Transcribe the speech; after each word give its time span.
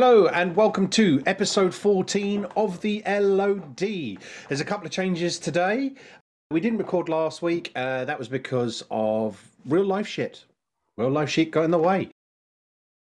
Hello 0.00 0.28
and 0.28 0.54
welcome 0.54 0.86
to 0.90 1.20
episode 1.26 1.74
14 1.74 2.46
of 2.56 2.80
the 2.82 3.02
LOD. 3.04 3.80
There's 4.48 4.60
a 4.60 4.64
couple 4.64 4.86
of 4.86 4.92
changes 4.92 5.40
today. 5.40 5.94
We 6.52 6.60
didn't 6.60 6.78
record 6.78 7.08
last 7.08 7.42
week. 7.42 7.72
Uh, 7.74 8.04
that 8.04 8.16
was 8.16 8.28
because 8.28 8.84
of 8.92 9.44
real 9.66 9.84
life 9.84 10.06
shit. 10.06 10.44
Real 10.96 11.10
life 11.10 11.28
shit 11.28 11.50
got 11.50 11.64
in 11.64 11.72
the 11.72 11.78
way. 11.78 12.12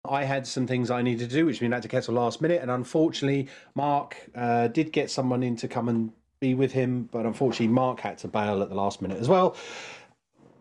I 0.08 0.22
had 0.22 0.46
some 0.46 0.68
things 0.68 0.88
I 0.88 1.02
needed 1.02 1.30
to 1.30 1.34
do, 1.34 1.46
which 1.46 1.60
meant 1.60 1.74
I 1.74 1.78
had 1.78 1.82
to 1.82 1.88
cancel 1.88 2.14
last 2.14 2.40
minute. 2.40 2.62
And 2.62 2.70
unfortunately, 2.70 3.48
Mark 3.74 4.16
uh, 4.36 4.68
did 4.68 4.92
get 4.92 5.10
someone 5.10 5.42
in 5.42 5.56
to 5.56 5.66
come 5.66 5.88
and 5.88 6.12
be 6.38 6.54
with 6.54 6.70
him, 6.70 7.08
but 7.10 7.26
unfortunately, 7.26 7.74
Mark 7.74 7.98
had 7.98 8.18
to 8.18 8.28
bail 8.28 8.62
at 8.62 8.68
the 8.68 8.76
last 8.76 9.02
minute 9.02 9.18
as 9.18 9.28
well. 9.28 9.56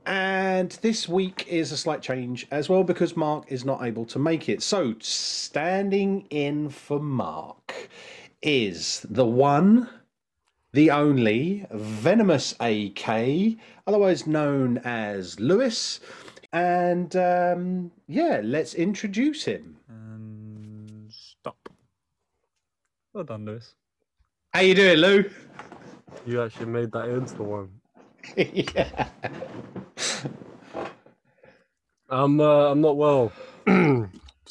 And 0.06 0.72
this 0.82 1.08
week 1.08 1.46
is 1.48 1.72
a 1.72 1.78
slight 1.78 2.02
change 2.02 2.46
as 2.52 2.68
well 2.68 2.84
because 2.84 3.16
Mark 3.16 3.46
is 3.48 3.64
not 3.64 3.84
able 3.84 4.06
to 4.08 4.20
make 4.20 4.50
it. 4.50 4.62
So, 4.62 4.96
standing 5.00 6.28
in 6.30 6.70
for 6.70 7.00
Mark 7.00 7.90
is 8.42 9.06
the 9.10 9.26
one, 9.26 9.90
the 10.74 10.92
only 10.92 11.66
Venomous 11.72 12.54
AK, 12.60 13.56
otherwise 13.88 14.28
known 14.28 14.80
as 14.80 15.40
Lewis. 15.40 16.02
And 16.52 17.16
um, 17.16 17.92
yeah, 18.08 18.42
let's 18.44 18.74
introduce 18.74 19.46
him. 19.46 19.78
And 19.88 21.12
stop. 21.12 21.70
Well 23.14 23.24
done, 23.24 23.46
Lewis. 23.46 23.74
How 24.54 24.60
you 24.62 24.76
doing, 24.76 24.98
Lou? 24.98 25.30
You 26.26 26.44
actually 26.44 26.68
made 26.68 26.92
that 26.92 27.08
into 27.10 27.42
one. 27.42 27.70
Yeah. 28.38 29.08
I'm 32.10 32.40
uh, 32.40 32.72
I'm 32.72 32.82
not 32.82 32.98
well. 32.98 33.32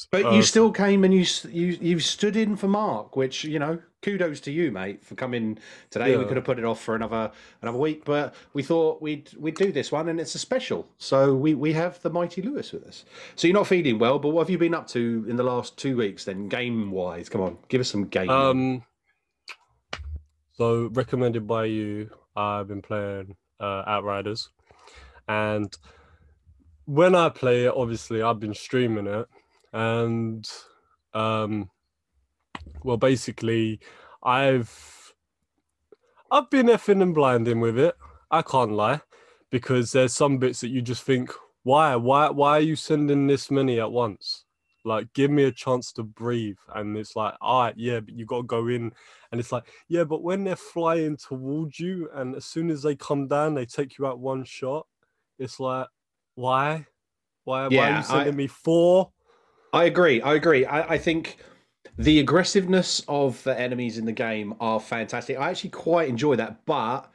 But 0.09 0.25
Uh, 0.25 0.31
you 0.31 0.41
still 0.41 0.71
came 0.71 1.03
and 1.03 1.13
you 1.13 1.25
you 1.49 1.77
you 1.79 1.99
stood 1.99 2.35
in 2.35 2.55
for 2.55 2.67
Mark, 2.67 3.15
which 3.15 3.43
you 3.43 3.59
know, 3.59 3.79
kudos 4.01 4.39
to 4.41 4.51
you, 4.51 4.71
mate, 4.71 5.03
for 5.05 5.15
coming 5.15 5.59
today. 5.91 6.17
We 6.17 6.25
could 6.25 6.35
have 6.35 6.45
put 6.45 6.57
it 6.57 6.65
off 6.65 6.81
for 6.81 6.95
another 6.95 7.31
another 7.61 7.77
week, 7.77 8.03
but 8.03 8.33
we 8.53 8.63
thought 8.63 9.01
we'd 9.01 9.29
we'd 9.37 9.55
do 9.55 9.71
this 9.71 9.91
one, 9.91 10.09
and 10.09 10.19
it's 10.19 10.33
a 10.35 10.39
special. 10.39 10.87
So 10.97 11.35
we 11.35 11.53
we 11.53 11.73
have 11.73 12.01
the 12.01 12.09
mighty 12.09 12.41
Lewis 12.41 12.71
with 12.71 12.85
us. 12.85 13.05
So 13.35 13.47
you're 13.47 13.55
not 13.55 13.67
feeling 13.67 13.99
well, 13.99 14.19
but 14.19 14.29
what 14.29 14.41
have 14.41 14.49
you 14.49 14.57
been 14.57 14.73
up 14.73 14.87
to 14.89 15.25
in 15.27 15.35
the 15.35 15.43
last 15.43 15.77
two 15.77 15.97
weeks? 15.97 16.25
Then 16.25 16.49
game 16.49 16.91
wise, 16.91 17.29
come 17.29 17.41
on, 17.41 17.57
give 17.69 17.79
us 17.79 17.89
some 17.89 18.05
game. 18.05 18.29
Um. 18.29 18.83
So 20.53 20.89
recommended 20.93 21.47
by 21.47 21.65
you, 21.65 22.09
I've 22.35 22.67
been 22.67 22.81
playing 22.81 23.35
uh, 23.63 23.83
Outriders, 23.87 24.49
and 25.27 25.75
when 26.85 27.15
I 27.15 27.29
play 27.29 27.65
it, 27.65 27.73
obviously 27.75 28.21
I've 28.21 28.39
been 28.39 28.53
streaming 28.53 29.07
it, 29.07 29.27
and 29.71 30.45
um, 31.13 31.69
well, 32.83 32.97
basically, 32.97 33.79
I've 34.21 35.13
I've 36.29 36.49
been 36.49 36.67
effing 36.67 37.01
and 37.01 37.15
blinding 37.15 37.61
with 37.61 37.77
it. 37.77 37.95
I 38.29 38.41
can't 38.41 38.71
lie, 38.71 39.01
because 39.51 39.91
there's 39.91 40.13
some 40.13 40.39
bits 40.39 40.61
that 40.61 40.69
you 40.69 40.81
just 40.81 41.03
think, 41.03 41.31
why, 41.63 41.95
why, 41.95 42.29
why 42.31 42.57
are 42.57 42.67
you 42.71 42.75
sending 42.75 43.27
this 43.27 43.51
many 43.51 43.79
at 43.79 43.91
once? 43.91 44.45
Like, 44.85 45.13
give 45.13 45.31
me 45.31 45.43
a 45.43 45.51
chance 45.51 45.91
to 45.93 46.03
breathe. 46.03 46.57
And 46.73 46.97
it's 46.97 47.15
like, 47.15 47.35
all 47.41 47.63
right, 47.63 47.73
yeah, 47.77 48.01
but 48.01 48.13
you 48.13 48.25
got 48.25 48.37
to 48.37 48.43
go 48.43 48.67
in. 48.67 48.91
And 49.31 49.39
it's 49.39 49.51
like, 49.51 49.67
yeah, 49.87 50.03
but 50.03 50.23
when 50.23 50.43
they're 50.43 50.55
flying 50.55 51.17
towards 51.17 51.79
you, 51.79 52.09
and 52.13 52.35
as 52.35 52.45
soon 52.45 52.69
as 52.69 52.83
they 52.83 52.95
come 52.95 53.27
down, 53.27 53.53
they 53.53 53.65
take 53.65 53.97
you 53.97 54.05
out 54.05 54.19
one 54.19 54.43
shot. 54.43 54.87
It's 55.39 55.59
like, 55.59 55.87
why? 56.35 56.87
Why, 57.45 57.67
why 57.67 57.91
are 57.91 57.97
you 57.97 58.03
sending 58.03 58.33
I- 58.33 58.37
me 58.37 58.47
four? 58.47 59.11
I 59.73 59.85
agree. 59.85 60.21
I 60.21 60.35
agree. 60.35 60.65
I, 60.65 60.93
I 60.93 60.97
think 60.99 61.37
the 61.97 62.19
aggressiveness 62.19 63.03
of 63.07 63.41
the 63.43 63.59
enemies 63.59 63.97
in 63.97 64.05
the 64.05 64.11
game 64.11 64.53
are 64.59 64.79
fantastic. 64.79 65.37
I 65.37 65.49
actually 65.49 65.71
quite 65.71 66.09
enjoy 66.09 66.35
that, 66.35 66.65
but 66.65 67.11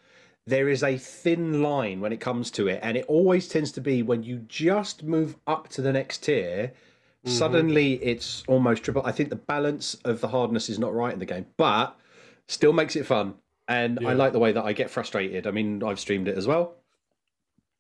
there 0.47 0.69
is 0.69 0.83
a 0.83 0.99
thin 0.99 1.63
line 1.63 2.01
when 2.01 2.13
it 2.13 2.21
comes 2.21 2.51
to 2.53 2.67
it, 2.69 2.81
and 2.83 2.97
it 2.97 3.05
always 3.07 3.49
tends 3.49 3.71
to 3.73 3.81
be 3.81 4.03
when 4.03 4.23
you 4.23 4.39
just 4.49 5.03
move 5.05 5.37
up 5.47 5.69
to 5.69 5.83
the 5.83 5.93
next 5.93 6.25
tier. 6.25 6.73
Suddenly, 7.29 7.95
it's 7.95 8.43
almost 8.49 8.83
triple. 8.83 9.03
I 9.05 9.13
think 9.13 9.29
the 9.29 9.37
balance 9.37 9.95
of 10.05 10.21
the 10.21 10.29
hardness 10.29 10.69
is 10.69 10.79
not 10.79 10.95
right 10.95 11.13
in 11.13 11.19
the 11.19 11.27
game, 11.27 11.47
but 11.57 11.97
still 12.47 12.73
makes 12.73 12.97
it 12.97 13.07
fun. 13.07 13.35
And 13.69 13.99
I 14.07 14.15
like 14.15 14.33
the 14.33 14.39
way 14.39 14.53
that 14.53 14.65
I 14.65 14.73
get 14.73 14.91
frustrated. 14.91 15.47
I 15.47 15.51
mean, 15.51 15.83
I've 15.83 16.01
streamed 16.01 16.27
it 16.27 16.39
as 16.39 16.47
well. 16.47 16.75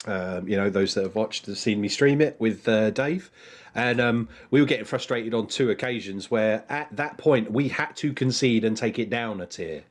Um, 0.06 0.47
you 0.47 0.56
know, 0.56 0.70
those 0.70 0.94
that 0.94 1.03
have 1.03 1.16
watched 1.16 1.47
have 1.47 1.59
seen 1.59 1.81
me 1.81 1.88
stream 1.88 2.20
it 2.20 2.36
with 2.38 2.69
uh, 2.69 2.91
Dave, 2.91 3.32
and 3.75 4.00
um, 4.00 4.28
we 4.50 4.60
were 4.60 4.66
getting 4.66 4.84
frustrated 4.84 5.34
on 5.34 5.48
two 5.48 5.70
occasions 5.70 6.30
where 6.30 6.65
at 6.69 6.94
that 6.94 7.19
point 7.19 7.50
we 7.50 7.69
had 7.69 7.97
to 7.97 8.12
concede 8.12 8.65
and 8.65 8.76
take 8.76 8.98
it 9.00 9.10
down 9.10 9.41
a 9.41 9.47
tier, 9.47 9.82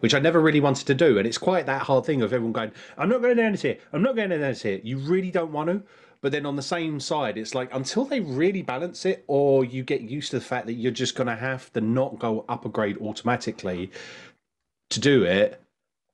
which 0.00 0.14
I 0.14 0.20
never 0.20 0.40
really 0.40 0.60
wanted 0.60 0.86
to 0.86 0.94
do. 0.94 1.18
And 1.18 1.26
it's 1.26 1.38
quite 1.38 1.66
that 1.66 1.82
hard 1.82 2.04
thing 2.04 2.22
of 2.22 2.32
everyone 2.32 2.52
going, 2.52 2.70
"I'm 2.96 3.08
not 3.08 3.22
going 3.22 3.38
down 3.38 3.54
a 3.54 3.56
tier. 3.56 3.78
I'm 3.92 4.02
not 4.02 4.14
going 4.14 4.30
down 4.30 4.40
a 4.42 4.54
tier." 4.54 4.80
You 4.84 4.98
really 4.98 5.32
don't 5.32 5.52
want 5.52 5.68
to, 5.70 5.82
but 6.26 6.32
then 6.32 6.44
on 6.44 6.56
the 6.56 6.62
same 6.62 6.98
side, 6.98 7.38
it's 7.38 7.54
like 7.54 7.72
until 7.72 8.04
they 8.04 8.18
really 8.18 8.60
balance 8.60 9.06
it, 9.06 9.22
or 9.28 9.64
you 9.64 9.84
get 9.84 10.00
used 10.00 10.32
to 10.32 10.40
the 10.40 10.44
fact 10.44 10.66
that 10.66 10.72
you're 10.72 10.90
just 10.90 11.14
going 11.14 11.28
to 11.28 11.36
have 11.36 11.72
to 11.74 11.80
not 11.80 12.18
go 12.18 12.44
up 12.48 12.64
a 12.64 12.68
grade 12.68 12.98
automatically 13.00 13.92
to 14.90 14.98
do 14.98 15.22
it 15.22 15.62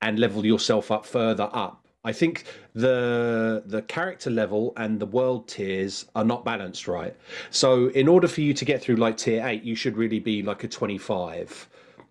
and 0.03 0.19
level 0.19 0.45
yourself 0.45 0.91
up 0.91 1.07
further 1.07 1.49
up. 1.55 1.87
I 2.05 2.13
think 2.13 2.45
the 2.75 3.63
the 3.65 3.81
character 3.81 4.29
level 4.29 4.75
and 4.77 5.01
the 5.01 5.07
world 5.07 5.49
tiers 5.49 6.05
are 6.15 6.25
not 6.25 6.45
balanced 6.45 6.87
right. 6.87 7.17
So 7.49 7.87
in 7.87 8.07
order 8.07 8.29
for 8.29 8.43
you 8.43 8.53
to 8.53 8.67
get 8.67 8.83
through 8.83 8.97
like 8.97 9.17
tier 9.17 9.43
8, 9.43 9.63
you 9.63 9.75
should 9.75 9.97
really 9.97 10.21
be 10.21 10.43
like 10.43 10.63
a 10.63 10.69
25, 10.69 11.71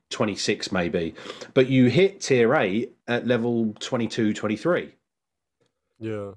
26 0.09 0.71
maybe. 0.71 1.13
But 1.53 1.67
you 1.67 1.85
hit 1.85 2.19
tier 2.21 2.55
8 2.55 2.91
at 3.07 3.27
level 3.27 3.75
22, 3.79 4.33
23. 4.33 4.95
Yeah. 5.99 6.31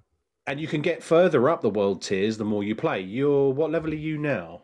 And 0.46 0.60
you 0.60 0.66
can 0.66 0.82
get 0.82 1.02
further 1.02 1.48
up 1.48 1.62
the 1.62 1.70
world 1.70 2.02
tiers 2.02 2.36
the 2.36 2.44
more 2.44 2.62
you 2.62 2.74
play. 2.74 3.00
You're 3.00 3.50
what 3.50 3.70
level 3.70 3.90
are 3.90 3.94
you 3.96 4.18
now? 4.18 4.62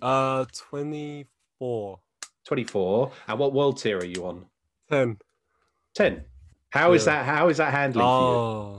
Uh, 0.00 0.46
24. 0.54 2.00
24. 2.46 3.12
And 3.28 3.38
what 3.38 3.52
world 3.52 3.78
tier 3.78 3.98
are 3.98 4.04
you 4.04 4.26
on? 4.26 4.46
10. 4.88 5.18
10. 5.94 6.24
How 6.70 6.92
is 6.92 7.04
Yeah. 7.04 7.16
that 7.16 7.26
how 7.26 7.48
is 7.48 7.58
that 7.58 7.72
handling 7.72 8.06
for 8.06 8.22
you? 8.22 8.34
Oh, 8.36 8.76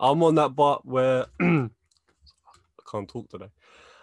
I'm 0.00 0.22
on 0.22 0.34
that 0.34 0.54
part 0.54 0.84
where 0.84 1.26
I 1.40 1.68
can't 2.90 3.08
talk 3.08 3.28
today. 3.30 3.48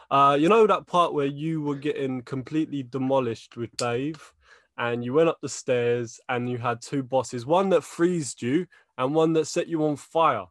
Uh, 0.10 0.38
you 0.40 0.48
know 0.50 0.66
that 0.66 0.88
part 0.88 1.14
where 1.14 1.26
you 1.26 1.62
were 1.62 1.76
getting 1.76 2.22
completely 2.22 2.82
demolished 2.82 3.58
with 3.58 3.76
Dave, 3.76 4.34
and 4.78 5.04
you 5.04 5.14
went 5.14 5.28
up 5.30 5.40
the 5.42 5.50
stairs 5.50 6.20
and 6.30 6.50
you 6.50 6.58
had 6.58 6.82
two 6.82 7.04
bosses, 7.04 7.46
one 7.46 7.70
that 7.70 7.84
freezed 7.84 8.42
you 8.42 8.66
and 8.98 9.14
one 9.14 9.34
that 9.34 9.46
set 9.46 9.68
you 9.68 9.86
on 9.86 9.98
fire. 9.98 10.46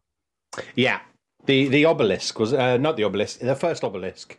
Yeah. 0.75 0.99
The 1.45 1.67
the 1.69 1.85
obelisk 1.85 2.39
was 2.39 2.53
uh, 2.53 2.77
not 2.77 2.97
the 2.97 3.03
obelisk, 3.03 3.39
the 3.39 3.55
first 3.55 3.83
obelisk. 3.83 4.37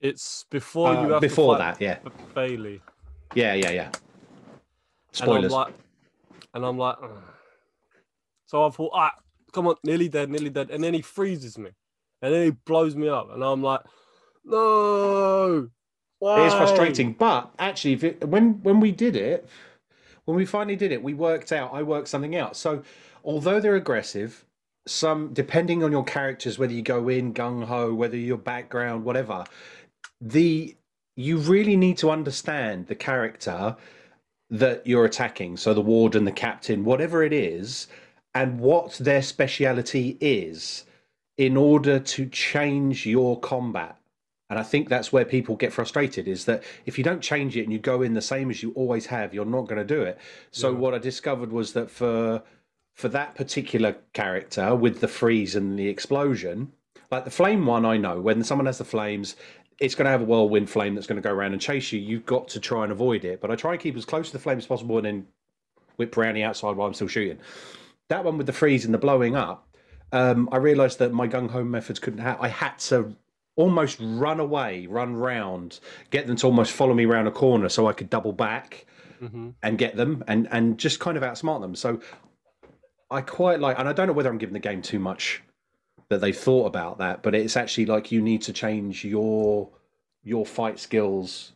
It's 0.00 0.44
before 0.50 0.92
you 0.92 0.98
Uh, 0.98 1.08
have 1.12 1.20
before 1.20 1.56
that, 1.58 1.80
yeah. 1.80 1.98
Bailey. 2.34 2.82
Yeah, 3.34 3.54
yeah, 3.54 3.70
yeah. 3.70 3.90
Spoilers. 5.12 5.52
And 5.52 5.54
I'm 5.54 5.58
like, 5.58 5.74
and 6.54 6.64
I'm 6.66 6.78
like, 6.78 6.96
"Ugh." 7.02 7.22
so 8.46 8.64
I 8.66 8.70
thought, 8.70 8.92
ah, 8.94 9.12
come 9.52 9.66
on, 9.68 9.76
nearly 9.84 10.08
dead, 10.08 10.30
nearly 10.30 10.50
dead, 10.50 10.70
and 10.70 10.84
then 10.84 10.92
he 10.92 11.00
freezes 11.00 11.56
me, 11.56 11.70
and 12.20 12.34
then 12.34 12.44
he 12.44 12.50
blows 12.50 12.94
me 12.94 13.08
up, 13.08 13.30
and 13.32 13.42
I'm 13.42 13.62
like, 13.62 13.80
no. 14.44 15.68
Why? 16.18 16.42
It 16.44 16.46
is 16.46 16.54
frustrating, 16.54 17.12
but 17.12 17.50
actually, 17.58 17.94
if 17.94 18.04
it, 18.04 18.28
when 18.28 18.62
when 18.62 18.80
we 18.80 18.92
did 18.92 19.16
it, 19.16 19.48
when 20.24 20.36
we 20.36 20.46
finally 20.46 20.76
did 20.76 20.92
it, 20.92 21.02
we 21.02 21.14
worked 21.14 21.52
out. 21.52 21.72
I 21.74 21.82
worked 21.82 22.08
something 22.08 22.36
out. 22.36 22.56
So, 22.56 22.82
although 23.24 23.60
they're 23.60 23.76
aggressive, 23.76 24.44
some 24.86 25.32
depending 25.32 25.82
on 25.82 25.92
your 25.92 26.04
characters, 26.04 26.58
whether 26.58 26.72
you 26.72 26.82
go 26.82 27.08
in 27.08 27.34
gung 27.34 27.64
ho, 27.64 27.92
whether 27.94 28.16
your 28.16 28.38
background, 28.38 29.04
whatever, 29.04 29.44
the 30.20 30.76
you 31.16 31.38
really 31.38 31.76
need 31.76 31.96
to 31.98 32.10
understand 32.10 32.86
the 32.86 32.94
character 32.94 33.76
that 34.50 34.86
you're 34.86 35.04
attacking. 35.04 35.56
So 35.56 35.74
the 35.74 35.80
warden, 35.80 36.24
the 36.24 36.32
captain, 36.32 36.84
whatever 36.84 37.22
it 37.22 37.32
is, 37.32 37.88
and 38.34 38.60
what 38.60 38.92
their 38.98 39.22
speciality 39.22 40.18
is, 40.20 40.84
in 41.38 41.56
order 41.56 41.98
to 41.98 42.26
change 42.26 43.06
your 43.06 43.40
combat. 43.40 43.96
And 44.48 44.58
I 44.58 44.62
think 44.62 44.88
that's 44.88 45.12
where 45.12 45.24
people 45.24 45.56
get 45.56 45.72
frustrated 45.72 46.28
is 46.28 46.44
that 46.44 46.62
if 46.84 46.98
you 46.98 47.02
don't 47.04 47.20
change 47.20 47.56
it 47.56 47.64
and 47.64 47.72
you 47.72 47.78
go 47.80 48.02
in 48.02 48.14
the 48.14 48.22
same 48.22 48.48
as 48.50 48.62
you 48.62 48.72
always 48.76 49.06
have, 49.06 49.34
you're 49.34 49.44
not 49.44 49.62
going 49.62 49.78
to 49.78 49.84
do 49.84 50.02
it. 50.02 50.18
So 50.52 50.70
Yeah. 50.70 50.78
what 50.78 50.94
I 50.94 50.98
discovered 50.98 51.50
was 51.50 51.72
that 51.72 51.90
for 51.90 52.42
for 52.96 53.08
that 53.08 53.34
particular 53.34 53.94
character 54.14 54.74
with 54.74 55.00
the 55.00 55.08
freeze 55.08 55.54
and 55.54 55.78
the 55.78 55.86
explosion, 55.86 56.72
like 57.10 57.26
the 57.26 57.30
flame 57.30 57.66
one, 57.66 57.84
I 57.84 57.98
know 57.98 58.20
when 58.20 58.42
someone 58.42 58.66
has 58.66 58.78
the 58.78 58.84
flames, 58.84 59.36
it's 59.78 59.94
going 59.94 60.06
to 60.06 60.10
have 60.10 60.22
a 60.22 60.24
whirlwind 60.24 60.70
flame 60.70 60.94
that's 60.94 61.06
going 61.06 61.20
to 61.20 61.28
go 61.28 61.32
around 61.32 61.52
and 61.52 61.60
chase 61.60 61.92
you. 61.92 62.00
You've 62.00 62.24
got 62.24 62.48
to 62.48 62.58
try 62.58 62.84
and 62.84 62.90
avoid 62.90 63.26
it. 63.26 63.42
But 63.42 63.50
I 63.50 63.54
try 63.54 63.72
and 63.72 63.80
keep 63.80 63.96
as 63.96 64.06
close 64.06 64.28
to 64.28 64.32
the 64.32 64.38
flame 64.38 64.56
as 64.56 64.66
possible 64.66 64.96
and 64.96 65.06
then 65.06 65.26
whip 65.96 66.16
around 66.16 66.36
the 66.36 66.42
outside 66.42 66.74
while 66.74 66.88
I'm 66.88 66.94
still 66.94 67.06
shooting. 67.06 67.38
That 68.08 68.24
one 68.24 68.38
with 68.38 68.46
the 68.46 68.54
freeze 68.54 68.86
and 68.86 68.94
the 68.94 68.98
blowing 68.98 69.36
up, 69.36 69.68
um, 70.12 70.48
I 70.50 70.56
realised 70.56 70.98
that 71.00 71.12
my 71.12 71.28
gung 71.28 71.50
ho 71.50 71.62
methods 71.64 71.98
couldn't. 71.98 72.20
Ha- 72.20 72.38
I 72.40 72.48
had 72.48 72.78
to 72.78 73.14
almost 73.56 73.98
run 74.00 74.40
away, 74.40 74.86
run 74.86 75.14
round, 75.14 75.80
get 76.10 76.26
them 76.26 76.36
to 76.36 76.46
almost 76.46 76.72
follow 76.72 76.94
me 76.94 77.04
around 77.04 77.26
a 77.26 77.30
corner 77.30 77.68
so 77.68 77.86
I 77.86 77.92
could 77.92 78.08
double 78.08 78.32
back 78.32 78.86
hmm 79.18 79.50
and 79.62 79.78
get 79.78 79.96
them 79.96 80.22
and 80.28 80.46
and 80.50 80.78
just 80.78 81.00
kind 81.00 81.16
of 81.16 81.22
outsmart 81.22 81.60
them. 81.62 81.74
So 81.74 82.00
I 83.10 83.20
quite 83.20 83.60
like, 83.60 83.78
and 83.78 83.88
I 83.88 83.92
don't 83.92 84.06
know 84.06 84.12
whether 84.12 84.28
I'm 84.30 84.38
giving 84.38 84.52
the 84.54 84.58
game 84.60 84.82
too 84.82 84.98
much 84.98 85.42
that 86.08 86.20
they 86.20 86.32
thought 86.32 86.66
about 86.66 86.98
that, 86.98 87.22
but 87.22 87.34
it's 87.34 87.56
actually 87.56 87.86
like 87.86 88.10
you 88.12 88.20
need 88.22 88.42
to 88.42 88.52
change 88.52 89.04
your 89.04 89.68
your 90.22 90.44
fight 90.44 90.78
skills 90.78 91.52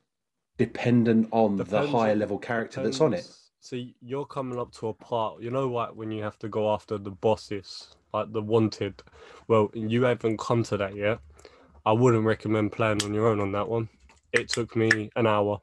dependent 0.58 1.29
on 1.32 1.56
the 1.56 1.87
higher 1.88 2.14
level 2.14 2.38
character 2.38 2.82
that's 2.82 3.00
on 3.00 3.14
it. 3.14 3.19
Depends- 3.19 3.37
See, 3.62 3.94
you're 4.00 4.25
coming 4.25 4.58
up 4.58 4.73
to 4.76 4.88
a 4.88 4.94
part, 4.94 5.43
you 5.43 5.50
know, 5.50 5.69
what, 5.69 5.94
when 5.94 6.11
you 6.11 6.23
have 6.23 6.38
to 6.38 6.49
go 6.49 6.73
after 6.73 6.97
the 6.97 7.11
bosses, 7.11 7.94
like 8.14 8.32
the 8.32 8.41
wanted. 8.41 9.03
Well, 9.49 9.70
you 9.75 10.05
haven't 10.05 10.38
come 10.38 10.62
to 10.62 10.79
that 10.79 10.96
yet. 10.96 11.19
I 11.85 11.93
wouldn't 11.93 12.25
recommend 12.25 12.73
playing 12.73 13.03
on 13.03 13.12
your 13.12 13.26
own 13.29 13.38
on 13.38 13.53
that 13.53 13.69
one. 13.69 13.91
It 14.32 14.49
took 14.49 14.75
me 14.76 15.11
an 15.14 15.26
hour. 15.26 15.61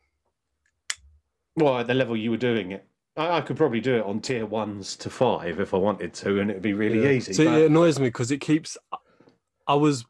Well, 1.56 1.80
at 1.80 1.88
the 1.88 1.96
level 1.96 2.16
you 2.16 2.30
were 2.30 2.38
doing 2.38 2.72
it, 2.72 2.86
I, 3.18 3.38
I 3.38 3.42
could 3.42 3.58
probably 3.58 3.82
do 3.82 3.96
it 3.96 4.04
on 4.06 4.20
tier 4.22 4.46
ones 4.46 4.96
to 4.98 5.10
five 5.10 5.60
if 5.60 5.74
I 5.74 5.78
wanted 5.78 6.14
to, 6.16 6.40
and 6.40 6.50
it'd 6.50 6.62
be 6.62 6.74
really 6.74 7.04
Yeah. 7.04 7.12
easy. 7.12 7.34
See, 7.34 7.46
but- 7.46 7.60
it 7.62 7.66
annoys 7.72 8.00
me 8.00 8.08
because 8.08 8.32
it 8.32 8.40
keeps. 8.42 8.78
I 9.68 9.76
was 9.76 10.06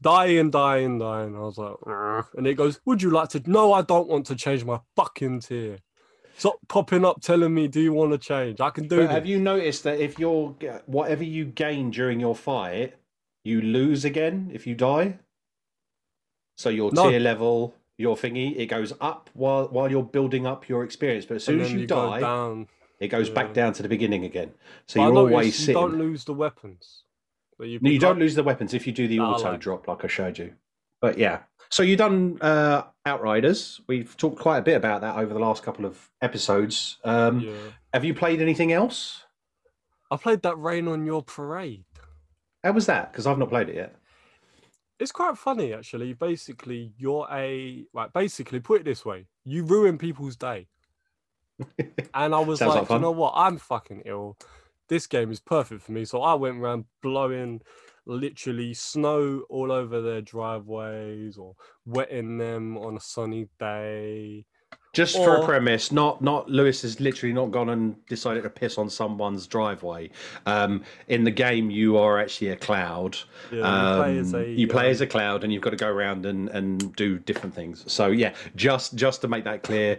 dying, 0.00 0.50
dying, 0.50 0.98
dying. 0.98 1.36
I 1.36 1.40
was 1.40 1.58
like, 1.58 1.76
"Ugh." 1.86 2.26
and 2.36 2.46
it 2.46 2.54
goes, 2.54 2.80
"Would 2.84 3.02
you 3.02 3.10
like 3.10 3.28
to?" 3.30 3.42
No, 3.46 3.72
I 3.72 3.82
don't 3.82 4.08
want 4.08 4.26
to 4.26 4.34
change 4.34 4.64
my 4.64 4.80
fucking 4.96 5.40
tier. 5.40 5.78
Stop 6.38 6.56
popping 6.66 7.04
up 7.04 7.20
telling 7.20 7.54
me, 7.54 7.68
"Do 7.68 7.80
you 7.80 7.92
want 7.92 8.10
to 8.12 8.18
change?" 8.18 8.60
I 8.60 8.70
can 8.70 8.88
do 8.88 8.96
But 8.96 9.02
this. 9.02 9.10
have 9.12 9.26
you 9.26 9.38
noticed 9.38 9.84
that 9.84 10.00
if 10.00 10.18
you're 10.18 10.56
whatever 10.86 11.22
you 11.22 11.44
gain 11.44 11.90
during 11.90 12.18
your 12.18 12.34
fight, 12.34 12.94
you 13.44 13.60
lose 13.60 14.04
again 14.04 14.50
if 14.52 14.66
you 14.66 14.74
die? 14.74 15.18
So 16.56 16.68
your 16.70 16.90
No. 16.92 17.08
tier 17.10 17.20
level, 17.20 17.74
your 17.98 18.16
thingy, 18.16 18.56
it 18.56 18.66
goes 18.66 18.92
up 19.00 19.30
while 19.34 19.66
while 19.68 19.90
you're 19.90 20.02
building 20.02 20.46
up 20.46 20.68
your 20.68 20.84
experience. 20.84 21.24
But 21.26 21.36
as 21.36 21.44
soon 21.44 21.60
as 21.60 21.72
you, 21.72 21.86
go 21.86 22.10
die, 22.10 22.20
down. 22.20 22.68
it 23.00 23.08
goes 23.08 23.28
back 23.30 23.52
down 23.52 23.72
to 23.74 23.82
the 23.82 23.88
beginning 23.88 24.24
again. 24.24 24.52
So 24.86 25.00
But 25.00 25.06
you're 25.08 25.16
always 25.18 25.46
you 25.46 25.52
sitting. 25.66 25.74
don't 25.74 25.98
lose 25.98 26.24
the 26.24 26.34
weapons. 26.34 27.02
that 27.58 27.68
you 27.68 27.78
No, 27.80 27.90
you 27.90 27.98
don't 27.98 28.18
lose 28.18 28.34
the 28.34 28.42
weapons 28.42 28.74
if 28.74 28.86
you 28.86 28.92
do 28.92 29.06
the 29.06 29.18
Ah, 29.20 29.32
auto 29.34 29.50
like- 29.52 29.60
drop, 29.60 29.86
like 29.88 30.04
I 30.04 30.08
showed 30.08 30.38
you. 30.38 30.54
But 31.00 31.18
yeah, 31.18 31.40
so 31.68 31.82
you've 31.82 31.98
done 31.98 32.38
uh, 32.40 32.84
Outriders. 33.04 33.80
We've 33.88 34.16
talked 34.16 34.38
quite 34.40 34.58
a 34.58 34.62
bit 34.62 34.76
about 34.76 35.00
that 35.02 35.16
over 35.16 35.32
the 35.34 35.40
last 35.40 35.62
couple 35.64 35.84
of 35.84 36.10
episodes. 36.20 36.98
Um, 37.04 37.40
Yeah. 37.40 37.52
Have 37.92 38.04
you 38.04 38.14
played 38.14 38.40
anything 38.40 38.72
else? 38.72 39.24
I 40.10 40.16
played 40.16 40.42
that 40.42 40.56
Rain 40.58 40.88
on 40.88 41.04
Your 41.06 41.22
Parade. 41.22 41.84
How 42.64 42.72
was 42.72 42.86
that? 42.86 43.12
Because 43.12 43.26
I've 43.26 43.38
not 43.38 43.48
played 43.48 43.68
it 43.68 43.74
yet. 43.76 43.96
It's 44.98 45.12
quite 45.12 45.36
funny 45.36 45.72
actually. 45.72 46.12
Basically, 46.12 46.92
you're 46.96 47.26
a 47.30 47.86
like 47.92 48.12
basically 48.12 48.60
put 48.60 48.82
it 48.82 48.84
this 48.84 49.04
way, 49.04 49.26
you 49.44 49.64
ruin 49.64 49.98
people's 49.98 50.36
day. 50.36 50.68
And 52.14 52.34
I 52.34 52.40
was 52.40 52.58
Sounds 52.58 52.74
like 52.74 52.82
like, 52.82 52.90
you 52.90 52.98
know 52.98 53.10
what? 53.10 53.32
I'm 53.34 53.58
fucking 53.58 54.02
ill. 54.04 54.36
This 54.88 55.06
game 55.06 55.30
is 55.30 55.40
perfect 55.40 55.82
for 55.82 55.92
me. 55.92 56.04
So 56.04 56.20
I 56.22 56.34
went 56.34 56.58
around 56.58 56.84
blowing 57.00 57.62
literally 58.04 58.74
snow 58.74 59.44
all 59.48 59.72
over 59.72 60.02
their 60.02 60.20
driveways 60.20 61.38
or 61.38 61.54
wetting 61.86 62.38
them 62.38 62.76
on 62.76 62.96
a 62.96 63.00
sunny 63.00 63.48
day. 63.58 64.44
Just 64.92 65.16
for 65.16 65.36
a 65.36 65.44
premise, 65.46 65.90
not 65.90 66.20
not 66.20 66.50
Lewis 66.50 66.82
has 66.82 67.00
literally 67.00 67.32
not 67.32 67.50
gone 67.50 67.70
and 67.70 68.06
decided 68.08 68.42
to 68.42 68.50
piss 68.50 68.76
on 68.76 68.90
someone's 68.90 69.46
driveway. 69.46 70.10
Um, 70.44 70.84
in 71.08 71.24
the 71.24 71.30
game, 71.30 71.70
you 71.70 71.96
are 71.96 72.18
actually 72.18 72.48
a 72.48 72.56
cloud. 72.56 73.16
Yeah, 73.50 73.56
you 73.56 74.02
play 74.02 74.18
as 74.18 74.34
Um, 74.34 74.40
a 74.40 74.44
you 74.44 74.68
play 74.68 74.84
um, 74.86 74.90
as 74.90 75.00
a 75.00 75.06
cloud, 75.06 75.44
and 75.44 75.52
you've 75.52 75.62
got 75.62 75.70
to 75.70 75.76
go 75.76 75.88
around 75.88 76.26
and, 76.26 76.50
and 76.50 76.94
do 76.94 77.18
different 77.18 77.54
things. 77.54 77.90
So 77.90 78.08
yeah, 78.08 78.34
just 78.54 78.94
just 78.94 79.22
to 79.22 79.28
make 79.28 79.44
that 79.44 79.62
clear, 79.62 79.98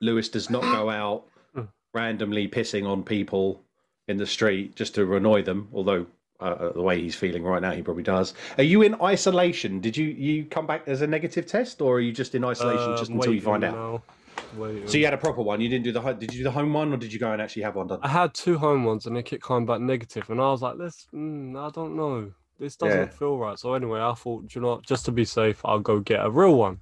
Lewis 0.00 0.28
does 0.28 0.50
not 0.50 0.62
go 0.62 0.90
out 0.90 1.26
randomly 1.94 2.48
pissing 2.48 2.88
on 2.88 3.04
people 3.04 3.62
in 4.08 4.16
the 4.16 4.26
street 4.26 4.74
just 4.74 4.96
to 4.96 5.14
annoy 5.14 5.42
them. 5.42 5.68
Although 5.72 6.06
uh, 6.40 6.72
the 6.72 6.82
way 6.82 7.00
he's 7.00 7.14
feeling 7.14 7.44
right 7.44 7.62
now, 7.62 7.70
he 7.70 7.82
probably 7.82 8.02
does. 8.02 8.34
Are 8.58 8.64
you 8.64 8.82
in 8.82 9.00
isolation? 9.00 9.78
Did 9.80 9.96
you 9.96 10.06
you 10.06 10.44
come 10.46 10.66
back 10.66 10.88
as 10.88 11.02
a 11.02 11.06
negative 11.06 11.46
test, 11.46 11.80
or 11.80 11.98
are 11.98 12.00
you 12.00 12.10
just 12.12 12.34
in 12.34 12.44
isolation 12.44 12.94
uh, 12.94 12.96
just 12.96 13.12
until 13.12 13.32
you 13.32 13.40
find 13.40 13.62
out? 13.62 13.74
now, 13.74 14.02
waiting. 14.56 14.86
So 14.86 14.98
you 14.98 15.04
had 15.04 15.14
a 15.14 15.18
proper 15.18 15.42
one. 15.42 15.60
You 15.60 15.68
didn't 15.68 15.84
do 15.84 15.92
the 15.92 16.00
ho- 16.00 16.14
did 16.14 16.32
you 16.32 16.38
do 16.38 16.44
the 16.44 16.50
home 16.50 16.72
one 16.72 16.92
or 16.92 16.96
did 16.96 17.12
you 17.12 17.18
go 17.18 17.30
and 17.32 17.40
actually 17.42 17.62
have 17.62 17.76
one 17.76 17.86
done? 17.86 18.00
I 18.02 18.08
had 18.08 18.34
two 18.34 18.58
home 18.58 18.84
ones 18.84 19.06
and 19.06 19.16
they 19.16 19.22
kept 19.22 19.42
coming 19.42 19.66
back 19.66 19.80
negative, 19.80 20.28
and 20.30 20.40
I 20.40 20.50
was 20.50 20.62
like, 20.62 20.78
"This, 20.78 21.06
mm, 21.14 21.56
I 21.58 21.70
don't 21.70 21.96
know. 21.96 22.32
This 22.58 22.76
doesn't 22.76 23.00
Yeah. 23.00 23.06
feel 23.18 23.38
right." 23.38 23.58
So 23.58 23.74
anyway, 23.74 24.00
I 24.00 24.14
thought, 24.14 24.48
"Do 24.48 24.58
you 24.58 24.62
know, 24.62 24.68
what, 24.72 24.82
just 24.86 25.04
to 25.06 25.12
be 25.12 25.24
safe, 25.24 25.60
I'll 25.64 25.80
go 25.80 26.00
get 26.00 26.24
a 26.24 26.30
real 26.30 26.54
one. 26.54 26.80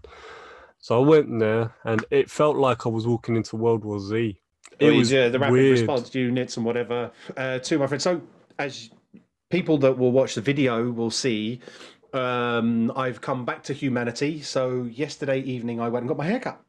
So 0.79 1.01
I 1.01 1.07
went 1.07 1.39
there, 1.39 1.75
and 1.85 2.05
it 2.11 2.29
felt 2.31 2.57
like 2.57 2.87
I 2.87 2.89
was 2.89 3.07
walking 3.07 3.37
into 3.37 3.57
World 3.57 3.85
War 3.85 4.01
Z. 4.01 4.37
It 4.79 4.91
Or 4.91 4.95
was 4.95 5.13
yeah, 5.13 5.29
the 5.29 5.39
rapid 5.39 5.53
weird. 5.53 5.79
response 5.79 6.15
units 6.15 6.57
and 6.57 6.67
whatever. 6.67 7.11
Uh, 7.37 7.59
to 7.61 7.79
my 7.79 7.87
friends. 7.87 8.03
So 8.03 8.21
as 8.59 8.91
people 9.51 9.79
that 9.79 9.97
will 9.97 10.11
watch 10.13 10.35
the 10.35 10.41
video 10.41 10.91
will 10.91 11.11
see, 11.11 11.61
um, 12.13 12.91
I've 12.97 13.21
come 13.21 13.45
back 13.45 13.63
to 13.65 13.73
humanity. 13.73 14.41
So 14.41 14.85
yesterday 14.85 15.41
evening 15.41 15.81
I 15.81 15.89
went 15.89 16.03
and 16.03 16.09
got 16.09 16.17
my 16.19 16.27
haircut. 16.27 16.61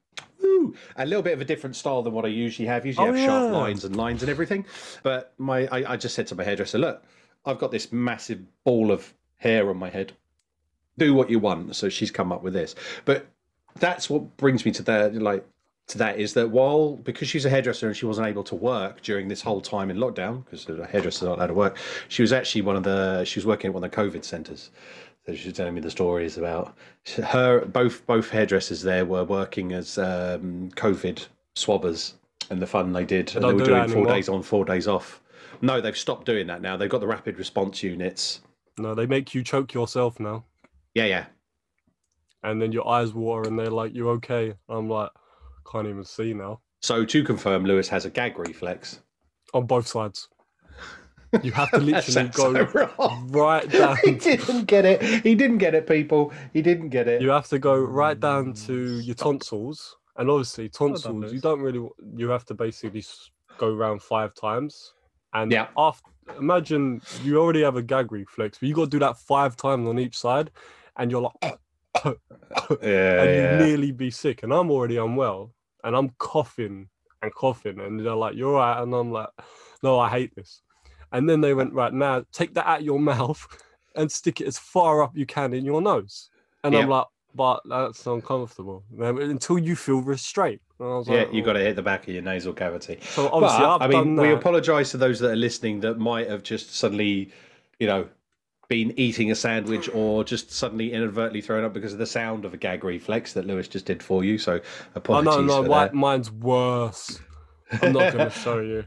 Woo! 0.64 0.76
A 0.98 1.06
little 1.06 1.22
bit 1.24 1.34
of 1.34 1.42
a 1.42 1.46
different 1.46 1.76
style 1.76 2.02
than 2.02 2.14
what 2.14 2.26
I 2.26 2.30
usually 2.30 2.68
have. 2.68 2.86
Usually 2.86 3.10
Oh, 3.10 3.14
have 3.14 3.26
sharp 3.26 3.52
lines 3.54 3.86
and 3.86 3.96
lines 3.96 4.24
and 4.24 4.30
everything. 4.30 4.66
But 5.04 5.34
my 5.38 5.68
I, 5.68 5.94
I 5.94 5.98
just 5.98 6.16
said 6.16 6.28
to 6.28 6.36
my 6.36 6.44
hairdresser, 6.44 6.78
look, 6.78 7.04
I've 7.46 7.60
got 7.60 7.72
this 7.72 7.92
massive 7.92 8.42
ball 8.64 8.92
of 8.92 9.14
hair 9.38 9.70
on 9.70 9.78
my 9.78 9.90
head. 9.90 10.14
Do 10.98 11.14
what 11.14 11.30
you 11.30 11.40
want. 11.40 11.76
So 11.76 11.90
she's 11.90 12.12
come 12.12 12.32
up 12.32 12.44
with 12.44 12.54
this. 12.54 12.76
But 13.06 13.28
that's 13.80 14.10
what 14.10 14.38
brings 14.38 14.66
me 14.66 14.72
to 14.72 14.84
that 14.84 15.16
like 15.16 15.46
to 15.88 15.98
that 15.98 16.18
is 16.18 16.34
that 16.34 16.50
while 16.50 16.96
because 16.96 17.28
she's 17.28 17.44
a 17.46 17.50
hairdresser 17.50 17.88
and 17.88 17.98
she 17.98 18.06
wasn't 18.06 18.26
able 18.28 18.44
to 18.44 18.56
work 18.56 19.02
during 19.02 19.28
this 19.28 19.42
whole 19.42 19.60
time 19.60 19.90
in 19.90 19.98
lockdown 19.98 20.46
because 20.46 20.66
the 20.66 20.86
hairdresser's 20.86 21.24
not 21.24 21.38
allowed 21.38 21.48
to 21.48 21.54
work, 21.54 21.78
she 22.08 22.22
was 22.22 22.32
actually 22.32 22.62
one 22.62 22.76
of 22.76 22.84
the 22.84 23.26
she 23.26 23.40
was 23.40 23.46
working 23.46 23.70
at 23.70 23.74
one 23.74 23.84
of 23.84 23.92
the 23.92 23.98
COVID 23.98 24.24
centres. 24.24 24.70
So 25.26 25.34
she 25.34 25.48
was 25.48 25.58
telling 25.58 25.74
me 25.74 25.82
the 25.82 25.92
stories 25.92 26.38
about 26.38 26.76
her 27.16 27.64
both 27.66 28.06
both 28.06 28.30
hairdressers 28.30 28.82
there 28.82 29.06
were 29.06 29.24
working 29.24 29.72
as 29.72 29.98
um, 29.98 30.70
COVID 30.76 31.26
swabbers 31.56 32.14
and 32.50 32.62
the 32.62 32.68
fun 32.68 32.92
they 32.92 33.06
did. 33.06 33.34
And 33.36 33.44
they 33.44 33.48
don't 33.48 33.58
were 33.58 33.64
do 33.64 33.72
doing 33.72 33.88
four 33.88 33.98
anymore. 34.00 34.14
days 34.16 34.30
on, 34.30 34.44
four 34.44 34.66
days 34.66 34.88
off. 34.88 35.22
No, 35.62 35.80
they've 35.80 35.98
stopped 35.98 36.26
doing 36.26 36.48
that 36.48 36.62
now. 36.62 36.76
They've 36.76 36.90
got 36.90 37.00
the 37.00 37.08
rapid 37.08 37.38
response 37.38 37.82
units. 37.82 38.42
No, 38.78 38.94
they 38.96 39.06
make 39.06 39.34
you 39.34 39.44
choke 39.44 39.74
yourself 39.74 40.20
now, 40.20 40.44
Yeah, 40.94 41.06
yeah. 41.06 41.26
and 42.44 42.62
then 42.62 42.72
your 42.74 42.88
eyes 42.88 43.14
water, 43.14 43.48
and 43.48 43.58
they're 43.58 43.70
like, 43.70 43.94
"You're 43.94 44.10
okay?" 44.14 44.56
I'm 44.68 44.90
like, 44.90 45.12
"Can't 45.72 45.88
even 45.88 46.04
see 46.04 46.34
now." 46.34 46.60
So 46.82 47.06
to 47.06 47.24
confirm, 47.24 47.66
Lewis 47.66 47.88
has 47.90 48.04
a 48.04 48.10
gag 48.10 48.38
reflex. 48.38 49.00
On 49.54 49.66
both 49.68 49.88
sides, 49.88 50.28
you 51.42 51.52
have 51.52 51.72
to 51.72 51.78
literally 51.92 52.30
go 52.30 52.54
so 52.68 53.26
right 53.30 53.68
down. 53.72 53.98
he 54.04 54.12
didn't 54.16 54.66
get 54.66 54.86
it. 54.86 55.02
He 55.24 55.36
didn't 55.36 55.58
get 55.58 55.74
it, 55.74 55.88
people. 55.88 56.32
He 56.54 56.62
didn't 56.62 56.90
get 56.90 57.08
it. 57.08 57.22
You 57.22 57.30
have 57.30 57.48
to 57.50 57.60
go 57.60 57.76
right 57.80 58.20
down 58.20 58.54
to 58.68 59.00
your 59.00 59.16
tonsils, 59.16 59.98
and 60.18 60.30
obviously 60.30 60.70
tonsils. 60.70 61.34
you 61.34 61.40
don't 61.42 61.62
really. 61.62 61.88
You 62.16 62.30
have 62.30 62.46
to 62.46 62.54
basically 62.54 63.04
go 63.58 63.68
around 63.74 64.02
five 64.02 64.34
times, 64.36 64.94
and 65.34 65.52
Yeah. 65.52 65.68
after 65.78 66.04
imagine 66.40 67.02
you 67.24 67.38
already 67.38 67.64
have 67.64 67.76
a 67.76 67.82
gag 67.84 68.12
reflex, 68.12 68.58
but 68.60 68.70
you 68.70 68.76
got 68.76 68.86
to 68.86 68.90
do 68.90 69.00
that 69.00 69.18
five 69.18 69.56
times 69.58 69.88
on 69.88 70.00
each 70.00 70.18
side, 70.18 70.52
and 70.98 71.12
you're 71.12 71.22
like, 71.22 71.60
yeah, 72.06 72.12
and 72.12 72.82
yeah. 72.82 73.58
you 73.60 73.66
nearly 73.66 73.92
be 73.92 74.10
sick. 74.12 74.44
And 74.44 74.54
I'm 74.54 74.72
already 74.72 74.98
unwell, 74.98 75.54
and 75.84 75.96
I'm 75.96 76.10
coughing 76.20 76.88
and 77.22 77.34
coughing, 77.34 77.80
and 77.80 78.00
they're 78.00 78.16
like, 78.16 78.36
"You're 78.36 78.54
right," 78.54 78.82
and 78.82 78.94
I'm 78.94 79.12
like, 79.12 79.30
"No, 79.82 80.00
I 80.00 80.10
hate 80.10 80.34
this." 80.36 80.62
And 81.14 81.30
then 81.30 81.42
they 81.42 81.54
went, 81.54 81.74
"Right 81.74 81.94
now, 81.94 82.26
take 82.34 82.54
that 82.56 82.68
out 82.68 82.80
of 82.80 82.86
your 82.86 83.00
mouth 83.14 83.48
and 83.96 84.12
stick 84.12 84.42
it 84.42 84.48
as 84.48 84.60
far 84.60 85.02
up 85.02 85.16
you 85.16 85.26
can 85.26 85.54
in 85.54 85.64
your 85.64 85.82
nose." 85.82 86.30
And 86.64 86.76
I'm 86.76 86.90
like, 86.90 87.06
"But 87.34 87.62
that's 87.66 88.06
uncomfortable." 88.06 88.84
Until 89.00 89.58
you 89.58 89.76
feel 89.76 90.02
restraint. 90.02 90.62
And 90.80 91.08
Yeah, 91.08 91.14
like, 91.14 91.34
you 91.34 91.42
"Oh." 91.42 91.46
got 91.46 91.54
to 91.54 91.60
hit 91.60 91.76
the 91.76 91.82
back 91.82 92.08
of 92.08 92.14
your 92.14 92.24
nasal 92.24 92.54
cavity. 92.54 93.00
So 93.02 93.30
obviously, 93.32 93.60
but, 93.60 93.70
I've 93.70 93.82
I 93.84 93.88
mean, 93.88 94.16
we 94.18 94.32
apologise 94.32 94.92
to 94.92 94.98
those 94.98 95.20
that 95.20 95.32
are 95.32 95.36
listening 95.36 95.80
that 95.82 95.98
might 95.98 96.30
have 96.30 96.44
just 96.44 96.76
suddenly, 96.76 97.32
you 97.80 97.88
know, 97.88 98.08
been 98.70 98.98
eating 98.98 99.30
a 99.30 99.36
sandwich 99.36 99.90
or 99.94 100.24
just 100.24 100.52
suddenly 100.52 100.94
inadvertently 100.94 101.42
thrown 101.42 101.64
up 101.64 101.74
because 101.74 101.94
of 101.94 102.00
the 102.00 102.06
sound 102.06 102.46
of 102.46 102.54
a 102.54 102.58
gag 102.58 102.84
reflex 102.84 103.34
that 103.34 103.46
Lewis 103.46 103.68
just 103.68 103.86
did 103.86 104.02
for 104.02 104.24
you. 104.24 104.38
So 104.38 104.60
apologies. 104.96 105.34
Oh 105.34 105.42
no, 105.42 105.48
no, 105.48 105.64
for 105.64 105.70
that. 105.70 105.94
mine's 105.94 106.32
worse. 106.32 107.20
I'm 107.82 107.94
not 107.94 108.14
going 108.14 108.30
to 108.30 108.32
show 108.32 108.60
you. 108.60 108.84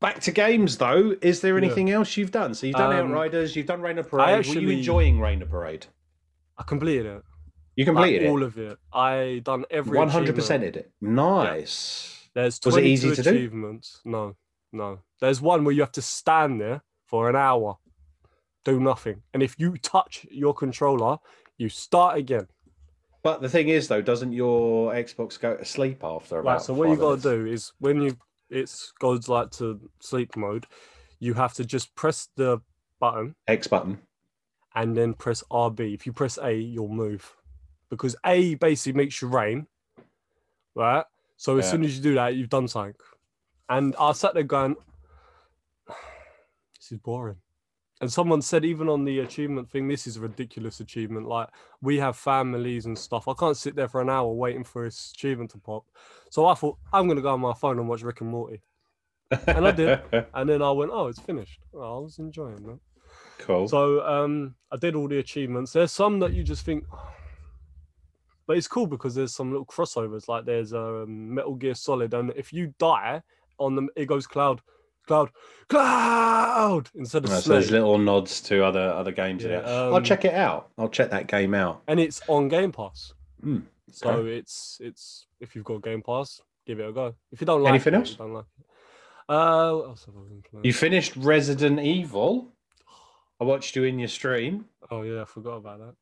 Back 0.00 0.20
to 0.20 0.30
games 0.30 0.76
though. 0.78 1.16
Is 1.22 1.40
there 1.40 1.58
Yeah. 1.58 1.64
anything 1.64 1.90
else 1.90 2.16
you've 2.16 2.30
done? 2.30 2.54
So 2.54 2.66
you've 2.66 2.76
done 2.76 2.94
Um, 2.94 3.08
Outriders, 3.12 3.56
you've 3.56 3.66
done 3.66 3.80
Rain 3.80 3.98
of 3.98 4.08
Parade. 4.08 4.26
Were 4.26 4.32
you 4.32 4.38
actually- 4.38 4.76
enjoying 4.78 5.20
Rain 5.20 5.40
of 5.42 5.48
Parade? 5.50 5.86
I 6.58 6.62
completed 6.64 7.06
it. 7.06 7.22
You 7.76 7.84
Like, 7.84 7.94
completed 7.94 8.28
all 8.28 8.42
of 8.42 8.58
it. 8.58 8.78
I 8.92 9.40
done 9.44 9.64
every 9.70 9.98
One 9.98 10.08
hundred 10.08 10.30
achievement. 10.30 10.36
percent 10.64 10.76
it. 10.76 10.92
Nice. 11.00 12.28
There's 12.34 12.60
Was 12.64 12.76
it 12.76 12.84
easy 12.84 13.14
to 13.14 13.22
do? 13.22 13.30
achievements. 13.30 14.00
No, 14.04 14.36
no. 14.72 15.00
There's 15.20 15.40
one 15.40 15.64
where 15.64 15.74
you 15.74 15.80
have 15.82 15.92
to 15.92 16.02
stand 16.02 16.60
there 16.60 16.82
for 17.06 17.28
an 17.30 17.36
hour, 17.36 17.76
do 18.64 18.80
nothing. 18.80 19.22
And 19.32 19.42
if 19.42 19.54
you 19.58 19.76
touch 19.78 20.26
your 20.30 20.54
controller, 20.54 21.18
You 21.58 21.70
start 21.70 22.18
again. 22.18 22.48
But 23.22 23.40
the 23.40 23.48
thing 23.48 23.70
is, 23.70 23.88
though, 23.88 24.02
doesn't 24.02 24.34
your 24.34 24.92
Xbox 24.92 25.40
go 25.40 25.56
to 25.56 25.64
sleep 25.64 26.04
after 26.04 26.40
about? 26.40 26.50
Right. 26.52 26.60
So 26.60 26.74
what 26.74 26.90
you 26.90 26.96
got 26.96 27.22
to 27.22 27.36
do 27.36 27.46
is 27.46 27.72
when 27.78 28.02
you 28.02 28.18
it's 28.50 28.92
goes 28.98 29.28
like 29.28 29.50
to 29.52 29.90
sleep 30.00 30.36
mode, 30.36 30.66
you 31.18 31.34
have 31.34 31.54
to 31.54 31.64
just 31.64 31.94
press 31.94 32.28
the 32.36 32.60
button 33.00 33.34
X 33.48 33.66
button. 33.66 34.00
and 34.74 34.96
then 34.96 35.14
press 35.14 35.42
RB. 35.50 35.94
If 35.94 36.06
you 36.06 36.12
press 36.12 36.38
A, 36.38 36.54
you'll 36.54 36.88
move 36.88 37.36
because 37.90 38.16
A 38.24 38.54
basically 38.56 38.96
makes 38.96 39.20
you 39.22 39.28
rain, 39.28 39.66
right? 40.74 41.04
So 41.36 41.58
as 41.58 41.66
Yeah. 41.66 41.70
soon 41.72 41.84
as 41.84 41.96
you 41.96 42.02
do 42.02 42.14
that, 42.14 42.34
you've 42.34 42.48
done 42.48 42.68
something. 42.68 42.94
And 43.68 43.94
I 43.96 44.12
sat 44.12 44.34
there 44.34 44.42
going, 44.42 44.76
"This 46.78 46.92
is 46.92 46.98
boring." 46.98 47.40
And 48.00 48.12
someone 48.12 48.42
said, 48.42 48.64
even 48.64 48.90
on 48.90 49.04
the 49.04 49.20
achievement 49.20 49.70
thing, 49.70 49.88
this 49.88 50.06
is 50.06 50.18
a 50.18 50.20
ridiculous 50.20 50.80
achievement. 50.80 51.26
Like 51.26 51.48
we 51.80 51.98
have 51.98 52.16
families 52.16 52.84
and 52.84 52.98
stuff. 52.98 53.26
I 53.26 53.32
can't 53.32 53.56
sit 53.56 53.74
there 53.74 53.88
for 53.88 54.02
an 54.02 54.10
hour 54.10 54.30
waiting 54.32 54.64
for 54.64 54.84
this 54.84 55.12
achievement 55.14 55.50
to 55.52 55.58
pop. 55.58 55.86
So 56.30 56.46
I 56.46 56.54
thought 56.54 56.76
I'm 56.92 57.08
gonna 57.08 57.22
go 57.22 57.32
on 57.32 57.40
my 57.40 57.54
phone 57.54 57.78
and 57.78 57.88
watch 57.88 58.02
Rick 58.02 58.20
and 58.20 58.30
Morty. 58.30 58.60
And 59.46 59.66
I 59.66 59.70
did. 59.70 60.00
And 60.34 60.48
then 60.48 60.60
I 60.62 60.70
went, 60.70 60.90
"Oh, 60.92 61.06
it's 61.08 61.18
finished." 61.18 61.60
Oh, 61.74 61.96
I 61.96 62.00
was 62.00 62.18
enjoying 62.18 62.62
that. 62.66 62.78
cool. 63.38 63.66
So 63.66 64.06
um, 64.06 64.54
I 64.70 64.76
did 64.76 64.94
all 64.94 65.08
the 65.08 65.18
achievements. 65.18 65.72
There's 65.72 65.90
some 65.90 66.18
that 66.20 66.32
you 66.32 66.44
just 66.44 66.64
think, 66.64 66.84
but 68.46 68.58
it's 68.58 68.68
cool 68.68 68.86
because 68.86 69.14
there's 69.14 69.34
some 69.34 69.50
little 69.50 69.66
crossovers. 69.66 70.28
Like 70.28 70.44
there's 70.44 70.74
um, 70.74 71.34
Metal 71.34 71.54
Gear 71.54 71.74
Solid, 71.74 72.12
and 72.12 72.32
if 72.36 72.52
you 72.52 72.74
die 72.78 73.22
on 73.58 73.74
the 73.74 73.88
it 73.96 74.06
goes 74.06 74.26
cloud, 74.26 74.60
cloud, 75.06 75.30
cloud 75.68 76.88
instead 76.94 77.24
of 77.24 77.30
Right, 77.30 77.42
so 77.42 77.52
there's 77.52 77.70
little 77.70 77.98
nods 77.98 78.40
to 78.42 78.64
other 78.64 78.80
other 78.80 79.12
games 79.12 79.44
in 79.44 79.50
Yeah, 79.50 79.58
it. 79.58 79.64
I'll 79.66 79.94
um, 79.96 80.04
check 80.04 80.24
it 80.24 80.34
out. 80.34 80.70
I'll 80.78 80.88
check 80.88 81.10
that 81.10 81.26
game 81.26 81.54
out. 81.54 81.82
and 81.88 81.98
it's 82.00 82.20
on 82.28 82.48
Game 82.48 82.72
Pass. 82.72 83.12
Hmm, 83.42 83.58
So 83.90 84.26
it's 84.26 84.78
it's 84.80 85.26
if 85.40 85.54
you've 85.54 85.64
got 85.64 85.82
Game 85.82 86.02
Pass, 86.02 86.40
give 86.66 86.80
it 86.80 86.88
a 86.88 86.92
go. 86.92 87.14
If 87.32 87.40
you 87.40 87.46
don't 87.46 87.62
like 87.62 87.70
Anything 87.70 87.94
it, 87.94 87.98
else? 87.98 88.10
you 88.12 88.16
don't 88.16 88.34
like 88.34 88.44
it. 88.58 88.66
Uh, 89.28 89.72
what 89.74 89.88
else 89.88 90.04
have 90.06 90.14
I 90.16 90.28
been 90.28 90.42
playing? 90.48 90.64
You 90.64 90.72
finished 90.72 91.16
Resident 91.16 91.80
Evil. 91.80 92.52
I 93.40 93.44
watched 93.44 93.76
you 93.76 93.84
in 93.84 93.98
your 93.98 94.08
stream. 94.08 94.66
Oh 94.90 95.02
yeah, 95.02 95.22
I 95.22 95.24
forgot 95.24 95.56
about 95.56 95.78
that. 95.80 95.94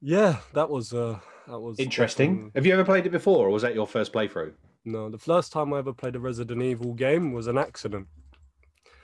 Yeah, 0.00 0.36
that 0.52 0.70
was 0.70 0.92
uh, 0.92 1.18
that 1.48 1.58
was 1.58 1.78
Interesting. 1.80 2.52
Have 2.54 2.64
you 2.66 2.72
ever 2.72 2.84
played 2.84 3.06
it 3.06 3.10
before, 3.10 3.46
or 3.46 3.50
was 3.50 3.62
that 3.62 3.74
your 3.74 3.86
first 3.86 4.12
playthrough? 4.12 4.52
No, 4.88 5.10
the 5.10 5.18
first 5.18 5.52
time 5.52 5.74
I 5.74 5.78
ever 5.78 5.92
played 5.92 6.16
a 6.16 6.18
Resident 6.18 6.62
Evil 6.62 6.94
game 6.94 7.32
was 7.34 7.46
an 7.46 7.58
accident. 7.58 8.06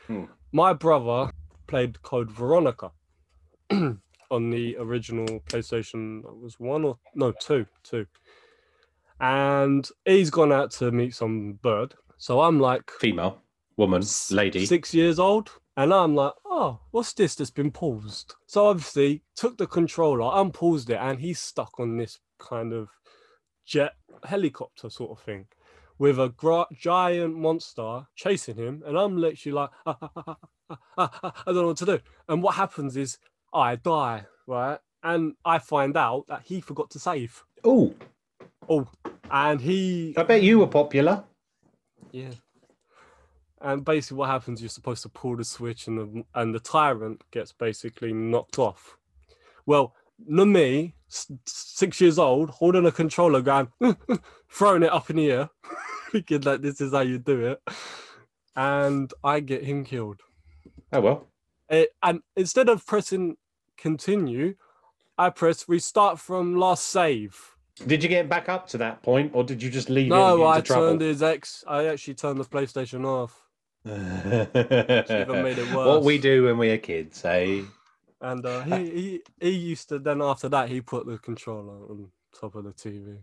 Hmm. 0.06 0.24
My 0.50 0.72
brother 0.72 1.30
played 1.66 2.00
Code 2.00 2.30
Veronica 2.30 2.90
on 3.70 4.00
the 4.50 4.76
original 4.78 5.40
PlayStation. 5.40 6.20
It 6.24 6.40
was 6.40 6.58
one 6.58 6.84
or 6.84 6.98
no 7.14 7.32
two, 7.32 7.66
two. 7.82 8.06
And 9.20 9.86
he's 10.06 10.30
gone 10.30 10.52
out 10.52 10.70
to 10.72 10.90
meet 10.90 11.14
some 11.14 11.54
bird. 11.62 11.94
So 12.16 12.40
I'm 12.40 12.60
like 12.60 12.90
Female, 12.90 13.42
woman, 13.76 14.00
s- 14.02 14.30
lady. 14.32 14.64
six 14.64 14.94
years 14.94 15.18
old, 15.18 15.50
and 15.76 15.92
I'm 15.92 16.14
like, 16.14 16.32
oh, 16.46 16.80
what's 16.92 17.12
this 17.12 17.34
that's 17.34 17.50
been 17.50 17.70
paused? 17.70 18.34
So 18.46 18.66
obviously 18.66 19.22
took 19.36 19.58
the 19.58 19.66
controller, 19.66 20.30
unpaused 20.40 20.88
it, 20.88 20.98
and 21.00 21.18
he's 21.18 21.40
stuck 21.40 21.78
on 21.78 21.98
this 21.98 22.20
kind 22.38 22.72
of 22.72 22.88
jet 23.66 23.92
helicopter 24.24 24.88
sort 24.88 25.10
of 25.18 25.24
thing 25.24 25.46
with 25.98 26.18
a 26.18 26.28
gra- 26.30 26.66
giant 26.72 27.36
monster 27.36 28.06
chasing 28.16 28.56
him, 28.56 28.82
and 28.86 28.98
I'm 28.98 29.16
literally 29.16 29.54
like, 29.54 29.70
ah, 29.86 30.36
I 30.98 31.42
don't 31.46 31.54
know 31.56 31.66
what 31.68 31.76
to 31.78 31.86
do. 31.86 32.00
And 32.28 32.42
what 32.42 32.54
happens 32.54 32.96
is 32.96 33.18
I 33.52 33.76
die, 33.76 34.26
right? 34.46 34.78
And 35.02 35.34
I 35.44 35.58
find 35.58 35.96
out 35.96 36.26
that 36.28 36.42
he 36.44 36.60
forgot 36.60 36.90
to 36.90 36.98
save. 36.98 37.44
Oh, 37.64 37.94
Oh, 38.68 38.88
and 39.30 39.60
he 39.60 40.14
I 40.16 40.22
bet 40.22 40.42
you 40.42 40.58
were 40.60 40.66
popular. 40.66 41.22
yeah. 42.12 42.30
And 43.60 43.84
basically, 43.84 44.18
what 44.18 44.28
happens? 44.30 44.60
You're 44.60 44.68
supposed 44.68 45.02
to 45.04 45.08
pull 45.08 45.36
the 45.36 45.44
switch, 45.44 45.86
and 45.86 45.98
the 45.98 46.24
and 46.34 46.54
the 46.54 46.60
tyrant 46.60 47.22
gets 47.30 47.52
basically 47.52 48.12
knocked 48.12 48.58
off. 48.58 48.96
Well, 49.66 49.94
not 50.26 50.48
me, 50.48 50.94
six 51.08 52.00
years 52.00 52.18
old, 52.18 52.50
holding 52.50 52.86
a 52.86 52.92
controller, 52.92 53.40
going, 53.40 53.68
throwing 54.50 54.82
it 54.82 54.92
up 54.92 55.10
in 55.10 55.16
the 55.16 55.30
air, 55.30 55.50
thinking 56.12 56.40
that 56.40 56.62
this 56.62 56.80
is 56.80 56.92
how 56.92 57.00
you 57.00 57.18
do 57.18 57.46
it, 57.46 57.62
and 58.56 59.12
I 59.22 59.40
get 59.40 59.64
him 59.64 59.84
killed. 59.84 60.20
Oh 60.92 61.00
well. 61.00 61.26
It, 61.68 61.90
and 62.02 62.20
instead 62.36 62.68
of 62.68 62.86
pressing 62.86 63.36
continue, 63.76 64.54
I 65.16 65.30
press 65.30 65.68
restart 65.68 66.18
from 66.18 66.56
last 66.56 66.86
save. 66.86 67.54
Did 67.86 68.02
you 68.02 68.08
get 68.08 68.28
back 68.28 68.48
up 68.48 68.68
to 68.68 68.78
that 68.78 69.02
point, 69.02 69.32
or 69.34 69.42
did 69.42 69.62
you 69.62 69.70
just 69.70 69.90
leave 69.90 70.06
it? 70.06 70.10
No, 70.10 70.44
I 70.44 70.58
into 70.58 70.74
turned 70.74 71.00
his 71.00 71.22
X. 71.22 71.64
I 71.66 71.86
actually 71.86 72.14
turned 72.14 72.38
the 72.38 72.44
PlayStation 72.44 73.04
off. 73.04 73.40
trouble? 73.84 75.42
made 75.42 75.58
it 75.58 75.74
What 75.74 76.04
we 76.04 76.18
do 76.18 76.44
when 76.44 76.56
we're 76.56 76.78
kids, 76.78 77.24
eh? 77.24 77.62
And 78.24 78.46
uh, 78.46 78.62
he, 78.62 78.90
he 78.90 79.22
he 79.38 79.50
used 79.50 79.90
to 79.90 79.98
then 79.98 80.22
after 80.22 80.48
that 80.48 80.70
he 80.70 80.80
put 80.80 81.06
the 81.06 81.18
controller 81.18 81.74
on 81.90 82.08
top 82.32 82.54
of 82.54 82.64
the 82.64 82.72
TV. 82.72 83.18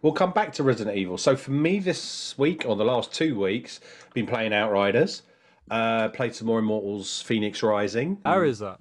We'll 0.00 0.14
come 0.14 0.32
back 0.32 0.54
to 0.54 0.62
Resident 0.62 0.96
Evil. 0.96 1.18
So 1.18 1.36
for 1.36 1.50
me 1.50 1.78
this 1.78 2.38
week, 2.38 2.64
or 2.66 2.74
the 2.74 2.84
last 2.84 3.12
two 3.12 3.38
weeks, 3.38 3.80
been 4.14 4.26
playing 4.26 4.54
Outriders. 4.54 5.22
Uh, 5.70 6.08
played 6.08 6.34
some 6.34 6.46
more 6.46 6.60
Immortals: 6.60 7.22
Fenyx 7.22 7.62
Rising. 7.62 8.16
How 8.24 8.40
is 8.40 8.60
that? 8.60 8.80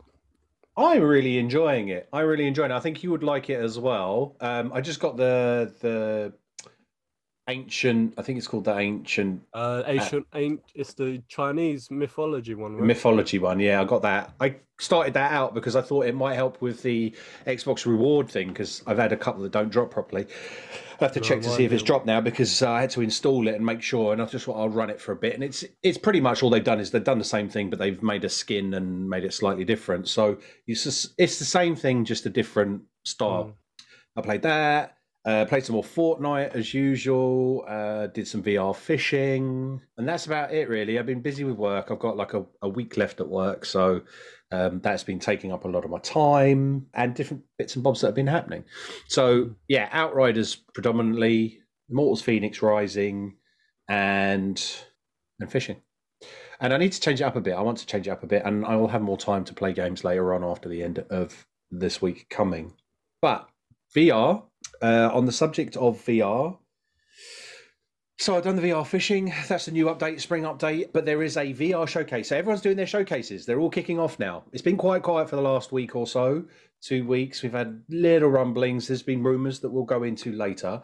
I'm 0.77 1.01
really 1.01 1.39
enjoying 1.39 1.89
it. 1.89 2.07
I 2.13 2.21
really 2.21 2.47
enjoy 2.47 2.65
it. 2.65 2.71
I 2.71 2.79
think 2.79 3.03
you 3.03 3.11
would 3.11 3.23
like 3.23 3.49
it 3.49 3.59
as 3.59 3.77
well. 3.77 4.37
Um, 4.39 4.71
I 4.73 4.79
just 4.79 5.01
got 5.01 5.17
the 5.17 5.73
the 5.81 6.33
ancient. 7.47 8.13
I 8.17 8.21
think 8.21 8.37
it's 8.37 8.47
called 8.47 8.65
the 8.65 8.77
ancient 8.77 9.41
Uh, 9.53 9.83
ancient 9.87 10.27
ain't 10.35 10.61
it's 10.75 10.93
the 10.93 11.21
Chinese 11.27 11.89
mythology 11.89 12.53
one, 12.55 12.75
right? 12.75 12.83
mythology 12.85 13.39
one. 13.39 13.59
Yeah, 13.59 13.81
I 13.81 13.85
got 13.85 14.01
that. 14.01 14.33
I 14.39 14.55
started 14.79 15.13
that 15.15 15.31
out 15.31 15.53
because 15.53 15.75
I 15.75 15.81
thought 15.81 16.05
it 16.05 16.13
might 16.15 16.35
help 16.35 16.61
with 16.61 16.83
the 16.83 17.15
Xbox 17.45 17.85
reward 17.85 18.29
thing 18.29 18.49
because 18.49 18.83
I've 18.85 18.97
had 18.97 19.11
a 19.11 19.17
couple 19.17 19.41
that 19.43 19.51
don't 19.51 19.69
drop 19.69 19.91
properly. 19.91 20.27
I 20.99 21.03
have 21.05 21.13
to 21.13 21.19
No, 21.19 21.25
check 21.25 21.41
to 21.41 21.49
see 21.49 21.63
if 21.63 21.71
it's 21.71 21.83
dropped 21.83 22.05
now 22.07 22.19
because 22.21 22.61
uh, 22.61 22.71
I 22.71 22.81
had 22.81 22.89
to 22.91 23.01
install 23.01 23.47
it 23.47 23.55
and 23.55 23.65
make 23.65 23.81
sure. 23.83 24.13
And 24.13 24.21
I 24.21 24.25
just 24.25 24.45
thought 24.45 24.57
I'll 24.59 24.69
run 24.69 24.89
it 24.89 24.99
for 24.99 25.11
a 25.11 25.15
bit. 25.15 25.35
And 25.35 25.43
it's 25.43 25.63
it's 25.83 25.97
pretty 25.97 26.19
much 26.19 26.41
all 26.43 26.49
they've 26.49 26.63
done 26.63 26.79
is 26.79 26.91
they've 26.91 27.03
done 27.03 27.19
the 27.19 27.23
same 27.23 27.49
thing, 27.49 27.69
but 27.69 27.79
they've 27.79 28.01
made 28.01 28.25
a 28.25 28.29
skin 28.29 28.73
and 28.73 29.07
made 29.09 29.23
it 29.23 29.33
slightly 29.33 29.63
different. 29.63 30.07
So 30.07 30.37
it's 30.65 30.83
just, 30.83 31.13
it's 31.17 31.39
the 31.39 31.45
same 31.45 31.75
thing, 31.75 32.03
just 32.03 32.25
a 32.25 32.29
different 32.29 32.81
style. 33.05 33.45
Mm. 33.45 33.53
I 34.17 34.21
played 34.21 34.41
that. 34.41 34.96
Uh, 35.27 35.43
played 35.43 35.65
some 35.65 35.73
more 35.73 35.83
Fortnite 35.83 36.55
as 36.55 36.73
usual. 36.73 37.65
Uh, 37.67 38.07
did 38.07 38.25
some 38.25 38.41
VR 38.41 38.73
fishing, 38.73 39.81
and 39.97 40.07
that's 40.07 40.25
about 40.25 40.53
it. 40.53 40.69
Really, 40.69 40.97
I've 40.97 41.05
been 41.05 41.21
busy 41.21 41.43
with 41.43 41.57
work. 41.57 41.91
I've 41.91 41.99
got 41.99 42.15
like 42.15 42.33
a, 42.33 42.45
a 42.61 42.69
week 42.69 42.95
left 42.95 43.19
at 43.19 43.27
work, 43.27 43.65
so 43.65 44.03
um, 44.53 44.79
that's 44.79 45.03
been 45.03 45.19
taking 45.19 45.51
up 45.51 45.65
a 45.65 45.67
lot 45.67 45.83
of 45.83 45.91
my 45.91 45.99
time 45.99 46.85
and 46.93 47.13
different 47.13 47.43
bits 47.57 47.75
and 47.75 47.83
bobs 47.83 47.99
that 47.99 48.07
have 48.07 48.15
been 48.15 48.25
happening. 48.25 48.63
So 49.09 49.53
yeah, 49.67 49.89
Outriders 49.91 50.55
predominantly, 50.73 51.59
Immortals 51.89 52.23
Fenyx 52.23 52.61
Rising, 52.61 53.35
and 53.89 54.63
and 55.41 55.51
fishing. 55.51 55.81
And 56.61 56.73
I 56.73 56.77
need 56.77 56.93
to 56.93 57.01
change 57.01 57.19
it 57.19 57.25
up 57.25 57.35
a 57.35 57.41
bit. 57.41 57.53
I 57.53 57.61
want 57.61 57.79
to 57.79 57.85
change 57.85 58.07
it 58.07 58.11
up 58.11 58.23
a 58.23 58.27
bit, 58.27 58.43
and 58.45 58.65
I 58.65 58.77
will 58.77 58.87
have 58.87 59.01
more 59.01 59.17
time 59.17 59.43
to 59.43 59.53
play 59.53 59.73
games 59.73 60.05
later 60.05 60.33
on 60.33 60.45
after 60.45 60.69
the 60.69 60.83
end 60.83 60.99
of 61.09 61.45
this 61.69 62.01
week 62.01 62.29
coming. 62.29 62.71
But 63.21 63.49
VR, 63.93 64.43
uh, 64.81 65.09
on 65.13 65.25
the 65.25 65.31
subject 65.31 65.75
of 65.77 66.03
VR, 66.05 66.57
so 68.19 68.35
I've 68.35 68.43
done 68.43 68.55
the 68.55 68.63
VR 68.63 68.85
fishing. 68.85 69.31
That's 69.47 69.67
a 69.67 69.71
new 69.71 69.85
update, 69.85 70.19
spring 70.21 70.43
update. 70.43 70.91
But 70.91 71.05
there 71.05 71.21
is 71.21 71.37
a 71.37 71.53
VR 71.53 71.87
showcase. 71.87 72.29
So 72.29 72.37
everyone's 72.37 72.61
doing 72.61 72.77
their 72.77 72.87
showcases. 72.87 73.45
They're 73.45 73.59
all 73.59 73.69
kicking 73.69 73.99
off 73.99 74.17
now. 74.17 74.43
It's 74.51 74.63
been 74.63 74.77
quite 74.77 75.03
quiet 75.03 75.29
for 75.29 75.35
the 75.35 75.41
last 75.41 75.71
week 75.71 75.95
or 75.95 76.07
so, 76.07 76.45
two 76.81 77.05
weeks. 77.05 77.43
We've 77.43 77.51
had 77.51 77.83
little 77.89 78.29
rumblings. 78.29 78.87
There's 78.87 79.03
been 79.03 79.21
rumours 79.21 79.59
that 79.59 79.69
we'll 79.69 79.83
go 79.83 80.01
into 80.01 80.31
later. 80.31 80.81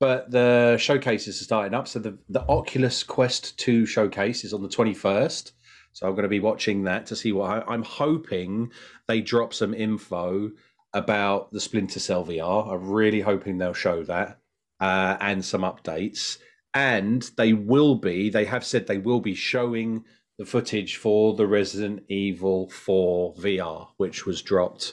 But 0.00 0.30
the 0.30 0.76
showcases 0.78 1.40
are 1.40 1.44
starting 1.44 1.72
up. 1.72 1.88
So 1.88 1.98
the, 1.98 2.18
the 2.28 2.46
Oculus 2.46 3.02
Quest 3.02 3.58
2 3.58 3.86
showcase 3.86 4.44
is 4.44 4.52
on 4.52 4.62
the 4.62 4.68
21st. 4.68 5.52
So 5.92 6.06
I'm 6.06 6.12
going 6.12 6.24
to 6.24 6.28
be 6.28 6.40
watching 6.40 6.84
that 6.84 7.06
to 7.06 7.16
see 7.16 7.32
what 7.32 7.50
I, 7.50 7.72
I'm 7.72 7.84
hoping 7.84 8.70
they 9.06 9.22
drop 9.22 9.54
some 9.54 9.72
info 9.72 10.50
about 10.94 11.50
the 11.52 11.60
Splinter 11.60 12.00
Cell 12.00 12.24
VR. 12.24 12.72
I'm 12.72 12.88
really 12.88 13.20
hoping 13.20 13.58
they'll 13.58 13.74
show 13.74 14.02
that 14.04 14.38
uh, 14.80 15.16
and 15.20 15.44
some 15.44 15.62
updates. 15.62 16.38
And 16.72 17.28
they 17.36 17.52
will 17.52 17.96
be, 17.96 18.30
they 18.30 18.46
have 18.46 18.64
said 18.64 18.86
they 18.86 18.98
will 18.98 19.20
be 19.20 19.34
showing 19.34 20.04
the 20.38 20.44
footage 20.46 20.96
for 20.96 21.34
the 21.34 21.46
Resident 21.46 22.02
Evil 22.08 22.68
4 22.70 23.34
VR, 23.34 23.88
which 23.98 24.26
was 24.26 24.42
dropped, 24.42 24.92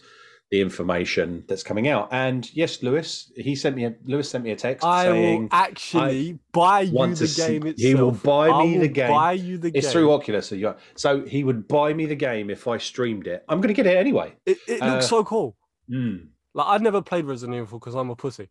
the 0.51 0.61
information 0.61 1.45
that's 1.47 1.63
coming 1.63 1.87
out. 1.87 2.09
And 2.11 2.47
yes, 2.53 2.83
Lewis, 2.83 3.31
he 3.35 3.55
sent 3.55 3.75
me 3.75 3.85
a 3.85 3.95
Lewis 4.03 4.29
sent 4.29 4.43
me 4.43 4.51
a 4.51 4.55
text 4.57 4.85
I 4.85 5.05
saying 5.05 5.43
will 5.43 5.49
actually 5.51 6.39
buy 6.51 6.81
you 6.81 6.91
the 7.07 7.15
to 7.15 7.27
see- 7.27 7.47
game 7.47 7.67
itself. 7.67 7.87
he 7.87 7.95
will 7.95 8.11
buy 8.11 8.49
I 8.49 8.65
me 8.65 8.77
the 8.77 8.87
game. 8.89 9.09
Buy 9.09 9.31
you 9.31 9.57
the 9.57 9.71
it's 9.73 9.87
game. 9.87 9.91
through 9.93 10.11
Oculus. 10.11 10.47
So, 10.49 10.75
so 10.95 11.25
he 11.25 11.43
would 11.45 11.67
buy 11.69 11.93
me 11.93 12.05
the 12.05 12.15
game 12.15 12.49
if 12.49 12.67
I 12.67 12.77
streamed 12.77 13.27
it. 13.27 13.45
I'm 13.47 13.59
going 13.61 13.69
to 13.69 13.73
get 13.73 13.87
it 13.87 13.95
anyway. 13.95 14.33
It, 14.45 14.57
it 14.67 14.81
looks 14.81 15.05
uh, 15.05 15.07
so 15.07 15.23
cool. 15.23 15.55
Mm. 15.91 16.27
Like 16.53 16.67
I 16.67 16.77
never 16.77 17.01
played 17.01 17.25
Resident 17.25 17.57
Evil 17.57 17.79
because 17.79 17.95
I'm 17.95 18.09
a 18.09 18.15
pussy. 18.15 18.49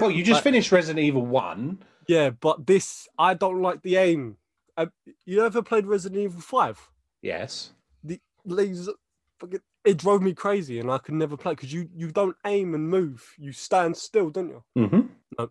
Well, 0.00 0.10
you 0.10 0.22
just 0.24 0.38
But- 0.44 0.44
finished 0.44 0.72
Resident 0.72 1.04
Evil 1.04 1.24
One. 1.26 1.82
Yeah, 2.06 2.30
but 2.30 2.66
this 2.66 3.06
I 3.18 3.34
don't 3.34 3.62
like 3.62 3.82
the 3.82 3.96
aim. 3.96 4.36
Uh, 4.76 4.86
you 5.26 5.44
ever 5.44 5.62
played 5.62 5.86
Resident 5.86 6.20
Evil 6.20 6.40
Five? 6.40 6.90
Yes. 7.22 7.72
The 8.02 8.18
laser, 8.44 8.92
fucking, 9.38 9.60
it 9.84 9.98
drove 9.98 10.22
me 10.22 10.32
crazy, 10.32 10.80
and 10.80 10.90
I 10.90 10.98
could 10.98 11.14
never 11.14 11.36
play 11.36 11.52
because 11.52 11.72
you 11.72 11.88
you 11.94 12.10
don't 12.10 12.36
aim 12.46 12.74
and 12.74 12.88
move. 12.88 13.22
You 13.38 13.52
stand 13.52 13.96
still, 13.96 14.30
don't 14.30 14.48
you? 14.48 14.64
Mm-hmm. 14.76 15.00
You 15.38 15.50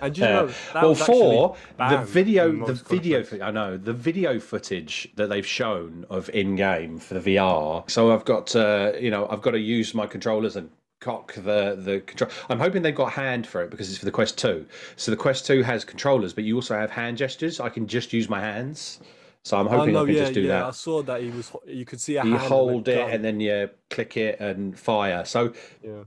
Uh, 0.00 0.08
know 0.08 0.46
that 0.72 0.82
well, 0.82 0.94
for 0.94 1.56
the 1.78 1.98
video, 1.98 2.50
in 2.50 2.60
the 2.60 2.74
video, 2.74 3.18
countries. 3.22 3.40
fo- 3.40 3.46
I 3.46 3.50
know 3.50 3.76
the 3.76 3.92
video 3.92 4.38
footage 4.40 5.08
that 5.16 5.28
they've 5.28 5.46
shown 5.46 6.06
of 6.10 6.28
in-game 6.30 6.98
for 6.98 7.14
the 7.14 7.36
VR. 7.36 7.88
So 7.90 8.12
I've 8.12 8.24
got, 8.24 8.54
uh, 8.56 8.92
you 9.00 9.10
know, 9.10 9.26
I've 9.28 9.42
got 9.42 9.52
to 9.52 9.58
use 9.60 9.94
my 9.94 10.06
controllers 10.06 10.56
and 10.56 10.70
cock 11.00 11.34
the 11.34 11.76
the 11.78 12.00
control. 12.06 12.30
I'm 12.48 12.58
hoping 12.58 12.82
they've 12.82 12.94
got 12.94 13.12
hand 13.12 13.46
for 13.46 13.62
it 13.62 13.70
because 13.70 13.88
it's 13.90 13.98
for 13.98 14.04
the 14.06 14.10
Quest 14.10 14.38
Two. 14.38 14.66
So 14.96 15.10
the 15.10 15.16
Quest 15.16 15.46
Two 15.46 15.62
has 15.62 15.84
controllers, 15.84 16.32
but 16.32 16.44
you 16.44 16.54
also 16.56 16.74
have 16.76 16.90
hand 16.90 17.18
gestures. 17.18 17.60
I 17.60 17.68
can 17.68 17.86
just 17.86 18.12
use 18.12 18.28
my 18.28 18.40
hands. 18.40 19.00
So 19.42 19.56
I'm 19.56 19.68
Oh 19.68 19.78
hoping 19.78 19.94
no, 19.94 20.02
I 20.02 20.06
can 20.06 20.14
yeah, 20.14 20.20
just 20.22 20.34
do 20.34 20.40
yeah. 20.42 20.48
that. 20.48 20.64
I 20.64 20.70
saw 20.72 21.02
that 21.02 21.20
he 21.22 21.30
was. 21.30 21.52
You 21.66 21.84
could 21.84 22.00
see 22.00 22.16
a 22.16 22.24
you 22.24 22.30
hand 22.32 22.42
and 22.42 22.44
a 22.44 22.48
hold 22.48 22.88
it 22.88 22.96
gun. 22.96 23.10
and 23.10 23.24
then 23.24 23.38
you 23.40 23.70
click 23.90 24.16
it 24.16 24.40
and 24.40 24.76
fire. 24.76 25.24
So 25.24 25.52
yeah. 25.84 26.02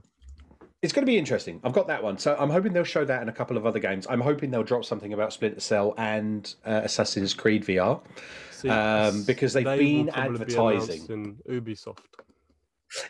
It's 0.82 0.92
going 0.94 1.02
to 1.04 1.10
be 1.10 1.18
interesting. 1.18 1.60
I've 1.62 1.72
got 1.74 1.88
that 1.88 2.02
one. 2.02 2.16
So 2.18 2.34
I'm 2.38 2.48
hoping 2.50 2.72
they'll 2.72 2.84
show 2.84 3.04
that 3.04 3.20
in 3.22 3.28
a 3.28 3.32
couple 3.32 3.56
of 3.56 3.66
other 3.66 3.78
games. 3.78 4.06
I'm 4.08 4.20
hoping 4.20 4.50
they'll 4.50 4.62
drop 4.62 4.84
something 4.84 5.12
about 5.12 5.32
Splinter 5.32 5.60
Cell 5.60 5.94
and 5.98 6.54
uh, 6.64 6.80
Assassin's 6.84 7.34
Creed 7.34 7.64
VR. 7.64 8.00
See, 8.50 8.68
Um, 8.70 9.24
because 9.24 9.52
they've 9.52 9.64
they 9.64 9.78
been 9.78 10.06
be 10.06 10.12
advertising. 10.12 11.02
announced 11.04 11.10
in 11.10 11.36
Ubisoft. 11.48 11.98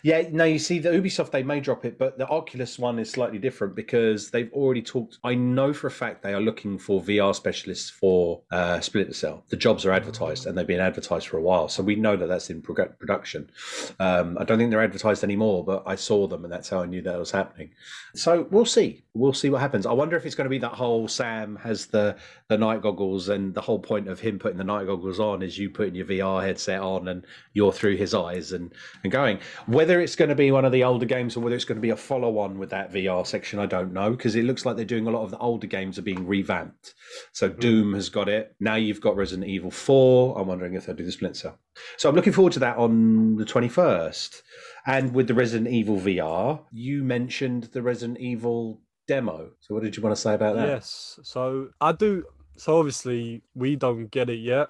Yeah, 0.03 0.23
no, 0.31 0.45
you 0.45 0.59
see, 0.59 0.79
the 0.79 0.91
Ubisoft 0.91 1.31
they 1.31 1.43
may 1.43 1.61
drop 1.61 1.85
it, 1.85 1.99
but 1.99 2.19
the 2.19 2.29
Oculus 2.29 2.79
one 2.79 2.99
is 2.99 3.11
slightly 3.11 3.39
different 3.39 3.75
because 3.75 4.31
they've 4.31 4.53
already 4.53 4.83
talked. 4.83 5.19
I 5.25 5.35
know 5.35 5.73
for 5.73 5.87
a 5.87 5.91
fact 5.91 6.23
they 6.23 6.35
are 6.35 6.41
looking 6.41 6.79
for 6.79 7.01
VR 7.01 7.35
specialists 7.35 7.89
for 7.89 8.43
uh, 8.51 8.81
Splinter 8.81 9.15
Cell. 9.15 9.45
The 9.49 9.57
jobs 9.57 9.87
are 9.87 9.93
advertised, 9.93 10.47
and 10.47 10.57
they've 10.57 10.67
been 10.67 10.81
advertised 10.81 11.29
for 11.29 11.39
a 11.39 11.43
while, 11.43 11.69
so 11.69 11.83
we 11.83 11.97
know 11.97 12.17
that 12.17 12.27
that's 12.27 12.51
in 12.51 12.61
production. 12.61 13.51
Um, 13.99 14.37
I 14.39 14.45
don't 14.45 14.59
think 14.59 14.71
they're 14.71 14.83
advertised 14.83 15.25
anymore, 15.25 15.65
but 15.65 15.83
I 15.87 15.95
saw 15.95 16.27
them, 16.27 16.45
and 16.45 16.53
that's 16.53 16.69
how 16.69 16.83
I 16.83 16.87
knew 16.87 17.03
that 17.03 17.19
was 17.19 17.31
happening. 17.31 17.71
So 18.15 18.47
we'll 18.51 18.67
see. 18.67 19.05
We'll 19.15 19.33
see 19.33 19.51
what 19.51 19.61
happens. 19.61 19.87
I 19.87 19.93
wonder 19.93 20.17
if 20.17 20.27
it's 20.27 20.35
going 20.35 20.45
to 20.47 20.51
be 20.51 20.59
that 20.59 20.73
whole 20.73 21.09
Sam 21.09 21.57
has 21.57 21.87
the 21.87 22.17
the 22.49 22.59
night 22.59 22.83
goggles, 22.83 23.29
and 23.29 23.55
the 23.55 23.61
whole 23.61 23.79
point 23.79 24.09
of 24.09 24.21
him 24.21 24.39
putting 24.39 24.59
the 24.59 24.65
night 24.65 24.87
goggles 24.87 25.21
on 25.21 25.43
is 25.43 25.57
you 25.57 25.71
putting 25.71 25.95
your 25.95 26.07
VR 26.07 26.43
headset 26.43 26.81
on, 26.81 27.09
and 27.09 27.25
you're 27.55 27.73
through 27.73 27.97
his 27.97 28.13
eyes 28.15 28.53
and 28.53 28.73
and 29.03 29.11
going. 29.11 29.39
Whether 29.71 30.01
it's 30.01 30.17
going 30.17 30.31
to 30.31 30.35
be 30.35 30.51
one 30.51 30.65
of 30.65 30.73
the 30.73 30.83
older 30.83 31.07
games 31.07 31.37
or 31.37 31.41
whether 31.41 31.55
it's 31.55 31.65
going 31.65 31.77
to 31.77 31.83
be 31.83 31.91
a 31.91 31.97
follow 31.97 32.39
on 32.39 32.59
with 32.59 32.71
that 32.71 32.93
VR 32.93 33.25
section, 33.25 33.61
I 33.61 33.67
don't 33.67 33.93
know 33.93 34.11
because 34.11 34.35
it 34.35 34.45
looks 34.45 34.67
like 34.67 34.75
they're 34.75 34.85
doing 34.85 35.07
a 35.07 35.11
lot 35.11 35.23
of 35.23 35.31
the 35.31 35.39
older 35.39 35.69
games 35.69 35.97
are 35.97 36.03
being 36.03 36.27
revamped. 36.27 36.95
So 37.33 37.49
hmm. 37.49 37.61
Doom 37.61 37.95
has 37.95 38.09
got 38.09 38.29
it. 38.29 38.57
Now 38.59 38.75
you've 38.75 39.01
got 39.01 39.15
Resident 39.15 39.49
Evil 39.49 39.71
4. 39.71 40.41
I'm 40.41 40.49
wondering 40.49 40.75
if 40.75 40.87
they'll 40.87 40.97
do 40.97 41.05
the 41.05 41.13
Splinter 41.13 41.39
Cell. 41.39 41.59
So 41.99 42.09
I'm 42.09 42.17
looking 42.17 42.33
forward 42.33 42.53
to 42.55 42.59
that 42.59 42.79
on 42.79 43.37
the 43.37 43.45
21st. 43.45 44.43
And 44.87 45.15
with 45.15 45.29
the 45.29 45.35
Resident 45.35 45.69
Evil 45.69 45.99
VR, 45.99 46.63
you 46.73 47.05
mentioned 47.05 47.65
the 47.73 47.83
Resident 47.83 48.19
Evil 48.19 48.81
demo. 49.07 49.51
So 49.61 49.75
what 49.75 49.85
did 49.85 49.97
you 49.97 50.03
want 50.03 50.17
to 50.17 50.21
say 50.21 50.35
about 50.35 50.57
that? 50.57 50.67
Yes. 50.67 51.21
So 51.23 51.69
I 51.81 51.93
do. 51.93 52.25
So 52.57 52.77
obviously 52.77 53.43
we 53.55 53.77
don't 53.77 54.11
get 54.11 54.29
it 54.31 54.41
yet. 54.41 54.69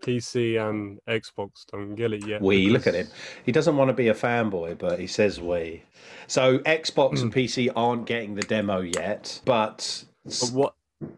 PC 0.00 0.56
and 0.58 0.98
Xbox 1.08 1.64
don't 1.70 1.94
get 1.94 2.12
it 2.12 2.26
yet. 2.26 2.40
We 2.42 2.68
look 2.70 2.86
at 2.86 2.92
because- 2.94 3.08
him. 3.08 3.16
He 3.44 3.52
doesn't 3.52 3.76
want 3.76 3.88
to 3.88 3.94
be 3.94 4.08
a 4.08 4.14
fanboy, 4.14 4.78
but 4.78 4.98
he 4.98 5.06
says 5.06 5.40
we. 5.40 5.82
So 6.26 6.58
Xbox 6.60 7.22
and 7.22 7.32
PC 7.32 7.70
aren't 7.74 8.06
getting 8.06 8.34
the 8.34 8.42
demo 8.42 8.80
yet, 8.80 9.40
but 9.44 10.04
But 10.24 10.50
what 10.52 10.74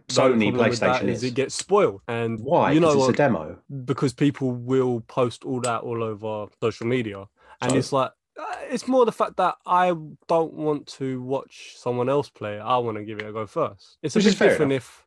Sony 0.09 0.51
problem 0.51 0.69
with 0.69 0.81
that 0.81 1.03
PlayStation 1.03 1.09
is 1.09 1.19
is. 1.19 1.25
it 1.31 1.35
gets 1.35 1.55
spoiled, 1.55 2.03
and 2.07 2.38
Why? 2.40 2.73
You 2.73 2.81
know 2.81 2.88
Because 2.95 3.09
it's 3.11 3.14
a 3.19 3.23
demo. 3.23 3.59
because 3.87 4.12
people 4.12 4.53
will 4.53 5.01
post 5.03 5.45
all 5.45 5.61
that 5.62 5.81
all 5.83 6.03
over 6.03 6.47
social 6.61 6.87
media, 6.87 7.27
and 7.62 7.71
So? 7.73 7.77
it's 7.79 7.93
like 7.93 8.11
uh, 8.38 8.45
it's 8.71 8.87
more 8.88 9.05
the 9.05 9.12
fact 9.12 9.37
that 9.37 9.57
I 9.66 9.93
don't 10.29 10.53
want 10.55 10.87
to 10.99 11.21
watch 11.23 11.75
someone 11.77 12.09
else 12.09 12.31
play. 12.31 12.57
it. 12.57 12.61
I 12.61 12.79
want 12.79 12.97
to 12.97 13.05
give 13.05 13.19
it 13.19 13.27
a 13.29 13.33
go 13.33 13.47
first. 13.47 13.99
It's 14.03 14.16
a 14.16 14.19
Which 14.19 14.27
is 14.27 14.35
bit 14.38 14.51
different 14.51 14.73
enough. 14.73 14.83
if 14.85 15.07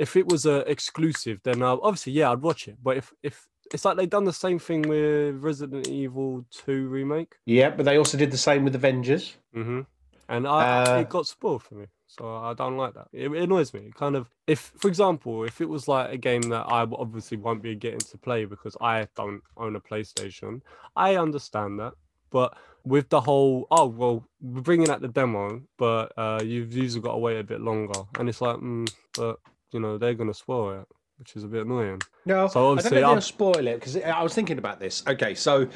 if 0.00 0.16
it 0.16 0.26
was 0.32 0.46
a 0.46 0.58
exclusive. 0.70 1.40
Then 1.44 1.62
uh, 1.62 1.76
obviously, 1.82 2.12
yeah, 2.14 2.32
I'd 2.32 2.42
watch 2.42 2.66
it. 2.68 2.76
But 2.82 2.96
if 2.96 3.12
if 3.22 3.46
it's 3.72 3.84
like 3.84 3.96
they've 3.96 4.10
done 4.18 4.24
the 4.24 4.32
same 4.32 4.58
thing 4.58 4.82
with 4.82 5.42
Resident 5.44 5.88
Evil 5.88 6.44
Two 6.50 6.88
remake, 6.88 7.34
Yeah, 7.46 7.70
but 7.70 7.84
they 7.84 7.98
also 7.98 8.16
did 8.18 8.30
the 8.30 8.38
same 8.48 8.64
with 8.64 8.74
Avengers. 8.74 9.36
hmm 9.52 9.82
and 10.28 10.46
I 10.46 10.96
Uh, 10.96 11.00
it 11.00 11.08
got 11.08 11.26
spoiled 11.26 11.62
for 11.62 11.74
me. 11.74 11.86
So 12.06 12.22
I 12.36 12.54
don't 12.54 12.76
like 12.76 12.94
that. 12.94 13.08
It, 13.12 13.30
it 13.30 13.42
annoys 13.42 13.72
me. 13.74 13.80
It 13.88 13.94
kind 13.94 14.16
of, 14.16 14.28
if, 14.46 14.72
for 14.76 14.88
example, 14.88 15.44
if 15.44 15.60
it 15.60 15.68
was 15.68 15.86
like 15.86 16.12
a 16.12 16.16
game 16.16 16.42
that 16.42 16.64
I 16.66 16.80
obviously 16.82 17.36
won't 17.36 17.62
be 17.62 17.74
getting 17.76 18.00
to 18.00 18.18
play 18.18 18.44
because 18.46 18.76
I 18.80 19.06
don't 19.14 19.42
own 19.56 19.76
a 19.76 19.80
PlayStation, 19.80 20.60
I 20.96 21.16
understand 21.16 21.78
that. 21.80 21.92
But 22.30 22.56
with 22.84 23.08
the 23.10 23.20
whole, 23.20 23.66
oh 23.70 23.86
well, 23.86 24.24
we're 24.40 24.62
bringing 24.62 24.88
out 24.90 25.00
the 25.02 25.08
demo, 25.08 25.62
but 25.78 26.12
uh, 26.16 26.40
you've 26.44 26.74
usually 26.74 27.02
got 27.02 27.12
to 27.12 27.18
wait 27.18 27.38
a 27.38 27.44
bit 27.44 27.60
longer, 27.60 28.00
and 28.18 28.28
it's 28.28 28.40
like, 28.40 28.56
mm, 28.56 28.88
but 29.16 29.38
you 29.72 29.80
know 29.80 29.98
they're 29.98 30.14
gonna 30.14 30.34
spoil 30.34 30.80
it, 30.80 30.86
which 31.18 31.36
is 31.36 31.44
a 31.44 31.48
bit 31.48 31.64
annoying. 31.66 32.00
No, 32.26 32.48
So 32.48 32.60
I 32.60 32.62
don't 32.62 32.72
obviously 32.78 33.02
I'll- 33.02 33.12
they'll 33.14 33.20
spoil 33.20 33.66
it 33.66 33.74
because 33.80 33.96
I 33.96 34.22
was 34.22 34.34
thinking 34.34 34.58
about 34.58 34.80
this. 34.80 35.02
Okay, 35.06 35.34
so 35.34 35.68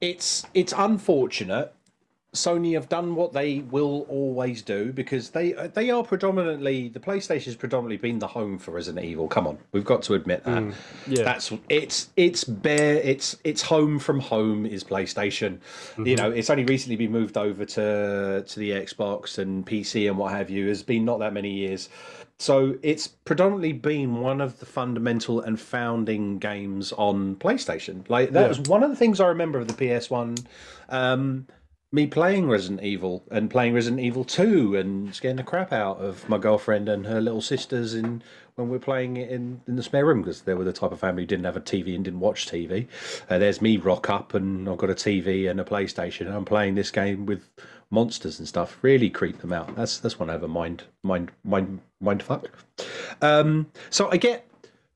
it's 0.00 0.44
it's 0.54 0.72
unfortunate. 0.76 1.72
Sony 2.34 2.74
have 2.74 2.86
done 2.90 3.14
what 3.14 3.32
they 3.32 3.60
will 3.70 4.04
always 4.10 4.60
do 4.60 4.92
because 4.92 5.30
they 5.30 5.52
they 5.72 5.88
are 5.90 6.04
predominantly 6.04 6.88
the 6.88 7.00
PlayStation 7.00 7.46
has 7.46 7.56
predominantly 7.56 7.96
been 7.96 8.18
the 8.18 8.26
home 8.26 8.58
for 8.58 8.72
Resident 8.72 9.06
Evil. 9.06 9.26
Come 9.26 9.46
on, 9.46 9.56
we've 9.72 9.86
got 9.86 10.02
to 10.02 10.12
admit 10.14 10.44
that. 10.44 10.62
Mm, 10.62 10.74
yeah. 11.06 11.22
That's 11.22 11.50
it's 11.70 12.10
it's 12.16 12.44
bare 12.44 12.96
it's 12.96 13.38
it's 13.44 13.62
home 13.62 13.98
from 13.98 14.20
home 14.20 14.66
is 14.66 14.84
PlayStation. 14.84 15.60
You 15.96 16.04
Mm-hmm. 16.04 16.14
know, 16.16 16.30
it's 16.30 16.50
only 16.50 16.64
recently 16.66 16.96
been 16.96 17.12
moved 17.12 17.38
over 17.38 17.64
to 17.64 18.44
to 18.46 18.58
the 18.60 18.70
Xbox 18.72 19.38
and 19.38 19.64
PC 19.64 20.06
and 20.06 20.18
what 20.18 20.32
have 20.32 20.50
you. 20.50 20.68
Has 20.68 20.82
been 20.82 21.06
not 21.06 21.20
that 21.20 21.32
many 21.32 21.52
years. 21.54 21.88
So 22.38 22.76
it's 22.82 23.08
predominantly 23.08 23.72
been 23.72 24.20
one 24.20 24.40
of 24.40 24.58
the 24.60 24.66
fundamental 24.66 25.40
and 25.40 25.58
founding 25.58 26.38
games 26.38 26.92
on 26.92 27.36
PlayStation. 27.36 28.08
Like 28.10 28.32
that 28.32 28.42
Yeah. 28.42 28.48
was 28.48 28.60
one 28.60 28.82
of 28.82 28.90
the 28.90 28.96
things 28.96 29.20
I 29.20 29.28
remember 29.28 29.58
of 29.58 29.68
the 29.68 29.74
PS1. 29.74 30.44
Um, 30.90 31.46
me 31.92 32.06
playing 32.06 32.48
Resident 32.48 32.82
Evil 32.82 33.24
and 33.30 33.48
playing 33.48 33.72
Resident 33.72 34.02
Evil 34.02 34.24
2 34.24 34.76
and 34.76 35.14
scaring 35.14 35.36
the 35.36 35.42
crap 35.42 35.72
out 35.72 35.98
of 35.98 36.28
my 36.28 36.36
girlfriend 36.36 36.88
and 36.88 37.06
her 37.06 37.20
little 37.22 37.40
sisters 37.40 37.94
in 37.94 38.22
when 38.56 38.68
we 38.68 38.76
are 38.76 38.80
playing 38.80 39.16
it 39.16 39.30
in, 39.30 39.60
in 39.68 39.76
the 39.76 39.82
spare 39.82 40.04
room 40.04 40.20
because 40.22 40.42
they 40.42 40.54
were 40.54 40.64
the 40.64 40.72
type 40.72 40.90
of 40.92 40.98
family 41.00 41.22
who 41.22 41.26
didn't 41.26 41.44
have 41.44 41.56
a 41.56 41.60
TV 41.60 41.94
and 41.94 42.04
didn't 42.04 42.20
watch 42.20 42.46
TV. 42.46 42.86
Uh, 43.30 43.38
there's 43.38 43.62
me 43.62 43.76
rock 43.76 44.10
up 44.10 44.34
and 44.34 44.68
I've 44.68 44.78
got 44.78 44.90
a 44.90 44.94
TV 44.94 45.48
and 45.48 45.60
a 45.60 45.64
PlayStation 45.64 46.22
and 46.26 46.34
I'm 46.34 46.44
playing 46.44 46.74
this 46.74 46.90
game 46.90 47.24
with 47.24 47.48
monsters 47.90 48.38
and 48.38 48.48
stuff. 48.48 48.78
Really 48.82 49.10
creep 49.10 49.38
them 49.38 49.52
out. 49.52 49.74
That's 49.76 49.98
that's 49.98 50.18
one 50.18 50.30
I 50.30 50.32
have 50.32 50.42
a 50.42 50.48
mind 50.48 50.84
mind 51.02 51.30
mind 51.44 51.80
mind 52.00 52.22
fuck. 52.22 52.50
Um, 53.22 53.66
so 53.90 54.10
I 54.10 54.16
get 54.16 54.48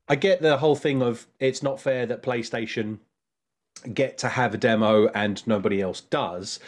I 0.07 0.15
get 0.15 0.41
the 0.41 0.57
whole 0.57 0.75
thing 0.75 1.01
of 1.01 1.27
it's 1.39 1.63
not 1.63 1.79
fair 1.79 2.05
that 2.05 2.23
PlayStation 2.23 2.99
get 3.93 4.17
to 4.19 4.29
have 4.29 4.53
a 4.53 4.57
demo 4.57 5.07
and 5.07 5.45
nobody 5.47 5.81
else 5.81 6.01
does. 6.01 6.59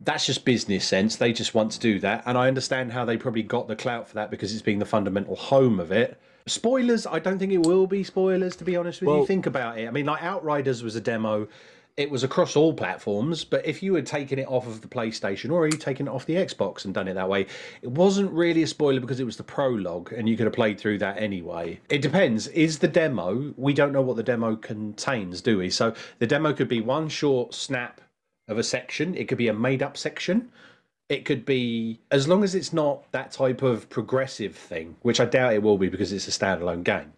That's 0.00 0.26
just 0.26 0.44
business 0.44 0.84
sense. 0.84 1.16
They 1.16 1.32
just 1.32 1.54
want 1.54 1.72
to 1.72 1.78
do 1.78 2.00
that. 2.00 2.24
And 2.26 2.36
I 2.36 2.48
understand 2.48 2.92
how 2.92 3.04
they 3.04 3.16
probably 3.16 3.42
got 3.42 3.68
the 3.68 3.76
clout 3.76 4.08
for 4.08 4.14
that 4.14 4.30
because 4.30 4.52
it's 4.52 4.62
being 4.62 4.80
the 4.80 4.86
fundamental 4.86 5.36
home 5.36 5.78
of 5.78 5.92
it. 5.92 6.20
Spoilers, 6.46 7.06
I 7.06 7.20
don't 7.20 7.38
think 7.38 7.52
it 7.52 7.64
will 7.64 7.86
be 7.86 8.04
spoilers, 8.04 8.56
to 8.56 8.64
be 8.64 8.76
honest 8.76 9.00
with 9.00 9.08
you. 9.08 9.26
Think 9.26 9.46
about 9.46 9.78
it. 9.78 9.86
I 9.86 9.90
mean, 9.90 10.04
like 10.06 10.22
Outriders 10.22 10.82
was 10.82 10.96
a 10.96 11.00
demo. 11.00 11.48
It 11.96 12.10
was 12.10 12.24
across 12.24 12.56
all 12.56 12.74
platforms, 12.74 13.44
but 13.44 13.64
if 13.64 13.80
you 13.80 13.94
had 13.94 14.04
taken 14.04 14.40
it 14.40 14.48
off 14.48 14.66
of 14.66 14.80
the 14.80 14.88
PlayStation 14.88 15.52
or 15.52 15.66
you 15.66 15.76
taken 15.76 16.08
it 16.08 16.10
off 16.10 16.26
the 16.26 16.34
Xbox 16.34 16.84
and 16.84 16.92
done 16.92 17.06
it 17.06 17.14
that 17.14 17.28
way, 17.28 17.46
it 17.82 17.90
wasn't 17.90 18.32
really 18.32 18.64
a 18.64 18.66
spoiler 18.66 18.98
because 18.98 19.20
it 19.20 19.24
was 19.24 19.36
the 19.36 19.44
prologue 19.44 20.12
and 20.12 20.28
you 20.28 20.36
could 20.36 20.46
have 20.46 20.54
played 20.54 20.80
through 20.80 20.98
that 20.98 21.18
anyway. 21.18 21.80
It 21.88 22.02
depends. 22.02 22.48
Is 22.48 22.80
the 22.80 22.88
demo, 22.88 23.54
we 23.56 23.74
don't 23.74 23.92
know 23.92 24.02
what 24.02 24.16
the 24.16 24.24
demo 24.24 24.56
contains, 24.56 25.40
do 25.40 25.58
we? 25.58 25.70
So 25.70 25.94
the 26.18 26.26
demo 26.26 26.52
could 26.52 26.66
be 26.66 26.80
one 26.80 27.08
short 27.08 27.54
snap 27.54 28.00
of 28.48 28.58
a 28.58 28.64
section, 28.64 29.14
it 29.14 29.28
could 29.28 29.38
be 29.38 29.48
a 29.48 29.54
made 29.54 29.82
up 29.82 29.96
section. 29.96 30.50
It 31.08 31.24
could 31.24 31.44
be, 31.44 32.00
as 32.10 32.26
long 32.26 32.42
as 32.42 32.54
it's 32.54 32.72
not 32.72 33.12
that 33.12 33.30
type 33.30 33.62
of 33.62 33.88
progressive 33.88 34.56
thing, 34.56 34.96
which 35.02 35.20
I 35.20 35.26
doubt 35.26 35.52
it 35.52 35.62
will 35.62 35.78
be 35.78 35.88
because 35.88 36.12
it's 36.12 36.26
a 36.26 36.30
standalone 36.30 36.82
game. 36.82 37.12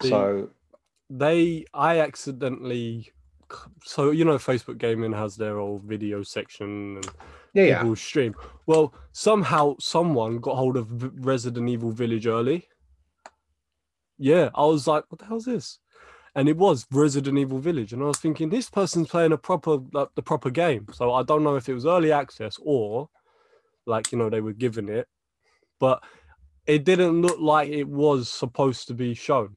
The- 0.00 0.08
so, 0.08 0.50
they 1.08 1.64
i 1.72 2.00
accidentally 2.00 3.12
so 3.82 4.10
you 4.10 4.24
know 4.24 4.36
facebook 4.36 4.78
gaming 4.78 5.12
has 5.12 5.36
their 5.36 5.58
old 5.58 5.82
video 5.82 6.22
section 6.22 6.96
and 6.96 7.10
yeah, 7.52 7.64
yeah. 7.64 7.78
people 7.78 7.96
stream 7.96 8.34
well 8.66 8.94
somehow 9.12 9.74
someone 9.78 10.38
got 10.38 10.56
hold 10.56 10.76
of 10.76 11.24
resident 11.24 11.68
evil 11.68 11.90
village 11.90 12.26
early 12.26 12.68
yeah 14.18 14.50
i 14.54 14.64
was 14.64 14.86
like 14.86 15.04
what 15.08 15.18
the 15.18 15.26
hell's 15.26 15.44
this 15.44 15.78
and 16.34 16.48
it 16.48 16.56
was 16.56 16.86
Resident 16.90 17.38
Evil 17.38 17.58
Village, 17.58 17.92
and 17.92 18.02
I 18.02 18.06
was 18.06 18.18
thinking 18.18 18.48
this 18.48 18.68
person's 18.68 19.08
playing 19.08 19.32
a 19.32 19.38
proper 19.38 19.78
like, 19.92 20.08
the 20.16 20.22
proper 20.22 20.50
game. 20.50 20.86
So 20.92 21.12
I 21.12 21.22
don't 21.22 21.44
know 21.44 21.56
if 21.56 21.68
it 21.68 21.74
was 21.74 21.86
early 21.86 22.10
access 22.10 22.58
or 22.60 23.08
like 23.86 24.10
you 24.10 24.18
know 24.18 24.30
they 24.30 24.40
were 24.40 24.52
giving 24.52 24.88
it, 24.88 25.06
but 25.78 26.02
it 26.66 26.84
didn't 26.84 27.22
look 27.22 27.38
like 27.38 27.68
it 27.68 27.88
was 27.88 28.28
supposed 28.28 28.88
to 28.88 28.94
be 28.94 29.14
shown. 29.14 29.56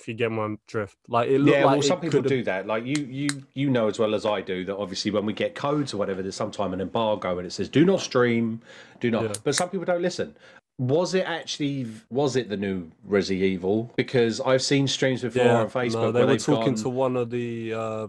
If 0.00 0.08
you 0.08 0.14
get 0.14 0.32
my 0.32 0.56
drift, 0.66 0.96
like 1.08 1.28
it 1.28 1.38
looked 1.40 1.58
yeah, 1.58 1.64
like 1.66 1.74
well, 1.74 1.82
some 1.82 2.00
people 2.00 2.22
could've- 2.22 2.28
do 2.30 2.42
that. 2.44 2.66
Like 2.66 2.86
you, 2.86 3.04
you, 3.04 3.28
you 3.52 3.68
know 3.68 3.86
as 3.86 3.98
well 3.98 4.14
as 4.14 4.24
I 4.24 4.40
do 4.40 4.64
that. 4.64 4.76
Obviously, 4.76 5.10
when 5.10 5.26
we 5.26 5.34
get 5.34 5.54
codes 5.54 5.92
or 5.92 5.98
whatever, 5.98 6.22
there's 6.22 6.34
sometimes 6.36 6.72
an 6.72 6.80
embargo 6.80 7.36
and 7.36 7.46
it 7.46 7.50
says 7.50 7.68
"Do 7.68 7.84
not 7.84 8.00
stream, 8.00 8.62
do 9.00 9.10
not." 9.10 9.24
Yeah. 9.24 9.32
But 9.44 9.54
some 9.54 9.68
people 9.68 9.84
don't 9.84 10.00
listen. 10.00 10.34
Was 10.78 11.12
it 11.14 11.26
actually? 11.26 11.86
Was 12.08 12.36
it 12.36 12.48
the 12.48 12.56
new 12.56 12.90
Resi 13.06 13.42
Evil? 13.42 13.92
Because 13.96 14.40
I've 14.40 14.62
seen 14.62 14.88
streams 14.88 15.20
before 15.20 15.44
Yeah, 15.44 15.60
on 15.60 15.70
Facebook 15.70 15.92
no, 15.92 16.12
they 16.12 16.24
were 16.24 16.38
talking 16.38 16.74
gone- 16.74 16.82
to 16.82 16.88
one 16.88 17.16
of 17.18 17.28
the 17.28 17.74
uh, 17.74 18.06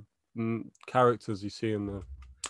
characters 0.87 1.43
you 1.43 1.49
see 1.49 1.73
in 1.73 1.87
the. 1.87 2.03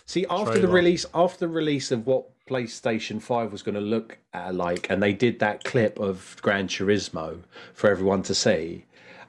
See, 0.06 0.26
after 0.30 0.58
the 0.58 0.68
release, 0.68 1.06
after 1.14 1.40
the 1.40 1.48
release 1.48 1.90
of 1.90 2.06
what 2.06 2.26
PlayStation 2.48 3.20
Five 3.20 3.50
was 3.50 3.62
going 3.62 3.74
to 3.76 3.80
look 3.80 4.18
at, 4.34 4.54
like, 4.54 4.90
and 4.90 5.02
they 5.02 5.12
did 5.12 5.38
that 5.38 5.64
clip 5.64 5.98
of 5.98 6.36
Gran 6.42 6.68
Turismo 6.68 7.38
for 7.74 7.90
everyone 7.90 8.22
to 8.24 8.34
see. 8.34 8.84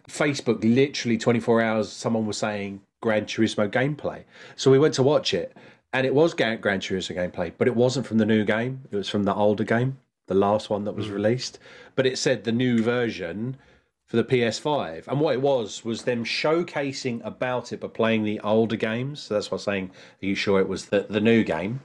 Facebook 0.10 0.64
literally 0.64 1.18
24 1.18 1.62
hours, 1.62 1.92
someone 1.92 2.26
was 2.26 2.38
saying 2.38 2.82
Gran 3.02 3.26
Turismo 3.26 3.70
gameplay. 3.70 4.24
So 4.56 4.72
we 4.72 4.80
went 4.80 4.94
to 4.96 5.04
watch 5.04 5.34
it, 5.34 5.56
and 5.94 6.06
it 6.06 6.14
was 6.14 6.34
Gran, 6.34 6.60
Turismo 6.60 7.16
gameplay, 7.16 7.54
but 7.58 7.68
it 7.68 7.76
wasn't 7.76 8.06
from 8.06 8.18
the 8.18 8.26
new 8.26 8.44
game. 8.44 8.82
It 8.92 8.96
was 8.96 9.10
from 9.10 9.24
the 9.24 9.34
older 9.34 9.64
game, 9.64 9.98
the 10.28 10.34
last 10.34 10.70
one 10.70 10.84
that 10.86 10.96
was 10.96 11.10
released. 11.10 11.60
But 11.96 12.06
it 12.06 12.18
said 12.18 12.44
the 12.44 12.52
new 12.52 12.82
version 12.82 13.58
for 14.06 14.18
the 14.18 14.24
PS5. 14.24 15.08
And 15.08 15.20
what 15.20 15.34
it 15.34 15.42
was 15.42 15.86
was 15.86 16.04
them 16.04 16.24
showcasing 16.24 17.22
about 17.26 17.72
it, 17.72 17.80
but 17.80 17.94
playing 17.94 18.24
the 18.24 18.40
older 18.42 18.76
games. 18.76 19.22
So 19.22 19.34
that's 19.34 19.52
why 19.52 19.56
I'm 19.56 19.60
saying, 19.60 19.92
are 20.22 20.26
you 20.26 20.36
sure 20.36 20.60
it 20.60 20.68
was 20.68 20.86
the, 20.86 21.06
the 21.10 21.22
new 21.22 21.44
game? 21.44 21.82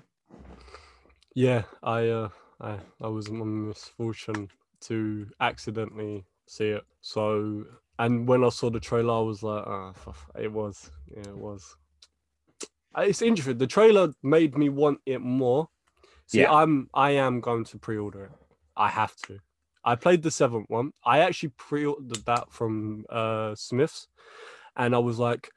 Yeah, 1.34 1.62
I 1.82 2.08
uh, 2.08 2.28
I 2.60 2.78
I 3.00 3.08
was 3.08 3.30
my 3.30 3.44
misfortune 3.44 4.50
to 4.80 5.28
accidentally 5.40 6.24
see 6.46 6.68
it. 6.68 6.84
So, 7.00 7.64
and 7.98 8.28
when 8.28 8.44
I 8.44 8.48
saw 8.50 8.70
the 8.70 8.80
trailer, 8.80 9.14
I 9.14 9.20
was 9.20 9.42
like, 9.42 9.64
ah, 9.66 9.90
f- 9.90 10.26
it 10.38 10.52
was, 10.52 10.90
yeah, 11.14 11.22
it 11.28 11.36
was. 11.36 11.76
Uh, 12.96 13.02
It's 13.02 13.22
interesting. 13.22 13.58
The 13.58 13.66
trailer 13.66 14.12
made 14.22 14.56
me 14.56 14.68
want 14.68 15.00
it 15.06 15.20
more. 15.20 15.68
See, 16.26 16.40
Yeah. 16.42 16.52
I'm 16.52 16.88
I 16.94 17.10
am 17.12 17.40
going 17.40 17.64
to 17.64 17.78
pre-order 17.78 18.24
it. 18.24 18.32
I 18.76 18.88
have 18.88 19.14
to. 19.26 19.38
I 19.84 19.94
played 19.96 20.22
the 20.22 20.30
seventh 20.30 20.66
one. 20.68 20.92
I 21.04 21.20
actually 21.20 21.50
pre-ordered 21.56 22.24
that 22.26 22.52
from 22.52 23.04
uh 23.08 23.54
Smiths, 23.54 24.08
and 24.76 24.94
I 24.94 24.98
was 24.98 25.18
like, 25.18 25.50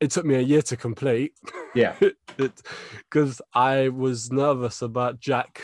it 0.00 0.10
took 0.10 0.24
me 0.24 0.34
a 0.36 0.40
year 0.40 0.62
to 0.62 0.76
complete 0.76 1.32
Yeah. 1.74 1.94
because 2.36 3.42
I 3.54 3.88
was 3.88 4.30
nervous 4.32 4.80
about 4.82 5.20
Jack 5.20 5.62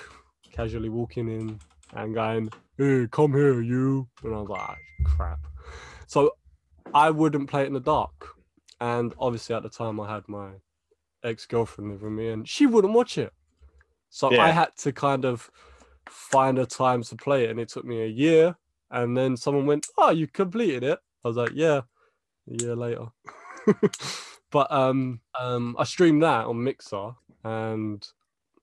casually 0.52 0.88
walking 0.90 1.28
in 1.28 1.58
and 1.92 2.14
going, 2.14 2.50
"Hey, 2.76 3.06
come 3.10 3.32
here, 3.32 3.60
you," 3.62 4.08
and 4.22 4.34
I 4.34 4.38
was 4.40 4.48
like, 4.50 4.60
"Ah, 4.60 4.76
"Crap." 5.04 5.40
So 6.06 6.32
I 6.94 7.10
wouldn't 7.10 7.50
play 7.50 7.62
it 7.62 7.66
in 7.66 7.74
the 7.74 7.80
dark, 7.80 8.34
and 8.80 9.14
obviously 9.18 9.54
at 9.54 9.62
the 9.62 9.68
time 9.68 10.00
I 10.00 10.12
had 10.12 10.28
my 10.28 10.50
ex-girlfriend 11.24 11.90
living 11.90 12.16
with 12.16 12.24
me, 12.24 12.28
and 12.28 12.48
she 12.48 12.66
wouldn't 12.66 12.94
watch 12.94 13.18
it. 13.18 13.32
So 14.08 14.38
I 14.38 14.50
had 14.50 14.76
to 14.78 14.92
kind 14.92 15.24
of 15.24 15.50
find 16.08 16.58
a 16.58 16.66
time 16.66 17.02
to 17.02 17.16
play 17.16 17.44
it, 17.44 17.50
and 17.50 17.60
it 17.60 17.68
took 17.68 17.84
me 17.84 18.02
a 18.02 18.06
year. 18.06 18.56
And 18.90 19.16
then 19.16 19.36
someone 19.36 19.66
went, 19.66 19.88
"Oh, 19.98 20.10
you 20.10 20.28
completed 20.28 20.84
it." 20.84 20.98
I 21.24 21.28
was 21.28 21.36
like, 21.36 21.52
"Yeah." 21.54 21.82
A 22.48 22.62
year 22.62 22.76
later. 22.76 23.06
but 24.50 24.70
um 24.70 25.20
um 25.38 25.74
I 25.78 25.84
streamed 25.84 26.22
that 26.22 26.46
on 26.46 26.62
Mixer 26.62 27.10
and 27.44 28.06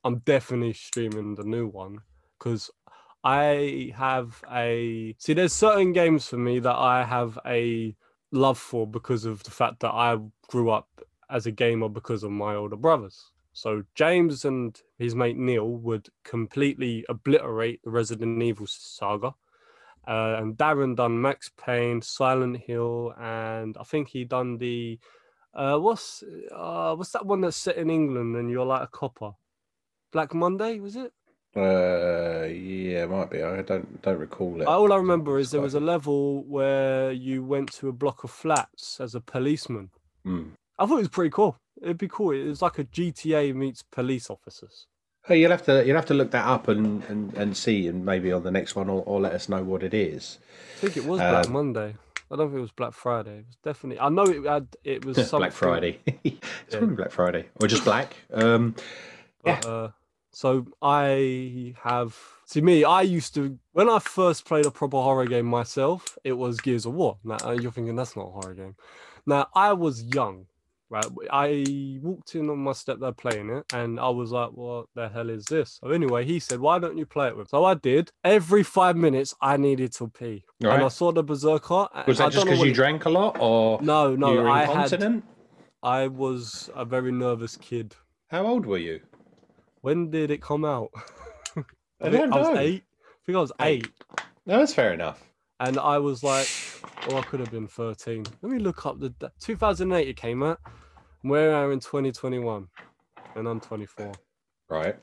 I'm 0.04 0.20
definitely 0.20 0.74
streaming 0.74 1.36
the 1.36 1.44
new 1.44 1.68
one 1.68 2.00
because 2.38 2.72
I 3.24 3.94
have 3.96 4.44
a 4.52 5.16
see 5.18 5.34
there's 5.34 5.54
certain 5.54 5.94
games 5.94 6.28
for 6.28 6.38
me 6.38 6.60
that 6.60 6.76
I 6.76 7.06
have 7.06 7.40
a 7.46 7.96
love 8.32 8.58
for 8.58 8.86
because 8.86 9.26
of 9.26 9.44
the 9.44 9.52
fact 9.52 9.80
that 9.82 9.92
I 9.92 10.18
grew 10.48 10.72
up 10.72 10.90
as 11.30 11.46
a 11.46 11.52
gamer 11.52 11.90
because 11.90 12.24
of 12.24 12.32
my 12.32 12.56
older 12.56 12.76
brothers. 12.76 13.32
So 13.54 13.84
James 13.96 14.46
and 14.46 14.80
his 14.98 15.16
mate 15.16 15.38
Neil 15.38 15.70
would 15.70 16.10
completely 16.24 17.06
obliterate 17.08 17.82
the 17.84 17.92
Resident 17.92 18.42
Evil 18.42 18.66
saga. 18.68 19.36
Uh, 20.06 20.36
and 20.40 20.58
Darren 20.58 20.98
done 20.98 21.22
Max 21.22 21.50
Payne, 21.56 22.02
Silent 22.02 22.58
Hill, 22.58 23.14
and 23.18 23.78
I 23.80 23.84
think 23.84 24.10
he 24.10 24.26
done 24.26 24.58
the 24.58 25.00
uh, 25.54 25.78
what's 25.78 26.24
uh, 26.54 26.96
what's 26.96 27.12
that 27.12 27.26
one 27.26 27.42
that's 27.42 27.56
set 27.56 27.78
in 27.78 27.90
England 27.90 28.36
and 28.36 28.50
you're 28.50 28.66
like 28.66 28.82
a 28.82 28.88
copper? 28.88 29.32
Black 30.12 30.34
Monday 30.34 30.80
was 30.80 30.96
it? 30.96 31.14
Uh, 31.56 32.48
yeah, 32.48 33.04
it 33.04 33.10
might 33.10 33.30
be. 33.30 33.44
I 33.44 33.62
don't 33.62 34.02
don't 34.02 34.18
recall 34.18 34.62
it. 34.62 34.68
All 34.68 34.92
I 34.92 34.98
remember 34.98 35.38
is 35.38 35.52
there 35.52 35.62
was 35.62 35.76
a 35.76 35.80
level 35.80 36.44
where 36.44 37.12
you 37.12 37.44
went 37.44 37.72
to 37.74 37.90
a 37.90 37.92
block 37.94 38.24
of 38.24 38.32
flats 38.32 39.00
as 39.00 39.14
a 39.16 39.22
policeman. 39.22 39.90
Hmm. 40.24 40.50
I 40.80 40.86
thought 40.86 40.96
it 40.96 41.00
was 41.00 41.10
pretty 41.10 41.30
cool. 41.30 41.58
It'd 41.82 41.98
be 42.00 42.08
cool. 42.08 42.32
It 42.32 42.46
was 42.48 42.62
like 42.62 42.80
a 42.80 42.84
GTA 42.86 43.54
meets 43.54 43.84
police 43.84 44.30
officers. 44.30 44.88
Hey, 45.26 45.40
you'll 45.40 45.52
have 45.52 45.64
to 45.66 45.86
you'll 45.86 45.96
have 45.96 46.08
to 46.08 46.14
look 46.16 46.32
that 46.32 46.46
up 46.46 46.68
and, 46.68 47.04
and, 47.06 47.34
and 47.36 47.56
see, 47.56 47.88
and 47.88 48.04
maybe 48.04 48.32
on 48.32 48.44
the 48.44 48.52
next 48.52 48.76
one, 48.76 48.90
or, 48.90 49.04
or 49.06 49.22
let 49.22 49.34
us 49.34 49.48
know 49.48 49.64
what 49.64 49.84
it 49.84 49.94
is. 49.94 50.40
I 50.78 50.80
think 50.82 50.98
it 50.98 51.06
was 51.06 51.20
Black 51.20 51.46
Um, 51.46 51.54
Monday. 51.54 51.96
I 52.32 52.36
don't 52.36 52.48
think 52.48 52.58
it 52.58 52.62
was 52.62 52.72
Black 52.72 52.94
Friday. 52.94 53.38
It 53.40 53.46
was 53.46 53.58
definitely. 53.64 54.00
I 54.00 54.10
know 54.10 54.24
it 54.24 54.44
had. 54.44 54.68
It 54.84 55.06
was 55.06 55.16
something, 55.30 55.40
Black 55.40 55.52
Friday. 55.52 56.00
it's 56.24 56.40
Yeah. 56.72 56.78
probably 56.80 56.96
Black 56.96 57.12
Friday, 57.12 57.46
or 57.62 57.68
just 57.68 57.86
black. 57.86 58.16
Um, 58.34 58.76
But, 59.44 59.66
uh, 59.66 59.90
so 60.34 60.66
I 60.82 61.76
have. 61.84 62.18
See 62.46 62.62
me. 62.62 62.84
I 62.84 63.02
used 63.02 63.34
to 63.36 63.58
when 63.72 63.90
I 63.90 64.00
first 64.00 64.46
played 64.46 64.66
a 64.66 64.72
proper 64.72 64.98
horror 64.98 65.26
game 65.26 65.46
myself. 65.46 66.18
It 66.24 66.34
was 66.34 66.60
Gears 66.60 66.86
of 66.86 66.94
War. 66.94 67.18
Now 67.24 67.52
you're 67.52 67.72
thinking 67.72 67.96
that's 67.96 68.16
not 68.16 68.28
a 68.28 68.32
horror 68.32 68.54
game. 68.54 68.76
Now 69.26 69.48
I 69.56 69.74
was 69.74 70.04
young, 70.04 70.48
right? 70.90 71.06
I 71.32 72.00
walked 72.02 72.36
in 72.36 72.50
on 72.50 72.60
my 72.60 72.72
stepdad 72.72 73.16
playing 73.18 73.50
it, 73.50 73.72
and 73.74 74.00
I 74.00 74.10
was 74.10 74.32
like, 74.32 74.50
"What 74.52 74.88
the 74.96 75.08
hell 75.08 75.30
is 75.30 75.46
this?" 75.46 75.80
So 75.82 75.92
anyway, 75.92 76.26
he 76.26 76.40
said, 76.40 76.60
"Why 76.60 76.78
don't 76.80 76.98
you 76.98 77.06
play 77.06 77.28
it 77.30 77.38
with?" 77.38 77.50
So 77.50 77.64
I 77.64 77.76
did. 77.76 78.12
Every 78.24 78.64
five 78.64 78.98
minutes, 78.98 79.34
I 79.42 79.58
needed 79.58 79.94
to 79.94 80.10
pee, 80.10 80.44
and 80.74 80.84
I 80.84 80.90
saw 80.90 81.12
the 81.12 81.24
Berserker. 81.24 81.88
was 82.06 82.18
that 82.18 82.32
just 82.34 82.46
because 82.46 82.60
you 82.62 82.72
it- 82.72 82.76
drank 82.76 83.06
a 83.06 83.10
lot, 83.10 83.38
or 83.40 83.82
No, 83.82 84.16
no, 84.16 84.48
I 84.48 84.66
had. 84.66 85.24
I 85.82 86.08
was 86.08 86.70
a 86.76 86.86
very 86.86 87.12
nervous 87.12 87.58
kid. 87.58 87.96
How 88.30 88.46
old 88.46 88.66
were 88.66 88.78
you? 88.78 89.02
When 89.84 90.10
did 90.10 90.32
it 90.32 90.42
come 90.42 90.64
out? 90.64 90.92
I 92.02 92.10
think 92.10 92.14
don't 92.14 92.34
I 92.34 92.40
was 92.40 92.58
eight. 92.58 92.84
I 92.88 93.22
think 93.26 93.36
I 93.38 93.42
was 93.42 93.52
Eight. 93.60 93.88
No, 94.46 94.60
that's 94.60 94.74
fair 94.74 94.94
enough. 94.94 95.22
and 95.60 95.78
I 95.78 95.98
was 95.98 96.24
like, 96.24 96.48
oh, 97.10 97.18
I 97.18 97.22
could 97.22 97.42
have 97.42 97.52
been 97.52 97.68
13. 97.68 98.26
Let 98.42 98.50
me 98.50 98.60
look 98.60 98.86
up 98.86 99.02
the 99.02 99.14
2008 99.42 100.08
it 100.08 100.16
came 100.16 100.42
out. 100.42 100.62
We're 101.22 101.52
now 101.52 101.70
in 101.72 101.82
2021, 101.82 102.66
and 103.36 103.48
I'm 103.48 103.60
24. 103.60 104.14
Right. 104.70 104.96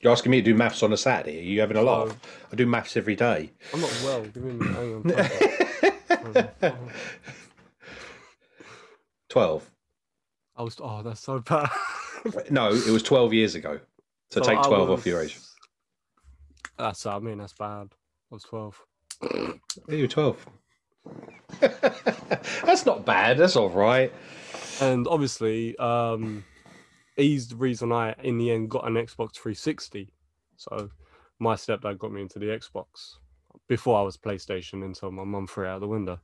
You're 0.00 0.12
asking 0.12 0.32
me 0.32 0.42
to 0.42 0.44
do 0.44 0.54
maths 0.54 0.82
on 0.82 0.92
a 0.92 0.98
Saturday. 0.98 1.38
Are 1.38 1.42
you 1.42 1.60
having 1.60 1.78
a 1.78 1.82
laugh? 1.82 2.14
I 2.52 2.56
do 2.56 2.66
maths 2.66 2.94
every 2.98 3.16
day. 3.16 3.52
I'm 3.72 3.80
not 3.80 4.00
well. 4.04 4.22
Give 4.26 4.42
me. 4.44 4.66
Hang 4.66 4.94
on. 6.62 6.72
Twelve. 9.30 9.70
I 10.56 10.62
was. 10.62 10.76
Oh, 10.80 11.02
that's 11.02 11.20
so 11.20 11.38
bad. 11.40 11.70
No, 12.50 12.72
it 12.72 12.90
was 12.90 13.02
twelve 13.02 13.32
years 13.32 13.54
ago. 13.54 13.80
So, 14.30 14.40
take 14.40 14.58
I 14.58 14.62
twelve 14.66 14.90
off 14.90 15.06
your 15.06 15.22
age. 15.22 15.38
That's. 16.78 17.06
I 17.06 17.18
mean, 17.18 17.38
that's 17.38 17.54
bad. 17.54 17.88
I 18.30 18.34
was 18.34 18.42
12. 18.44 18.82
Yeah, 19.22 19.52
you're 19.88 20.08
twelve. 20.08 20.44
that's 21.60 22.84
not 22.84 23.04
bad. 23.04 23.38
That's 23.38 23.56
all 23.56 23.70
right. 23.70 24.12
And 24.80 25.06
obviously, 25.08 25.76
um, 25.78 26.44
he's 27.16 27.48
the 27.48 27.56
reason 27.56 27.92
I, 27.92 28.14
in 28.22 28.38
the 28.38 28.50
end, 28.50 28.70
got 28.70 28.86
an 28.86 28.94
Xbox 28.94 29.36
360. 29.36 30.12
So 30.56 30.90
my 31.38 31.54
stepdad 31.54 31.98
got 31.98 32.12
me 32.12 32.22
into 32.22 32.38
the 32.38 32.46
Xbox 32.46 33.16
before 33.68 33.98
I 33.98 34.02
was 34.02 34.16
PlayStation 34.16 34.84
until 34.84 35.10
my 35.10 35.24
mum 35.24 35.46
threw 35.46 35.66
it 35.66 35.68
out 35.68 35.80
the 35.80 35.88
window. 35.88 36.18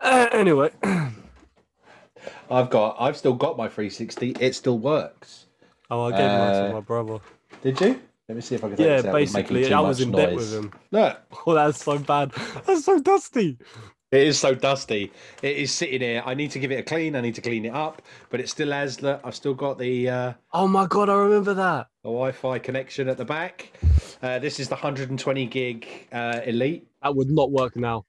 Uh, 0.00 0.28
anyway, 0.32 0.70
I've 2.50 2.70
got. 2.70 2.96
I've 2.98 3.16
still 3.16 3.34
got 3.34 3.56
my 3.56 3.68
360. 3.68 4.36
It 4.40 4.54
still 4.54 4.78
works. 4.78 5.46
Oh, 5.90 6.02
I 6.04 6.10
gave 6.10 6.20
mine 6.20 6.54
Uh, 6.54 6.68
to 6.68 6.72
my 6.74 6.80
brother. 6.80 7.18
Did 7.62 7.80
you? 7.80 8.00
Let 8.28 8.34
me 8.36 8.40
see 8.42 8.54
if 8.56 8.64
I 8.64 8.68
can. 8.68 8.76
take 8.76 9.04
Yeah, 9.04 9.10
basically, 9.12 9.72
I 9.72 9.80
was 9.80 10.00
in 10.00 10.12
debt 10.12 10.34
with 10.34 10.52
him. 10.52 10.72
Look, 10.90 11.18
Oh, 11.46 11.54
that's 11.54 11.82
so 11.82 11.98
bad. 11.98 12.32
That's 12.66 12.84
so 12.84 12.98
dusty. 12.98 13.56
it 14.12 14.22
is 14.22 14.38
so 14.38 14.54
dusty. 14.54 15.10
It 15.42 15.56
is 15.56 15.72
sitting 15.72 16.02
here. 16.02 16.22
I 16.26 16.34
need 16.34 16.50
to 16.50 16.58
give 16.58 16.70
it 16.70 16.78
a 16.78 16.82
clean. 16.82 17.16
I 17.16 17.22
need 17.22 17.34
to 17.36 17.40
clean 17.40 17.64
it 17.64 17.72
up, 17.74 18.02
but 18.28 18.38
it 18.40 18.50
still 18.50 18.70
has 18.72 18.98
the. 18.98 19.18
I've 19.24 19.34
still 19.34 19.54
got 19.54 19.78
the. 19.78 20.10
Uh, 20.10 20.32
Oh 20.52 20.68
my 20.68 20.86
god, 20.86 21.08
I 21.08 21.14
remember 21.14 21.54
that. 21.54 21.86
The 22.04 22.10
Wi-Fi 22.10 22.58
connection 22.58 23.08
at 23.08 23.16
the 23.16 23.24
back. 23.24 23.72
Uh, 24.22 24.38
this 24.38 24.60
is 24.60 24.68
the 24.68 24.74
120 24.74 25.46
gig 25.46 25.86
uh, 26.12 26.40
Elite. 26.44 26.86
That 27.02 27.16
would 27.16 27.30
not 27.30 27.50
work 27.50 27.76
now. 27.76 28.04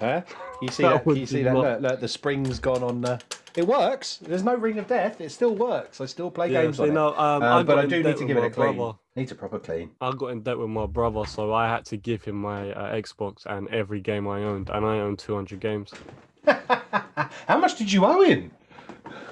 Huh? 0.00 0.22
You 0.62 0.68
see 0.68 0.82
That 0.84 1.04
that? 1.04 1.16
You 1.16 1.26
see 1.26 1.42
that? 1.42 1.54
Look, 1.56 1.80
look, 1.80 2.00
the 2.00 2.08
spring's 2.08 2.58
gone 2.60 2.82
on. 2.84 3.04
Uh, 3.04 3.18
it 3.56 3.66
works. 3.66 4.18
There's 4.18 4.42
no 4.44 4.54
ring 4.54 4.78
of 4.78 4.86
death. 4.86 5.20
It 5.20 5.30
still 5.30 5.54
works. 5.54 6.00
I 6.00 6.06
still 6.06 6.30
play 6.30 6.50
Yeah, 6.52 6.62
games 6.62 6.78
on 6.80 6.88
it. 6.88 6.92
no, 6.92 7.08
um, 7.16 7.42
Uh, 7.42 7.60
I 7.60 7.62
but 7.62 7.78
I 7.78 7.86
do 7.86 8.02
need 8.02 8.16
to 8.16 8.24
give 8.24 8.36
it 8.36 8.44
a 8.44 8.50
clean. 8.50 8.76
brother. 8.76 8.98
Needs 9.16 9.32
a 9.32 9.34
proper 9.34 9.58
clean. 9.58 9.90
I 10.00 10.12
got 10.12 10.28
in 10.28 10.42
debt 10.42 10.58
with 10.58 10.68
my 10.68 10.86
brother, 10.86 11.24
so 11.26 11.52
I 11.54 11.66
had 11.68 11.84
to 11.86 11.96
give 11.96 12.22
him 12.24 12.36
my 12.36 12.70
uh, 12.72 12.94
Xbox 12.94 13.46
and 13.46 13.66
every 13.68 14.00
game 14.00 14.28
I 14.28 14.42
owned, 14.44 14.68
and 14.70 14.84
I 14.84 14.98
owned 15.00 15.18
200 15.18 15.58
games. 15.58 15.90
How 16.46 17.58
much 17.58 17.76
did 17.78 17.90
you 17.92 18.04
owe 18.04 18.22
him? 18.22 18.50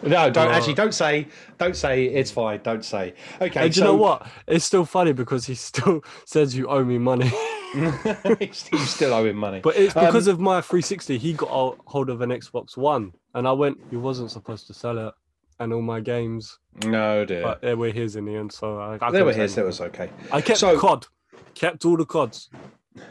No, 0.03 0.31
don't 0.31 0.49
Uh, 0.49 0.53
actually. 0.53 0.75
Don't 0.75 0.95
say. 0.95 1.27
Don't 1.59 1.77
say. 1.77 2.07
It's 2.07 2.31
fine. 2.31 2.61
Don't 2.63 2.85
say. 2.85 3.15
Okay. 3.41 3.65
And 3.67 3.75
so 3.75 3.81
you 3.81 3.85
know 3.85 3.95
what? 3.97 4.27
It's 4.47 4.65
still 4.65 4.85
funny 4.85 5.13
because 5.13 5.47
he 5.47 5.55
still 5.71 6.03
says 6.25 6.57
you 6.57 6.69
owe 6.69 6.85
me 6.85 6.99
money, 6.99 7.31
you 7.75 8.79
still 8.85 9.15
owing 9.15 9.37
money. 9.37 9.61
but 9.61 9.77
it's 9.77 9.97
Um, 9.97 10.05
because 10.07 10.27
of 10.27 10.39
my 10.41 10.61
360. 10.61 11.19
He 11.19 11.33
got 11.33 11.49
a 11.51 11.77
hold 11.91 12.11
of 12.11 12.21
an 12.21 12.31
Xbox 12.31 12.77
One, 12.77 13.13
and 13.35 13.47
I 13.49 13.53
went. 13.53 13.79
He 13.91 13.97
wasn't 13.97 14.31
supposed 14.31 14.67
to 14.69 14.75
sell 14.75 14.99
it, 15.09 15.15
and 15.61 15.73
all 15.73 15.83
my 15.83 16.01
games, 16.01 16.59
no, 16.85 17.25
dear. 17.25 17.43
but 17.43 17.61
they 17.63 17.75
were 17.75 17.91
his 17.91 18.17
in 18.17 18.25
the 18.25 18.35
end. 18.37 18.53
So 18.53 18.79
I, 18.79 18.99
I 19.01 19.11
they 19.11 19.23
were 19.23 19.33
his. 19.33 19.55
That 19.55 19.63
nothing. 19.63 19.67
was 19.67 19.81
okay. 19.83 20.11
I 20.33 20.41
kept 20.41 20.59
So- 20.61 20.79
COD, 20.79 21.07
kept 21.55 21.85
all 21.85 21.97
the 21.97 22.07
CODs, 22.07 22.51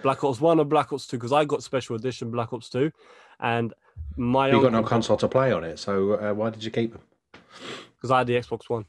Black 0.02 0.24
Ops 0.24 0.40
One 0.42 0.60
and 0.60 0.70
Black 0.70 0.92
Ops 0.94 1.08
Two, 1.08 1.18
because 1.18 1.32
I 1.34 1.46
got 1.46 1.64
Special 1.64 1.96
Edition 1.96 2.32
Black 2.32 2.52
Ops 2.54 2.70
Two, 2.70 2.92
and 3.40 3.74
my 4.18 4.50
You 4.50 4.62
got 4.62 4.72
no 4.72 4.84
console 4.84 5.18
to 5.18 5.28
play 5.28 5.52
on 5.52 5.64
it, 5.64 5.78
so 5.80 6.14
uh, 6.14 6.34
why 6.34 6.50
did 6.50 6.64
you 6.64 6.72
keep 6.72 6.94
them? 6.94 7.02
because 7.96 8.12
I 8.12 8.18
had 8.20 8.28
the 8.28 8.34
Xbox 8.36 8.70
One. 8.70 8.86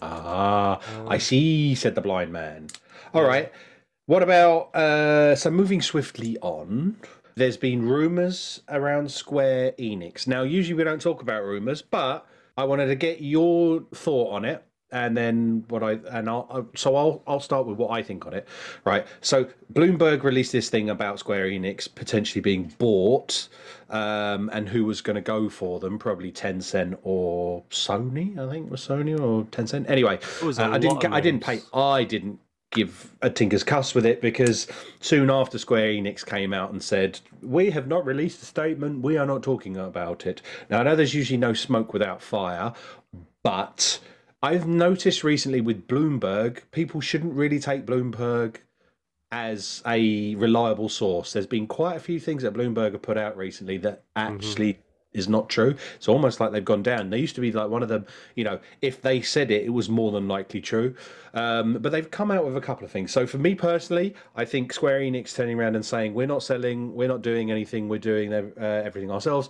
Ah, 0.00 0.80
I 1.06 1.14
Um, 1.14 1.20
see, 1.20 1.74
said 1.74 1.94
the 1.94 2.00
blind 2.00 2.32
man. 2.32 2.68
All 3.14 3.22
right. 3.22 3.52
What 4.06 4.22
about 4.22 4.74
uh 4.74 5.36
so 5.36 5.50
moving 5.50 5.80
swiftly 5.80 6.36
on? 6.42 6.96
There's 7.34 7.56
been 7.56 7.88
rumors 7.88 8.60
around 8.68 9.10
Square 9.10 9.72
Enix. 9.78 10.26
Now, 10.26 10.42
usually 10.42 10.74
we 10.74 10.84
don't 10.84 11.00
talk 11.00 11.22
about 11.22 11.44
rumors, 11.44 11.82
but 11.82 12.26
I 12.56 12.64
wanted 12.64 12.86
to 12.86 12.94
get 12.94 13.20
your 13.20 13.84
thought 13.94 14.32
on 14.32 14.44
it 14.44 14.64
and 14.92 15.16
then 15.16 15.64
what 15.68 15.82
I 15.82 15.92
and 16.10 16.28
I'll 16.28 16.68
so 16.76 16.94
I'll 16.94 17.22
I'll 17.26 17.40
start 17.40 17.66
with 17.66 17.78
what 17.78 17.90
I 17.90 18.02
think 18.02 18.26
on 18.26 18.34
it. 18.34 18.46
Right. 18.84 19.06
So 19.22 19.48
Bloomberg 19.72 20.22
released 20.22 20.52
this 20.52 20.68
thing 20.68 20.90
about 20.90 21.18
Square 21.18 21.46
Enix 21.46 21.92
potentially 21.92 22.42
being 22.42 22.72
bought 22.78 23.48
um 23.88 24.50
and 24.52 24.68
who 24.68 24.84
was 24.84 25.00
going 25.00 25.16
to 25.16 25.22
go 25.22 25.48
for 25.48 25.80
them, 25.80 25.98
probably 25.98 26.30
Tencent 26.30 26.98
or 27.02 27.64
Sony, 27.70 28.38
I 28.38 28.50
think 28.50 28.70
was 28.70 28.86
Sony 28.86 29.18
or 29.18 29.44
Tencent. 29.44 29.88
Anyway, 29.88 30.18
uh, 30.42 30.52
I 30.58 30.78
didn't 30.78 30.94
lot 30.94 31.00
get, 31.00 31.10
of 31.10 31.14
I 31.14 31.20
didn't 31.20 31.42
pay. 31.42 31.60
I 31.72 32.04
didn't 32.04 32.38
give 32.72 33.12
a 33.22 33.30
tinker's 33.30 33.62
cuss 33.62 33.94
with 33.94 34.04
it 34.04 34.20
because 34.20 34.66
soon 35.00 35.30
after 35.30 35.58
Square 35.58 35.92
Enix 35.92 36.26
came 36.26 36.52
out 36.52 36.72
and 36.72 36.82
said, 36.82 37.20
We 37.40 37.70
have 37.70 37.86
not 37.86 38.04
released 38.04 38.42
a 38.42 38.46
statement, 38.46 39.02
we 39.02 39.16
are 39.16 39.26
not 39.26 39.42
talking 39.42 39.76
about 39.76 40.26
it. 40.26 40.42
Now, 40.68 40.80
I 40.80 40.82
know 40.82 40.96
there's 40.96 41.14
usually 41.14 41.38
no 41.38 41.52
smoke 41.52 41.92
without 41.92 42.20
fire, 42.20 42.72
but 43.42 44.00
I've 44.42 44.66
noticed 44.66 45.22
recently 45.22 45.60
with 45.60 45.86
Bloomberg, 45.86 46.62
people 46.72 47.00
shouldn't 47.00 47.34
really 47.34 47.60
take 47.60 47.86
Bloomberg 47.86 48.56
as 49.30 49.82
a 49.86 50.34
reliable 50.34 50.88
source. 50.88 51.32
There's 51.32 51.46
been 51.46 51.66
quite 51.66 51.96
a 51.96 52.00
few 52.00 52.18
things 52.18 52.42
that 52.42 52.52
Bloomberg 52.52 52.92
have 52.92 53.02
put 53.02 53.16
out 53.16 53.36
recently 53.36 53.78
that 53.78 54.04
mm-hmm. 54.14 54.34
actually 54.34 54.78
is 55.14 55.28
not 55.28 55.48
true. 55.48 55.74
It's 55.96 56.08
almost 56.08 56.40
like 56.40 56.52
they've 56.52 56.64
gone 56.64 56.82
down. 56.82 57.10
They 57.10 57.18
used 57.18 57.34
to 57.34 57.40
be 57.40 57.52
like 57.52 57.68
one 57.68 57.82
of 57.82 57.88
them, 57.88 58.06
you 58.34 58.44
know, 58.44 58.60
if 58.80 59.02
they 59.02 59.20
said 59.20 59.50
it, 59.50 59.64
it 59.64 59.70
was 59.70 59.88
more 59.88 60.10
than 60.10 60.28
likely 60.28 60.60
true. 60.60 60.94
Um, 61.34 61.74
but 61.80 61.92
they've 61.92 62.10
come 62.10 62.30
out 62.30 62.44
with 62.44 62.56
a 62.56 62.60
couple 62.60 62.84
of 62.84 62.90
things. 62.90 63.12
So 63.12 63.26
for 63.26 63.38
me 63.38 63.54
personally, 63.54 64.14
I 64.36 64.44
think 64.44 64.72
Square 64.72 65.00
Enix 65.00 65.34
turning 65.34 65.58
around 65.58 65.76
and 65.76 65.84
saying, 65.84 66.14
we're 66.14 66.26
not 66.26 66.42
selling, 66.42 66.94
we're 66.94 67.08
not 67.08 67.22
doing 67.22 67.50
anything, 67.50 67.88
we're 67.88 67.98
doing 67.98 68.32
uh, 68.32 68.50
everything 68.58 69.10
ourselves. 69.10 69.48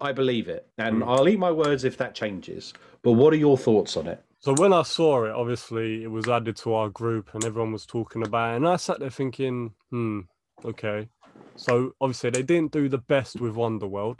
I 0.00 0.12
believe 0.12 0.48
it. 0.48 0.66
And 0.78 1.04
I'll 1.04 1.28
eat 1.28 1.38
my 1.38 1.52
words 1.52 1.84
if 1.84 1.96
that 1.98 2.14
changes. 2.14 2.72
But 3.02 3.12
what 3.12 3.32
are 3.32 3.36
your 3.36 3.56
thoughts 3.56 3.96
on 3.96 4.08
it? 4.08 4.22
So 4.40 4.52
when 4.54 4.72
I 4.72 4.82
saw 4.82 5.24
it, 5.24 5.30
obviously 5.30 6.02
it 6.02 6.10
was 6.10 6.28
added 6.28 6.56
to 6.58 6.74
our 6.74 6.88
group 6.88 7.32
and 7.32 7.44
everyone 7.44 7.72
was 7.72 7.86
talking 7.86 8.26
about 8.26 8.52
it. 8.52 8.56
And 8.56 8.68
I 8.68 8.76
sat 8.76 9.00
there 9.00 9.08
thinking, 9.08 9.72
hmm, 9.90 10.20
okay. 10.64 11.08
So 11.56 11.92
obviously 12.00 12.30
they 12.30 12.42
didn't 12.42 12.72
do 12.72 12.88
the 12.88 12.98
best 12.98 13.40
with 13.40 13.54
Wonderworld. 13.54 14.18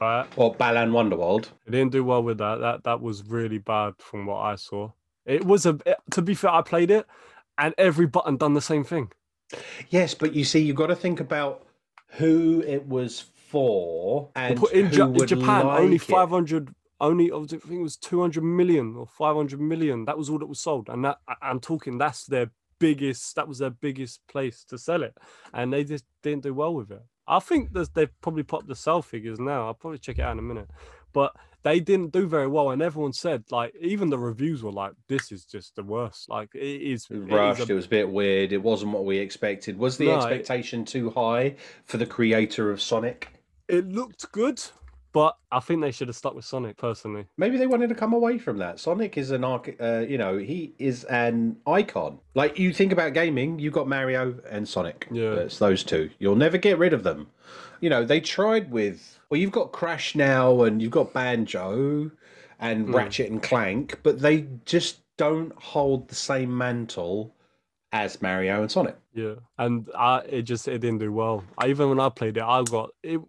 Right? 0.00 0.26
Or 0.36 0.54
Balan 0.54 0.90
Wonderworld? 0.90 1.48
They 1.66 1.78
didn't 1.78 1.92
do 1.92 2.04
well 2.04 2.22
with 2.22 2.38
that. 2.38 2.56
That 2.60 2.84
that 2.84 3.00
was 3.00 3.24
really 3.26 3.58
bad 3.58 3.94
from 3.98 4.26
what 4.26 4.38
I 4.40 4.56
saw. 4.56 4.90
It 5.26 5.44
was 5.44 5.66
a 5.66 5.78
it- 5.86 5.98
to 6.12 6.22
be 6.22 6.34
fair, 6.34 6.50
I 6.50 6.62
played 6.62 6.90
it 6.90 7.06
and 7.58 7.74
every 7.78 8.06
button 8.06 8.36
done 8.36 8.54
the 8.54 8.60
same 8.60 8.84
thing. 8.84 9.10
Yes, 9.90 10.14
but 10.14 10.34
you 10.34 10.44
see, 10.44 10.60
you've 10.60 10.76
got 10.76 10.88
to 10.88 10.96
think 10.96 11.20
about 11.20 11.64
who 12.08 12.62
it 12.66 12.86
was 12.86 13.20
for 13.20 14.30
and 14.34 14.60
But 14.60 14.72
in, 14.72 14.86
who 14.86 14.96
Ja- 14.96 15.04
in 15.06 15.12
would 15.14 15.28
Japan, 15.28 15.66
like 15.66 15.80
only 15.80 15.98
500, 15.98 16.74
only 17.00 17.30
I 17.30 17.38
think 17.46 17.64
it 17.70 17.82
was 17.82 17.96
200 17.96 18.42
million 18.42 18.96
or 18.96 19.06
500 19.06 19.60
million. 19.60 20.04
That 20.06 20.18
was 20.18 20.28
all 20.28 20.38
that 20.38 20.46
was 20.46 20.60
sold. 20.60 20.88
And 20.88 21.04
that 21.04 21.18
I'm 21.40 21.60
talking, 21.60 21.98
that's 21.98 22.26
their 22.26 22.50
biggest, 22.80 23.36
that 23.36 23.46
was 23.46 23.58
their 23.58 23.70
biggest 23.70 24.26
place 24.26 24.64
to 24.64 24.78
sell 24.78 25.02
it. 25.02 25.16
And 25.52 25.72
they 25.72 25.84
just 25.84 26.04
didn't 26.22 26.42
do 26.42 26.54
well 26.54 26.74
with 26.74 26.90
it. 26.90 27.02
I 27.26 27.38
think 27.40 27.72
that 27.72 27.94
they've 27.94 28.20
probably 28.20 28.42
popped 28.42 28.66
the 28.68 28.74
sell 28.74 29.02
figures 29.02 29.38
now. 29.40 29.66
I'll 29.66 29.74
probably 29.74 29.98
check 29.98 30.18
it 30.18 30.22
out 30.22 30.32
in 30.32 30.38
a 30.38 30.42
minute. 30.42 30.68
But 31.12 31.34
they 31.62 31.80
didn't 31.80 32.12
do 32.12 32.26
very 32.26 32.46
well. 32.46 32.70
And 32.70 32.82
everyone 32.82 33.12
said, 33.14 33.44
like, 33.50 33.74
even 33.80 34.10
the 34.10 34.18
reviews 34.18 34.62
were 34.62 34.72
like, 34.72 34.92
this 35.08 35.32
is 35.32 35.44
just 35.46 35.74
the 35.76 35.82
worst. 35.82 36.28
Like, 36.28 36.50
it 36.54 36.60
is. 36.60 37.06
It 37.10 37.14
it 37.14 37.18
was 37.20 37.26
is 37.28 37.32
rushed. 37.32 37.70
a- 37.70 37.72
It 37.72 37.76
was 37.76 37.86
a 37.86 37.88
bit 37.88 38.10
weird. 38.10 38.52
It 38.52 38.62
wasn't 38.62 38.92
what 38.92 39.04
we 39.06 39.16
expected. 39.18 39.78
Was 39.78 39.96
the 39.96 40.06
No, 40.06 40.12
it- 40.12 40.16
expectation 40.18 40.84
too 40.84 41.10
high 41.10 41.56
for 41.86 41.96
the 41.96 42.06
creator 42.06 42.70
of 42.70 42.82
Sonic? 42.82 43.28
it 43.68 43.88
looked 43.88 44.30
good, 44.32 44.60
but 45.14 45.38
I 45.50 45.60
think 45.60 45.80
they 45.80 45.90
should 45.92 46.08
have 46.08 46.16
stuck 46.16 46.34
with 46.34 46.44
Sonic 46.44 46.76
personally. 46.76 47.24
Maybe 47.38 47.56
they 47.56 47.66
wanted 47.66 47.88
to 47.88 47.94
come 47.94 48.12
away 48.12 48.36
from 48.36 48.58
that. 48.58 48.78
Sonic 48.78 49.16
is 49.16 49.30
an 49.30 49.44
arc, 49.44 49.74
uh, 49.80 50.00
you 50.06 50.18
know, 50.18 50.36
he 50.36 50.74
is 50.78 51.04
an 51.04 51.56
icon. 51.66 52.18
Like 52.34 52.58
you 52.58 52.74
think 52.74 52.92
about 52.92 53.14
gaming, 53.14 53.58
you've 53.58 53.72
got 53.72 53.88
Mario 53.88 54.34
and 54.50 54.68
Sonic. 54.68 55.08
Yeah. 55.10 55.32
it's 55.34 55.58
those 55.58 55.82
two. 55.84 56.10
You'll 56.18 56.36
never 56.36 56.58
get 56.58 56.76
rid 56.76 56.92
of 56.92 57.04
them. 57.04 57.28
You 57.80 57.88
know, 57.88 58.04
they 58.04 58.20
tried 58.20 58.70
with. 58.70 59.18
Well, 59.30 59.40
you've 59.40 59.52
got 59.52 59.72
Crash 59.72 60.14
now, 60.14 60.62
and 60.62 60.82
you've 60.82 60.90
got 60.90 61.12
Banjo, 61.12 62.10
and 62.60 62.86
Hmm. 62.86 62.94
Ratchet 62.94 63.30
and 63.30 63.42
Clank, 63.42 64.00
but 64.02 64.20
they 64.20 64.46
just 64.64 65.00
don't 65.16 65.52
hold 65.54 66.08
the 66.08 66.14
same 66.14 66.56
mantle 66.56 67.34
as 67.92 68.20
Mario 68.20 68.62
and 68.62 68.70
Sonic. 68.70 68.96
Yeah, 69.14 69.34
and 69.58 69.88
I 69.96 70.20
it 70.28 70.42
just 70.42 70.66
it 70.66 70.78
didn't 70.80 70.98
do 70.98 71.12
well. 71.12 71.44
I, 71.58 71.68
even 71.68 71.88
when 71.88 72.00
I 72.00 72.08
played 72.08 72.36
it, 72.36 72.42
I 72.42 72.62
got 72.64 72.90
it. 73.02 73.20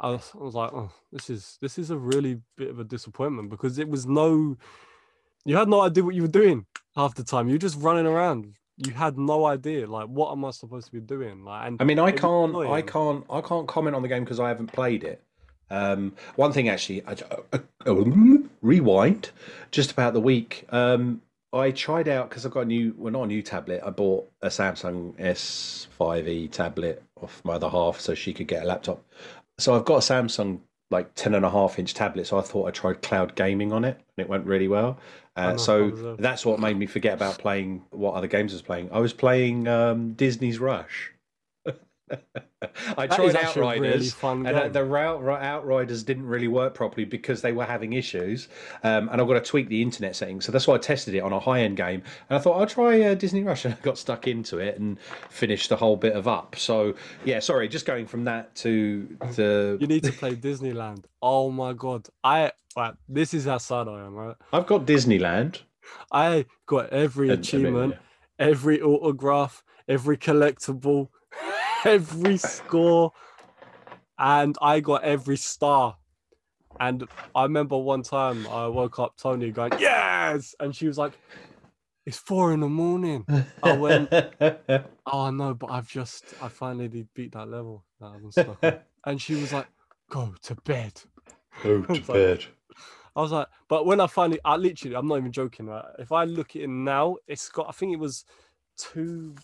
I 0.00 0.10
was, 0.10 0.32
I 0.34 0.42
was 0.42 0.54
like, 0.54 0.72
oh, 0.72 0.90
this 1.12 1.28
is 1.28 1.58
this 1.60 1.78
is 1.78 1.90
a 1.90 1.96
really 1.96 2.40
bit 2.56 2.70
of 2.70 2.78
a 2.78 2.84
disappointment 2.84 3.50
because 3.50 3.78
it 3.78 3.88
was 3.88 4.06
no, 4.06 4.56
you 5.44 5.56
had 5.56 5.68
no 5.68 5.82
idea 5.82 6.02
what 6.04 6.14
you 6.14 6.22
were 6.22 6.28
doing 6.28 6.66
half 6.96 7.14
the 7.14 7.24
time. 7.24 7.48
You 7.48 7.54
were 7.54 7.58
just 7.58 7.78
running 7.78 8.06
around. 8.06 8.54
You 8.78 8.92
had 8.92 9.18
no 9.18 9.44
idea, 9.44 9.86
like, 9.86 10.06
what 10.06 10.32
am 10.32 10.42
I 10.42 10.52
supposed 10.52 10.86
to 10.86 10.92
be 10.92 11.00
doing? 11.00 11.44
Like, 11.44 11.68
and 11.68 11.82
I 11.82 11.84
mean, 11.84 11.98
I 11.98 12.12
can't, 12.12 12.56
I 12.56 12.80
can't, 12.80 13.26
I 13.28 13.42
can't 13.42 13.68
comment 13.68 13.94
on 13.94 14.00
the 14.00 14.08
game 14.08 14.24
because 14.24 14.40
I 14.40 14.48
haven't 14.48 14.72
played 14.72 15.04
it. 15.04 15.22
Um, 15.68 16.14
one 16.36 16.52
thing 16.52 16.70
actually, 16.70 17.04
I, 17.06 17.12
uh, 17.52 17.58
uh, 17.86 17.94
rewind, 18.62 19.30
just 19.70 19.92
about 19.92 20.14
the 20.14 20.20
week. 20.20 20.66
Um, 20.70 21.20
I 21.52 21.72
tried 21.72 22.08
out 22.08 22.28
because 22.28 22.46
I've 22.46 22.52
got 22.52 22.60
a 22.60 22.66
new, 22.66 22.94
well, 22.96 23.12
not 23.12 23.24
a 23.24 23.26
new 23.26 23.42
tablet. 23.42 23.82
I 23.84 23.90
bought 23.90 24.30
a 24.40 24.48
Samsung 24.48 25.14
S5e 25.18 26.50
tablet 26.50 27.02
off 27.20 27.40
my 27.44 27.54
other 27.54 27.68
half 27.68 27.98
so 28.00 28.14
she 28.14 28.32
could 28.32 28.46
get 28.46 28.62
a 28.62 28.66
laptop. 28.66 29.04
So 29.60 29.74
I've 29.74 29.84
got 29.84 29.96
a 29.96 30.12
Samsung 30.12 30.60
like 30.90 31.14
10 31.14 31.34
and 31.34 31.44
a 31.44 31.50
half 31.50 31.78
inch 31.78 31.94
tablet. 31.94 32.26
So 32.26 32.38
I 32.38 32.42
thought 32.42 32.66
I 32.66 32.70
tried 32.70 33.02
cloud 33.02 33.34
gaming 33.36 33.72
on 33.72 33.84
it 33.84 33.96
and 33.96 34.24
it 34.24 34.28
went 34.28 34.44
really 34.46 34.68
well. 34.68 34.98
Uh, 35.36 35.56
so 35.56 35.90
that? 35.90 36.18
that's 36.18 36.44
what 36.44 36.58
made 36.58 36.76
me 36.76 36.86
forget 36.86 37.14
about 37.14 37.38
playing 37.38 37.84
what 37.90 38.14
other 38.14 38.26
games 38.26 38.52
I 38.52 38.56
was 38.56 38.62
playing. 38.62 38.90
I 38.92 38.98
was 38.98 39.12
playing 39.12 39.68
um, 39.68 40.12
Disney's 40.14 40.58
Rush. 40.58 41.12
I 42.96 43.06
That 43.06 43.16
tried 43.16 43.26
is 43.26 43.34
actually 43.34 43.62
a 43.62 43.66
Outriders, 43.66 44.22
really 44.22 44.48
and 44.48 44.56
uh, 44.56 44.68
the 44.68 44.84
route, 44.84 45.22
Outriders 45.22 46.02
didn't 46.02 46.26
really 46.26 46.48
work 46.48 46.74
properly 46.74 47.04
because 47.04 47.42
they 47.42 47.52
were 47.52 47.64
having 47.64 47.92
issues. 47.92 48.48
Um, 48.82 49.08
and 49.08 49.20
I've 49.20 49.26
got 49.26 49.34
to 49.34 49.40
tweak 49.40 49.68
the 49.68 49.80
internet 49.80 50.16
settings, 50.16 50.44
so 50.44 50.52
that's 50.52 50.66
why 50.66 50.74
I 50.74 50.78
tested 50.78 51.14
it 51.14 51.20
on 51.20 51.32
a 51.32 51.40
high-end 51.40 51.76
game. 51.76 52.02
And 52.28 52.38
I 52.38 52.40
thought 52.40 52.58
I'll 52.60 52.66
try 52.66 53.00
uh, 53.02 53.14
Disney 53.14 53.42
Rush, 53.42 53.64
and 53.66 53.74
I 53.74 53.78
got 53.82 53.98
stuck 53.98 54.28
into 54.28 54.58
it 54.58 54.78
and 54.78 54.98
finished 55.30 55.68
the 55.68 55.76
whole 55.76 55.96
bit 55.96 56.14
of 56.14 56.28
up. 56.28 56.56
So 56.56 56.94
yeah, 57.24 57.38
sorry, 57.40 57.68
just 57.68 57.86
going 57.86 58.06
from 58.06 58.24
that 58.24 58.54
to 58.56 59.16
the. 59.34 59.78
you 59.80 59.86
need 59.86 60.04
to 60.04 60.12
play 60.12 60.34
Disneyland. 60.36 61.04
Oh 61.22 61.50
my 61.50 61.72
god, 61.72 62.08
I 62.24 62.52
this 63.08 63.34
is 63.34 63.44
how 63.46 63.58
sad 63.58 63.88
I 63.88 64.04
am. 64.04 64.14
Right, 64.14 64.36
I've 64.52 64.66
got 64.66 64.86
Disneyland. 64.86 65.62
I 66.12 66.46
got 66.66 66.90
every 66.90 67.30
achievement. 67.30 67.94
yeah. 67.94 68.46
every 68.46 68.80
autograph, 68.80 69.64
every 69.88 70.16
collectible, 70.16 71.08
every 71.84 72.36
score, 72.36 73.12
and 74.18 74.56
I 74.60 74.80
got 74.80 75.04
every 75.04 75.36
star. 75.36 75.96
And 76.78 77.06
I 77.34 77.42
remember 77.42 77.76
one 77.76 78.02
time 78.02 78.46
I 78.46 78.66
woke 78.68 78.98
up 78.98 79.16
Tony 79.16 79.50
going, 79.50 79.72
Yes! 79.78 80.54
And 80.60 80.74
she 80.74 80.86
was 80.86 80.96
like, 80.98 81.12
It's 82.06 82.16
four 82.16 82.52
in 82.52 82.60
the 82.60 82.68
morning. 82.68 83.26
I 83.62 83.72
went, 83.72 84.10
oh 85.06 85.30
no, 85.30 85.54
but 85.54 85.70
I've 85.70 85.88
just, 85.88 86.24
I 86.40 86.48
finally 86.48 87.06
beat 87.14 87.32
that 87.32 87.48
level 87.48 87.84
that 88.00 88.06
I 88.06 88.16
was 88.16 88.34
stuck 88.34 88.62
on. 88.62 88.78
And 89.06 89.20
she 89.20 89.34
was 89.34 89.50
like, 89.50 89.66
go 90.10 90.34
to 90.42 90.54
bed. 90.56 91.00
Go 91.62 91.80
to 91.82 91.92
like- 91.94 92.06
bed. 92.06 92.44
I 93.16 93.22
was 93.22 93.32
like, 93.32 93.48
but 93.68 93.86
when 93.86 93.98
I 94.00 94.06
finally, 94.06 94.38
I 94.44 94.56
literally, 94.56 94.94
I'm 94.94 95.08
not 95.08 95.18
even 95.18 95.32
joking. 95.32 95.66
Right? 95.66 95.84
If 95.98 96.12
I 96.12 96.24
look 96.24 96.54
at 96.54 96.62
it 96.62 96.68
now, 96.68 97.16
it's 97.26 97.48
got, 97.48 97.66
I 97.68 97.72
think 97.72 97.92
it 97.92 97.98
was 97.98 98.24
2000. 98.78 99.34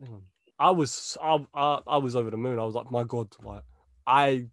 Hang 0.00 0.12
on. 0.12 0.22
I 0.58 0.70
was, 0.70 1.16
I, 1.22 1.38
I, 1.54 1.80
I 1.86 1.96
was 1.98 2.16
over 2.16 2.30
the 2.30 2.36
moon. 2.36 2.58
I 2.58 2.64
was 2.64 2.74
like, 2.74 2.90
my 2.90 3.04
God, 3.04 3.28
like, 3.42 3.62
I, 4.06 4.46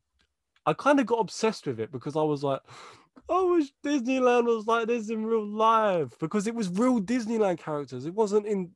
I 0.65 0.73
kind 0.73 0.99
of 0.99 1.05
got 1.05 1.19
obsessed 1.19 1.65
with 1.67 1.79
it 1.79 1.91
because 1.91 2.15
I 2.15 2.21
was 2.21 2.43
like, 2.43 2.61
I 3.29 3.41
wish 3.41 3.71
Disneyland 3.83 4.45
was 4.45 4.67
like 4.67 4.87
this 4.87 5.09
in 5.09 5.25
real 5.25 5.45
life 5.47 6.09
because 6.19 6.45
it 6.47 6.53
was 6.53 6.69
real 6.69 7.01
Disneyland 7.01 7.57
characters. 7.57 8.05
It 8.05 8.13
wasn't 8.13 8.45
in 8.45 8.71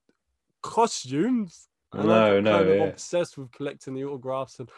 costumes. 0.63 1.67
And 1.93 2.11
I 2.11 2.29
No, 2.29 2.39
no, 2.41 2.57
kind 2.57 2.69
of 2.69 2.75
yeah. 2.77 2.83
obsessed 2.85 3.37
with 3.37 3.51
collecting 3.51 3.93
the 3.93 4.05
autographs 4.05 4.59
and 4.59 4.69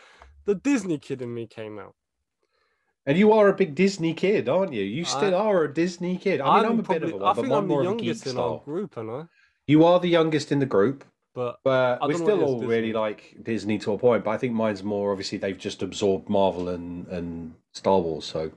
the 0.46 0.56
Disney 0.56 0.98
kid 0.98 1.22
in 1.22 1.34
me 1.34 1.48
came 1.48 1.80
out. 1.80 1.96
And 3.06 3.18
you 3.18 3.32
are 3.32 3.48
a 3.50 3.54
big 3.54 3.76
Disney 3.76 4.14
kid, 4.14 4.48
aren't 4.48 4.74
you? 4.74 4.84
You 4.84 5.06
still 5.06 5.34
are 5.34 5.64
a 5.64 5.74
Disney 5.74 6.18
kid. 6.18 6.40
I 6.40 6.62
mean, 6.62 6.72
I'm, 6.72 6.80
a 6.80 6.84
bit 6.84 7.04
of 7.04 7.10
a 7.10 7.18
probably- 7.18 7.20
one, 7.20 7.30
I 7.30 7.34
think 7.34 7.48
I'm 7.48 7.54
I'm 7.54 7.64
the 7.64 7.68
more 7.68 7.82
of 7.82 7.88
a 7.88 7.96
geek 7.96 8.06
youngest 8.06 8.28
in 8.28 8.38
our 8.38 8.60
group, 8.60 8.98
and 8.98 9.10
I. 9.10 9.24
You 9.68 9.86
are 9.86 10.00
the 10.00 10.10
youngest 10.10 10.52
in 10.52 10.60
the 10.60 10.66
group, 10.66 11.04
But 11.34 11.60
but 11.64 12.02
we're 12.06 12.16
still 12.16 12.44
all 12.44 12.62
is, 12.62 12.68
really 12.68 12.94
like 12.94 13.38
Disney 13.42 13.78
to 13.80 13.94
a 13.94 13.98
point. 13.98 14.24
But 14.26 14.32
I 14.32 14.38
think 14.38 14.54
mine's 14.54 14.84
more 14.84 15.12
obviously 15.12 15.38
they've 15.38 15.58
just 15.58 15.82
absorbed 15.82 16.30
Marvel 16.30 16.70
and, 16.70 17.08
and 17.08 17.54
Star 17.72 18.00
Wars, 18.00 18.26
so 18.26 18.52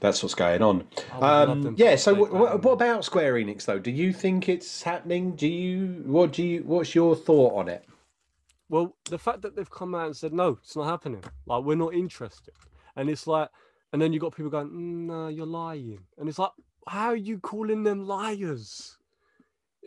that's 0.00 0.22
what's 0.22 0.34
going 0.34 0.62
on. 0.62 0.84
Love 1.20 1.48
Um, 1.50 1.74
yeah. 1.76 1.96
So, 1.96 2.14
update 2.14 2.18
what, 2.18 2.32
what, 2.32 2.62
what 2.62 2.72
about 2.72 3.04
Square 3.04 3.34
Enix 3.34 3.66
though? 3.66 3.78
Do 3.78 3.90
you 3.90 4.12
think 4.12 4.48
it's 4.48 4.82
happening? 4.82 5.36
Do 5.36 5.46
you 5.46 6.02
what 6.06 6.32
do 6.32 6.42
you 6.42 6.62
what's 6.64 6.94
your 6.94 7.14
thought 7.14 7.54
on 7.54 7.68
it? 7.68 7.84
well, 8.68 8.96
the 9.04 9.18
fact 9.18 9.42
that 9.42 9.54
they've 9.54 9.70
come 9.70 9.94
out 9.94 10.06
and 10.06 10.16
said 10.16 10.32
no, 10.32 10.58
it's 10.62 10.76
not 10.76 10.86
happening. 10.88 11.22
Like 11.46 11.64
we're 11.64 11.76
not 11.76 11.94
interested, 11.94 12.54
and 12.96 13.08
it's 13.08 13.26
like, 13.26 13.48
and 13.92 14.02
then 14.02 14.12
you 14.12 14.20
got 14.20 14.34
people 14.34 14.50
going, 14.50 14.68
mm, 14.68 15.06
"No, 15.06 15.28
you're 15.28 15.46
lying," 15.46 16.00
and 16.18 16.28
it's 16.28 16.38
like, 16.38 16.50
how 16.88 17.08
are 17.08 17.16
you 17.16 17.38
calling 17.38 17.84
them 17.84 18.06
liars? 18.06 18.95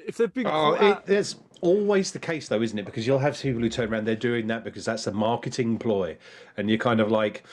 If 0.07 0.17
they've 0.17 0.33
been 0.33 0.47
Oh, 0.47 0.73
caught 0.73 0.83
it, 0.83 1.05
that's 1.05 1.35
always 1.61 2.11
the 2.11 2.19
case, 2.19 2.47
though, 2.47 2.61
isn't 2.61 2.77
it? 2.79 2.85
Because 2.85 3.05
you'll 3.05 3.19
have 3.19 3.39
people 3.39 3.61
who 3.61 3.69
turn 3.69 3.91
around, 3.91 4.05
they're 4.05 4.15
doing 4.15 4.47
that 4.47 4.63
because 4.63 4.85
that's 4.85 5.07
a 5.07 5.11
marketing 5.11 5.77
ploy, 5.77 6.17
and 6.57 6.69
you're 6.69 6.79
kind 6.79 6.99
of 6.99 7.11
like, 7.11 7.43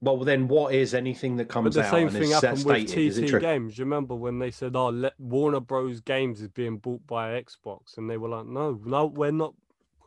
well, 0.00 0.18
then 0.18 0.48
what 0.48 0.74
is 0.74 0.94
anything 0.94 1.36
that 1.36 1.46
But 1.46 1.52
comes 1.52 1.76
the 1.76 1.82
out 1.82 1.94
same 1.94 2.08
and 2.08 2.16
thing 2.16 2.30
happened 2.30 2.64
with 2.64 2.86
TT? 2.86 3.40
Games. 3.40 3.78
You 3.78 3.84
remember 3.84 4.14
when 4.14 4.38
they 4.38 4.50
said, 4.50 4.76
"Oh, 4.76 4.88
let, 4.88 5.18
Warner 5.18 5.60
Bros. 5.60 6.00
Games 6.00 6.40
is 6.40 6.48
being 6.48 6.78
bought 6.78 7.06
by 7.06 7.40
Xbox," 7.40 7.96
and 7.96 8.08
they 8.08 8.16
were 8.16 8.28
like, 8.28 8.46
"No, 8.46 8.80
no, 8.84 9.06
we're 9.06 9.32
not, 9.32 9.54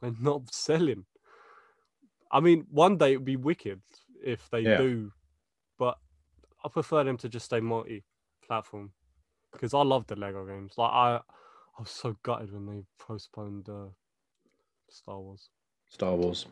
we're 0.01 0.13
not 0.19 0.53
selling." 0.53 1.05
I 2.31 2.39
mean, 2.39 2.65
one 2.69 2.97
day 2.97 3.13
it 3.13 3.17
would 3.17 3.25
be 3.25 3.35
wicked 3.35 3.81
if 4.23 4.49
they 4.51 4.63
Yeah. 4.63 4.77
do, 4.77 5.11
but 5.77 5.97
I 6.63 6.69
prefer 6.69 7.03
them 7.03 7.17
to 7.17 7.29
just 7.29 7.45
stay 7.45 7.59
multi-platform 7.59 8.91
because 9.51 9.73
I 9.73 9.81
love 9.81 10.05
the 10.05 10.15
Lego 10.15 10.45
games. 10.45 10.73
Like 10.77 10.91
I, 10.91 11.19
I 11.79 11.83
was 11.83 11.91
so 11.91 12.17
gutted 12.23 12.51
when 12.51 12.65
they 12.65 12.83
postponed 12.99 13.69
uh, 13.69 13.87
Star 14.89 15.17
Wars. 15.17 15.49
Star 15.89 16.13
Wars. 16.13 16.45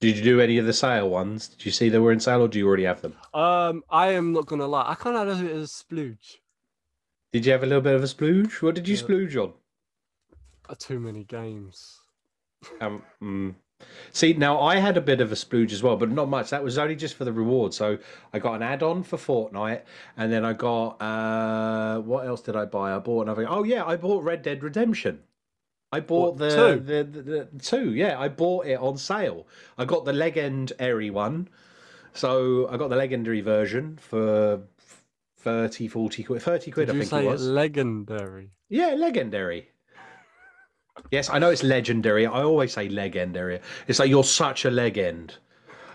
Did 0.00 0.16
you 0.16 0.24
do 0.24 0.40
any 0.40 0.58
of 0.58 0.66
the 0.66 0.72
sale 0.72 1.08
ones? 1.08 1.46
Did 1.46 1.64
you 1.64 1.70
see 1.70 1.88
they 1.88 1.98
were 2.00 2.10
in 2.10 2.18
sale, 2.18 2.42
or 2.42 2.48
do 2.48 2.58
you 2.58 2.66
already 2.66 2.82
have 2.82 3.00
them? 3.00 3.14
Um, 3.32 3.84
I 3.88 4.08
am 4.08 4.32
not 4.32 4.46
gonna 4.46 4.66
lie, 4.66 4.90
I 4.90 4.96
kind 4.96 5.16
of 5.16 5.28
have 5.36 5.46
it 5.46 5.52
as 5.54 5.62
a 5.70 5.84
splooge. 5.84 6.38
Did 7.32 7.46
you 7.46 7.52
have 7.52 7.62
a 7.62 7.66
little 7.66 7.82
bit 7.82 7.94
of 7.94 8.02
a 8.02 8.06
splooge? 8.06 8.60
What 8.60 8.74
did 8.74 8.88
you 8.88 8.96
Yeah. 8.96 9.02
splooge 9.02 9.36
on? 9.40 9.52
Uh, 10.68 10.74
Too 10.76 10.98
many 10.98 11.22
games. 11.22 12.00
Um, 12.80 13.04
mm. 13.22 13.54
See, 14.12 14.32
now 14.32 14.60
I 14.60 14.76
had 14.76 14.96
a 14.96 15.00
bit 15.00 15.20
of 15.20 15.30
a 15.30 15.34
splooge 15.34 15.72
as 15.72 15.82
well, 15.82 15.96
but 15.96 16.10
not 16.10 16.28
much. 16.28 16.50
That 16.50 16.64
was 16.64 16.78
only 16.78 16.96
just 16.96 17.14
for 17.14 17.24
the 17.24 17.32
reward. 17.32 17.74
So 17.74 17.98
I 18.32 18.38
got 18.38 18.54
an 18.54 18.62
add-on 18.62 19.02
for 19.02 19.16
Fortnite, 19.16 19.82
and 20.16 20.32
then 20.32 20.44
I 20.44 20.52
got 20.52 21.00
uh, 21.00 22.00
what 22.00 22.26
else 22.26 22.40
did 22.40 22.56
I 22.56 22.64
buy? 22.64 22.92
I 22.94 22.98
bought 22.98 23.22
another. 23.22 23.46
Oh 23.48 23.62
yeah, 23.64 23.84
I 23.84 23.96
bought 23.96 24.24
Red 24.24 24.42
Dead 24.42 24.62
Redemption. 24.62 25.20
I 25.92 26.00
bought 26.00 26.36
What, 26.36 26.38
the, 26.38 26.50
two? 26.74 26.80
the, 26.80 27.04
the 27.04 27.22
the 27.22 27.48
two. 27.62 27.94
Yeah, 27.94 28.18
I 28.18 28.28
bought 28.28 28.66
it 28.66 28.78
on 28.78 28.96
sale. 28.98 29.46
I 29.78 29.84
got 29.84 30.04
the 30.04 30.12
legendary 30.12 31.10
one, 31.10 31.48
so 32.12 32.68
I 32.68 32.76
got 32.76 32.88
the 32.90 32.96
legendary 32.96 33.40
version 33.40 33.96
for 34.00 34.60
30, 35.38 35.88
40 35.88 36.24
quid. 36.24 36.42
Thirty 36.42 36.70
quid, 36.70 36.86
Did 36.86 36.92
I 36.92 36.96
you 36.96 37.00
think 37.04 37.10
say 37.10 37.26
it 37.26 37.30
was. 37.30 37.46
legendary? 37.46 38.50
Yeah, 38.68 38.94
legendary. 38.94 39.70
Yes, 41.10 41.30
I 41.30 41.38
know 41.38 41.50
it's 41.50 41.62
legendary. 41.62 42.26
I 42.26 42.42
always 42.42 42.72
say 42.72 42.88
legendary. 42.88 43.60
It's 43.86 43.98
like 43.98 44.10
you're 44.10 44.24
such 44.24 44.64
a 44.64 44.70
legend. 44.70 45.36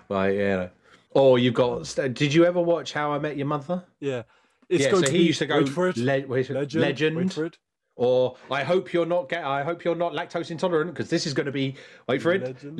Like, 0.10 0.36
yeah. 0.36 0.70
Or 1.12 1.38
you've 1.40 1.54
got. 1.54 1.94
Did 2.14 2.34
you 2.34 2.46
ever 2.46 2.62
watch 2.62 2.94
How 2.94 3.12
I 3.12 3.20
Met 3.20 3.38
Your 3.38 3.48
Mother? 3.48 3.84
Yeah. 4.00 4.24
It's 4.70 4.86
yeah, 4.86 4.92
going 4.92 5.04
so 5.04 5.12
to 5.12 5.18
he 5.18 5.24
used 5.24 5.40
to 5.40 5.46
go 5.46 5.58
wait 5.60 5.70
for 5.70 5.90
it, 5.90 5.98
le- 5.98 6.26
legend, 6.28 6.74
legend, 6.74 7.16
wait 7.18 7.34
for 7.34 7.46
it, 7.46 7.58
or 7.96 8.38
I 8.50 8.64
hope 8.64 8.92
you're 8.94 9.06
not. 9.06 9.30
Ga- 9.30 9.48
I 9.48 9.62
hope 9.62 9.84
you're 9.84 9.94
not 9.94 10.14
lactose 10.14 10.50
intolerant 10.50 10.92
because 10.94 11.10
this 11.10 11.28
is 11.28 11.34
going 11.34 11.46
to 11.46 11.52
be. 11.52 11.76
Wait 12.08 12.22
for 12.22 12.32
it. 12.32 12.42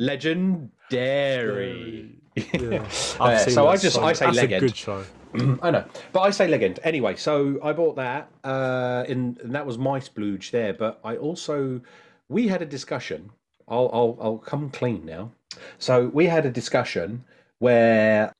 Legendary. 0.90 2.10
Yeah. 2.36 2.84
Uh, 3.20 3.38
so 3.38 3.68
I 3.68 3.76
just- 3.76 3.96
I 3.98 4.12
say 4.12 4.24
That's 4.26 4.36
legend. 4.38 4.52
a 4.54 4.60
good 4.66 4.76
show. 4.76 5.04
I 5.62 5.70
know, 5.70 5.84
but 6.12 6.20
I 6.22 6.30
say 6.30 6.48
legend 6.48 6.80
anyway. 6.82 7.14
So 7.14 7.60
I 7.62 7.72
bought 7.72 7.94
that, 7.96 8.28
uh, 8.42 9.04
in, 9.06 9.38
and 9.44 9.54
that 9.54 9.64
was 9.64 9.78
my 9.78 10.00
splooge 10.00 10.50
there. 10.50 10.72
But 10.74 10.98
I 11.04 11.16
also, 11.16 11.80
we 12.28 12.48
had 12.48 12.62
a 12.62 12.66
discussion. 12.66 13.30
I'll, 13.68 13.90
I'll, 13.92 14.18
I'll 14.20 14.38
come 14.38 14.70
clean 14.70 15.04
now. 15.04 15.32
So 15.78 16.08
we 16.08 16.26
had 16.26 16.46
a 16.46 16.50
discussion 16.50 17.24
where 17.58 18.32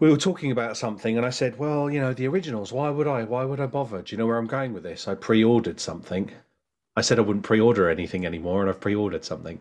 we 0.00 0.10
were 0.10 0.16
talking 0.16 0.50
about 0.50 0.76
something, 0.76 1.16
and 1.16 1.24
I 1.24 1.30
said, 1.30 1.58
"Well, 1.58 1.90
you 1.90 2.00
know, 2.00 2.12
the 2.12 2.26
originals. 2.26 2.72
Why 2.72 2.90
would 2.90 3.06
I? 3.06 3.24
Why 3.24 3.44
would 3.44 3.60
I 3.60 3.66
bother? 3.66 4.02
Do 4.02 4.12
you 4.14 4.18
know 4.18 4.26
where 4.26 4.38
I'm 4.38 4.46
going 4.46 4.72
with 4.72 4.82
this? 4.82 5.08
I 5.08 5.14
pre-ordered 5.14 5.80
something. 5.80 6.30
I 6.96 7.00
said 7.00 7.18
I 7.18 7.22
wouldn't 7.22 7.44
pre-order 7.44 7.88
anything 7.88 8.26
anymore, 8.26 8.60
and 8.60 8.70
I've 8.70 8.80
pre-ordered 8.80 9.24
something. 9.24 9.60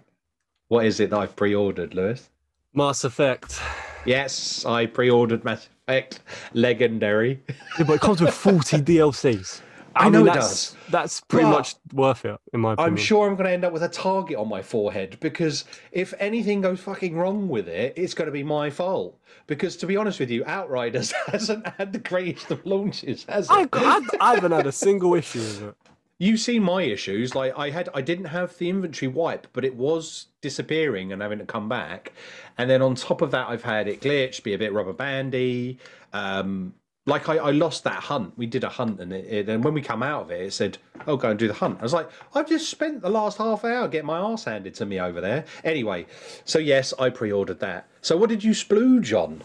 What 0.68 0.86
is 0.86 1.00
it 1.00 1.10
that 1.10 1.20
I've 1.20 1.36
pre-ordered, 1.36 1.94
Lewis? 1.94 2.30
Mass 2.74 3.04
Effect. 3.04 3.60
Yes, 4.06 4.66
I 4.66 4.86
pre-ordered 4.86 5.44
Mass 5.44 5.70
Effect 5.88 6.22
Legendary. 6.54 7.42
Yeah, 7.78 7.86
but 7.86 7.94
it 7.94 8.02
comes 8.02 8.22
with 8.22 8.34
40 8.34 8.78
DLCs. 8.78 9.62
I 9.96 10.10
know 10.10 10.22
it 10.22 10.34
that's, 10.34 10.76
That's 10.90 11.22
pretty 11.22 11.46
But 11.46 11.52
much 11.52 11.76
worth 11.94 12.26
it, 12.26 12.40
in 12.54 12.62
my 12.62 12.74
opinion. 12.74 12.94
I'm 12.94 12.98
sure 12.98 13.28
I'm 13.28 13.36
going 13.36 13.48
to 13.48 13.52
end 13.52 13.66
up 13.66 13.74
with 13.74 13.84
a 13.84 13.90
target 13.90 14.38
on 14.38 14.48
my 14.48 14.62
forehead 14.62 15.18
because 15.20 15.66
if 15.92 16.14
anything 16.20 16.62
goes 16.62 16.80
fucking 16.80 17.16
wrong 17.16 17.50
with 17.50 17.68
it, 17.68 17.94
it's 17.98 18.14
going 18.14 18.28
to 18.28 18.32
be 18.32 18.44
my 18.44 18.70
fault. 18.70 19.20
Because 19.48 19.76
to 19.78 19.86
be 19.86 19.98
honest 19.98 20.20
with 20.20 20.30
you, 20.30 20.44
Outriders 20.46 21.12
hasn't 21.28 21.68
had 21.68 21.94
the 21.94 22.00
greatest 22.00 22.52
of 22.52 22.66
launches, 22.66 23.26
has 23.26 23.50
it? 23.50 23.54
I, 23.54 23.68
I, 23.74 24.02
I 24.20 24.36
haven't 24.36 24.52
had 24.52 24.68
a 24.68 24.72
single 24.72 25.14
issue 25.14 25.40
with 25.40 25.64
it. 25.64 25.76
You've 26.20 26.40
seen 26.40 26.62
my 26.62 26.84
issues. 26.84 27.34
Like 27.34 27.58
I 27.58 27.72
had, 27.72 27.90
I 27.96 28.02
didn't 28.02 28.26
have 28.26 28.56
the 28.58 28.70
inventory 28.70 29.08
wipe, 29.12 29.48
but 29.54 29.66
it 29.66 29.76
was 29.76 30.28
disappearing 30.42 31.12
and 31.12 31.22
having 31.22 31.40
to 31.40 31.46
come 31.46 31.68
back. 31.68 32.14
And 32.60 32.70
then 32.70 32.82
on 32.82 32.94
top 32.96 33.22
of 33.22 33.32
that, 33.32 33.50
I've 33.50 33.64
had 33.64 33.88
it 33.88 34.02
glitch, 34.02 34.44
be 34.44 34.54
a 34.54 34.58
bit 34.58 34.72
rubber 34.72 34.94
bandy. 34.94 35.80
Um, 36.14 36.76
like 37.12 37.28
I, 37.30 37.36
I 37.36 37.52
lost 37.52 37.84
that 37.84 38.00
hunt. 38.04 38.34
We 38.38 38.46
did 38.46 38.64
a 38.64 38.70
hunt, 38.70 39.00
and 39.02 39.12
it, 39.12 39.26
it, 39.26 39.50
and 39.50 39.64
when 39.64 39.74
we 39.74 39.82
come 39.82 40.02
out 40.02 40.24
of 40.24 40.32
it, 40.32 40.42
it 40.42 40.54
said, 40.54 40.78
"Oh, 41.06 41.18
go 41.18 41.30
and 41.30 41.38
do 41.38 41.48
the 41.48 41.54
hunt." 41.54 41.80
I 41.80 41.84
was 41.84 41.94
like, 41.94 42.10
"I've 42.34 42.48
just 42.48 42.70
spent 42.70 43.02
the 43.02 43.10
last 43.10 43.38
half 43.38 43.66
hour 43.66 43.88
getting 43.90 44.08
my 44.08 44.18
arse 44.18 44.46
handed 44.46 44.74
to 44.76 44.86
me 44.86 45.00
over 45.00 45.20
there." 45.20 45.44
Anyway, 45.66 46.08
so 46.46 46.58
yes, 46.58 46.94
I 46.98 47.10
pre-ordered 47.10 47.60
that. 47.60 47.88
So 48.00 48.16
what 48.16 48.30
did 48.30 48.44
you 48.44 48.52
splooge 48.52 49.14
on? 49.14 49.44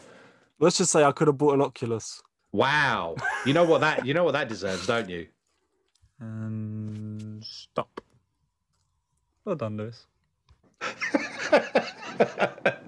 Let's 0.60 0.78
just 0.78 0.92
say 0.92 1.02
I 1.02 1.10
could 1.12 1.26
have 1.26 1.36
bought 1.36 1.54
an 1.54 1.60
Oculus. 1.60 2.22
Wow, 2.52 3.16
you 3.44 3.52
know 3.52 3.64
what 3.64 3.80
that 3.80 4.06
you 4.06 4.14
know 4.14 4.24
what 4.24 4.32
that 4.32 4.48
deserves, 4.48 4.86
don't 4.86 5.08
you? 5.10 5.26
And 6.20 7.44
stop. 7.44 8.00
Well 9.44 9.56
done, 9.56 9.76
Lewis. 9.76 10.06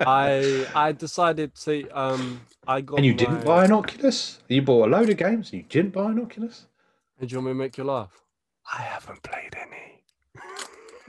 I 0.01 0.66
I 0.74 0.93
decided 0.93 1.55
to 1.66 1.89
um 1.91 2.41
I 2.69 2.83
got 2.83 2.99
And 2.99 3.07
you 3.07 3.12
my... 3.12 3.16
didn't 3.16 3.45
buy 3.45 3.64
an 3.64 3.73
Oculus? 3.73 4.41
You 4.49 4.61
bought 4.62 4.89
a 4.89 4.91
load 4.91 5.09
of 5.09 5.16
games 5.16 5.51
and 5.51 5.62
you 5.62 5.66
didn't 5.69 5.93
buy 5.93 6.11
an 6.11 6.21
Oculus? 6.21 6.66
Hey, 7.19 7.27
Do 7.27 7.33
you 7.33 7.39
want 7.39 7.47
me 7.47 7.51
to 7.53 7.55
make 7.55 7.79
you 7.79 7.85
laugh? 7.85 8.23
I 8.73 8.83
haven't 8.83 9.23
played 9.23 9.57
any. 9.57 10.05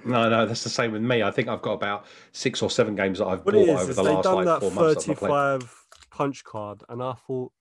No, 0.05 0.29
no, 0.29 0.45
that's 0.45 0.63
the 0.63 0.69
same 0.69 0.93
with 0.93 1.01
me. 1.01 1.23
I 1.23 1.29
think 1.29 1.49
I've 1.49 1.61
got 1.61 1.73
about 1.73 2.05
six 2.31 2.61
or 2.61 2.69
seven 2.69 2.95
games 2.95 3.19
that 3.19 3.25
I've 3.25 3.43
What 3.45 3.53
bought 3.53 3.67
is, 3.67 3.81
over 3.81 3.89
is 3.89 3.95
the 3.97 4.03
last 4.03 4.23
done 4.23 4.35
like 4.35 4.45
that 4.45 4.61
four 4.61 4.71
months. 4.71 5.09
I've 5.09 5.17
played. 5.17 5.29
35 5.29 5.85
punch 6.09 6.43
card, 6.45 6.83
and 6.87 7.03
I 7.03 7.13
thought, 7.27 7.51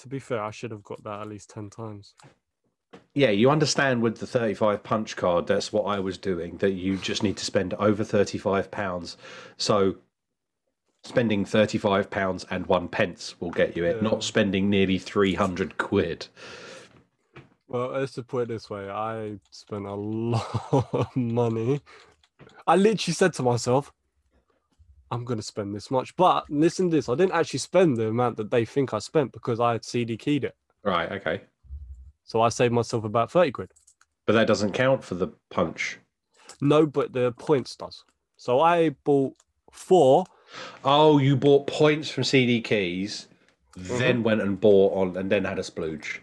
to 0.00 0.08
be 0.08 0.18
fair, 0.18 0.42
I 0.42 0.50
should 0.52 0.70
have 0.70 0.82
got 0.82 1.04
that 1.04 1.20
at 1.20 1.28
least 1.28 1.50
10 1.50 1.68
times. 1.68 2.14
Yeah, 3.12 3.28
you 3.28 3.50
understand 3.50 4.00
with 4.00 4.16
the 4.16 4.26
35 4.26 4.82
punch 4.82 5.16
card, 5.16 5.46
that's 5.46 5.70
what 5.70 5.82
I 5.82 5.98
was 5.98 6.16
doing, 6.16 6.56
that 6.58 6.72
you 6.72 6.96
just 6.96 7.22
need 7.22 7.36
to 7.36 7.44
spend 7.44 7.74
over 7.74 8.02
35 8.02 8.70
pounds. 8.70 9.18
So 9.58 9.96
spending 11.06 11.44
35 11.44 12.10
pounds 12.10 12.44
and 12.50 12.66
one 12.66 12.88
pence 12.88 13.40
will 13.40 13.50
get 13.50 13.76
you 13.76 13.84
it, 13.84 13.96
Yeah. 13.96 14.02
not 14.08 14.22
spending 14.24 14.68
nearly 14.68 14.98
300 14.98 15.78
quid. 15.78 16.26
Well, 17.68 17.88
let's 17.88 18.14
just 18.14 18.28
put 18.28 18.42
it 18.44 18.48
this 18.48 18.70
way. 18.70 18.88
I 18.88 19.38
spent 19.50 19.86
a 19.86 19.94
lot 19.94 20.88
of 20.92 21.16
money. 21.16 21.80
I 22.66 22.76
literally 22.76 23.14
said 23.14 23.32
to 23.34 23.42
myself, 23.42 23.92
I'm 25.10 25.24
going 25.24 25.38
to 25.38 25.42
spend 25.42 25.74
this 25.74 25.90
much. 25.90 26.14
But 26.16 26.48
listen 26.50 26.90
to 26.90 26.96
this. 26.96 27.08
I 27.08 27.14
didn't 27.14 27.32
actually 27.34 27.60
spend 27.60 27.96
the 27.96 28.08
amount 28.08 28.36
that 28.36 28.50
they 28.50 28.64
think 28.64 28.92
I 28.94 28.98
spent 28.98 29.32
because 29.32 29.60
I 29.60 29.72
had 29.72 29.84
CD 29.84 30.16
keyed 30.16 30.44
it. 30.44 30.56
Right. 30.82 31.10
Okay. 31.12 31.42
So 32.24 32.40
I 32.40 32.48
saved 32.48 32.72
myself 32.74 33.04
about 33.04 33.30
30 33.30 33.52
quid. 33.52 33.70
But 34.26 34.32
that 34.34 34.46
doesn't 34.48 34.72
count 34.72 35.04
for 35.04 35.14
the 35.14 35.28
punch. 35.50 35.98
No, 36.60 36.86
but 36.86 37.12
the 37.12 37.32
points 37.32 37.76
does. 37.76 38.04
So 38.36 38.60
I 38.60 38.90
bought 39.04 39.34
four. 39.72 40.24
Oh, 40.84 41.18
you 41.18 41.36
bought 41.36 41.66
points 41.66 42.10
from 42.10 42.24
CD 42.24 42.60
keys, 42.60 43.26
mm-hmm. 43.76 43.98
then 43.98 44.22
went 44.22 44.42
and 44.42 44.60
bought 44.60 44.94
on, 44.94 45.16
and 45.16 45.30
then 45.30 45.44
had 45.44 45.58
a 45.58 45.62
splooge. 45.62 46.18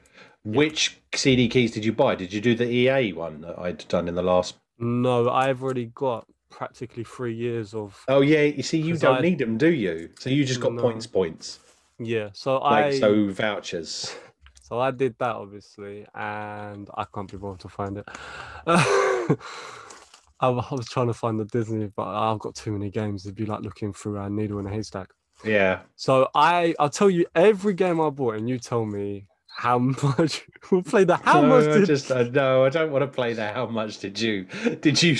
Which 0.45 0.99
CD 1.15 1.47
keys 1.47 1.71
did 1.71 1.85
you 1.85 1.93
buy? 1.93 2.15
Did 2.15 2.33
you 2.33 2.41
do 2.41 2.55
the 2.55 2.69
EA 2.69 3.13
one 3.13 3.41
that 3.41 3.57
I'd 3.57 3.87
done 3.87 4.07
in 4.07 4.15
the 4.15 4.23
last? 4.23 4.55
No, 4.77 5.29
I've 5.29 5.63
already 5.63 5.85
got 5.85 6.27
practically 6.49 7.03
three 7.03 7.33
years 7.33 7.73
of. 7.73 8.03
Oh 8.07 8.21
yeah, 8.21 8.41
you 8.43 8.63
see, 8.63 8.79
you 8.79 8.97
don't 8.97 9.17
I- 9.17 9.21
need 9.21 9.39
them, 9.39 9.57
do 9.57 9.69
you? 9.71 10.09
So 10.19 10.29
you 10.29 10.45
just 10.45 10.59
got 10.59 10.73
No. 10.73 10.81
points, 10.81 11.07
points, 11.07 11.59
Yeah. 11.99 12.29
So 12.33 12.57
like 12.59 12.85
I. 12.85 12.99
so 12.99 13.29
vouchers. 13.29 14.15
So 14.65 14.79
I 14.79 14.91
did 14.91 15.15
that 15.19 15.35
obviously, 15.35 16.07
and 16.15 16.89
I 16.95 17.05
can't 17.13 17.29
be 17.29 17.37
bothered 17.37 17.59
to 17.59 17.69
find 17.69 17.97
it. 17.97 18.07
I, 20.43 20.49
I 20.49 20.75
was 20.75 20.89
trying 20.89 21.07
to 21.07 21.13
find 21.13 21.39
the 21.39 21.45
Disney, 21.45 21.89
but 21.95 22.07
I've 22.07 22.39
got 22.39 22.55
too 22.55 22.71
many 22.73 22.89
games. 22.89 23.25
It'd 23.25 23.35
be 23.35 23.45
like 23.45 23.61
looking 23.61 23.93
through 23.93 24.19
a 24.19 24.29
needle 24.29 24.59
in 24.59 24.65
a 24.67 24.69
haystack. 24.69 25.09
Yeah. 25.45 25.79
So 25.95 26.29
I, 26.35 26.75
I'll 26.79 26.89
tell 26.89 27.09
you 27.09 27.25
every 27.35 27.73
game 27.73 28.01
I 28.01 28.09
bought, 28.09 28.35
and 28.35 28.49
you 28.49 28.59
tell 28.59 28.85
me 28.85 29.27
how 29.55 29.77
much 30.17 30.43
we'll 30.71 30.83
play 30.83 31.03
the 31.03 31.15
how 31.17 31.41
no, 31.41 31.47
much 31.47 31.67
I 31.67 31.85
just 31.85 32.11
uh, 32.11 32.23
no, 32.23 32.65
I 32.65 32.69
don't 32.69 32.91
want 32.91 33.03
to 33.03 33.07
play 33.07 33.33
that. 33.33 33.55
How 33.55 33.67
much 33.67 33.99
did 33.99 34.19
you 34.19 34.45
did 34.81 35.01
you 35.01 35.15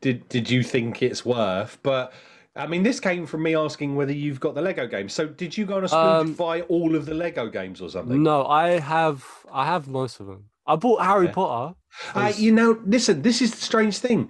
did 0.00 0.28
did 0.28 0.50
you 0.50 0.62
think 0.62 1.02
it's 1.02 1.24
worth? 1.24 1.78
But 1.82 2.12
I 2.54 2.66
mean, 2.66 2.82
this 2.82 2.98
came 3.00 3.24
from 3.26 3.42
me 3.44 3.54
asking 3.54 3.94
whether 3.94 4.12
you've 4.12 4.40
got 4.40 4.54
the 4.54 4.62
Lego 4.62 4.86
games. 4.86 5.12
So 5.12 5.26
did 5.26 5.56
you 5.56 5.64
go 5.64 5.76
on 5.76 5.84
a 5.84 5.94
Um, 5.94 6.34
buy 6.34 6.62
all 6.62 6.96
of 6.96 7.06
the 7.06 7.14
Lego 7.14 7.48
games 7.48 7.80
or 7.80 7.88
something? 7.88 8.20
No, 8.22 8.46
I 8.46 8.80
have, 8.80 9.24
I 9.52 9.64
have 9.64 9.86
most 9.86 10.18
of 10.18 10.26
them. 10.26 10.46
I 10.66 10.74
bought 10.74 11.02
Harry 11.02 11.26
Yeah. 11.26 11.32
Potter. 11.32 11.74
Uh, 12.14 12.32
you 12.36 12.52
know, 12.52 12.80
listen, 12.84 13.22
this 13.22 13.40
is 13.40 13.52
the 13.52 13.60
strange 13.60 13.98
thing. 13.98 14.28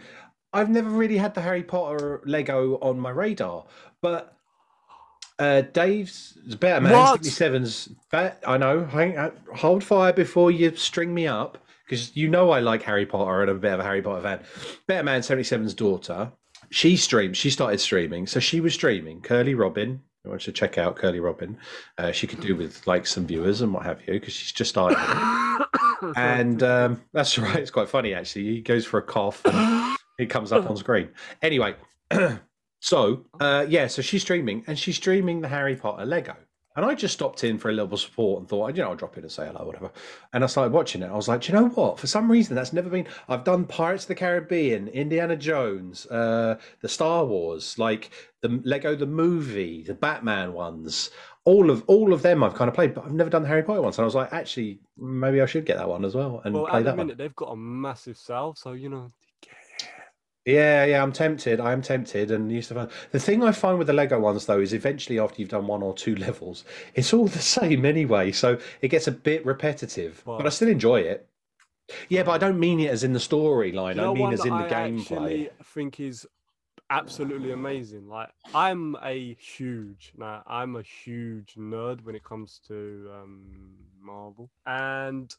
I've 0.53 0.71
never 0.71 0.89
really 0.89 1.19
had 1.19 1.35
the 1.35 1.43
Harry 1.43 1.63
Potter 1.63 2.23
Lego 2.25 2.79
on 2.81 2.99
my 2.99 3.11
radar, 3.11 3.67
but 4.01 4.37
uh, 5.39 5.61
Dave's 5.61 6.33
Better 6.59 6.81
Man 6.81 6.93
What? 6.93 7.21
67's. 7.21 7.89
Bet, 8.11 8.43
I 8.47 8.57
know. 8.57 8.85
Hang, 8.85 9.17
uh, 9.17 9.31
hold 9.55 9.85
fire 9.85 10.13
before 10.13 10.51
you 10.51 10.75
string 10.75 11.15
me 11.15 11.27
up, 11.27 11.59
because 11.85 12.17
you 12.17 12.29
know 12.29 12.51
I 12.51 12.61
like 12.61 12.83
Harry 12.83 13.07
Potter 13.07 13.43
and 13.43 13.51
I'm 13.51 13.57
a 13.57 13.61
bit 13.61 13.73
of 13.73 13.81
a 13.81 13.85
Harry 13.85 14.03
Potter 14.03 14.23
fan. 14.23 14.41
Better 14.87 15.05
Man 15.05 15.21
77's 15.21 15.75
daughter, 15.75 16.33
she 16.71 16.97
streamed. 16.97 17.37
She 17.37 17.51
started 17.51 17.79
streaming, 17.81 18.27
so 18.27 18.41
she 18.41 18.61
was 18.61 18.75
streaming. 18.75 19.21
Curly 19.21 19.55
Robin. 19.55 20.03
I 20.25 20.31
want 20.31 20.47
you 20.47 20.53
to 20.53 20.59
check 20.59 20.77
out 20.77 20.97
Curly 20.97 21.21
Robin. 21.21 21.57
Uh, 21.97 22.11
she 22.11 22.27
could 22.27 22.41
do 22.41 22.57
with 22.57 22.87
like 22.87 23.07
some 23.07 23.27
viewers 23.27 23.61
and 23.61 23.73
what 23.73 23.85
have 23.85 24.01
you, 24.07 24.15
because 24.15 24.35
she's 24.35 24.53
just 24.53 24.71
started. 24.71 24.99
and 26.17 26.63
um, 26.63 27.03
that's 27.13 27.39
right. 27.39 27.57
It's 27.61 27.71
quite 27.71 27.89
funny 27.89 28.13
actually. 28.13 28.45
He 28.45 28.61
goes 28.61 28.85
for 28.85 28.99
a 28.99 29.03
cough 29.03 29.41
and 29.45 29.88
it 30.19 30.27
comes 30.27 30.53
up 30.53 30.69
on 30.69 30.77
screen. 30.85 31.09
Anyway, 31.43 31.75
so 32.81 33.25
uh, 33.41 33.65
yeah, 33.69 33.87
so 33.87 34.03
she's 34.03 34.23
streaming 34.23 34.65
and 34.67 34.79
she's 34.79 34.97
streaming 34.97 35.41
the 35.41 35.49
Harry 35.49 35.77
Potter 35.77 36.05
Lego. 36.05 36.37
And 36.79 36.87
I 36.87 36.95
just 36.95 37.15
stopped 37.15 37.43
in 37.43 37.59
for 37.59 37.71
a 37.71 37.73
little 37.73 37.89
bit 37.89 37.95
of 37.95 38.01
support 38.03 38.39
and 38.39 38.49
thought, 38.49 38.77
you 38.77 38.85
know, 38.85 38.91
I'll 38.91 38.95
drop 38.95 39.17
in 39.17 39.25
and 39.25 39.33
say 39.33 39.49
hello, 39.49 39.67
whatever. 39.67 39.91
And 40.33 40.45
I 40.45 40.47
started 40.47 40.73
watching 40.73 41.03
it. 41.03 41.11
I 41.11 41.17
was 41.17 41.27
like, 41.27 41.41
do 41.41 41.53
you 41.53 41.59
know 41.59 41.71
what? 41.71 41.99
For 41.99 42.07
some 42.07 42.31
reason, 42.31 42.55
that's 42.55 42.73
never 42.73 42.89
been. 42.89 43.09
I've 43.29 43.43
done 43.43 43.65
Pirates 43.65 44.05
of 44.05 44.09
the 44.09 44.15
Caribbean, 44.15 44.87
Indiana 44.87 45.35
Jones, 45.35 46.07
uh, 46.07 46.57
the 46.81 46.89
Star 46.89 47.25
Wars, 47.25 47.81
like 47.81 48.13
the 48.43 48.61
Lego 48.63 48.95
the 48.95 49.07
movie, 49.07 49.83
the 49.83 49.95
Batman 49.95 50.53
ones. 50.53 51.11
All 51.45 51.69
of 51.69 51.83
all 51.89 52.13
of 52.13 52.23
them 52.23 52.45
I've 52.45 52.55
kind 52.55 52.69
of 52.69 52.77
played, 52.77 52.95
but 52.95 53.07
I've 53.07 53.13
never 53.13 53.29
done 53.29 53.43
the 53.43 53.49
Harry 53.49 53.65
Potter 53.65 53.83
ones. 53.83 53.99
And 53.99 54.05
I 54.05 54.07
was 54.07 54.15
like, 54.15 54.33
actually, 54.33 54.79
maybe 54.97 55.41
I 55.41 55.47
should 55.47 55.67
get 55.67 55.79
that 55.79 55.89
one 55.89 56.05
as 56.05 56.15
well 56.15 56.43
and 56.45 56.55
well, 56.55 56.67
play 56.67 56.79
at 56.79 56.85
the 56.85 56.91
that 56.93 56.97
one. 56.97 57.13
they've 57.17 57.35
got 57.35 57.47
a 57.47 57.57
massive 57.57 58.17
sale, 58.17 58.55
so 58.57 58.75
you 58.75 58.89
know. 58.89 59.11
Yeah, 60.49 60.87
yeah, 60.87 61.03
I'm 61.03 61.13
tempted. 61.13 61.61
I 61.61 61.73
am 61.73 61.83
tempted, 61.83 62.31
and 62.31 62.51
used 62.51 62.69
to 62.69 62.75
find 62.75 62.91
the 63.11 63.21
thing 63.21 63.43
I 63.45 63.53
find 63.53 63.77
with 63.77 63.87
the 63.87 63.93
Lego 63.93 64.19
ones 64.19 64.47
though 64.47 64.61
is 64.61 64.73
eventually 64.73 65.19
after 65.19 65.43
you've 65.43 65.51
done 65.51 65.67
one 65.67 65.83
or 65.83 65.93
two 65.93 66.17
levels, 66.27 66.65
it's 66.95 67.13
all 67.13 67.27
the 67.27 67.39
same 67.39 67.85
anyway, 67.85 68.33
so 68.33 68.59
it 68.81 68.89
gets 68.89 69.07
a 69.07 69.13
bit 69.13 69.45
repetitive. 69.45 70.23
But 70.25 70.47
I 70.47 70.49
still 70.49 70.69
enjoy 70.69 71.01
it. 71.01 71.29
Yeah, 72.09 72.23
but 72.23 72.33
I 72.33 72.39
don't 72.39 72.59
mean 72.59 72.81
it 72.81 72.89
as 72.89 73.05
in 73.05 73.13
the 73.13 73.19
storyline. 73.19 73.97
You 73.97 74.11
I 74.11 74.15
mean 74.15 74.33
as 74.33 74.47
in 74.47 74.57
the 74.57 74.65
I 74.65 74.71
gameplay. 74.71 75.01
actually 75.01 75.51
think 75.65 76.01
is 76.01 76.27
absolutely 76.89 77.53
amazing. 77.53 78.09
Like 78.09 78.31
I'm 78.55 78.97
a 79.03 79.35
huge 79.35 80.13
now 80.17 80.43
I'm 80.47 80.77
a 80.77 80.83
huge 80.83 81.57
nerd 81.59 82.05
when 82.05 82.15
it 82.15 82.25
comes 82.25 82.59
to 82.69 83.11
um, 83.23 83.45
Marvel, 84.01 84.51
and 84.67 85.35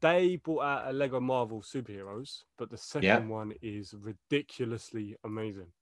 they 0.00 0.36
brought 0.36 0.62
out 0.62 0.88
a 0.88 0.92
Lego 0.92 1.20
Marvel 1.20 1.62
superheroes, 1.62 2.42
but 2.56 2.70
the 2.70 2.78
second 2.78 3.04
Yeah. 3.04 3.18
one 3.18 3.52
is 3.62 3.94
ridiculously 3.94 5.16
amazing. 5.24 5.72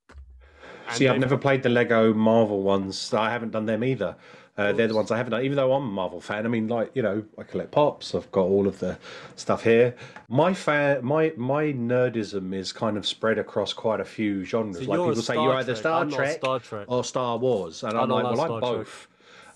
And 0.87 0.97
See, 0.97 1.07
I've 1.07 1.19
never 1.19 1.37
played 1.37 1.63
the 1.63 1.69
Lego 1.69 2.13
Marvel 2.13 2.63
ones. 2.63 3.13
I 3.13 3.29
haven't 3.29 3.51
done 3.51 3.65
them 3.65 3.83
either. 3.83 4.15
Uh, 4.57 4.73
they're 4.73 4.87
the 4.87 4.95
ones 4.95 5.09
I 5.09 5.15
haven't 5.15 5.31
done, 5.31 5.43
even 5.45 5.55
though 5.55 5.71
I'm 5.71 5.83
a 5.83 5.91
Marvel 5.91 6.19
fan. 6.19 6.45
I 6.45 6.49
mean, 6.49 6.67
like 6.67 6.91
you 6.93 7.01
know, 7.01 7.23
I 7.37 7.43
collect 7.43 7.71
pops. 7.71 8.13
I've 8.13 8.29
got 8.31 8.41
all 8.41 8.67
of 8.67 8.79
the 8.79 8.97
stuff 9.37 9.63
here. 9.63 9.95
My 10.27 10.53
fan, 10.53 11.05
my 11.05 11.31
my 11.37 11.65
nerdism 11.71 12.53
is 12.53 12.73
kind 12.73 12.97
of 12.97 13.07
spread 13.07 13.37
across 13.37 13.71
quite 13.71 14.01
a 14.01 14.05
few 14.05 14.43
genres. 14.43 14.83
So 14.83 14.91
like 14.91 14.99
people 14.99 15.15
say, 15.15 15.33
Star 15.35 15.43
you're 15.45 15.53
either 15.53 15.75
Star 15.75 16.01
I'm 16.01 16.11
Trek, 16.11 16.39
Star 16.39 16.59
Trek. 16.59 16.85
or 16.89 17.03
Star 17.05 17.37
Wars, 17.37 17.83
and 17.83 17.97
I 17.97 18.01
I'm 18.01 18.09
like, 18.09 18.23
like 18.25 18.37
well, 18.37 18.41
I'm 18.41 18.47
Star 18.47 18.59
Trek. 18.59 18.85
both. 18.85 19.07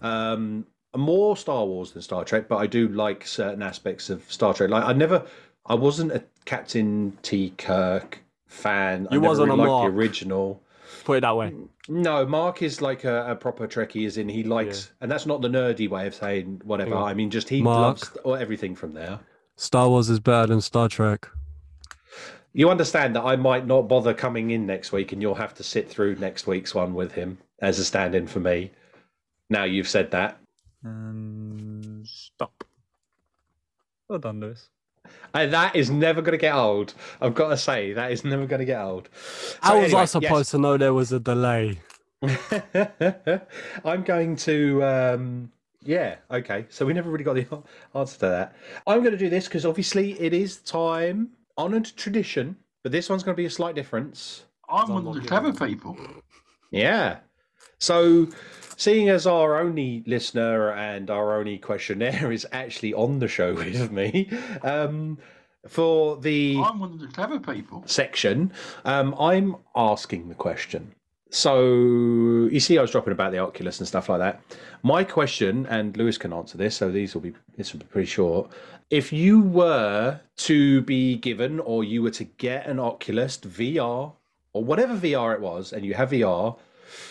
Um, 0.01 0.65
more 0.97 1.35
Star 1.37 1.65
Wars 1.65 1.91
than 1.91 2.01
Star 2.01 2.23
Trek, 2.23 2.47
but 2.47 2.57
I 2.57 2.67
do 2.67 2.87
like 2.89 3.25
certain 3.25 3.61
aspects 3.61 4.09
of 4.09 4.23
Star 4.31 4.53
Trek. 4.53 4.69
Like 4.69 4.83
I 4.83 4.93
never, 4.93 5.25
I 5.65 5.75
wasn't 5.75 6.11
a 6.11 6.23
Captain 6.45 7.17
T. 7.21 7.51
Kirk 7.57 8.19
fan. 8.47 9.07
I 9.09 9.15
You 9.15 9.21
never 9.21 9.29
wasn't 9.29 9.49
really 9.49 9.59
a 9.59 9.63
liked 9.63 9.69
the 9.69 9.89
Mark. 9.89 9.93
original. 9.93 10.61
Put 11.05 11.17
it 11.17 11.21
that 11.21 11.35
way. 11.35 11.53
No, 11.89 12.25
Mark 12.25 12.61
is 12.61 12.81
like 12.81 13.03
a, 13.03 13.31
a 13.31 13.35
proper 13.35 13.67
Trekkie, 13.67 14.05
as 14.05 14.17
in 14.17 14.29
he 14.29 14.43
likes, 14.43 14.91
and 15.01 15.11
that's 15.11 15.25
not 15.25 15.41
the 15.41 15.49
nerdy 15.49 15.89
way 15.89 16.07
of 16.07 16.13
saying 16.15 16.61
whatever. 16.63 16.95
I 16.95 17.13
mean, 17.13 17.29
just 17.29 17.49
he 17.49 17.61
Mark. 17.61 17.77
loves 17.99 18.17
all- 18.23 18.35
everything 18.35 18.75
from 18.75 18.93
there. 18.93 19.19
Star 19.55 19.89
Wars 19.89 20.09
is 20.09 20.19
better 20.19 20.47
than 20.47 20.61
Star 20.61 20.87
Trek. 20.87 21.27
You 22.53 22.69
understand 22.69 23.15
that 23.15 23.23
I 23.23 23.35
might 23.35 23.65
not 23.65 23.87
bother 23.87 24.13
coming 24.13 24.51
in 24.51 24.65
next 24.67 24.91
week, 24.91 25.11
and 25.11 25.21
you'll 25.21 25.33
have 25.35 25.55
to 25.55 25.63
sit 25.63 25.89
through 25.89 26.15
next 26.15 26.45
week's 26.45 26.75
one 26.75 26.93
with 26.93 27.11
him 27.13 27.39
as 27.59 27.79
a 27.79 27.85
stand-in 27.85 28.27
for 28.27 28.39
me. 28.39 28.71
Now 29.49 29.63
you've 29.63 29.87
said 29.87 30.11
that, 30.11 30.37
And 30.83 32.05
stop. 32.07 32.63
Well 34.09 34.19
done, 34.19 34.39
Lewis. 34.41 34.69
and 35.33 35.51
that 35.53 35.75
is 35.75 35.89
never 35.89 36.21
going 36.21 36.33
to 36.33 36.37
get 36.37 36.53
old. 36.53 36.93
I've 37.21 37.35
got 37.35 37.49
to 37.49 37.57
say 37.57 37.93
that 37.93 38.11
is 38.11 38.23
never 38.23 38.45
going 38.45 38.59
to 38.59 38.65
get 38.65 38.81
old. 38.81 39.09
So 39.13 39.57
How 39.61 39.75
was 39.77 39.85
anyway, 39.85 39.99
I 39.99 40.01
yes. 40.01 40.11
supposed 40.11 40.51
to 40.51 40.57
know 40.57 40.77
there 40.77 40.93
was 40.93 41.11
a 41.11 41.19
delay? 41.19 41.79
I'm 43.85 44.03
going 44.03 44.35
to. 44.37 44.83
Um, 44.83 45.51
yeah, 45.85 46.15
okay. 46.31 46.65
So 46.69 46.85
we 46.85 46.93
never 46.93 47.09
really 47.09 47.23
got 47.23 47.35
the 47.35 47.63
answer 47.99 48.19
to 48.19 48.25
that. 48.27 48.55
I'm 48.87 48.99
going 48.99 49.11
to 49.11 49.17
do 49.17 49.29
this 49.29 49.45
because 49.45 49.65
obviously 49.65 50.19
it 50.19 50.33
is 50.33 50.57
time 50.57 51.31
honoured 51.57 51.85
tradition, 51.95 52.55
but 52.83 52.91
this 52.91 53.09
one's 53.09 53.23
going 53.23 53.35
to 53.35 53.41
be 53.41 53.45
a 53.45 53.49
slight 53.49 53.75
difference. 53.75 54.45
I'm 54.69 54.85
I'm 54.91 55.05
one 55.05 55.17
of 55.17 55.21
the 55.21 55.27
clever 55.27 55.51
people. 55.53 55.97
Yeah. 56.71 57.19
So, 57.83 58.29
seeing 58.77 59.09
as 59.09 59.27
our 59.27 59.59
only 59.59 60.05
listener 60.07 60.71
and 60.71 61.09
our 61.09 61.37
only 61.37 61.57
questionnaire 61.57 62.31
is 62.37 62.47
actually 62.53 62.93
on 62.93 63.19
the 63.19 63.27
show 63.27 63.53
with 63.53 63.91
me, 63.91 64.29
um, 64.61 65.17
for 65.67 66.15
the 66.15 66.63
I'm 66.63 66.79
one 66.79 66.93
of 66.93 66.99
the 67.01 67.07
clever 67.07 67.41
people. 67.41 67.83
section, 67.85 68.53
um, 68.85 69.13
I'm 69.19 69.57
asking 69.75 70.29
the 70.29 70.35
question. 70.35 70.95
So 71.29 71.59
you 72.53 72.61
see, 72.61 72.77
I 72.77 72.81
was 72.81 72.91
dropping 72.91 73.11
about 73.11 73.33
the 73.33 73.39
Oculus 73.39 73.79
and 73.79 73.87
stuff 73.87 74.07
like 74.07 74.19
that. 74.19 74.41
My 74.83 75.03
question, 75.03 75.65
and 75.65 75.97
Lewis 75.97 76.17
can 76.17 76.31
answer 76.31 76.57
this, 76.57 76.77
so 76.77 76.89
these 76.89 77.13
will 77.13 77.21
be 77.21 77.33
this 77.57 77.73
will 77.73 77.81
be 77.81 77.87
pretty 77.87 78.07
short. 78.07 78.49
If 78.91 79.11
you 79.11 79.41
were 79.41 80.21
to 80.37 80.81
be 80.83 81.17
given, 81.17 81.59
or 81.59 81.83
you 81.83 82.01
were 82.01 82.11
to 82.11 82.23
get 82.23 82.65
an 82.65 82.79
Oculus 82.79 83.39
VR, 83.39 84.13
or 84.53 84.63
whatever 84.63 84.95
VR 84.95 85.33
it 85.33 85.41
was, 85.41 85.73
and 85.73 85.83
you 85.83 85.95
have 85.95 86.11
VR, 86.11 86.57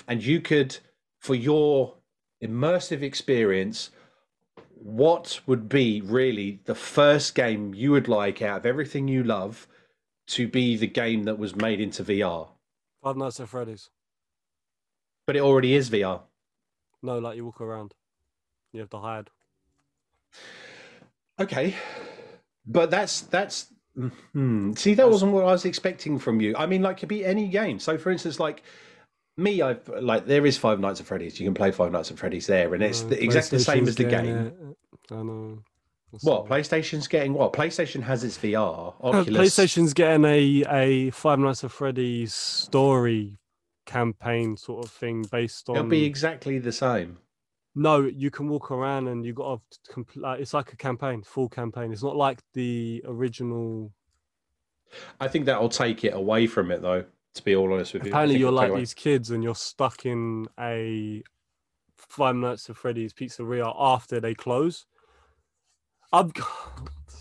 and 0.09 0.23
you 0.25 0.41
could, 0.41 0.79
for 1.19 1.35
your 1.35 1.95
immersive 2.43 3.03
experience, 3.03 3.91
what 4.75 5.41
would 5.47 5.69
be 5.69 6.01
really 6.01 6.61
the 6.65 6.75
first 6.75 7.35
game 7.35 7.75
you 7.75 7.93
would 7.93 8.09
like 8.09 8.43
out 8.43 8.59
of 8.59 8.67
everything 8.67 9.09
you 9.09 9.23
love 9.23 9.69
to 10.27 10.49
be 10.49 10.77
the 10.77 10.87
game 10.87 11.25
that 11.25 11.39
was 11.39 11.55
made 11.55 11.81
into 11.81 12.03
VR? 12.03 12.49
Five 13.03 13.17
Nights 13.17 13.41
at 13.41 13.49
Freddy's. 13.49 13.91
But 15.27 15.37
it 15.37 15.43
already 15.43 15.75
is 15.75 15.89
VR. 15.91 16.23
No, 17.03 17.19
like 17.19 17.37
you 17.37 17.45
walk 17.45 17.61
around. 17.61 17.95
You 18.73 18.81
have 18.81 18.91
to 18.91 18.99
hide. 18.99 19.31
Okay. 21.39 21.75
but 22.67 22.91
that's 22.91 23.23
that's 23.23 23.67
hmm. 24.33 24.73
see 24.75 24.95
that 24.95 25.11
wasn't 25.11 25.33
what 25.33 25.45
I 25.45 25.53
was 25.53 25.65
expecting 25.65 26.19
from 26.19 26.41
you. 26.41 26.55
I 26.57 26.67
mean, 26.67 26.83
like 26.83 26.99
could 26.99 27.09
be 27.09 27.25
any 27.25 27.49
game. 27.49 27.79
So, 27.79 27.99
for 27.99 28.11
instance, 28.11 28.39
like 28.41 28.63
me, 29.37 29.63
I've 29.63 29.87
like 29.89 30.27
there 30.27 30.45
is 30.47 30.59
Five 30.59 30.81
Nights 30.81 31.01
at 31.01 31.07
Freddy's. 31.07 31.39
You 31.41 31.47
can 31.47 31.55
play 31.55 31.71
Five 31.71 31.93
Nights 31.93 32.11
at 32.11 32.19
Freddy's 32.19 32.47
there, 32.47 32.75
and 32.75 32.83
it's 32.83 33.03
Uh, 33.03 33.09
the, 33.09 33.23
exactly 33.23 33.59
the 33.59 33.65
same 33.65 33.89
as 33.89 33.97
the 33.97 34.05
game. 34.05 34.27
it. 34.37 34.55
I 35.11 35.23
know. 35.23 35.59
That's 36.13 36.25
What. 36.25 36.47
PlayStation's 36.47 37.09
getting? 37.09 37.33
What 37.33 37.53
PlayStation 37.55 38.03
has 38.03 38.23
its 38.23 38.37
VR. 38.37 38.95
Uh, 39.03 39.25
PlayStation's 39.25 39.95
getting 39.95 40.25
a 40.27 40.65
a 40.69 41.11
Five 41.11 41.39
Nights 41.39 41.65
at 41.65 41.71
Freddy's 41.71 42.35
story 42.35 43.39
campaign 43.87 44.57
sort 44.57 44.85
of 44.85 44.91
thing 44.93 45.23
based 45.31 45.69
on. 45.69 45.77
It'll 45.77 45.89
be 45.89 46.05
exactly 46.05 46.59
the 46.59 46.73
same. 46.73 47.19
No, 47.75 48.03
you 48.03 48.31
can 48.31 48.49
walk 48.49 48.71
around 48.71 49.09
and 49.09 49.25
you 49.25 49.33
got 49.33 49.61
to 49.71 49.93
compl- 49.93 50.39
It's 50.39 50.53
like 50.53 50.75
a 50.75 50.77
campaign, 50.77 51.23
full 51.23 51.49
campaign. 51.49 51.91
It's 51.91 52.03
not 52.03 52.17
like 52.17 52.41
the 52.53 53.03
original. 53.07 53.91
I 55.19 55.29
think 55.29 55.47
that'll 55.47 55.71
take 55.71 56.05
it 56.05 56.13
away 56.13 56.47
from 56.47 56.71
it, 56.71 56.83
though. 56.83 57.07
To 57.35 57.43
be 57.43 57.57
all 57.57 57.73
honest 57.73 57.95
with 57.95 58.05
you, 58.05 58.11
Apparently, 58.11 58.39
you're 58.39 58.53
like 58.53 58.75
these 58.75 58.95
kids 58.95 59.31
and 59.31 59.43
you're 59.43 59.55
stuck 59.55 60.05
in 60.05 60.47
a 60.59 61.23
Five 61.97 62.37
Nights 62.37 62.69
at 62.69 62.77
Freddy's 62.77 63.15
pizzeria 63.15 63.75
after 63.79 64.21
they 64.21 64.35
close. 64.35 64.85
I'm, 66.13 66.31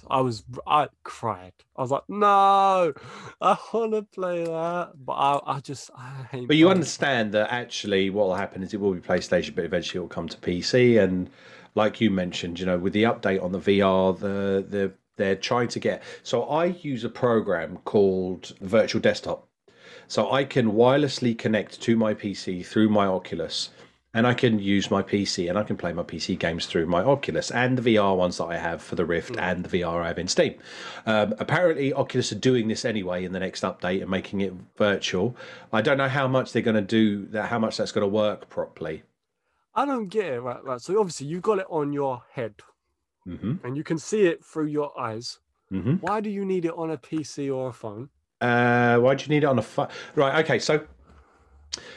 I 0.10 0.20
was, 0.20 0.44
I 0.68 0.90
cried. 1.04 1.54
I 1.78 1.82
was 1.82 1.92
like, 1.92 2.04
no, 2.10 2.94
I 3.40 3.58
want 3.74 3.94
to 3.94 4.02
play 4.02 4.44
that, 4.44 4.92
but 4.96 5.14
I, 5.14 5.40
I 5.46 5.60
just, 5.62 5.90
I 5.96 6.28
hate. 6.30 6.48
But 6.48 6.58
you 6.58 6.70
understand 6.70 7.32
that 7.34 7.52
actually 7.52 8.10
what 8.10 8.28
will 8.28 8.36
happen 8.36 8.64
is 8.64 8.74
it 8.74 8.82
will 8.82 8.94
be 8.94 9.00
PlayStation, 9.00 9.56
but 9.56 9.64
eventually 9.64 10.00
it 10.00 10.02
will 10.02 10.10
come 10.10 10.28
to 10.28 10.38
PC. 10.38 11.02
And 11.02 11.30
like 11.76 12.02
you 12.02 12.12
mentioned, 12.12 12.60
you 12.60 12.66
know, 12.66 12.78
with 12.78 12.92
the 12.92 13.04
update 13.04 13.42
on 13.42 13.54
the 13.54 13.60
VR, 13.60 14.20
the 14.20 14.66
the 14.68 14.92
they're 15.18 15.36
trying 15.36 15.68
to 15.70 15.80
get. 15.80 16.04
So 16.24 16.44
I 16.44 16.66
use 16.66 17.04
a 17.04 17.10
program 17.10 17.78
called 17.86 18.54
Virtual 18.60 19.02
Desktop. 19.02 19.48
So 20.12 20.30
I 20.30 20.44
can 20.44 20.74
wirelessly 20.74 21.38
connect 21.38 21.80
to 21.84 21.96
my 21.96 22.14
PC 22.14 22.66
through 22.66 22.90
my 22.90 23.06
Oculus, 23.06 23.70
and 24.14 24.28
I 24.28 24.34
can 24.34 24.60
use 24.60 24.92
my 24.92 25.02
PC 25.02 25.48
and 25.48 25.58
I 25.58 25.64
can 25.64 25.78
play 25.78 25.94
my 25.94 26.04
PC 26.04 26.38
games 26.38 26.66
through 26.66 26.88
my 26.88 27.02
Oculus 27.02 27.50
and 27.50 27.78
the 27.78 27.96
VR 27.96 28.18
ones 28.18 28.38
that 28.38 28.48
I 28.48 28.58
have 28.58 28.82
for 28.82 28.96
the 28.96 29.06
Rift 29.06 29.38
and 29.38 29.64
the 29.64 29.80
VR 29.80 30.04
I 30.04 30.08
have 30.08 30.20
in 30.20 30.28
Steam. 30.28 30.56
Um, 31.06 31.34
apparently, 31.40 31.94
Oculus 31.94 32.34
are 32.34 32.40
doing 32.40 32.68
this 32.68 32.84
anyway 32.84 33.24
in 33.24 33.32
the 33.32 33.40
next 33.40 33.62
update 33.64 34.02
and 34.02 34.12
making 34.12 34.42
it 34.42 34.54
virtual. 34.76 35.34
I 35.72 35.82
don't 35.82 35.98
know 35.98 36.10
how 36.10 36.28
much 36.28 36.52
they're 36.52 36.62
going 36.62 36.76
to 36.76 36.82
do 36.82 37.28
that, 37.28 37.48
how 37.48 37.60
much 37.60 37.78
that's 37.78 37.94
going 37.94 38.04
to 38.04 38.14
work 38.14 38.50
properly. 38.50 39.04
I 39.74 39.86
don't 39.86 40.10
get 40.10 40.26
it. 40.26 40.42
Right, 40.42 40.62
right. 40.62 40.82
So 40.82 41.00
obviously, 41.00 41.28
you've 41.28 41.42
got 41.42 41.60
it 41.60 41.68
on 41.70 41.94
your 41.94 42.24
head 42.34 42.56
hmm 43.24 43.54
and 43.64 43.78
you 43.78 43.84
can 43.86 43.98
see 43.98 44.24
it 44.24 44.44
through 44.44 44.66
your 44.66 44.92
eyes. 45.00 45.40
hmm 45.70 45.96
Why 46.02 46.20
do 46.20 46.30
you 46.30 46.44
need 46.44 46.66
it 46.66 46.74
on 46.76 46.92
a 46.92 46.98
PC 46.98 47.50
or 47.50 47.70
a 47.70 47.74
phone? 47.74 48.10
Uh, 48.42 48.98
why 48.98 49.16
do 49.16 49.24
you 49.24 49.30
need 49.30 49.44
it 49.44 49.48
on 49.48 49.60
a 49.60 49.62
phone? 49.62 49.88
Right. 50.16 50.44
Okay. 50.44 50.60
So 50.60 50.86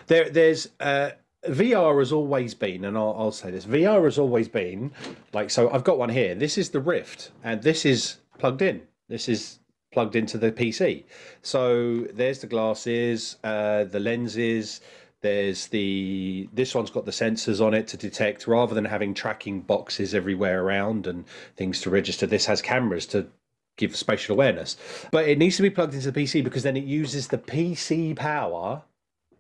there, 0.07 0.29
there's 0.31 0.69
uh, 0.79 1.11
VR 1.49 1.99
has 1.99 2.13
always 2.13 2.55
been, 2.55 2.85
and 2.85 2.97
I'll, 2.97 3.17
I'll 3.19 3.33
say 3.33 3.51
this: 3.51 3.67
VR 3.67 4.05
has 4.05 4.19
always 4.19 4.49
been 4.49 4.93
like. 5.33 5.51
So 5.51 5.71
I've 5.71 5.85
got 5.85 5.99
one 5.99 6.11
here. 6.11 6.35
This 6.35 6.59
is 6.59 6.71
the 6.71 6.81
Rift, 6.81 7.31
and 7.43 7.63
this 7.63 7.85
is 7.85 8.19
plugged 8.39 8.63
in. 8.63 8.83
This 9.09 9.29
is 9.29 9.59
plugged 9.93 10.17
into 10.17 10.37
the 10.37 10.53
PC. 10.53 11.05
So 11.43 12.01
there's 12.13 12.41
the 12.41 12.47
glasses, 12.47 13.37
uh, 13.45 13.85
the 13.85 14.01
lenses. 14.01 14.81
There's 15.23 15.69
the 15.69 16.51
this 16.53 16.75
one's 16.75 16.91
got 16.91 17.07
the 17.07 17.11
sensors 17.11 17.65
on 17.65 17.73
it 17.73 17.87
to 17.89 17.97
detect 17.97 18.47
rather 18.47 18.75
than 18.75 18.85
having 18.85 19.15
tracking 19.15 19.63
boxes 19.63 20.15
everywhere 20.15 20.63
around 20.63 21.07
and 21.07 21.25
things 21.57 21.81
to 21.83 21.91
register. 21.91 22.27
This 22.27 22.45
has 22.45 22.61
cameras 22.61 23.07
to 23.07 23.29
give 23.77 23.97
spatial 23.97 24.35
awareness. 24.35 24.77
But 25.11 25.29
it 25.29 25.39
needs 25.39 25.57
to 25.57 25.63
be 25.63 25.71
plugged 25.71 25.95
into 25.95 26.11
the 26.11 26.23
PC 26.23 26.45
because 26.45 26.63
then 26.63 26.77
it 26.77 26.85
uses 26.85 27.29
the 27.29 27.39
PC 27.39 28.17
power. 28.17 28.83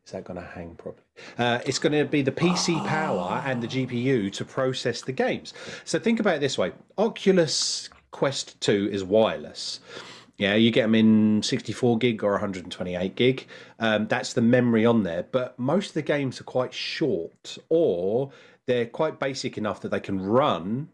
Is 0.05 0.12
that 0.12 0.24
going 0.24 0.39
to 0.39 0.47
hang 0.47 0.74
properly? 0.74 1.05
Uh, 1.39 1.61
it's 1.64 1.78
going 1.78 1.93
to 1.93 2.05
be 2.05 2.22
the 2.22 2.32
PC 2.32 2.85
power 2.87 3.43
and 3.47 3.62
the 3.62 3.68
GPU 3.68 4.30
to 4.32 4.45
process 4.45 5.01
the 5.01 5.12
games. 5.12 5.55
So 5.85 5.99
think 5.99 6.20
about 6.20 6.37
it 6.37 6.41
this 6.41 6.59
way 6.59 6.72
Oculus 6.99 7.89
Quest 8.11 8.61
2 8.61 8.91
is 8.93 9.03
wireless. 9.03 9.80
Yeah, 10.37 10.55
you 10.55 10.72
get 10.72 10.82
them 10.82 10.97
in 10.97 11.43
64 11.43 11.99
gig 11.99 12.24
or 12.24 12.32
128 12.32 13.14
gig. 13.14 13.47
Um, 13.78 14.09
that's 14.09 14.32
the 14.32 14.43
memory 14.43 14.85
on 14.85 15.05
there. 15.05 15.24
But 15.30 15.59
most 15.59 15.89
of 15.89 15.95
the 15.95 16.03
games 16.03 16.41
are 16.41 16.45
quite 16.45 16.74
short 16.74 17.57
or 17.68 18.32
they're 18.66 18.87
quite 18.87 19.20
basic 19.20 19.57
enough 19.57 19.80
that 19.82 19.91
they 19.91 20.01
can 20.01 20.20
run 20.20 20.89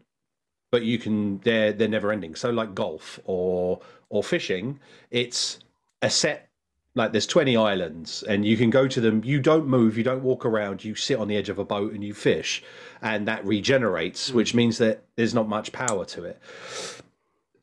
but 0.71 0.83
you 0.83 0.97
can 0.97 1.39
they're 1.39 1.73
they're 1.73 1.87
never 1.87 2.11
ending. 2.11 2.33
So 2.35 2.49
like 2.49 2.73
golf 2.73 3.19
or 3.25 3.81
or 4.09 4.23
fishing 4.23 4.79
it's 5.11 5.59
a 6.01 6.09
set 6.09 6.49
like 6.93 7.13
there's 7.13 7.27
20 7.27 7.55
islands 7.55 8.23
and 8.23 8.45
you 8.45 8.57
can 8.57 8.69
go 8.69 8.87
to 8.87 8.99
them. 8.99 9.21
You 9.23 9.39
don't 9.39 9.67
move 9.67 9.97
you 9.97 10.03
don't 10.03 10.23
walk 10.23 10.45
around 10.45 10.83
you 10.83 10.95
sit 10.95 11.19
on 11.19 11.27
the 11.27 11.37
edge 11.37 11.49
of 11.49 11.59
a 11.59 11.65
boat 11.65 11.93
and 11.93 12.03
you 12.03 12.13
fish 12.13 12.63
and 13.01 13.27
that 13.27 13.45
regenerates 13.45 14.29
hmm. 14.29 14.37
which 14.37 14.55
means 14.55 14.77
that 14.79 15.03
there's 15.15 15.33
not 15.33 15.47
much 15.47 15.71
power 15.71 16.05
to 16.05 16.23
it. 16.23 16.41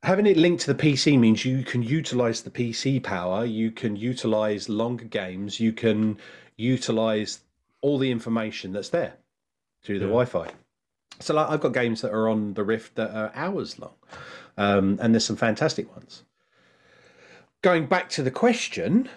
Having 0.05 0.27
it 0.27 0.37
linked 0.37 0.63
to 0.63 0.73
the 0.73 0.81
pc 0.81 1.19
means 1.19 1.45
you 1.45 1.65
can 1.65 1.83
utilize 1.83 2.43
the 2.43 2.51
pc 2.51 3.03
power 3.03 3.45
you 3.45 3.71
can 3.71 3.97
utilize 3.97 4.69
longer 4.69 5.05
games 5.05 5.59
you 5.59 5.73
can 5.73 6.19
utilize 6.57 7.41
all 7.81 7.99
the 7.99 8.11
information 8.11 8.73
that's 8.73 8.91
there 8.91 9.15
through 9.83 9.99
the 9.99 10.05
Yeah. 10.05 10.11
wi-fi 10.11 10.51
so 11.21 11.35
like 11.35 11.49
I've 11.51 11.61
got 11.61 11.73
games 11.73 12.01
that 12.03 12.13
are 12.13 12.29
on 12.29 12.55
the 12.55 12.65
Rift 12.65 12.95
that 12.97 13.11
are 13.11 13.33
hours 13.35 13.79
long, 13.79 13.95
um, 14.57 14.99
and 15.01 15.15
there's 15.15 15.25
some 15.25 15.37
fantastic 15.37 15.91
ones. 15.95 16.25
Going 17.63 17.87
back 17.87 18.09
to 18.11 18.23
the 18.23 18.31
question 18.31 19.09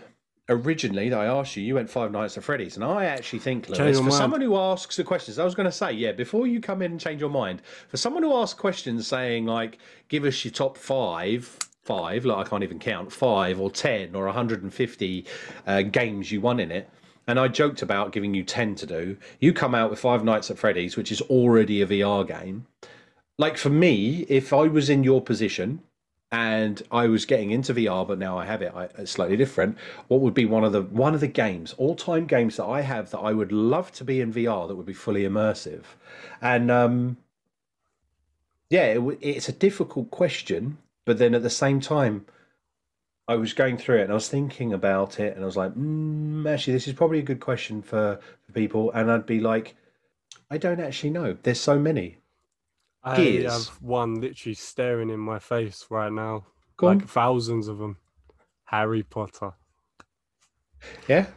originally 0.49 1.10
that 1.10 1.20
I 1.20 1.26
asked 1.26 1.56
you, 1.56 1.64
you 1.64 1.76
went 1.76 1.89
Five 1.89 2.12
Nights 2.12 2.38
at 2.38 2.43
Freddy's, 2.43 2.76
and 2.76 2.84
I 2.84 3.06
actually 3.06 3.39
think, 3.39 3.70
Lewis, 3.70 3.97
for 3.97 4.04
mind. 4.04 4.14
someone 4.14 4.41
who 4.41 4.58
asks 4.58 4.97
the 4.97 5.04
questions, 5.04 5.39
I 5.39 5.45
was 5.45 5.56
going 5.56 5.66
to 5.66 5.72
say, 5.72 5.93
yeah, 5.93 6.12
before 6.12 6.45
you 6.45 6.60
come 6.60 6.82
in 6.82 6.91
and 6.91 6.99
change 6.99 7.22
your 7.22 7.30
mind, 7.30 7.62
for 7.88 7.97
someone 7.97 8.24
who 8.24 8.36
asks 8.36 8.60
questions 8.60 9.08
saying 9.08 9.45
like, 9.45 9.80
give 10.10 10.26
us 10.26 10.43
your 10.43 10.52
top 10.52 10.78
five. 10.78 11.58
Five, 11.84 12.26
like 12.26 12.45
I 12.45 12.47
can't 12.47 12.64
even 12.64 12.78
count, 12.78 13.12
five 13.12 13.60
or 13.60 13.72
10 13.72 14.14
or 14.14 14.26
150 14.26 15.26
uh, 15.66 15.82
games 15.82 16.32
you 16.32 16.39
won 16.39 16.60
in 16.60 16.72
it. 16.72 16.88
And 17.32 17.39
I 17.39 17.47
joked 17.47 17.82
about 17.82 18.11
giving 18.11 18.34
you 18.34 18.43
10 18.43 18.75
to 18.75 18.86
do. 18.86 19.15
You 19.39 19.53
come 19.53 19.73
out 19.73 19.89
with 19.89 19.99
Five 19.99 20.25
Nights 20.25 20.51
at 20.51 20.57
Freddy's, 20.57 20.97
which 20.97 21.13
is 21.13 21.21
already 21.21 21.82
a 21.82 21.88
VR 21.88 22.27
game. 22.27 22.67
Like 23.38 23.55
for 23.55 23.69
me, 23.69 24.25
if 24.27 24.51
I 24.51 24.67
was 24.67 24.89
in 24.89 25.05
your 25.05 25.21
position 25.21 25.82
and 26.29 26.82
I 26.91 27.07
was 27.07 27.23
getting 27.23 27.51
into 27.51 27.73
VR, 27.73 28.05
but 28.05 28.19
now 28.19 28.38
I 28.38 28.43
have 28.43 28.61
it, 28.61 28.73
I, 28.75 28.89
it's 28.97 29.11
slightly 29.11 29.38
different. 29.38 29.77
What 30.09 30.19
would 30.19 30.34
be 30.34 30.43
one 30.43 30.65
of 30.65 30.73
the 30.73 30.82
one 30.82 31.13
of 31.13 31.21
the 31.21 31.27
games, 31.27 31.73
all 31.77 31.95
time 31.95 32.25
games 32.25 32.57
that 32.57 32.65
I 32.65 32.82
have 32.82 33.11
that 33.11 33.19
I 33.19 33.32
would 33.32 33.53
love 33.53 33.93
to 33.93 34.03
be 34.03 34.19
in 34.19 34.34
VR 34.34 34.67
that 34.67 34.75
would 34.75 34.86
be 34.86 34.91
fully 34.91 35.23
immersive? 35.23 35.84
And 36.41 36.69
um, 36.69 37.15
yeah, 38.69 38.88
it, 38.88 39.19
it's 39.21 39.47
a 39.47 39.53
difficult 39.53 40.11
question, 40.11 40.79
but 41.05 41.17
then 41.17 41.34
at 41.34 41.43
the 41.43 41.49
same 41.49 41.79
time, 41.79 42.25
I 43.32 43.36
was 43.36 43.53
going 43.53 43.77
through 43.77 43.99
it 43.99 44.03
and 44.03 44.11
I 44.11 44.15
was 44.15 44.27
thinking 44.29 44.73
about 44.73 45.19
it, 45.19 45.36
and 45.36 45.43
I 45.43 45.45
was 45.45 45.57
like, 45.57 45.73
mm, 45.73 46.51
actually, 46.51 46.73
this 46.73 46.88
is 46.88 46.93
probably 46.93 47.19
a 47.19 47.23
good 47.23 47.39
question 47.39 47.82
for, 47.82 48.19
for 48.45 48.51
people. 48.51 48.91
And 48.91 49.09
I'd 49.11 49.25
be 49.25 49.39
like, 49.39 49.75
I 50.49 50.57
don't 50.57 50.79
actually 50.82 51.11
know. 51.11 51.38
There's 51.41 51.59
so 51.59 51.79
many. 51.79 52.17
I 53.03 53.15
Gears. 53.15 53.51
have 53.69 53.82
one 53.82 54.21
literally 54.21 54.53
staring 54.53 55.09
in 55.09 55.19
my 55.19 55.39
face 55.39 55.86
right 55.89 56.11
now, 56.11 56.45
Go 56.77 56.88
like 56.88 57.01
on. 57.01 57.07
thousands 57.07 57.67
of 57.67 57.77
them. 57.79 57.97
Harry 58.65 59.03
Potter. 59.03 59.51
Yeah. 61.07 61.27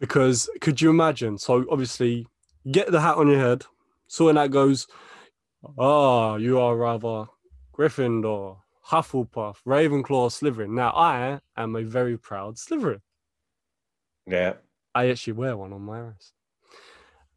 Because 0.00 0.48
could 0.60 0.80
you 0.80 0.90
imagine? 0.90 1.38
So 1.38 1.64
obviously, 1.70 2.26
get 2.70 2.90
the 2.90 3.00
hat 3.00 3.16
on 3.16 3.28
your 3.28 3.38
head. 3.40 3.64
So 4.06 4.26
when 4.26 4.36
that 4.36 4.50
goes, 4.50 4.86
oh, 5.76 6.36
you 6.36 6.58
are 6.60 6.76
rather 6.76 7.26
Gryffindor, 7.76 8.58
Hufflepuff, 8.90 9.56
Ravenclaw, 9.66 10.30
Slytherin. 10.30 10.70
Now 10.70 10.90
I 10.90 11.40
am 11.56 11.76
a 11.76 11.82
very 11.82 12.16
proud 12.16 12.56
Slytherin. 12.56 13.00
Yeah. 14.26 14.54
I 14.94 15.08
actually 15.10 15.34
wear 15.34 15.56
one 15.56 15.72
on 15.72 15.82
my 15.82 15.98
wrist, 15.98 16.32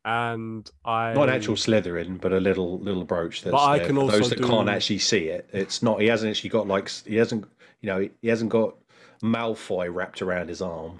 and 0.04 0.70
I 0.84 1.14
Not 1.14 1.30
an 1.30 1.36
actual 1.36 1.56
Slytherin, 1.56 2.20
but 2.20 2.32
a 2.34 2.40
little 2.40 2.80
little 2.80 3.04
brooch. 3.04 3.42
That's 3.44 3.52
But 3.52 3.64
I 3.64 3.78
there 3.78 3.88
can 3.88 3.96
for 3.98 4.02
also 4.04 4.18
those 4.18 4.30
that 4.30 4.42
can't 4.42 4.70
actually 4.70 5.00
see 5.00 5.26
it. 5.28 5.50
It's 5.52 5.84
not. 5.84 6.02
He 6.02 6.08
hasn't 6.08 6.30
actually 6.32 6.50
got 6.50 6.68
like 6.68 6.90
he 7.06 7.18
hasn't. 7.18 7.46
You 7.82 7.88
know, 7.88 8.10
he 8.22 8.28
hasn't 8.28 8.50
got 8.52 8.76
Malfoy 9.22 9.94
wrapped 9.94 10.22
around 10.22 10.50
his 10.50 10.62
arm. 10.62 11.00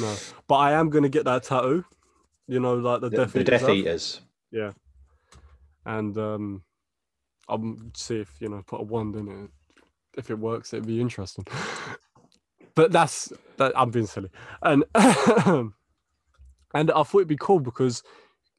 no, 0.00 0.14
but 0.46 0.56
I 0.56 0.72
am 0.72 0.88
gonna 0.90 1.08
get 1.08 1.24
that 1.24 1.42
tattoo. 1.42 1.84
You 2.46 2.60
know, 2.60 2.74
like 2.74 3.00
the, 3.02 3.10
The, 3.10 3.16
Death 3.16 3.32
the 3.32 3.40
Eaters 3.40 3.60
Death. 3.60 3.70
Eaters. 3.70 4.20
Yeah. 4.50 4.72
And 5.84 6.16
um 6.16 6.62
I'll 7.48 7.76
see 7.94 8.20
if 8.20 8.30
you 8.40 8.48
know 8.48 8.62
put 8.66 8.80
a 8.80 8.84
wand 8.84 9.16
in 9.16 9.28
it. 9.28 9.50
If 10.18 10.30
it 10.30 10.38
works, 10.38 10.72
it'd 10.74 10.86
be 10.86 11.00
interesting. 11.00 11.46
but 12.74 12.92
that's 12.92 13.32
that 13.56 13.72
I'm 13.76 13.90
being 13.90 14.06
silly. 14.06 14.30
And 14.62 14.84
and 14.94 15.72
I 16.74 17.02
thought 17.02 17.14
it'd 17.14 17.28
be 17.28 17.36
cool 17.38 17.60
because 17.60 18.02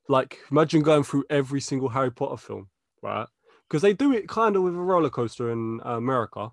like 0.08 0.40
imagine 0.52 0.82
going 0.82 1.04
through 1.04 1.26
every 1.30 1.62
single 1.62 1.90
Harry 1.90 2.12
Potter 2.12 2.38
film, 2.38 2.70
right? 3.02 3.28
Because 3.68 3.82
they 3.82 3.94
do 3.94 4.12
it 4.14 4.28
kind 4.28 4.56
of 4.56 4.64
with 4.64 4.74
a 4.76 4.80
roller 4.80 5.10
coaster 5.10 5.52
in 5.52 5.80
uh, 5.86 5.98
America. 5.98 6.52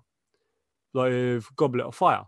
like 0.93 1.43
Goblet 1.55 1.87
of 1.87 1.95
Fire, 1.95 2.25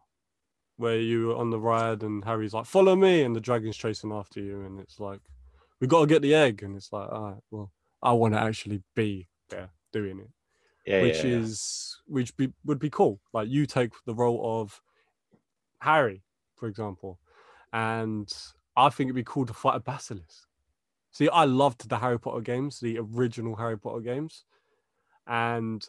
where 0.77 0.97
you're 0.99 1.37
on 1.37 1.51
the 1.51 1.59
ride 1.59 2.03
and 2.03 2.25
Harry's 2.25 2.53
like, 2.53 2.65
"Follow 2.65 2.95
me," 2.95 3.21
and 3.23 3.35
the 3.35 3.41
dragon's 3.41 3.77
chasing 3.77 4.11
after 4.11 4.39
you, 4.41 4.61
and 4.61 4.79
it's 4.79 4.99
like, 4.99 5.21
"We 5.79 5.87
got 5.87 6.01
to 6.01 6.07
get 6.07 6.21
the 6.21 6.33
egg," 6.35 6.63
and 6.63 6.75
it's 6.75 6.91
like, 6.91 7.09
"All 7.11 7.23
right, 7.31 7.41
well, 7.51 7.71
I 8.01 8.13
want 8.13 8.33
to 8.33 8.41
actually 8.41 8.81
be 8.95 9.27
there 9.49 9.69
doing 9.93 10.19
it." 10.19 10.29
Yeah, 10.89 11.03
which 11.03 11.23
yeah, 11.23 11.29
yeah. 11.29 11.37
is 11.37 12.01
which 12.07 12.35
be, 12.35 12.51
would 12.65 12.79
be 12.79 12.89
cool. 12.89 13.21
Like 13.31 13.47
you 13.47 13.67
take 13.67 13.91
the 14.07 14.15
role 14.15 14.61
of 14.61 14.81
Harry, 15.81 16.23
for 16.55 16.67
example, 16.67 17.19
and 17.71 18.27
I 18.75 18.89
think 18.89 19.07
it'd 19.07 19.15
be 19.15 19.23
cool 19.23 19.45
to 19.45 19.53
fight 19.53 19.75
a 19.75 19.79
basilisk. 19.79 20.47
See, 21.11 21.29
I 21.29 21.45
loved 21.45 21.87
the 21.89 21.97
Harry 21.97 22.19
Potter 22.19 22.41
games, 22.41 22.79
the 22.79 22.97
original 22.97 23.55
Harry 23.55 23.77
Potter 23.77 24.01
games, 24.01 24.45
and 25.27 25.87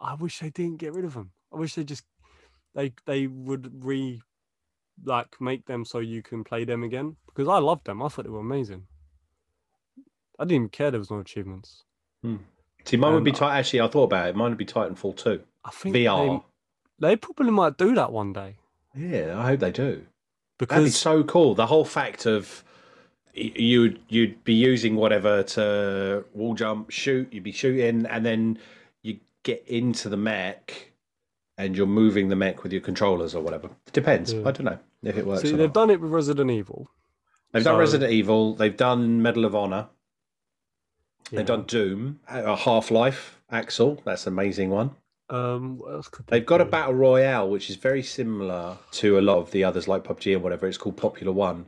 I 0.00 0.14
wish 0.14 0.38
they 0.38 0.50
didn't 0.50 0.78
get 0.78 0.92
rid 0.92 1.04
of 1.04 1.14
them. 1.14 1.32
I 1.52 1.56
wish 1.56 1.74
they 1.74 1.82
just 1.84 2.04
they 2.76 2.92
they 3.04 3.26
would 3.26 3.84
re 3.84 4.22
like 5.04 5.40
make 5.40 5.66
them 5.66 5.84
so 5.84 5.98
you 5.98 6.22
can 6.22 6.44
play 6.44 6.64
them 6.64 6.84
again 6.84 7.16
because 7.26 7.48
I 7.48 7.58
loved 7.58 7.86
them. 7.86 8.00
I 8.00 8.08
thought 8.08 8.24
they 8.24 8.30
were 8.30 8.38
amazing. 8.38 8.86
I 10.38 10.44
didn't 10.44 10.52
even 10.52 10.68
care 10.68 10.92
there 10.92 11.00
was 11.00 11.10
no 11.10 11.18
achievements. 11.18 11.82
Hmm. 12.22 12.36
See, 12.88 12.96
mine 12.96 13.12
would 13.12 13.24
be 13.24 13.32
um, 13.32 13.36
tight. 13.36 13.58
Actually, 13.58 13.82
I 13.82 13.88
thought 13.88 14.04
about 14.04 14.28
it. 14.30 14.36
Mine 14.36 14.50
would 14.50 14.56
be 14.56 14.64
Titanfall 14.64 15.14
2. 15.18 15.42
I 15.62 15.70
think 15.70 15.94
VR. 15.94 16.42
They, 16.98 17.08
they 17.08 17.16
probably 17.16 17.50
might 17.50 17.76
do 17.76 17.94
that 17.94 18.12
one 18.12 18.32
day 18.32 18.56
Yeah, 18.96 19.38
I 19.38 19.48
hope 19.48 19.60
they 19.60 19.70
do. 19.70 20.06
That'd 20.58 20.84
be 20.86 20.90
so 20.90 21.22
cool. 21.22 21.54
The 21.54 21.66
whole 21.66 21.84
fact 21.84 22.24
of 22.24 22.64
you'd 23.34 24.00
you'd 24.08 24.42
be 24.42 24.54
using 24.54 24.96
whatever 24.96 25.42
to 25.42 26.24
wall 26.32 26.54
jump, 26.54 26.90
shoot. 26.90 27.30
You'd 27.30 27.44
be 27.44 27.52
shooting, 27.52 28.06
and 28.06 28.24
then 28.24 28.58
you 29.02 29.18
get 29.42 29.62
into 29.68 30.08
the 30.08 30.16
mech, 30.16 30.92
and 31.58 31.76
you're 31.76 31.86
moving 31.86 32.28
the 32.28 32.36
mech 32.36 32.62
with 32.62 32.72
your 32.72 32.80
controllers 32.80 33.34
or 33.34 33.42
whatever. 33.42 33.68
It 33.86 33.92
depends. 33.92 34.32
Yeah. 34.32 34.40
I 34.40 34.50
don't 34.52 34.64
know 34.64 34.78
if 35.02 35.18
it 35.18 35.26
works. 35.26 35.42
see 35.42 35.50
they've 35.50 35.68
not. 35.68 35.74
done 35.74 35.90
it 35.90 36.00
with 36.00 36.10
Resident 36.10 36.50
Evil. 36.50 36.88
They've 37.52 37.62
done 37.62 37.78
Resident 37.78 38.12
Evil. 38.12 38.54
They've 38.54 38.76
done 38.76 39.20
Medal 39.20 39.44
of 39.44 39.54
Honor. 39.54 39.88
Yeah. 41.30 41.38
They've 41.38 41.46
done 41.46 41.64
Doom, 41.64 42.20
uh, 42.28 42.56
Half 42.56 42.90
Life, 42.90 43.38
Alyx. 43.52 44.02
That's 44.04 44.26
an 44.26 44.32
amazing 44.32 44.70
one. 44.70 44.92
Um, 45.30 45.78
what 45.78 45.92
else 45.92 46.08
could 46.08 46.26
they 46.26 46.38
They've 46.38 46.46
got 46.46 46.62
a 46.62 46.64
battle 46.64 46.94
royale, 46.94 47.50
which 47.50 47.68
is 47.68 47.76
very 47.76 48.02
similar 48.02 48.78
to 48.92 49.18
a 49.18 49.20
lot 49.20 49.38
of 49.38 49.50
the 49.50 49.62
others, 49.62 49.86
like 49.86 50.04
PUBG 50.04 50.34
and 50.34 50.42
whatever. 50.42 50.66
It's 50.66 50.78
called 50.78 50.96
Population 50.96 51.34
One. 51.34 51.66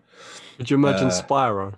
Could 0.56 0.70
you 0.70 0.76
imagine 0.76 1.08
uh, 1.08 1.10
Spyro? 1.10 1.74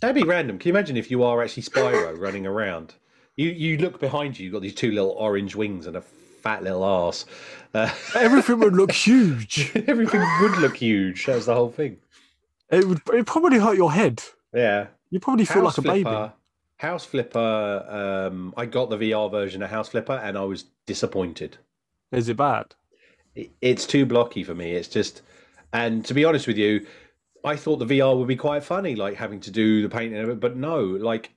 That'd 0.00 0.16
be 0.16 0.24
random. 0.24 0.58
Can 0.58 0.68
you 0.68 0.74
imagine 0.74 0.96
if 0.96 1.10
you 1.12 1.22
are 1.22 1.42
actually 1.42 1.62
Spyro 1.62 2.18
running 2.18 2.44
around? 2.46 2.94
You 3.36 3.50
you 3.50 3.78
look 3.78 4.00
behind 4.00 4.38
you, 4.38 4.44
you've 4.44 4.52
got 4.52 4.62
these 4.62 4.74
two 4.74 4.90
little 4.90 5.10
orange 5.10 5.54
wings 5.54 5.86
and 5.86 5.96
a 5.96 6.00
fat 6.00 6.64
little 6.64 6.84
ass. 6.84 7.24
Uh, 7.72 7.88
Everything 8.16 8.58
would 8.58 8.74
look 8.74 8.92
huge. 8.92 9.70
everything 9.86 10.20
would 10.40 10.58
look 10.58 10.76
huge. 10.76 11.24
That 11.26 11.36
was 11.36 11.46
the 11.46 11.54
whole 11.54 11.70
thing. 11.70 11.98
It 12.70 12.86
would. 12.86 13.00
It 13.12 13.26
probably 13.26 13.58
hurt 13.58 13.76
your 13.76 13.92
head. 13.92 14.22
Yeah. 14.52 14.88
You 15.12 15.20
probably 15.20 15.44
feel 15.44 15.62
House 15.64 15.76
like 15.78 15.86
a 15.86 15.88
baby. 16.02 16.32
House 16.78 17.04
Flipper. 17.04 18.28
Um, 18.30 18.54
I 18.56 18.64
got 18.66 18.88
the 18.88 18.96
VR 18.96 19.30
version 19.30 19.62
of 19.62 19.68
House 19.68 19.90
Flipper, 19.90 20.14
and 20.14 20.38
I 20.38 20.42
was 20.44 20.64
disappointed. 20.86 21.58
Is 22.10 22.30
it 22.30 22.36
bad? 22.38 22.74
It- 23.34 23.50
It's 23.60 23.86
too 23.86 24.06
blocky 24.06 24.42
for 24.42 24.54
me. 24.54 24.72
It's 24.72 24.88
just, 24.88 25.20
and 25.72 26.02
to 26.06 26.14
be 26.14 26.24
honest 26.24 26.46
with 26.46 26.56
you, 26.56 26.86
I 27.44 27.56
thought 27.56 27.76
the 27.76 27.84
VR 27.84 28.16
would 28.18 28.26
be 28.26 28.36
quite 28.36 28.64
funny, 28.64 28.94
like 28.96 29.16
having 29.16 29.40
to 29.40 29.50
do 29.50 29.82
the 29.82 29.88
painting 29.90 30.18
of 30.18 30.30
it. 30.30 30.40
But 30.40 30.56
no, 30.56 30.80
like 30.82 31.30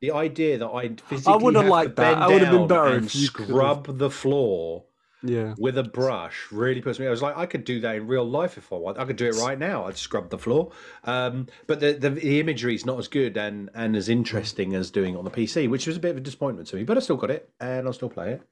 the 0.00 0.12
idea 0.12 0.58
that 0.58 0.68
I'd 0.68 1.00
physically 1.00 1.42
would've 1.42 1.66
liked 1.66 1.96
to 1.96 2.02
that. 2.02 2.12
bend 2.14 2.22
I 2.24 2.28
would've 2.28 2.50
been 2.50 2.58
down 2.58 2.68
better 2.68 2.96
and 2.96 3.06
if 3.06 3.14
you 3.16 3.28
could've- 3.30 3.50
scrub 3.50 3.98
the 3.98 4.10
floor 4.10 4.84
Yeah. 5.28 5.54
with 5.58 5.76
a 5.78 5.82
brush 5.82 6.46
really 6.50 6.80
puts 6.80 6.98
me. 6.98 7.06
I 7.06 7.10
was 7.10 7.22
like, 7.22 7.36
I 7.36 7.46
could 7.46 7.64
do 7.64 7.80
that 7.80 7.96
in 7.96 8.06
real 8.06 8.24
life 8.28 8.56
if 8.58 8.72
I 8.72 8.76
want. 8.76 8.98
I 8.98 9.04
could 9.04 9.16
do 9.16 9.26
it 9.26 9.36
right 9.36 9.58
now. 9.58 9.84
I'd 9.86 9.96
scrub 9.96 10.30
the 10.30 10.38
floor. 10.38 10.72
Um, 11.04 11.46
but 11.66 11.80
the, 11.80 11.92
the 11.94 12.10
the 12.10 12.40
imagery 12.40 12.74
is 12.74 12.86
not 12.86 12.98
as 12.98 13.08
good 13.08 13.36
and 13.36 13.70
and 13.74 13.96
as 13.96 14.08
interesting 14.08 14.74
as 14.74 14.90
doing 14.90 15.14
it 15.14 15.18
on 15.18 15.24
the 15.24 15.30
PC, 15.30 15.68
which 15.68 15.86
was 15.86 15.96
a 15.96 16.00
bit 16.00 16.12
of 16.12 16.16
a 16.18 16.20
disappointment 16.20 16.68
to 16.68 16.76
me. 16.76 16.84
But 16.84 16.96
I 16.96 17.00
still 17.00 17.16
got 17.16 17.30
it, 17.30 17.50
and 17.60 17.86
I'll 17.86 17.92
still 17.92 18.08
play 18.10 18.32
it. 18.32 18.42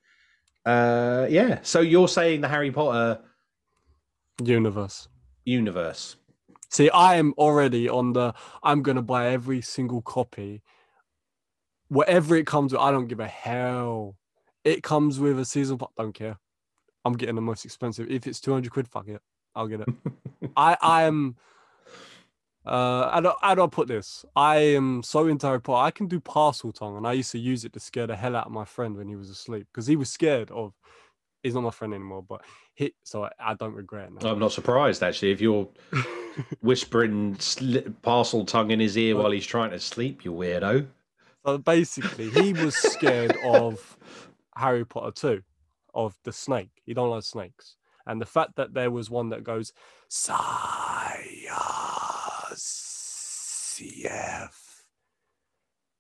Uh, 0.66 1.27
yeah. 1.31 1.61
So 1.62 1.81
you're 1.81 2.09
saying 2.09 2.41
the 2.41 2.49
Harry 2.49 2.70
Potter 2.70 3.20
Universe. 4.43 5.09
universe? 5.45 6.16
See, 6.70 6.91
I 6.91 7.16
am 7.16 7.35
already 7.39 7.89
on 7.89 8.12
the. 8.14 8.35
I'm 8.62 8.83
gonna 8.83 9.03
buy 9.03 9.29
every 9.29 9.61
single 9.61 10.03
copy. 10.03 10.62
Whatever 11.89 12.35
it 12.37 12.47
comes 12.47 12.72
with, 12.72 12.81
I 12.81 12.91
don't 12.91 13.07
give 13.07 13.20
a 13.20 13.29
hell. 13.29 14.16
It 14.64 14.83
comes 14.83 15.20
with 15.20 15.39
a 15.39 15.45
season. 15.45 15.79
Don't 15.97 16.14
care. 16.14 16.39
I'm 17.05 17.15
getting 17.15 17.35
the 17.35 17.41
most 17.41 17.65
expensive. 17.65 18.11
If 18.11 18.27
it's 18.27 18.41
200 18.41 18.73
quid, 18.73 18.89
fuck 18.89 19.09
it. 19.09 19.21
I'll 19.55 19.69
get 19.69 19.81
it. 19.81 19.89
I 20.57 20.77
I 20.81 21.03
am. 21.05 21.37
Uh, 22.67 23.11
how 23.11 23.21
do, 23.21 23.33
how 23.43 23.55
do 23.55 23.63
I 23.63 23.67
put 23.67 23.89
this? 23.89 24.25
I 24.35 24.57
am 24.57 25.03
so 25.03 25.27
into 25.27 25.47
Harry 25.47 25.61
Potter. 25.61 25.85
I 25.85 25.91
can 25.91 26.07
do 26.07 26.19
Parseltongue, 26.19 26.97
and 26.97 27.07
I 27.07 27.13
used 27.13 27.31
to 27.33 27.39
use 27.39 27.65
it 27.67 27.75
to 27.75 27.81
scare 27.81 28.07
the 28.07 28.17
hell 28.17 28.35
out 28.35 28.47
of 28.47 28.53
my 28.53 28.65
friend 28.65 28.97
when 28.97 29.07
he 29.07 29.17
was 29.17 29.29
asleep 29.29 29.67
because 29.73 29.87
he 29.87 29.97
was 29.97 30.11
scared 30.11 30.51
of. 30.51 30.73
He's 31.43 31.53
not 31.53 31.61
my 31.61 31.71
friend 31.71 31.93
anymore, 31.93 32.25
but 32.27 32.41
he. 32.75 32.95
So 33.05 33.25
I, 33.25 33.31
I 33.39 33.55
don't 33.55 33.75
regret 33.75 34.09
it 34.09 34.23
now. 34.23 34.31
I'm 34.31 34.39
not 34.39 34.53
surprised 34.53 35.03
actually. 35.03 35.31
If 35.31 35.43
you're 35.43 35.69
whispering 36.63 37.35
Parseltongue 37.35 38.73
in 38.73 38.81
his 38.81 38.97
ear 38.97 39.17
while 39.17 39.31
he's 39.31 39.47
trying 39.47 39.71
to 39.73 39.79
sleep, 39.79 40.25
you 40.25 40.33
weirdo. 40.33 40.87
So 41.45 41.59
basically, 41.59 42.31
he 42.31 42.55
was 42.55 42.75
scared 42.75 43.37
of 43.45 43.99
Harry 44.57 44.87
Potter 44.87 45.11
2, 45.13 45.43
of 45.95 46.17
the 46.25 46.33
snake. 46.33 46.83
He 46.85 46.95
don't 46.95 47.11
like 47.11 47.23
snakes. 47.23 47.77
And 48.07 48.21
the 48.21 48.27
fact 48.27 48.57
that 48.57 48.75
there 48.75 48.91
was 48.91 49.09
one 49.11 49.31
that 49.31 49.45
goes, 49.45 49.73
CF, 50.11 50.51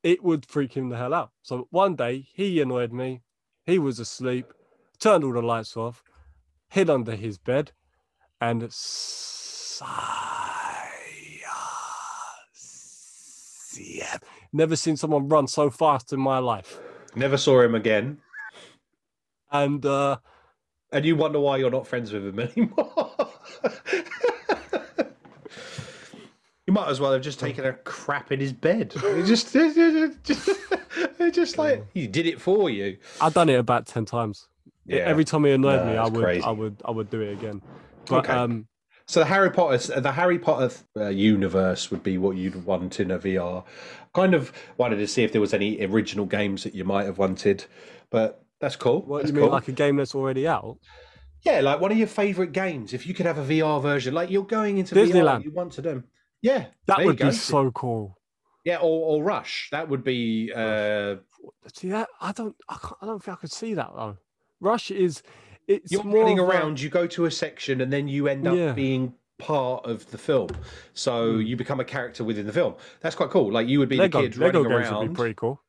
it 0.02 0.22
would 0.22 0.44
freak 0.44 0.74
him 0.74 0.90
the 0.90 0.98
hell 0.98 1.14
out. 1.14 1.30
So 1.42 1.66
one 1.70 1.96
day, 1.96 2.26
he 2.34 2.60
annoyed 2.60 2.92
me. 2.92 3.22
He 3.64 3.78
was 3.78 3.98
asleep, 3.98 4.52
turned 4.98 5.24
all 5.24 5.32
the 5.32 5.40
lights 5.40 5.76
off, 5.76 6.02
hid 6.68 6.90
under 6.90 7.16
his 7.16 7.38
bed, 7.38 7.72
and 8.40 8.62
CF. 8.62 9.82
Never 14.52 14.76
seen 14.76 14.96
someone 14.96 15.28
run 15.28 15.46
so 15.46 15.70
fast 15.70 16.12
in 16.12 16.20
my 16.20 16.38
life. 16.38 16.78
Never 17.16 17.38
saw 17.38 17.60
him 17.62 17.74
again, 17.74 18.18
And 19.54 19.86
uh, 19.86 20.16
and 20.90 21.04
you 21.04 21.14
wonder 21.14 21.38
why 21.38 21.58
you're 21.58 21.70
not 21.70 21.86
friends 21.86 22.12
with 22.12 22.26
him 22.26 22.40
anymore. 22.40 22.90
you 26.66 26.72
might 26.72 26.88
as 26.88 26.98
well 27.00 27.12
have 27.12 27.22
just 27.22 27.38
taken 27.38 27.64
a 27.64 27.72
crap 27.72 28.32
in 28.32 28.40
his 28.40 28.52
bed. 28.52 28.92
It 28.96 29.26
just, 29.26 29.52
just, 29.52 30.60
just 31.32 31.56
like 31.56 31.86
he 31.94 32.08
did 32.08 32.26
it 32.26 32.40
for 32.40 32.68
you. 32.68 32.98
I've 33.20 33.32
done 33.32 33.48
it 33.48 33.54
about 33.54 33.86
ten 33.86 34.04
times. 34.04 34.48
Yeah. 34.86 34.98
Every 34.98 35.24
time 35.24 35.44
he 35.44 35.52
annoyed 35.52 35.84
No, 35.84 35.92
me, 35.92 35.96
I 35.96 36.06
would, 36.06 36.22
crazy. 36.22 36.44
I 36.44 36.50
would, 36.50 36.76
I 36.84 36.90
would 36.90 37.08
do 37.08 37.20
it 37.20 37.32
again. 37.32 37.62
But 38.06 38.24
Okay. 38.24 38.32
um, 38.34 38.66
So 39.06 39.20
the 39.20 39.26
Harry 39.26 39.50
Potter, 39.50 40.00
the 40.00 40.12
Harry 40.12 40.38
Potter 40.38 40.74
uh, 40.96 41.08
universe 41.08 41.90
would 41.92 42.02
be 42.02 42.18
what 42.18 42.36
you'd 42.36 42.64
want 42.66 42.98
in 43.00 43.10
a 43.12 43.18
VR. 43.20 43.64
Kind 44.14 44.34
of 44.34 44.52
wanted 44.78 44.96
to 44.96 45.06
see 45.06 45.22
if 45.22 45.30
there 45.32 45.40
was 45.40 45.54
any 45.54 45.82
original 45.86 46.26
games 46.26 46.64
that 46.64 46.74
you 46.74 46.84
might 46.84 47.04
have 47.04 47.18
wanted, 47.18 47.64
but 48.10 48.43
that's 48.60 48.76
cool. 48.76 49.02
what 49.02 49.18
that's 49.22 49.28
you 49.30 49.34
mean, 49.34 49.44
cool. 49.44 49.52
like 49.52 49.68
a 49.68 49.72
game 49.72 49.96
that's 49.96 50.14
already 50.14 50.46
out? 50.48 50.78
Yeah, 51.42 51.60
like 51.60 51.80
one 51.80 51.92
of 51.92 51.98
your 51.98 52.06
favorite 52.06 52.52
games. 52.52 52.94
If 52.94 53.06
you 53.06 53.12
could 53.14 53.26
have 53.26 53.36
a 53.38 53.44
VR 53.44 53.82
version, 53.82 54.14
like 54.14 54.30
you're 54.30 54.44
going 54.44 54.78
into 54.78 54.94
VR, 54.94 55.06
Disneyland. 55.10 55.44
you 55.44 55.50
want 55.52 55.72
to 55.74 55.82
do. 55.82 56.02
Yeah, 56.40 56.66
That 56.86 57.04
would 57.04 57.18
be 57.18 57.32
so 57.32 57.70
cool. 57.72 58.18
Yeah, 58.64 58.76
or, 58.78 59.16
or 59.18 59.22
Rush. 59.24 59.68
That 59.72 59.88
would 59.88 60.02
be. 60.04 60.50
Uh, 60.54 61.16
See 61.74 61.88
that? 61.90 62.08
I 62.20 62.32
don't, 62.32 62.56
I, 62.68 62.78
can't, 62.80 62.94
I 63.02 63.06
don't 63.06 63.22
think 63.22 63.36
I 63.36 63.40
could 63.40 63.52
see 63.52 63.74
that 63.74 63.90
though. 63.94 64.16
Rush 64.60 64.90
is, 64.90 65.22
it's 65.68 65.92
you're 65.92 66.02
running 66.02 66.38
of 66.38 66.46
a- 66.46 66.50
around. 66.50 66.80
You 66.80 66.88
go 66.88 67.06
to 67.08 67.26
a 67.26 67.30
section, 67.30 67.82
and 67.82 67.92
then 67.92 68.08
you 68.08 68.26
end 68.28 68.46
up 68.48 68.56
Yeah. 68.56 68.72
being 68.72 69.12
part 69.38 69.84
of 69.84 70.10
the 70.10 70.16
film. 70.18 70.48
So 70.94 71.34
Mm. 71.34 71.46
you 71.46 71.56
become 71.56 71.80
a 71.80 71.84
character 71.84 72.24
within 72.24 72.46
the 72.46 72.52
film. 72.52 72.74
That's 73.00 73.14
quite 73.16 73.28
cool. 73.30 73.52
Like 73.52 73.68
you 73.68 73.78
would 73.80 73.88
be 73.90 73.96
Lego, 73.96 74.22
the 74.22 74.28
kid 74.28 74.38
Lego 74.38 74.62
running 74.62 74.78
games 74.78 74.90
around. 74.90 75.00
would 75.00 75.10
be 75.10 75.14
pretty 75.16 75.34
cool. 75.34 75.60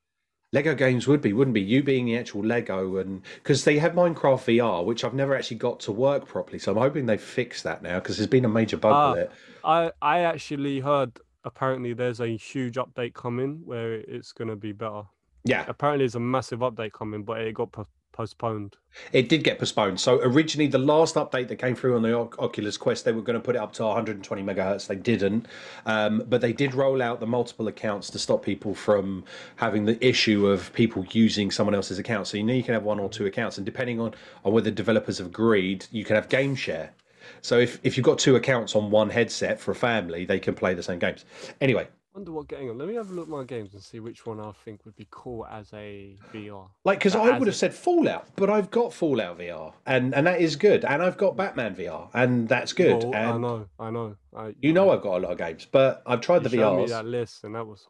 Lego 0.55 0.73
games 0.73 1.05
would 1.05 1.21
be, 1.21 1.33
wouldn't 1.33 1.53
be? 1.53 1.61
You 1.61 1.83
being 1.83 2.05
the 2.05 2.17
actual 2.17 2.41
Lego, 2.43 2.95
and 2.95 3.21
because 3.35 3.65
they 3.65 3.77
have 3.77 3.91
Minecraft 3.91 4.45
VR, 4.45 4.85
which 4.85 5.03
I've 5.03 5.13
never 5.13 5.35
actually 5.35 5.57
got 5.57 5.81
to 5.81 5.91
work 5.91 6.25
properly. 6.25 6.59
So 6.59 6.71
I'm 6.71 6.77
hoping 6.77 7.05
they 7.05 7.17
fix 7.17 7.61
that 7.63 7.83
now 7.83 7.99
because 7.99 8.15
there's 8.15 8.29
been 8.29 8.45
a 8.45 8.49
major 8.49 8.77
bug 8.77 8.93
Ah. 8.93 9.11
with 9.11 9.19
it. 9.23 9.31
I, 9.65 9.91
I 10.01 10.19
actually 10.21 10.79
heard 10.79 11.19
apparently 11.43 11.93
there's 11.93 12.21
a 12.21 12.37
huge 12.37 12.75
update 12.75 13.13
coming 13.13 13.63
where 13.65 13.95
it's 13.95 14.31
going 14.31 14.47
to 14.47 14.55
be 14.55 14.71
better. 14.71 15.01
Yeah, 15.43 15.65
Apparently, 15.67 16.03
there's 16.03 16.15
a 16.15 16.21
massive 16.21 16.59
update 16.61 16.93
coming, 16.93 17.23
but 17.23 17.41
it 17.41 17.53
got 17.53 17.71
postponed. 18.15 18.77
It 19.11 19.27
did 19.27 19.43
get 19.43 19.59
postponed. 19.59 19.99
So 19.99 20.21
originally, 20.21 20.67
the 20.67 20.77
last 20.77 21.15
update 21.15 21.49
that 21.49 21.57
came 21.57 21.75
through 21.75 21.97
on 21.97 22.01
the 22.01 22.13
Oc- 22.13 22.39
Oculus 22.39 22.77
Quest, 22.77 23.03
they 23.03 23.11
were 23.11 23.21
going 23.21 23.37
to 23.37 23.43
put 23.43 23.55
it 23.55 23.59
up 23.59 23.73
to 23.73 23.83
120 23.83 24.41
megahertz. 24.41 24.87
They 24.87 24.95
didn't, 24.95 25.47
um, 25.85 26.23
but 26.27 26.39
they 26.39 26.53
did 26.53 26.73
roll 26.73 27.01
out 27.01 27.19
the 27.19 27.27
multiple 27.27 27.67
accounts 27.67 28.09
to 28.11 28.19
stop 28.19 28.41
people 28.41 28.73
from 28.73 29.25
having 29.57 29.83
the 29.85 30.03
issue 30.05 30.47
of 30.47 30.71
people 30.73 31.05
using 31.11 31.51
someone 31.51 31.75
else's 31.75 31.99
account. 31.99 32.27
So 32.27 32.37
you 32.37 32.43
know 32.43 32.53
you 32.53 32.63
can 32.63 32.73
have 32.73 32.83
one 32.83 32.99
or 32.99 33.09
two 33.09 33.25
accounts, 33.25 33.57
and 33.57 33.65
depending 33.65 33.99
on 33.99 34.15
on 34.45 34.53
whether 34.53 34.71
developers 34.71 35.17
have 35.17 35.27
agreed, 35.27 35.85
you 35.91 36.05
can 36.05 36.15
have 36.15 36.29
game 36.29 36.55
share. 36.55 36.93
So 37.41 37.59
if 37.59 37.79
if 37.83 37.97
you've 37.97 38.05
got 38.05 38.17
two 38.17 38.37
accounts 38.37 38.75
on 38.75 38.91
one 38.91 39.09
headset 39.09 39.59
for 39.59 39.71
a 39.71 39.75
family, 39.75 40.23
they 40.25 40.39
can 40.39 40.55
play 40.55 40.73
the 40.73 40.83
same 40.83 40.99
games. 40.99 41.25
Anyway, 41.59 41.87
Wonder 42.15 42.31
what 42.31 42.47
game 42.47 42.69
on. 42.69 42.77
Let 42.77 42.87
me 42.87 42.95
have 42.95 43.11
a 43.11 43.13
look 43.13 43.25
at 43.25 43.29
my 43.29 43.43
games 43.43 43.73
and 43.73 43.83
see 43.83 43.99
which 43.99 44.25
one 44.25 44.39
I 44.39 44.53
think 44.63 44.85
would 44.85 44.95
be 44.95 45.05
cool 45.11 45.45
as 45.47 45.73
a 45.73 46.15
VR. 46.33 46.69
Like, 46.85 46.99
because 46.99 47.13
I 47.13 47.37
would 47.37 47.47
have 47.47 47.47
a- 47.49 47.51
said 47.51 47.73
Fallout, 47.73 48.25
but 48.37 48.49
I've 48.49 48.71
got 48.71 48.93
Fallout 48.93 49.37
VR, 49.37 49.73
and 49.85 50.15
and 50.15 50.25
that 50.25 50.39
is 50.39 50.55
good, 50.55 50.85
and 50.85 51.03
I've 51.03 51.17
got 51.17 51.35
Batman 51.35 51.75
VR, 51.75 52.09
and 52.13 52.47
that's 52.47 52.71
good. 52.71 53.03
Well, 53.03 53.13
I 53.13 53.37
know, 53.37 53.67
I 53.77 53.89
know. 53.91 54.15
I, 54.33 54.55
you 54.61 54.71
know, 54.71 54.91
I've 54.91 55.01
got 55.01 55.17
a 55.17 55.19
lot 55.19 55.33
of 55.33 55.37
games, 55.37 55.67
but 55.69 56.03
I've 56.05 56.21
tried 56.21 56.43
you 56.43 56.49
the 56.49 56.57
showed 56.57 56.77
me 56.77 56.87
that 56.87 57.05
list, 57.05 57.43
and 57.43 57.53
that 57.53 57.67
was. 57.67 57.85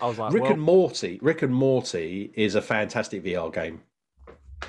I 0.00 0.06
was 0.06 0.18
like, 0.18 0.32
Rick 0.32 0.42
well, 0.44 0.52
and 0.52 0.62
Morty. 0.62 1.18
Rick 1.20 1.42
and 1.42 1.54
Morty 1.54 2.32
is 2.34 2.54
a 2.54 2.62
fantastic 2.62 3.24
VR 3.24 3.52
game. 3.52 3.82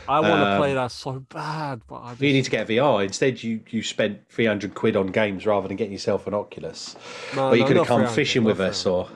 I 0.07 0.19
want 0.19 0.41
to 0.43 0.57
play 0.57 0.71
um, 0.71 0.75
that 0.75 0.91
so 0.91 1.19
bad, 1.19 1.81
but 1.87 2.01
I 2.01 2.09
just, 2.11 2.21
You 2.21 2.33
need 2.33 2.45
to 2.45 2.51
get 2.51 2.67
VR. 2.67 3.03
Instead, 3.05 3.41
you 3.43 3.61
you 3.69 3.81
spent 3.83 4.27
three 4.29 4.45
hundred 4.45 4.73
quid 4.75 4.95
on 4.95 5.07
games 5.07 5.45
rather 5.45 5.67
than 5.67 5.77
getting 5.77 5.93
yourself 5.93 6.27
an 6.27 6.33
Oculus. 6.33 6.95
no, 7.35 7.49
or 7.49 7.55
you 7.55 7.61
no, 7.61 7.67
could 7.67 7.77
have 7.77 7.87
come 7.87 8.07
fishing 8.07 8.43
with 8.43 8.59
us, 8.59 8.85
or 8.85 9.09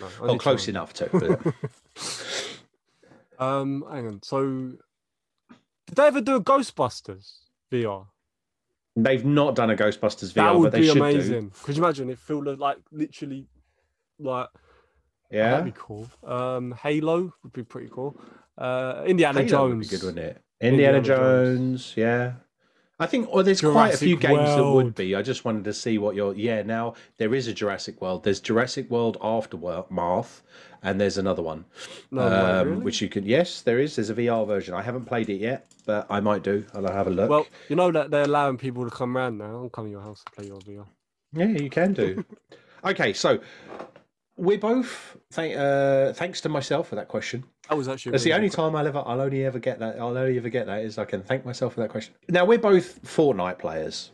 No, 0.00 0.06
or 0.20 0.38
close 0.38 0.66
200. 0.66 0.68
enough 0.68 0.92
to. 0.94 1.54
Um, 3.38 3.84
hang 3.90 4.06
on. 4.06 4.22
So, 4.22 4.42
did 5.86 5.94
they 5.94 6.06
ever 6.06 6.20
do 6.22 6.36
a 6.36 6.40
Ghostbusters 6.42 7.32
VR? 7.70 8.06
They've 8.96 9.24
not 9.24 9.54
done 9.54 9.68
a 9.70 9.76
Ghostbusters 9.76 10.32
VR, 10.32 10.34
that 10.34 10.52
but 10.52 10.58
would 10.58 10.72
they 10.72 10.80
be 10.80 10.86
should 10.86 10.94
do. 10.94 11.00
amazing. 11.02 11.52
Could 11.62 11.76
you 11.76 11.82
imagine 11.84 12.08
it 12.08 12.18
feel 12.18 12.42
like 12.42 12.78
literally 12.90 13.46
like 14.18 14.48
Yeah, 15.30 15.50
that'd 15.50 15.66
be 15.66 15.78
cool. 15.78 16.08
Um, 16.24 16.72
Halo 16.82 17.34
would 17.42 17.52
be 17.52 17.62
pretty 17.62 17.90
cool. 17.92 18.18
Uh, 18.58 19.04
Indiana 19.06 19.42
Halo 19.42 19.68
would 19.68 19.80
be 19.80 19.86
Jones. 19.86 19.90
good, 19.90 20.02
wouldn't 20.06 20.24
it? 20.24 20.42
Indiana, 20.60 20.98
Indiana 20.98 21.02
Jones. 21.02 21.58
Jones. 21.58 21.92
yeah. 21.96 22.32
I 22.98 23.04
think, 23.04 23.28
or 23.30 23.42
there's 23.42 23.60
quite 23.60 23.92
a 23.92 23.96
few 23.98 24.16
Jurassic 24.16 24.38
games 24.38 24.56
that 24.56 24.64
would 24.64 24.94
be. 24.94 25.14
I 25.14 25.20
just 25.20 25.44
wanted 25.44 25.64
to 25.64 25.74
see 25.74 25.98
what 25.98 26.16
your. 26.16 26.34
Yeah, 26.34 26.62
now 26.62 26.94
there 27.18 27.34
is 27.34 27.46
a 27.46 27.52
Jurassic 27.52 28.00
World. 28.00 28.24
There's 28.24 28.40
Jurassic 28.40 28.90
World 28.90 29.18
Aftermath, 29.20 30.42
and 30.82 30.98
there's 30.98 31.18
another 31.18 31.42
one, 31.42 31.66
No, 32.10 32.22
um, 32.22 32.68
really? 32.68 32.80
which 32.82 33.02
you 33.02 33.10
can. 33.10 33.26
Yes, 33.26 33.60
there 33.60 33.78
is. 33.78 33.96
There's 33.96 34.08
a 34.08 34.14
VR 34.14 34.46
version. 34.46 34.72
I 34.72 34.80
haven't 34.80 35.04
played 35.04 35.28
it 35.28 35.42
yet, 35.42 35.66
but 35.84 36.06
I 36.08 36.20
might 36.20 36.42
do. 36.42 36.64
I'll 36.72 36.86
have 36.90 37.06
a 37.06 37.10
look. 37.10 37.28
Well, 37.28 37.46
you 37.68 37.76
know 37.76 37.92
that 37.92 38.10
they're 38.10 38.24
allowing 38.24 38.56
people 38.56 38.84
to 38.88 38.90
come 38.90 39.14
round 39.14 39.36
now 39.36 39.60
and 39.60 39.70
come 39.70 39.84
to 39.84 39.90
your 39.90 40.00
house 40.00 40.22
and 40.26 40.34
play 40.34 40.46
your 40.46 40.60
VR. 40.60 40.86
Yeah, 41.34 41.62
you 41.62 41.68
can 41.68 41.92
do. 41.92 42.24
okay, 42.84 43.12
so 43.12 43.40
we're 44.38 44.56
both. 44.56 45.18
Thank, 45.32 45.54
uh, 45.54 46.14
thanks 46.14 46.40
to 46.42 46.48
myself 46.48 46.88
for 46.88 46.94
that 46.94 47.08
question. 47.08 47.44
That 47.68 47.76
was 47.76 47.88
actually. 47.88 48.12
That's 48.12 48.24
the 48.24 48.32
only 48.32 48.50
time 48.50 48.76
I'll 48.76 48.86
ever, 48.86 49.02
I'll 49.04 49.20
only 49.20 49.44
ever 49.44 49.58
get 49.58 49.78
that. 49.80 49.98
I'll 49.98 50.16
only 50.16 50.36
ever 50.38 50.48
get 50.48 50.66
that 50.66 50.82
is 50.82 50.98
I 50.98 51.04
can 51.04 51.22
thank 51.22 51.44
myself 51.44 51.74
for 51.74 51.80
that 51.80 51.90
question. 51.90 52.14
Now 52.28 52.44
we're 52.44 52.58
both 52.58 53.02
Fortnite 53.02 53.58
players. 53.58 54.12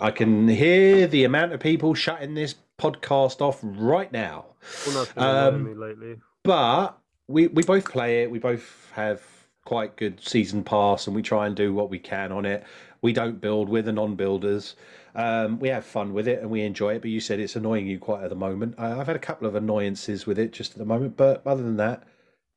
I 0.00 0.10
can 0.10 0.48
hear 0.48 1.06
the 1.06 1.24
amount 1.24 1.52
of 1.52 1.60
people 1.60 1.94
shutting 1.94 2.34
this 2.34 2.56
podcast 2.78 3.40
off 3.40 3.60
right 3.62 4.12
now. 4.12 4.46
Well, 4.86 4.94
no, 4.94 5.02
it's 5.02 5.12
been 5.12 5.24
annoying 5.24 5.54
Um, 5.54 5.80
lately. 5.80 6.16
But 6.42 6.98
we 7.28 7.46
we 7.48 7.62
both 7.62 7.90
play 7.90 8.22
it. 8.22 8.30
We 8.30 8.38
both 8.38 8.90
have 8.94 9.22
quite 9.64 9.96
good 9.96 10.20
season 10.22 10.62
pass, 10.62 11.06
and 11.06 11.16
we 11.16 11.22
try 11.22 11.46
and 11.46 11.56
do 11.56 11.72
what 11.72 11.88
we 11.88 11.98
can 11.98 12.32
on 12.32 12.44
it. 12.44 12.64
We 13.00 13.12
don't 13.12 13.40
build. 13.40 13.68
We're 13.68 13.82
the 13.82 13.92
non-builders. 13.92 14.76
Um, 15.14 15.60
we 15.60 15.68
have 15.68 15.84
fun 15.86 16.12
with 16.12 16.26
it 16.26 16.40
and 16.40 16.50
we 16.50 16.62
enjoy 16.62 16.94
it. 16.96 17.02
But 17.02 17.10
you 17.10 17.20
said 17.20 17.38
it's 17.38 17.54
annoying 17.54 17.86
you 17.86 17.98
quite 17.98 18.24
at 18.24 18.30
the 18.30 18.36
moment. 18.36 18.74
I, 18.78 18.98
I've 19.00 19.06
had 19.06 19.16
a 19.16 19.20
couple 19.20 19.46
of 19.46 19.54
annoyances 19.54 20.26
with 20.26 20.38
it 20.38 20.52
just 20.52 20.72
at 20.72 20.78
the 20.78 20.84
moment, 20.84 21.16
but 21.16 21.46
other 21.46 21.62
than 21.62 21.76
that, 21.76 22.02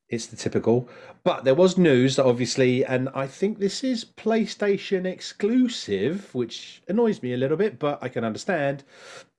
it's 0.08 0.26
the 0.26 0.36
typical. 0.36 0.88
But 1.24 1.44
there 1.44 1.54
was 1.54 1.76
news 1.76 2.16
that 2.16 2.24
obviously, 2.24 2.84
and 2.84 3.08
I 3.14 3.26
think 3.26 3.58
this 3.58 3.84
is 3.84 4.04
PlayStation 4.04 5.04
exclusive, 5.04 6.34
which 6.34 6.82
annoys 6.88 7.22
me 7.22 7.34
a 7.34 7.36
little 7.36 7.56
bit, 7.56 7.78
but 7.78 7.98
I 8.02 8.08
can 8.08 8.24
understand. 8.24 8.84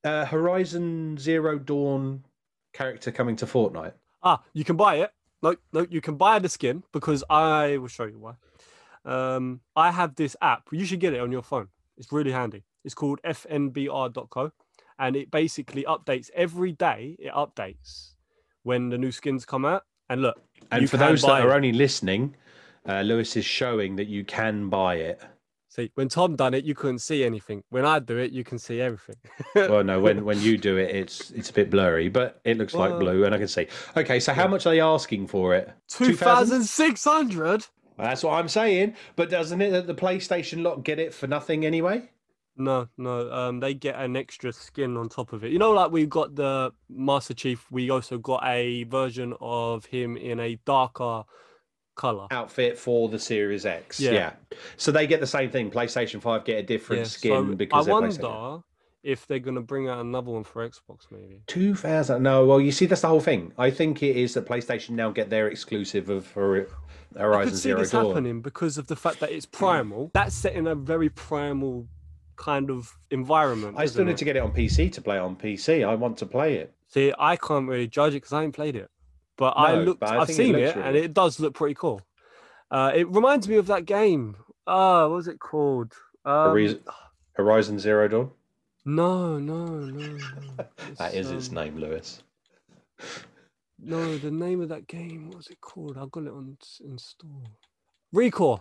Uh, 0.04 0.26
Horizon 0.26 1.18
Zero 1.18 1.58
Dawn 1.58 2.24
character 2.74 3.12
coming 3.12 3.36
to 3.38 3.46
Fortnite. 3.46 3.94
Ah, 4.24 4.42
you 4.54 4.64
can 4.64 4.76
buy 4.76 4.98
it. 4.98 5.12
No, 5.42 5.56
no, 5.74 5.88
you 5.90 6.02
can 6.02 6.16
buy 6.16 6.40
the 6.40 6.50
skin 6.50 6.84
because 6.92 7.24
I 7.30 7.78
will 7.78 7.88
show 7.88 8.06
you 8.06 8.20
why. 8.20 8.34
Um, 9.06 9.62
I 9.76 9.92
have 9.92 10.16
this 10.16 10.36
app. 10.42 10.68
You 10.72 10.86
should 10.86 11.00
get 11.00 11.14
it 11.14 11.22
on 11.22 11.32
your 11.32 11.42
phone. 11.42 11.70
It's 11.98 12.12
really 12.12 12.32
handy. 12.32 12.64
It's 12.84 12.94
called 12.94 13.20
fnbr.co, 13.26 14.52
and 15.00 15.16
it 15.16 15.32
basically 15.32 15.84
updates 15.84 16.30
every 16.34 16.74
day. 16.74 17.16
It 17.20 17.34
updates 17.34 18.12
when 18.64 18.90
the 18.90 18.98
new 18.98 19.12
skins 19.12 19.46
come 19.46 19.66
out. 19.66 19.84
And 20.10 20.22
look, 20.22 20.42
And 20.72 20.90
for 20.90 20.98
those 20.98 21.22
that 21.22 21.42
are 21.42 21.52
it. 21.52 21.54
only 21.56 21.72
listening, 21.72 22.36
uh, 22.88 23.02
Lewis 23.02 23.36
is 23.36 23.46
showing 23.46 23.96
that 23.98 24.08
you 24.08 24.24
can 24.24 24.70
buy 24.70 24.96
it. 24.96 25.22
see, 25.70 25.92
when 25.96 26.10
Tom 26.10 26.36
done 26.36 26.54
it, 26.54 26.64
you 26.66 26.74
couldn't 26.76 27.00
see 27.00 27.24
anything. 27.24 27.64
When 27.70 27.86
I 27.86 28.00
do 28.00 28.18
it, 28.18 28.32
you 28.32 28.44
can 28.44 28.58
see 28.60 28.82
everything. 28.82 29.16
Well, 29.56 29.84
no, 29.84 30.00
when 30.00 30.26
when 30.26 30.40
you 30.42 30.58
do 30.58 30.78
it, 30.78 30.96
it's 30.96 31.32
it's 31.32 31.50
a 31.50 31.54
bit 31.54 31.70
blurry, 31.70 32.10
but 32.10 32.40
it 32.44 32.58
looks 32.58 32.74
like 32.74 32.98
blue, 33.00 33.26
and 33.26 33.36
I 33.36 33.38
can 33.38 33.48
see. 33.48 33.68
Okay, 33.98 34.20
so 34.20 34.34
how 34.34 34.48
much 34.48 34.66
are 34.66 34.72
they 34.72 34.82
asking 34.82 35.28
for 35.28 35.54
it? 35.56 35.72
2,600? 35.90 37.66
That's 37.98 38.24
what 38.24 38.34
I'm 38.34 38.48
saying. 38.48 38.96
But 39.16 39.30
doesn't 39.30 39.62
it 39.62 39.72
that 39.72 39.88
the 39.88 39.96
PlayStation 39.96 40.64
lot 40.64 40.84
get 40.84 41.00
it 41.00 41.14
for 41.14 41.28
nothing 41.28 41.66
anyway? 41.66 42.10
No, 42.60 42.90
no. 42.98 43.32
Um, 43.32 43.60
they 43.62 43.74
get 43.74 43.96
an 43.96 44.16
extra 44.18 44.52
skin 44.52 44.98
on 44.98 45.08
top 45.10 45.32
of 45.34 45.44
it. 45.46 45.52
You 45.52 45.60
know, 45.60 45.72
like 45.72 45.92
we 45.92 46.06
got 46.06 46.36
the 46.36 46.72
Master 46.90 47.34
Chief. 47.34 47.66
We 47.72 47.90
also 47.90 48.18
got 48.18 48.44
a 48.46 48.84
version 48.84 49.34
of 49.40 49.86
him 49.86 50.18
in 50.18 50.40
a 50.42 50.60
darker 50.66 51.24
color. 51.96 52.28
Outfit 52.32 52.78
for 52.78 53.08
the 53.10 53.18
Series 53.18 53.66
X. 53.66 54.00
Yeah. 54.00 54.12
Yeah. 54.12 54.32
So 54.78 54.92
they 54.92 55.08
get 55.08 55.22
the 55.22 55.28
same 55.28 55.50
thing. 55.50 55.72
PlayStation 55.72 56.22
Five 56.22 56.44
get 56.44 56.60
a 56.60 56.64
different 56.64 57.04
Yeah, 57.04 57.08
skin 57.08 57.48
so 57.52 57.56
because 57.56 57.88
I 57.88 57.92
wonder 57.92 58.60
if 59.02 59.26
they're 59.26 59.40
gonna 59.40 59.62
bring 59.62 59.88
out 59.88 60.00
another 60.02 60.32
one 60.32 60.44
for 60.44 60.68
Xbox, 60.68 61.10
maybe. 61.10 61.42
Two 61.48 61.74
thousand? 61.76 62.22
No. 62.24 62.46
Well, 62.46 62.60
you 62.60 62.74
see, 62.74 62.86
that's 62.86 63.02
the 63.02 63.08
whole 63.08 63.22
thing. 63.22 63.54
I 63.58 63.72
think 63.72 64.04
it 64.04 64.18
is 64.18 64.34
that 64.34 64.46
PlayStation 64.46 64.92
now 64.92 65.12
get 65.12 65.30
their 65.30 65.48
exclusive 65.48 66.10
of 66.10 66.30
Hor- 66.34 66.68
I 67.16 67.20
Horizon 67.22 67.50
could 67.52 67.58
see 67.58 67.62
Zero 67.70 67.80
this 67.80 67.92
Dawn. 67.92 68.08
happening 68.08 68.42
because 68.42 68.78
of 68.78 68.88
the 68.88 68.98
fact 68.98 69.22
that 69.22 69.32
it's 69.32 69.46
primal. 69.46 70.12
That's 70.14 70.36
set 70.36 70.54
in 70.54 70.68
a 70.68 70.76
very 70.76 71.08
primal 71.10 71.88
kind 72.40 72.72
of 72.72 72.92
environment. 73.12 73.76
I 73.78 73.86
still 73.86 74.06
need 74.06 74.12
it? 74.14 74.18
to 74.18 74.26
get 74.26 74.36
it 74.36 74.42
on 74.42 74.52
PC 74.52 74.92
to 74.94 75.02
play 75.02 75.18
it 75.18 75.20
on 75.20 75.36
PC. 75.36 75.88
I 75.88 75.94
want 75.96 76.18
to 76.20 76.26
play 76.26 76.56
it. 76.56 76.74
See, 76.88 77.14
I 77.20 77.36
can't 77.36 77.68
really 77.70 77.88
judge 77.88 78.14
it 78.14 78.18
because 78.24 78.34
I 78.34 78.44
ain't 78.44 78.56
played 78.56 78.76
it, 78.76 78.90
but 79.38 79.54
I 79.56 79.76
No, 79.76 79.84
looked. 79.84 80.00
but 80.00 80.10
I 80.10 80.24
it 80.24 80.30
seen 80.30 80.54
looks 80.54 80.76
it, 80.76 80.78
and 80.78 80.96
it 80.96 81.14
does 81.14 81.40
look 81.40 81.54
pretty 81.54 81.76
cool. 81.76 82.02
Uh, 82.72 82.92
it 82.96 83.08
reminds 83.10 83.48
me 83.48 83.58
of 83.58 83.68
that 83.68 83.86
game. 83.86 84.38
Uh, 84.66 85.08
what 85.08 85.16
was 85.18 85.28
it 85.28 85.40
called? 85.40 85.94
Um, 86.26 86.50
Horiz- 86.54 86.80
Horizon 87.34 87.78
Zero 87.80 88.08
Dawn. 88.08 88.32
no, 88.86 89.38
no, 89.38 89.66
no. 89.66 90.18
That 90.98 91.14
It's, 91.14 91.28
is 91.28 91.32
its 91.32 91.50
um, 91.50 91.56
name, 91.56 91.78
Lewis. 91.78 92.22
No, 93.82 94.18
the 94.18 94.32
name 94.32 94.62
of 94.62 94.70
that 94.70 94.88
game. 94.88 95.28
What 95.28 95.38
was 95.38 95.48
it 95.48 95.62
called? 95.62 95.98
I've 95.98 96.12
got 96.12 96.24
it 96.26 96.32
on 96.32 96.58
in 96.84 96.98
store. 96.98 97.44
Recore. 98.14 98.60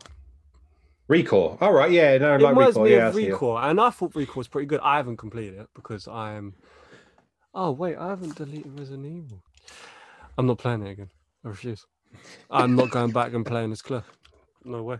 Recore. 1.09 1.59
All 1.61 1.73
right, 1.73 1.91
yeah, 1.91 2.19
no, 2.19 2.37
It 2.39 2.43
like 2.43 2.51
reminds 2.51 2.77
Recore. 2.77 2.85
me 2.85 2.95
Yeah, 2.95 3.09
of. 3.09 3.15
Recore, 3.15 3.63
and 3.63 3.81
I 3.81 3.91
thought 3.91 4.15
Recore 4.15 4.37
was 4.37 4.49
pretty 4.49 4.67
good. 4.67 4.81
I 4.83 4.97
haven't 4.97 5.17
completed 5.19 5.59
it 5.59 5.69
because 5.75 6.09
I 6.09 6.35
am. 6.35 6.55
Oh 7.55 7.71
wait, 7.73 7.97
I 7.97 8.09
haven't 8.09 8.37
deleted 8.37 8.79
Resident 8.79 9.07
Evil. 9.07 9.43
I'm 10.37 10.47
not 10.47 10.59
playing 10.59 10.87
it 10.87 10.91
again. 10.91 11.11
I 11.45 11.49
refuse. 11.49 11.87
I'm 12.51 12.77
not 12.77 12.91
going 12.91 13.13
back 13.13 13.35
and 13.35 13.45
playing 13.45 13.73
as 13.73 13.83
Cliff. 13.83 14.05
No 14.65 14.83
way. 14.83 14.99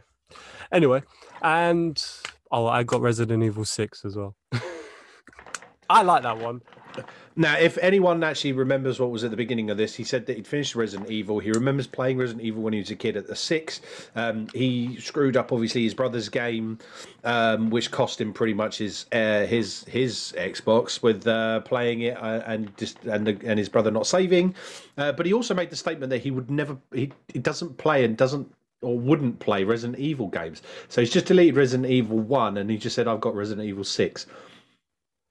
Anyway, 0.73 1.03
and 1.43 2.03
oh, 2.51 2.67
I 2.67 2.83
got 2.83 3.01
Resident 3.01 3.43
Evil 3.43 3.65
Six 3.65 4.05
as 4.05 4.17
well. 4.17 4.37
I 5.91 6.03
like 6.03 6.23
that 6.23 6.39
one. 6.39 6.63
Now, 7.37 7.57
if 7.57 7.79
anyone 7.79 8.25
actually 8.25 8.53
remembers 8.53 8.99
what 8.99 9.11
was 9.11 9.23
at 9.23 9.31
the 9.31 9.37
beginning 9.37 9.71
of 9.71 9.77
this, 9.77 9.95
he 9.95 10.03
said 10.03 10.27
that 10.27 10.37
he'd 10.37 10.47
finished 10.47 10.75
Resident 10.75 11.11
Evil. 11.11 11.39
He 11.39 11.51
remembers 11.51 11.87
playing 11.87 12.19
Resident 12.19 12.45
Evil 12.45 12.63
when 12.63 12.73
he 12.73 12.81
was 12.81 12.91
a 12.91 12.97
kid 12.97 13.17
at 13.17 13.29
the 13.29 13.37
six. 13.37 13.81
Um, 14.17 14.49
he 14.55 14.99
screwed 15.01 15.37
up, 15.37 15.53
obviously, 15.53 15.85
his 15.85 15.95
brother's 15.95 16.29
game, 16.29 16.79
um, 17.25 17.71
which 17.71 17.91
cost 17.91 18.21
him 18.21 18.33
pretty 18.33 18.55
much 18.55 18.79
his 18.79 19.07
uh, 19.13 19.47
his 19.47 19.85
his 19.85 20.35
Xbox 20.37 21.03
with 21.03 21.27
uh, 21.27 21.61
playing 21.61 22.03
it 22.03 22.17
uh, 22.17 22.43
and 22.47 22.77
just 22.77 23.05
and 23.05 23.29
and 23.29 23.59
his 23.59 23.69
brother 23.69 23.91
not 23.91 24.07
saving. 24.07 24.55
Uh, 24.97 25.13
but 25.13 25.25
he 25.25 25.33
also 25.33 25.55
made 25.55 25.71
the 25.71 25.77
statement 25.77 26.11
that 26.11 26.19
he 26.23 26.31
would 26.31 26.51
never 26.51 26.77
he, 26.93 27.13
he 27.33 27.39
doesn't 27.39 27.77
play 27.79 28.05
and 28.05 28.17
doesn't 28.17 28.53
or 28.81 28.99
wouldn't 28.99 29.39
play 29.41 29.65
Resident 29.65 29.99
Evil 29.99 30.29
games. 30.29 30.63
So 30.89 31.01
he's 31.01 31.11
just 31.11 31.27
deleted 31.27 31.57
Resident 31.57 31.91
Evil 31.91 32.19
one 32.19 32.57
and 32.57 32.71
he 32.71 32.77
just 32.77 32.95
said, 32.95 33.09
"I've 33.09 33.21
got 33.21 33.35
Resident 33.35 33.67
Evil 33.69 33.85
6. 33.85 34.27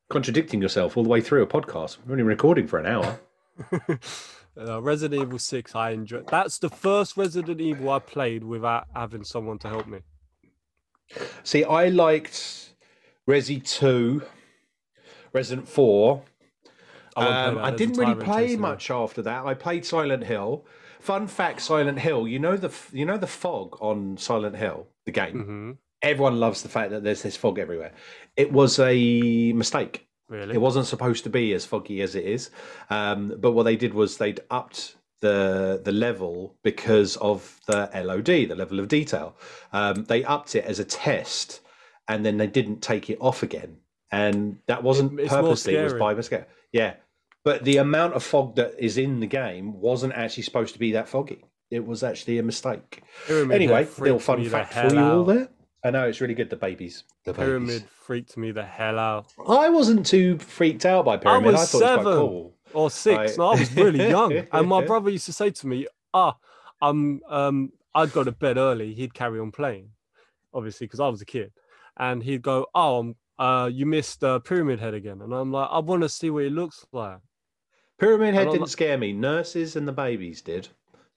Contradicting 0.10 0.62
yourself 0.62 0.95
all 0.95 1.03
the 1.03 1.10
way 1.10 1.22
through 1.22 1.43
a 1.43 1.47
podcast. 1.47 1.97
We're 2.05 2.14
only 2.14 2.24
recording 2.24 2.68
for 2.68 2.80
an 2.80 2.86
hour. 2.86 3.20
Uh, 4.60 4.82
Resident 4.82 5.22
Evil 5.22 5.38
Six, 5.38 5.76
I 5.76 5.91
enjoyed. 5.91 6.28
That's 6.30 6.58
the 6.58 6.70
first 6.70 7.16
Resident 7.16 7.62
Evil 7.62 7.91
I 7.91 7.99
played 7.99 8.43
without 8.43 8.88
having 8.95 9.24
someone 9.24 9.60
to 9.60 9.70
help 9.70 9.86
me. 9.86 9.99
See, 11.43 11.64
I 11.64 11.89
liked 11.89 12.74
Resi 13.28 13.64
2, 13.64 14.24
Resident 15.32 15.68
4. 15.68 16.24
I 17.16 17.45
Um. 17.45 17.58
I 17.60 17.72
didn't 17.72 17.97
really 17.97 18.16
play 18.16 18.55
much 18.55 18.89
after 18.89 19.22
that. 19.22 19.45
I 19.45 19.53
played 19.53 19.86
Silent 19.86 20.24
Hill. 20.24 20.66
Fun 20.99 21.28
fact: 21.28 21.62
Silent 21.62 21.99
Hill. 21.99 22.28
You 22.28 22.39
know 22.39 22.58
the 22.58 22.74
you 22.91 23.05
know 23.05 23.18
the 23.18 23.28
fog 23.28 23.78
on 23.80 24.18
Silent 24.18 24.55
Hill, 24.55 24.88
the 25.05 25.12
game. 25.12 25.78
Everyone 26.02 26.39
loves 26.39 26.62
the 26.62 26.70
fact 26.70 26.91
that 26.91 27.04
there's 27.04 27.24
this 27.24 27.38
fog 27.38 27.60
everywhere. 27.60 27.91
It 28.36 28.52
was 28.52 28.80
a 28.80 29.54
mistake. 29.54 30.08
Really? 30.30 30.56
It 30.56 30.60
wasn't 30.60 30.86
supposed 30.86 31.24
to 31.24 31.30
be 31.30 31.54
as 31.54 31.66
foggy 31.66 32.02
as 32.02 32.16
it 32.16 32.26
is. 32.26 32.50
Um, 32.89 33.34
but 33.39 33.54
what 33.54 33.64
they 33.64 33.76
did 33.76 33.93
was 33.93 34.18
they'd 34.18 34.41
upped 34.52 34.95
the 35.22 35.82
the 35.84 35.91
level 35.91 36.56
because 36.64 37.16
of 37.18 37.60
the 37.66 37.89
LOD, 37.95 38.26
the 38.26 38.56
level 38.56 38.80
of 38.80 38.88
detail. 38.88 39.36
Um, 39.74 40.04
they 40.06 40.24
upped 40.24 40.56
it 40.56 40.66
as 40.66 40.80
a 40.80 40.86
test, 40.86 41.62
and 42.08 42.26
then 42.26 42.38
they 42.38 42.48
didn't 42.48 42.82
take 42.82 43.10
it 43.10 43.18
off 43.20 43.41
again. 43.41 43.78
And 44.12 44.60
that 44.68 44.84
wasn't 44.84 45.20
it's 45.20 45.30
purposely; 45.30 45.76
it 45.76 45.84
was 45.84 45.93
by 45.93 46.14
mistake. 46.14 46.43
Yeah, 46.72 46.95
but 47.43 47.64
the 47.64 47.78
amount 47.78 48.14
of 48.14 48.24
fog 48.24 48.56
that 48.58 48.76
is 48.78 48.98
in 48.98 49.20
the 49.20 49.28
game 49.28 49.80
wasn't 49.80 50.14
actually 50.14 50.43
supposed 50.43 50.74
to 50.74 50.80
be 50.80 50.91
that 50.93 51.10
foggy. 51.10 51.45
It 51.72 51.86
was 51.86 52.04
actually 52.04 52.38
a 52.38 52.43
mistake. 52.43 53.02
Anyway, 53.30 53.88
little 53.98 54.20
fun 54.20 54.43
fact 54.50 54.74
for 54.74 54.93
you 54.93 55.00
all 55.00 55.24
there. 55.24 55.50
I 55.84 55.92
know 55.92 56.08
it's 56.08 56.22
really 56.22 56.34
good. 56.34 56.50
The 56.50 56.56
babies, 56.56 57.04
the 57.24 57.34
babies. 57.34 57.46
Pyramid 57.46 57.84
freaked 57.90 58.36
me 58.36 58.52
the 58.52 58.66
hell 58.66 58.98
out. 58.98 59.28
I 59.48 59.70
wasn't 59.70 60.06
too 60.06 60.38
freaked 60.40 60.86
out 60.86 61.06
by 61.06 61.18
pyramid. 61.18 61.56
I, 61.56 61.60
was 61.60 61.72
thought 61.72 61.82
it 61.82 61.84
was 61.84 61.94
quite 61.94 62.04
seven. 62.04 62.20
cool. 62.20 62.54
Or 62.74 62.90
six. 62.92 63.18
Right. 63.18 63.38
No, 63.38 63.48
I 63.48 63.60
was 63.60 63.76
really 63.76 64.10
young. 64.10 64.48
And 64.52 64.68
my 64.68 64.84
brother 64.84 65.10
used 65.10 65.26
to 65.28 65.34
say 65.34 65.52
to 65.52 65.68
me, 65.68 65.88
ah, 66.14 66.36
um, 66.82 67.22
um, 67.30 67.72
I'd 67.96 68.12
go 68.12 68.24
to 68.24 68.32
bed 68.32 68.58
early. 68.58 68.94
He'd 68.94 69.14
carry 69.14 69.40
on 69.40 69.52
playing, 69.52 69.90
obviously, 70.54 70.88
because 70.88 71.00
I 71.00 71.08
was 71.08 71.22
a 71.22 71.26
kid. 71.26 71.52
And 71.98 72.22
he'd 72.22 72.42
go, 72.42 72.68
oh, 72.76 73.00
um, 73.00 73.16
uh, 73.40 73.70
you 73.72 73.86
missed 73.86 74.24
uh, 74.24 74.40
Pyramid 74.40 74.80
Head 74.80 74.94
again. 74.94 75.22
And 75.22 75.34
I'm 75.34 75.52
like, 75.52 75.70
I 75.72 75.80
want 75.80 76.02
to 76.02 76.10
see 76.10 76.30
what 76.30 76.44
it 76.44 76.52
looks 76.52 76.86
like. 76.92 77.20
Pyramid 78.00 78.34
Head 78.34 78.46
didn't 78.50 78.62
li- 78.62 78.68
scare 78.68 78.98
me. 78.98 79.14
Nurses 79.14 79.76
and 79.76 79.88
the 79.88 79.92
babies 79.94 80.42
did. 80.42 80.68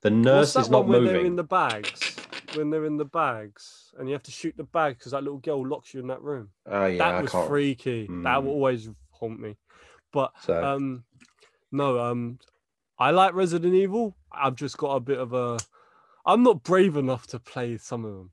The 0.02 0.10
What's 0.10 0.24
nurse 0.24 0.52
that 0.54 0.60
is 0.60 0.70
not 0.70 0.84
one 0.84 0.88
when 0.88 1.00
moving. 1.00 1.16
they're 1.16 1.26
in 1.26 1.36
the 1.36 1.44
bags? 1.44 2.16
When 2.54 2.70
they're 2.70 2.84
in 2.84 2.96
the 2.96 3.04
bags, 3.04 3.92
and 3.98 4.08
you 4.08 4.12
have 4.12 4.22
to 4.24 4.30
shoot 4.30 4.56
the 4.56 4.64
bag 4.64 4.98
because 4.98 5.12
that 5.12 5.22
little 5.22 5.38
girl 5.38 5.66
locks 5.66 5.94
you 5.94 6.00
in 6.00 6.08
that 6.08 6.22
room. 6.22 6.50
Oh 6.66 6.86
yeah, 6.86 6.98
that 6.98 7.14
I 7.18 7.22
was 7.22 7.30
can't. 7.30 7.46
freaky. 7.46 8.06
That 8.24 8.42
will 8.42 8.50
Mm. 8.50 8.54
always 8.54 8.88
haunt 9.12 9.40
me. 9.40 9.56
But 10.12 10.32
So 10.40 10.62
um, 10.62 11.04
no, 11.70 11.98
um, 12.00 12.38
I 12.98 13.10
like 13.12 13.34
Resident 13.34 13.74
Evil. 13.74 14.16
I've 14.32 14.56
just 14.56 14.76
got 14.76 14.96
a 14.96 15.00
bit 15.00 15.18
of 15.18 15.32
a. 15.32 15.58
I'm 16.26 16.42
not 16.42 16.62
brave 16.62 16.96
enough 16.96 17.26
to 17.28 17.38
play 17.38 17.78
some 17.78 18.04
of 18.04 18.12
them. 18.12 18.30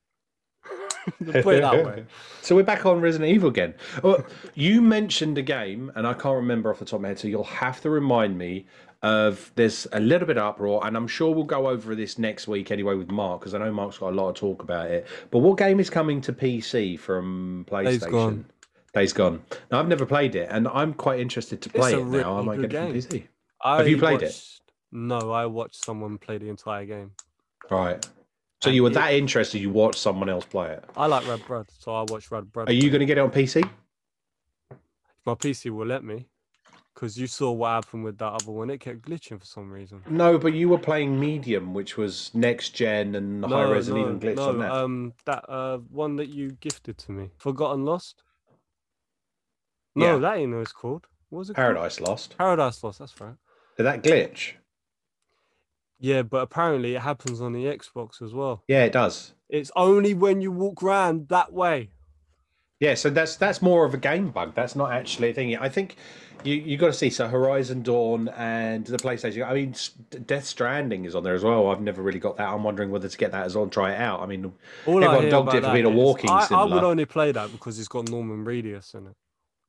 It 1.33 1.43
that 1.43 1.85
way. 1.85 2.05
so 2.41 2.55
we're 2.55 2.63
back 2.63 2.85
on 2.85 2.99
Resident 2.99 3.31
Evil 3.31 3.49
again. 3.49 3.73
Well, 4.03 4.25
you 4.55 4.81
mentioned 4.81 5.37
a 5.37 5.41
game, 5.41 5.91
and 5.95 6.05
I 6.05 6.13
can't 6.13 6.35
remember 6.35 6.69
off 6.69 6.79
the 6.79 6.85
top 6.85 6.95
of 6.97 7.01
my 7.01 7.09
head. 7.09 7.19
So 7.19 7.27
you'll 7.29 7.43
have 7.45 7.79
to 7.81 7.89
remind 7.89 8.37
me 8.37 8.65
of. 9.01 9.51
There's 9.55 9.87
a 9.91 9.99
little 9.99 10.27
bit 10.27 10.37
of 10.37 10.43
uproar, 10.43 10.85
and 10.85 10.95
I'm 10.97 11.07
sure 11.07 11.33
we'll 11.33 11.43
go 11.43 11.67
over 11.67 11.95
this 11.95 12.17
next 12.17 12.47
week 12.47 12.71
anyway 12.71 12.95
with 12.95 13.09
Mark 13.11 13.41
because 13.41 13.53
I 13.53 13.57
know 13.59 13.71
Mark's 13.71 13.97
got 13.97 14.09
a 14.11 14.15
lot 14.15 14.29
of 14.29 14.35
talk 14.35 14.63
about 14.63 14.89
it. 14.91 15.07
But 15.31 15.39
what 15.39 15.57
game 15.57 15.79
is 15.79 15.89
coming 15.89 16.21
to 16.21 16.33
PC 16.33 16.99
from 16.99 17.65
PlayStation? 17.69 17.85
Days 17.85 18.03
Gone. 18.05 18.45
Days 18.93 19.13
Gone. 19.13 19.41
Now 19.71 19.79
I've 19.79 19.87
never 19.87 20.05
played 20.05 20.35
it, 20.35 20.47
and 20.51 20.67
I'm 20.69 20.93
quite 20.93 21.19
interested 21.19 21.61
to 21.61 21.69
play 21.69 21.93
it 21.93 22.05
now. 22.05 22.35
I 22.37 22.43
really 22.43 22.45
might 22.45 22.69
get 22.69 22.73
it 22.95 23.03
from. 23.03 23.19
PC. 23.19 23.23
I 23.61 23.77
Have 23.77 23.87
you 23.87 23.97
played 23.97 24.21
it? 24.23 24.43
No, 24.91 25.31
I 25.31 25.45
watched 25.45 25.83
someone 25.83 26.17
play 26.17 26.37
the 26.37 26.49
entire 26.49 26.85
game. 26.85 27.11
Right. 27.69 28.03
So 28.61 28.69
And 28.69 28.75
you 28.75 28.83
were 28.83 28.89
it- 28.89 28.93
that 28.93 29.13
interested, 29.13 29.59
you 29.59 29.69
watched 29.69 29.99
someone 29.99 30.29
else 30.29 30.45
play 30.45 30.71
it. 30.71 30.83
I 30.95 31.05
like 31.07 31.27
Red 31.27 31.45
Bread, 31.45 31.65
so 31.69 31.93
I 31.93 32.05
watched 32.07 32.31
Red 32.31 32.51
Bread. 32.51 32.69
Are 32.69 32.73
you 32.73 32.89
going 32.89 33.01
to 33.01 33.05
get 33.05 33.17
it 33.17 33.21
on 33.21 33.29
PC? 33.29 33.69
My 35.25 35.33
PC 35.35 35.69
will 35.69 35.85
let 35.85 36.03
me, 36.03 36.27
because 36.97 37.15
you 37.15 37.27
saw 37.27 37.51
what 37.51 37.69
happened 37.69 38.03
with 38.03 38.17
that 38.17 38.33
other 38.33 38.51
one. 38.51 38.71
It 38.71 38.79
kept 38.79 39.03
glitching 39.03 39.39
for 39.39 39.45
some 39.45 39.71
reason. 39.71 40.01
No, 40.09 40.39
but 40.39 40.53
you 40.53 40.67
were 40.67 40.79
playing 40.79 41.19
Medium, 41.19 41.75
which 41.75 41.95
was 41.95 42.31
next 42.33 42.71
gen 42.71 43.13
and 43.13 43.45
high 43.45 43.69
res 43.69 43.87
and 43.87 43.99
even 43.99 44.19
glitched 44.19 44.37
no, 44.37 44.49
on 44.49 44.59
that. 44.59 44.71
um, 44.71 45.13
that 45.25 45.45
uh 45.47 45.77
one 45.91 46.15
that 46.15 46.29
you 46.29 46.51
gifted 46.59 46.97
to 46.97 47.11
me, 47.11 47.29
Forgotten 47.37 47.85
Lost. 47.85 48.23
No, 49.95 50.13
Yeah. 50.13 50.17
that 50.17 50.37
ain't 50.37 50.53
what 50.53 50.61
it's 50.61 50.71
called. 50.71 51.05
What 51.29 51.39
was 51.39 51.49
it? 51.51 51.53
called? 51.53 51.65
Paradise 51.65 51.99
Lost. 51.99 52.35
Paradise 52.35 52.83
Lost. 52.83 52.97
That's 52.97 53.21
right. 53.21 53.35
Did 53.77 53.83
that 53.83 54.01
glitch? 54.03 54.53
Yeah, 55.99 56.23
but 56.23 56.41
apparently 56.41 56.95
it 56.95 57.01
happens 57.01 57.41
on 57.41 57.53
the 57.53 57.65
Xbox 57.65 58.23
as 58.23 58.33
well. 58.33 58.63
Yeah, 58.67 58.85
it 58.85 58.91
does. 58.91 59.33
It's 59.49 59.71
only 59.75 60.15
when 60.15 60.41
you 60.41 60.51
walk 60.51 60.81
around 60.81 61.29
that 61.29 61.53
way. 61.53 61.91
Yeah, 62.79 62.93
so 62.93 63.09
that's 63.09 63.35
that's 63.37 63.61
more 63.61 63.85
of 63.85 63.93
a 63.93 63.97
game 63.97 64.29
bug. 64.29 64.53
That's 64.53 64.75
not 64.75 64.91
actually 64.91 65.31
a 65.31 65.33
thing. 65.33 65.57
I 65.57 65.67
think 65.67 65.95
you 66.43 66.53
you 66.53 66.77
got 66.77 66.87
to 66.87 66.93
see. 66.93 67.09
So 67.09 67.27
Horizon 67.27 67.81
Dawn 67.81 68.27
and 68.29 68.85
the 68.85 68.97
PlayStation. 68.97 69.47
I 69.47 69.53
mean, 69.53 69.73
Death 70.25 70.45
Stranding 70.45 71.05
is 71.05 71.15
on 71.15 71.23
there 71.23 71.33
as 71.33 71.43
well. 71.43 71.69
I've 71.69 71.81
never 71.81 72.03
really 72.03 72.19
got 72.19 72.37
that. 72.37 72.49
I'm 72.49 72.63
wondering 72.63 72.91
whether 72.91 73.09
to 73.09 73.17
get 73.17 73.31
that 73.31 73.45
as 73.45 73.55
on. 73.55 73.71
Try 73.71 73.93
it 73.93 73.99
out. 73.99 74.21
I 74.21 74.27
mean, 74.27 74.53
All 74.85 75.03
Everyone 75.03 75.29
dogged 75.29 75.55
it 75.55 75.63
for 75.63 75.73
being 75.73 75.85
a 75.85 75.89
walking 75.89 76.29
I, 76.29 76.47
I 76.51 76.65
would 76.65 76.83
only 76.83 77.05
play 77.05 77.31
that 77.31 77.51
because 77.51 77.79
it's 77.79 77.87
got 77.87 78.09
Norman 78.09 78.45
Reedus 78.45 78.93
in 78.93 79.07
it, 79.07 79.15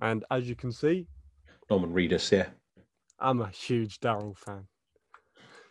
and 0.01 0.25
as 0.31 0.47
you 0.49 0.55
can 0.55 0.71
see, 0.71 1.07
Norman 1.71 1.95
Reedus. 1.95 2.31
Yeah. 2.31 2.49
I'm 3.19 3.41
a 3.41 3.49
huge 3.49 4.01
Daryl 4.01 4.37
fan. 4.37 4.69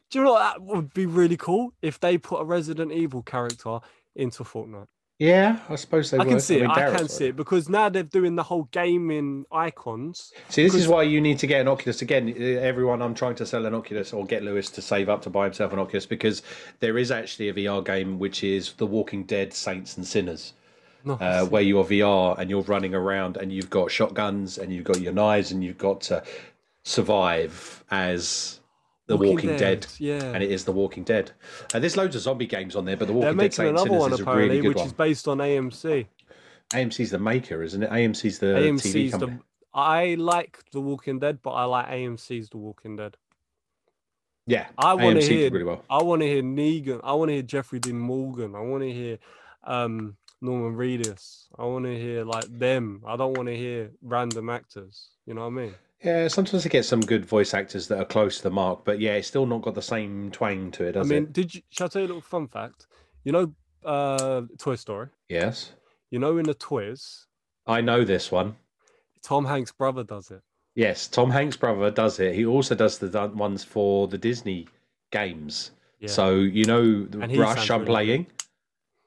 Do 0.09 0.19
you 0.19 0.25
know 0.25 0.33
what 0.33 0.39
that 0.39 0.61
would 0.61 0.93
be 0.93 1.05
really 1.05 1.37
cool 1.37 1.71
if 1.81 1.99
they 1.99 2.17
put 2.17 2.41
a 2.41 2.45
Resident 2.45 2.91
Evil 2.91 3.21
character 3.21 3.79
into 4.15 4.43
Fortnite? 4.43 4.87
Yeah, 5.19 5.59
I 5.67 5.75
suppose 5.77 6.11
they 6.11 6.19
I 6.19 6.23
would. 6.23 6.29
can 6.29 6.39
see 6.39 6.57
it. 6.57 6.61
mean, 6.61 6.71
I 6.71 6.81
Daryl's 6.81 6.97
can 6.99 7.07
see 7.09 7.25
it 7.27 7.35
because 7.35 7.69
now 7.69 7.89
they're 7.89 8.03
doing 8.03 8.35
the 8.35 8.43
whole 8.43 8.65
gaming 8.65 9.45
icons. 9.51 10.31
See, 10.49 10.61
this 10.61 10.75
is 10.75 10.87
why 10.87 11.03
you 11.03 11.19
need 11.21 11.39
to 11.39 11.47
get 11.47 11.61
an 11.61 11.67
Oculus. 11.67 12.03
Again, 12.03 12.35
everyone, 12.39 13.01
I'm 13.01 13.15
trying 13.15 13.35
to 13.35 13.45
sell 13.45 13.65
an 13.65 13.73
Oculus 13.73 14.13
or 14.13 14.25
get 14.25 14.43
Lewis 14.43 14.69
to 14.71 14.81
save 14.81 15.09
up 15.09 15.23
to 15.23 15.31
buy 15.31 15.45
himself 15.45 15.73
an 15.73 15.79
Oculus 15.79 16.05
because 16.05 16.43
there 16.81 16.99
is 16.99 17.09
actually 17.09 17.49
a 17.49 17.53
VR 17.53 17.83
game 17.83 18.19
which 18.19 18.43
is 18.43 18.73
The 18.73 18.85
Walking 18.85 19.23
Dead 19.23 19.53
Saints 19.53 19.97
and 19.97 20.05
Sinners, 20.05 20.53
No, 21.03 21.15
uh, 21.15 21.45
where 21.45 21.63
you 21.63 21.79
are 21.79 21.85
VR 21.85 22.37
and 22.37 22.49
you're 22.49 22.61
running 22.61 22.93
around 22.93 23.37
and 23.37 23.51
you've 23.51 23.71
got 23.71 23.89
shotguns 23.89 24.59
and 24.59 24.71
you've 24.71 24.85
got 24.85 25.01
your 25.01 25.13
knives 25.13 25.51
and 25.51 25.63
you've 25.63 25.79
got 25.79 26.01
to 26.01 26.23
survive 26.83 27.83
as 27.89 28.56
The 29.07 29.17
Walking, 29.17 29.57
Dead. 29.57 29.87
Yeah, 29.99 30.21
And 30.33 30.43
it 30.43 30.51
is 30.51 30.65
The 30.65 30.71
Walking 30.71 31.03
Dead. 31.03 31.31
And 31.73 31.81
there's 31.83 31.97
loads 31.97 32.15
of 32.15 32.21
zombie 32.21 32.45
games 32.45 32.75
on 32.75 32.85
there, 32.85 32.97
but 32.97 33.07
The 33.07 33.13
they're 33.13 33.15
Walking 33.15 33.29
Dead 33.31 33.37
making 33.37 33.51
Saints 33.51 33.69
another 33.81 33.87
Sinners 33.89 33.99
one 34.01 34.13
is 34.13 34.19
a 34.19 34.23
apparently, 34.23 34.47
really 34.49 34.61
good 34.61 34.67
which 34.69 34.77
one. 34.77 34.87
is 34.87 34.93
based 34.93 35.27
on 35.27 35.37
AMC. 35.39 36.07
AMC's 36.71 37.11
the 37.11 37.19
maker, 37.19 37.63
isn't 37.63 37.81
it? 37.83 37.89
AMC's 37.89 38.39
the 38.39 38.47
TV 38.47 38.69
AMC's 38.71 39.11
company. 39.11 39.31
the. 39.37 39.43
I 39.79 40.15
like 40.15 40.59
The 40.71 40.81
Walking 40.81 41.19
Dead, 41.19 41.39
but 41.41 41.51
I 41.51 41.63
like 41.65 41.87
AMC's 41.87 42.49
The 42.49 42.57
Walking 42.57 42.95
Dead. 42.97 43.15
Yeah, 44.45 44.67
I 44.77 44.93
want 44.93 45.19
to 45.21 45.25
AMC 45.25 45.29
hear. 45.29 45.51
really 45.51 45.65
well. 45.65 45.83
I 45.89 46.01
want 46.03 46.21
to 46.21 46.27
hear 46.27 46.41
Negan. 46.41 47.01
I 47.03 47.13
want 47.13 47.29
to 47.29 47.33
hear 47.33 47.41
Jeffrey 47.43 47.79
Dean 47.79 47.99
Morgan. 47.99 48.55
I 48.55 48.61
want 48.61 48.81
to 48.83 48.91
hear 48.91 49.19
um, 49.65 50.15
Norman 50.41 50.77
Reedus. 50.77 51.47
I 51.57 51.65
want 51.65 51.85
to 51.85 51.97
hear 51.99 52.23
like 52.23 52.45
them. 52.47 53.01
I 53.05 53.17
don't 53.17 53.35
want 53.35 53.47
to 53.49 53.55
hear 53.55 53.91
random 54.01 54.49
actors. 54.49 55.09
You 55.25 55.33
know 55.33 55.41
what 55.41 55.47
I 55.47 55.49
mean? 55.49 55.75
Yeah, 56.03 56.27
sometimes 56.27 56.63
they 56.63 56.69
get 56.69 56.85
some 56.85 57.01
good 57.01 57.25
voice 57.25 57.53
actors 57.53 57.87
that 57.87 57.97
are 57.99 58.05
close 58.05 58.37
to 58.37 58.43
the 58.43 58.51
mark, 58.51 58.85
but 58.85 58.99
yeah, 58.99 59.13
it's 59.13 59.27
still 59.27 59.47
not 59.47 59.63
got 59.63 59.73
the 59.73 59.81
same 59.81 60.29
twang 60.31 60.71
to 60.71 60.85
it, 60.85 60.91
does 60.91 61.09
I 61.09 61.13
mean, 61.15 61.23
it? 61.23 61.33
did 61.33 61.55
you? 61.55 61.61
Shall 61.69 61.85
I 61.85 61.87
tell 61.89 62.01
you 62.01 62.07
a 62.07 62.09
little 62.09 62.21
fun 62.21 62.47
fact? 62.47 62.85
You 63.23 63.31
know, 63.31 63.53
uh, 63.83 64.43
Toy 64.59 64.75
Story. 64.75 65.07
Yes. 65.27 65.71
You 66.11 66.19
know, 66.19 66.37
in 66.37 66.45
the 66.45 66.53
toys, 66.53 67.25
I 67.65 67.81
know 67.81 68.03
this 68.05 68.31
one. 68.31 68.55
Tom 69.23 69.45
Hanks' 69.45 69.71
brother 69.71 70.03
does 70.03 70.31
it. 70.31 70.41
Yes, 70.75 71.07
Tom 71.07 71.31
Hanks' 71.31 71.57
brother 71.57 71.89
does 71.89 72.19
it. 72.19 72.35
He 72.35 72.45
also 72.45 72.75
does 72.75 72.99
the 72.99 73.31
ones 73.33 73.63
for 73.63 74.07
the 74.07 74.17
Disney 74.17 74.67
games. 75.11 75.71
Yeah. 75.99 76.09
So 76.09 76.35
you 76.35 76.65
know 76.65 77.05
the 77.05 77.19
And 77.21 77.31
he 77.31 77.39
Rush 77.39 77.69
I'm 77.71 77.79
really 77.79 77.85
good. 77.85 77.91
playing. 77.91 78.27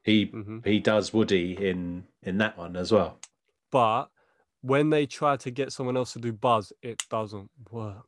He 0.03 0.25
hmm 0.25 0.59
he 0.65 0.81
does 0.81 1.15
Woody 1.15 1.53
in 1.69 2.05
in 2.23 2.39
that 2.39 2.59
one 2.59 2.77
as 2.77 2.91
well. 2.91 3.19
But 3.71 4.07
when 4.63 4.91
they 4.91 5.07
try 5.07 5.37
to 5.39 5.51
get 5.51 5.73
someone 5.73 5.97
else 5.97 6.13
to 6.15 6.19
do 6.19 6.33
Buzz, 6.33 6.73
it 6.83 7.03
doesn't 7.11 7.51
work. 7.71 8.05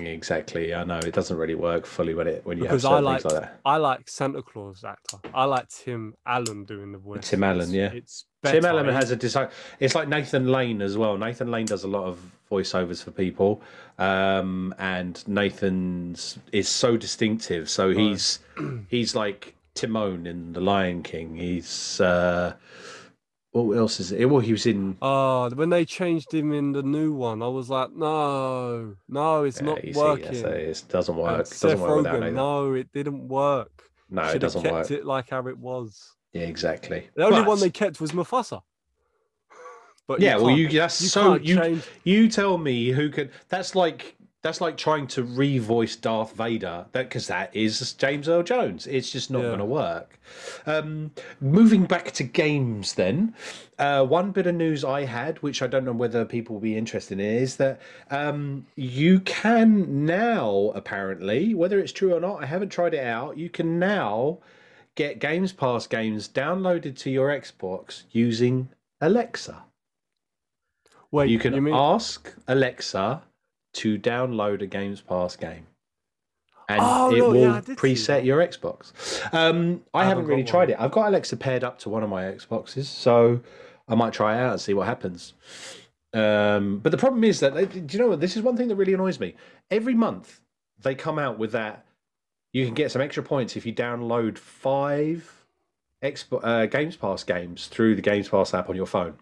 Exactly. 0.00 0.74
I 0.74 0.82
know 0.82 0.98
it 0.98 1.14
doesn't 1.14 1.36
really 1.36 1.54
work 1.54 1.86
fully 1.86 2.12
when 2.12 2.26
it 2.26 2.44
when 2.44 2.58
you 2.58 2.64
Because 2.64 2.82
have 2.82 2.92
I 2.92 2.98
like 2.98 3.22
things 3.22 3.32
like 3.34 3.42
that. 3.42 3.60
I 3.64 3.76
like 3.76 4.08
Santa 4.08 4.42
Claus 4.42 4.82
actor. 4.82 5.18
I 5.32 5.44
like 5.44 5.68
Tim 5.68 6.14
Allen 6.26 6.64
doing 6.64 6.90
the 6.90 6.98
voice. 6.98 7.28
Tim 7.30 7.44
Allen, 7.44 7.72
It's- 7.72 7.72
yeah. 7.72 7.90
It's 7.96 8.24
Tim. 8.44 8.64
Allen 8.64 8.86
has 8.88 9.10
a 9.12 9.16
design. 9.16 9.48
It's 9.78 9.94
like 9.94 10.08
Nathan 10.08 10.48
Lane 10.48 10.82
as 10.82 10.96
well. 10.98 11.16
Nathan 11.16 11.50
Lane 11.52 11.66
does 11.66 11.84
a 11.84 11.88
lot 11.88 12.04
of 12.04 12.18
voiceovers 12.50 13.02
for 13.02 13.10
people, 13.12 13.60
um, 13.98 14.72
and 14.78 15.26
Nathan's 15.28 16.38
is 16.52 16.68
so 16.68 16.96
distinctive. 16.96 17.68
So 17.70 17.90
he's 17.90 18.40
he's 18.88 19.14
like 19.16 19.54
Timon 19.74 20.26
in 20.26 20.52
The 20.52 20.60
Lion 20.60 21.02
King. 21.04 21.36
He's 21.36 22.00
uh, 22.00 22.54
what 23.64 23.78
else 23.78 24.00
is 24.00 24.12
it? 24.12 24.24
Well, 24.26 24.40
he 24.40 24.52
was 24.52 24.66
in. 24.66 24.96
Oh, 25.00 25.48
when 25.50 25.70
they 25.70 25.84
changed 25.84 26.32
him 26.32 26.52
in 26.52 26.72
the 26.72 26.82
new 26.82 27.12
one, 27.12 27.42
I 27.42 27.48
was 27.48 27.70
like, 27.70 27.90
no, 27.92 28.94
no, 29.08 29.44
it's 29.44 29.60
Yeah, 29.60 29.66
not 29.66 29.84
you 29.84 29.94
see, 29.94 29.98
working. 30.00 30.34
so 30.34 30.48
it 30.48 30.84
doesn't 30.88 31.14
And 31.14 31.22
work. 31.24 31.40
It 31.40 31.46
Seth 31.48 31.70
doesn't 31.72 31.80
work 31.80 32.06
Rogen, 32.06 32.32
no, 32.34 32.74
it 32.74 32.92
didn't 32.92 33.28
work. 33.28 33.70
No, 34.10 34.22
it 34.22 34.32
Should 34.32 34.42
have 34.42 34.52
doesn't 34.52 34.62
kept 34.62 34.74
work. 34.74 34.90
it 34.90 35.04
like 35.06 35.30
how 35.30 35.46
it 35.48 35.58
was. 35.58 36.14
Yeah, 36.32 36.42
exactly. 36.42 37.08
The 37.14 37.24
only 37.24 37.38
But- 37.40 37.48
one 37.48 37.60
they 37.60 37.70
kept 37.70 38.00
was 38.00 38.12
Mufasa. 38.12 38.60
But 40.08 40.20
yeah, 40.20 40.36
well, 40.36 40.50
you 40.50 40.68
that's 40.68 41.00
you 41.02 41.08
so 41.08 41.34
you 41.34 41.56
change. 41.56 41.82
you 42.04 42.28
tell 42.28 42.58
me 42.58 42.90
who 42.90 43.10
could. 43.10 43.30
That's 43.48 43.74
like 43.74 44.15
that's 44.46 44.60
like 44.60 44.76
trying 44.76 45.08
to 45.08 45.24
revoice 45.24 46.00
Darth 46.00 46.32
Vader. 46.36 46.86
That 46.92 47.08
because 47.08 47.26
that 47.26 47.54
is 47.54 47.92
James 47.94 48.28
Earl 48.28 48.44
Jones. 48.44 48.86
It's 48.86 49.10
just 49.10 49.28
not 49.28 49.40
Yeah. 49.42 49.46
going 49.48 49.58
to 49.58 49.64
work. 49.64 50.20
Um, 50.66 51.10
moving 51.40 51.84
back 51.84 52.12
to 52.12 52.22
games, 52.22 52.94
then 52.94 53.34
uh, 53.76 54.06
one 54.06 54.30
bit 54.30 54.46
of 54.46 54.54
news 54.54 54.84
I 54.84 55.04
had, 55.04 55.38
which 55.42 55.62
I 55.62 55.66
don't 55.66 55.84
know 55.84 55.92
whether 55.92 56.24
people 56.24 56.54
will 56.54 56.60
be 56.60 56.76
interested 56.76 57.18
in, 57.18 57.26
is 57.26 57.56
that 57.56 57.80
um, 58.08 58.66
you 58.76 59.18
can 59.18 60.06
now 60.06 60.70
apparently, 60.76 61.52
whether 61.52 61.80
it's 61.80 61.90
true 61.92 62.14
or 62.14 62.20
not, 62.20 62.40
I 62.42 62.46
haven't 62.46 62.68
tried 62.70 62.94
it 62.94 63.04
out. 63.04 63.36
You 63.36 63.50
can 63.50 63.80
now 63.80 64.38
get 64.94 65.18
Games 65.18 65.52
Pass 65.52 65.88
games 65.88 66.28
downloaded 66.28 66.96
to 66.98 67.10
your 67.10 67.28
Xbox 67.30 68.04
using 68.12 68.68
Alexa. 69.00 69.64
Wait, 71.10 71.30
You 71.30 71.38
can 71.40 71.62
mean 71.64 71.74
ask 71.74 72.32
Alexa 72.46 73.22
to 73.76 73.98
download 73.98 74.62
a 74.62 74.66
Games 74.66 75.00
Pass 75.00 75.36
game, 75.36 75.66
and 76.68 76.80
Oh, 76.82 77.14
it 77.14 77.18
no, 77.18 77.28
will 77.30 77.36
yeah, 77.40 77.52
I 77.54 77.60
did 77.60 77.66
see 77.66 77.74
preset 77.94 78.24
your 78.24 78.38
Xbox. 78.46 78.92
Um, 79.34 79.82
I, 79.94 80.00
I 80.00 80.04
haven't 80.04 80.24
haven't 80.24 80.26
really 80.26 80.42
got 80.42 80.50
tried 80.50 80.68
one. 80.68 80.70
it. 80.70 80.76
I've 80.80 80.90
got 80.92 81.08
Alexa 81.08 81.36
paired 81.36 81.64
up 81.64 81.78
to 81.80 81.88
one 81.88 82.02
of 82.02 82.10
my 82.10 82.24
Xboxes, 82.24 82.84
so 82.84 83.40
I 83.88 83.94
might 83.94 84.12
try 84.12 84.36
it 84.36 84.40
out 84.40 84.52
and 84.52 84.60
see 84.60 84.74
what 84.74 84.86
happens. 84.86 85.34
Um, 86.12 86.78
but 86.78 86.92
the 86.92 86.98
problem 86.98 87.24
is 87.24 87.40
that 87.40 87.54
they, 87.54 87.66
do 87.66 87.84
you 87.90 87.98
know 88.02 88.08
what? 88.08 88.20
This 88.20 88.36
is 88.36 88.42
one 88.42 88.56
thing 88.56 88.68
that 88.68 88.76
really 88.76 88.94
annoys 88.94 89.20
me. 89.20 89.34
Every 89.70 89.94
month 89.94 90.40
they 90.82 90.94
come 90.94 91.18
out 91.18 91.38
with 91.38 91.52
that. 91.52 91.84
You 92.52 92.64
can 92.64 92.74
get 92.74 92.90
some 92.90 93.02
extra 93.02 93.22
points 93.22 93.54
if 93.56 93.66
you 93.66 93.72
download 93.74 94.38
five 94.38 95.30
Xbox 96.02 96.40
uh, 96.42 96.66
Games 96.66 96.96
Pass 96.96 97.22
games 97.22 97.66
through 97.66 97.96
the 97.96 98.02
Games 98.02 98.28
Pass 98.28 98.54
app 98.54 98.70
on 98.70 98.76
your 98.76 98.86
phone. 98.86 99.14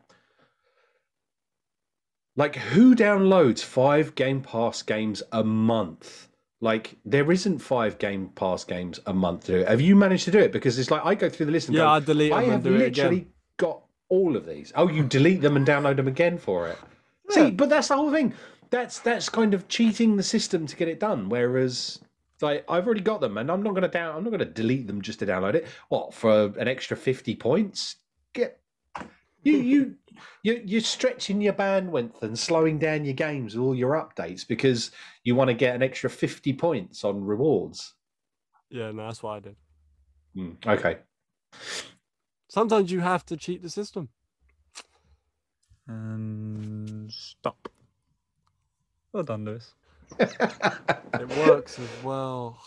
Like, 2.36 2.56
who 2.56 2.94
downloads 2.96 3.62
five 3.62 4.14
Game 4.14 4.40
Pass 4.40 4.82
games 4.82 5.22
a 5.30 5.44
month? 5.44 6.28
Like, 6.60 6.96
there 7.04 7.30
isn't 7.30 7.58
five 7.60 7.98
Game 7.98 8.30
Pass 8.34 8.64
games 8.64 8.98
a 9.06 9.12
month 9.12 9.44
to 9.44 9.52
do 9.52 9.58
it. 9.58 9.68
Have 9.68 9.80
you 9.80 9.94
managed 9.94 10.24
to 10.24 10.30
do 10.30 10.38
it? 10.38 10.50
Because 10.50 10.78
it's 10.78 10.90
like 10.90 11.04
I 11.04 11.14
go 11.14 11.28
through 11.28 11.46
the 11.46 11.52
list 11.52 11.68
and 11.68 11.76
Yeah, 11.76 11.84
go, 11.84 11.88
I 11.88 12.00
delete 12.00 12.32
I 12.32 12.42
have 12.42 12.54
and 12.54 12.64
do 12.64 12.74
it 12.74 12.78
literally 12.78 13.28
got 13.56 13.82
all 14.08 14.36
of 14.36 14.46
these. 14.46 14.72
Oh, 14.74 14.88
you 14.88 15.04
delete 15.04 15.42
them 15.42 15.56
and 15.56 15.66
download 15.66 15.96
them 15.96 16.08
again 16.08 16.38
for 16.38 16.68
it. 16.68 16.78
Yeah. 17.30 17.34
See, 17.34 17.50
but 17.52 17.68
that's 17.68 17.88
the 17.88 17.96
whole 17.96 18.10
thing. 18.10 18.34
That's 18.70 18.98
that's 18.98 19.28
kind 19.28 19.54
of 19.54 19.68
cheating 19.68 20.16
the 20.16 20.22
system 20.22 20.66
to 20.66 20.74
get 20.74 20.88
it 20.88 20.98
done. 20.98 21.28
Whereas, 21.28 22.00
like, 22.40 22.64
I've 22.68 22.86
already 22.86 23.02
got 23.02 23.20
them, 23.20 23.38
and 23.38 23.50
I'm 23.50 23.62
not 23.62 23.70
going 23.70 23.82
to 23.82 23.88
down. 23.88 24.16
I'm 24.16 24.24
not 24.24 24.30
going 24.30 24.40
to 24.40 24.44
delete 24.46 24.88
them 24.88 25.02
just 25.02 25.20
to 25.20 25.26
download 25.26 25.54
it. 25.54 25.66
What 25.88 26.12
for 26.12 26.52
an 26.58 26.66
extra 26.66 26.96
fifty 26.96 27.36
points? 27.36 27.96
Get 28.32 28.58
you 29.44 29.56
you. 29.58 29.94
You, 30.44 30.62
you're 30.64 30.80
stretching 30.80 31.40
your 31.40 31.54
bandwidth 31.54 32.22
and 32.22 32.38
slowing 32.38 32.78
down 32.78 33.04
your 33.04 33.14
games 33.14 33.56
with 33.56 33.64
all 33.64 33.74
your 33.74 33.94
updates 33.94 34.46
because 34.46 34.92
you 35.24 35.34
want 35.34 35.48
to 35.48 35.54
get 35.54 35.74
an 35.74 35.82
extra 35.82 36.08
50 36.08 36.52
points 36.52 37.02
on 37.02 37.24
rewards. 37.24 37.94
Yeah, 38.70 38.92
no, 38.92 39.06
that's 39.06 39.22
what 39.24 39.32
I 39.32 39.40
did. 39.40 39.56
Hmm, 40.34 40.50
okay. 40.64 40.98
Sometimes 42.48 42.92
you 42.92 43.00
have 43.00 43.26
to 43.26 43.36
cheat 43.36 43.62
the 43.62 43.70
system. 43.70 44.08
And 45.88 47.10
stop. 47.12 47.68
Well 49.12 49.24
done, 49.24 49.44
Lewis. 49.44 49.74
It 50.18 51.28
works 51.48 51.78
as 51.78 52.04
well. 52.04 52.58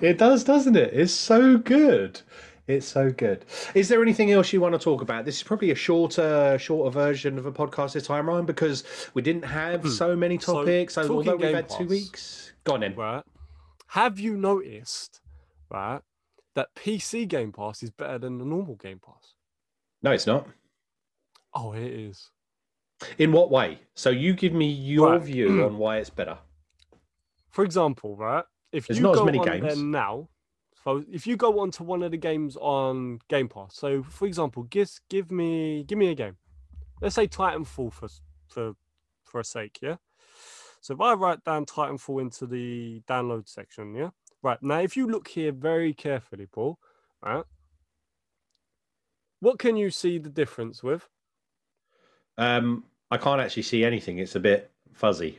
It 0.00 0.18
does, 0.18 0.44
doesn't 0.44 0.76
it? 0.76 0.92
It's 0.92 1.12
so 1.12 1.56
good. 1.58 2.20
It's 2.66 2.86
so 2.86 3.10
good. 3.10 3.44
Is 3.74 3.88
there 3.88 4.00
anything 4.02 4.32
else 4.32 4.52
you 4.52 4.60
want 4.60 4.72
to 4.74 4.78
talk 4.78 5.02
about? 5.02 5.26
This 5.26 5.36
is 5.36 5.42
probably 5.42 5.70
a 5.70 5.74
shorter, 5.74 6.56
shorter 6.58 6.90
version 6.90 7.36
of 7.38 7.44
a 7.44 7.52
podcast 7.52 7.92
this 7.92 8.06
time 8.06 8.28
around 8.30 8.46
because 8.46 8.84
we 9.12 9.20
didn't 9.20 9.44
have 9.44 9.86
so 9.90 10.16
many 10.16 10.36
Hmm. 10.36 10.40
So, 10.40 10.52
topics. 10.60 10.94
So, 10.94 11.02
talking 11.02 11.16
although 11.16 11.32
we've 11.32 11.40
Game 11.40 11.54
had 11.56 11.68
two 11.68 11.76
Pass, 11.84 11.88
weeks, 11.90 12.52
go 12.64 12.74
on 12.74 12.80
then. 12.80 12.94
Right? 12.94 13.22
Have 13.88 14.18
you 14.18 14.36
noticed, 14.38 15.20
right, 15.70 16.00
that 16.54 16.68
PC 16.74 17.28
Game 17.28 17.52
Pass 17.52 17.82
is 17.82 17.90
better 17.90 18.18
than 18.18 18.38
the 18.38 18.46
normal 18.46 18.76
Game 18.76 18.98
Pass? 19.04 19.34
No, 20.02 20.12
it's 20.12 20.26
not. 20.26 20.48
Oh, 21.52 21.72
it 21.74 21.82
is. 21.84 22.30
In 23.18 23.30
what 23.32 23.50
way? 23.50 23.80
So 23.94 24.08
you 24.08 24.32
give 24.32 24.54
me 24.54 24.70
your 24.70 25.12
Right. 25.12 25.22
view 25.22 25.64
on 25.66 25.76
why 25.76 25.98
it's 25.98 26.08
better. 26.10 26.38
For 27.50 27.62
example, 27.62 28.16
right, 28.16 28.44
if 28.72 28.86
There's 28.86 28.98
you 28.98 29.02
not 29.02 29.12
as 29.12 29.18
go 29.18 29.24
many 29.26 29.38
on 29.38 29.44
games. 29.44 29.62
there 29.62 29.76
now, 29.84 30.28
so 30.84 31.02
if 31.10 31.26
you 31.26 31.36
go 31.36 31.60
onto 31.60 31.82
one 31.82 32.02
of 32.02 32.10
the 32.10 32.18
games 32.18 32.56
on 32.60 33.18
Game 33.28 33.48
Pass, 33.48 33.74
so 33.74 34.02
for 34.02 34.26
example, 34.26 34.64
give 34.64 34.90
give 35.08 35.30
me 35.30 35.84
give 35.84 35.98
me 35.98 36.10
a 36.10 36.14
game. 36.14 36.36
Let's 37.00 37.14
say 37.14 37.26
Titanfall 37.26 37.92
for 37.92 38.08
for 38.46 38.74
for 39.24 39.40
a 39.40 39.44
sake, 39.44 39.78
yeah. 39.80 39.96
So 40.82 40.92
if 40.92 41.00
I 41.00 41.14
write 41.14 41.42
down 41.44 41.64
Titanfall 41.64 42.20
into 42.20 42.46
the 42.46 43.02
download 43.08 43.48
section, 43.48 43.94
yeah. 43.94 44.10
Right 44.42 44.62
now, 44.62 44.80
if 44.80 44.94
you 44.94 45.06
look 45.06 45.28
here 45.28 45.52
very 45.52 45.94
carefully, 45.94 46.44
Paul, 46.44 46.78
right, 47.22 47.44
what 49.40 49.58
can 49.58 49.76
you 49.76 49.90
see 49.90 50.18
the 50.18 50.28
difference 50.28 50.82
with? 50.82 51.08
Um, 52.36 52.84
I 53.10 53.16
can't 53.16 53.40
actually 53.40 53.62
see 53.62 53.84
anything. 53.84 54.18
It's 54.18 54.34
a 54.34 54.40
bit 54.40 54.70
fuzzy. 54.92 55.38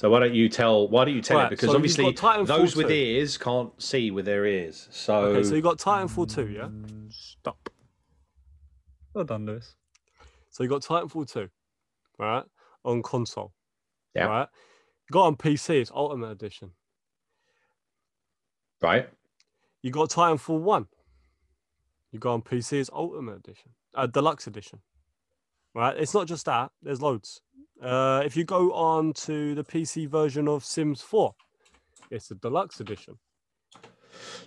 So 0.00 0.08
why 0.08 0.20
don't 0.20 0.32
you 0.34 0.48
tell? 0.48 0.88
Why 0.88 1.04
don't 1.04 1.14
you 1.14 1.20
tell 1.20 1.36
Right, 1.36 1.48
it? 1.48 1.50
Because 1.50 1.68
so 1.68 1.76
obviously 1.76 2.10
got 2.14 2.14
Titanfall 2.14 2.46
those 2.46 2.74
with 2.74 2.86
2. 2.88 2.94
ears 2.94 3.36
can't 3.36 3.70
see 3.82 4.10
with 4.10 4.24
their 4.24 4.46
ears. 4.46 4.88
So, 4.90 5.14
Okay, 5.24 5.46
so 5.46 5.54
you 5.54 5.60
got 5.60 5.76
Titanfall 5.76 6.34
two, 6.34 6.48
yeah. 6.48 6.70
Stop. 7.10 7.68
Well 9.12 9.24
done, 9.24 9.44
Lewis. 9.44 9.76
So 10.48 10.62
you 10.62 10.70
got 10.70 10.80
Titanfall 10.80 11.30
2, 11.30 11.50
right? 12.18 12.44
On 12.82 13.02
console. 13.02 13.52
Yeah. 14.14 14.24
Right? 14.24 14.48
You 15.06 15.12
got 15.12 15.26
on 15.26 15.36
PC, 15.36 15.82
it's 15.82 15.90
Ultimate 15.94 16.30
Edition. 16.30 16.70
right, 18.80 19.06
You 19.82 19.90
got 19.90 20.08
Titanfall 20.08 20.60
1. 20.60 20.86
You 22.12 22.18
got 22.20 22.32
on 22.32 22.40
PC, 22.42 22.80
it's 22.80 22.90
Ultimate 22.90 23.36
Edition. 23.36 23.72
Uh, 23.94 24.06
Deluxe 24.06 24.46
Edition. 24.46 24.78
Right? 25.74 25.94
It's 25.98 26.14
not 26.14 26.26
just 26.26 26.46
that, 26.46 26.70
there's 26.82 27.02
loads. 27.02 27.42
Uh, 27.82 28.22
if 28.24 28.36
you 28.36 28.44
go 28.44 28.72
on 28.72 29.12
to 29.14 29.54
the 29.54 29.64
PC 29.64 30.06
version 30.06 30.46
of 30.48 30.64
Sims 30.64 31.00
4, 31.00 31.34
it's 32.10 32.30
a 32.30 32.34
Deluxe 32.34 32.80
Edition. 32.80 33.18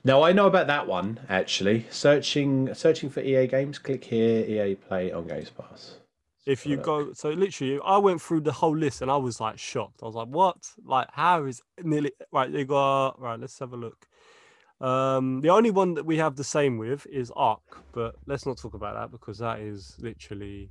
now 0.03 0.21
I 0.21 0.31
know 0.33 0.45
about 0.45 0.67
that 0.67 0.85
one 0.85 1.19
actually. 1.29 1.85
Searching, 1.89 2.73
searching 2.75 3.09
for 3.09 3.21
EA 3.21 3.47
games. 3.47 3.79
Click 3.79 4.03
here. 4.03 4.45
EA 4.45 4.75
Play 4.75 5.11
on 5.11 5.27
Games 5.27 5.49
Pass. 5.49 5.97
If 6.45 6.65
you 6.65 6.75
go, 6.75 7.13
so 7.13 7.29
literally, 7.29 7.79
I 7.85 7.97
went 7.97 8.21
through 8.21 8.41
the 8.41 8.51
whole 8.51 8.75
list 8.75 9.01
and 9.01 9.09
I 9.09 9.15
was 9.15 9.39
like 9.39 9.57
shocked. 9.57 10.01
I 10.03 10.05
was 10.05 10.15
like, 10.15 10.27
"What? 10.27 10.57
Like, 10.83 11.07
how 11.13 11.45
is 11.45 11.61
nearly 11.81 12.11
right?" 12.33 12.51
They 12.51 12.65
got 12.65 13.19
right. 13.19 13.39
Let's 13.39 13.57
have 13.59 13.71
a 13.71 13.77
look. 13.77 14.05
Um, 14.81 15.39
the 15.39 15.49
only 15.49 15.71
one 15.71 15.93
that 15.93 16.05
we 16.05 16.17
have 16.17 16.35
the 16.35 16.43
same 16.43 16.77
with 16.77 17.07
is 17.07 17.31
Ark, 17.37 17.61
but 17.93 18.15
let's 18.25 18.45
not 18.45 18.57
talk 18.57 18.73
about 18.73 18.95
that 18.95 19.11
because 19.11 19.37
that 19.37 19.61
is 19.61 19.95
literally 19.99 20.69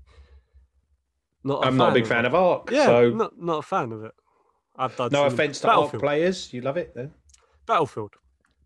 not. 1.44 1.66
I'm 1.66 1.76
not 1.76 1.90
a 1.90 1.94
big 1.94 2.06
fan 2.06 2.24
of 2.24 2.34
Ark. 2.34 2.70
Yeah, 2.70 2.86
so 2.86 3.10
not 3.10 3.40
not 3.40 3.58
a 3.58 3.62
fan 3.62 3.92
of 3.92 4.04
it. 4.04 4.12
I've 4.76 4.96
done 4.96 5.10
no 5.12 5.26
offense 5.26 5.60
to 5.60 5.70
Ark 5.70 5.92
players. 5.92 6.52
You 6.52 6.62
love 6.62 6.76
it 6.76 6.94
then? 6.94 7.12
Battlefield, 7.66 8.14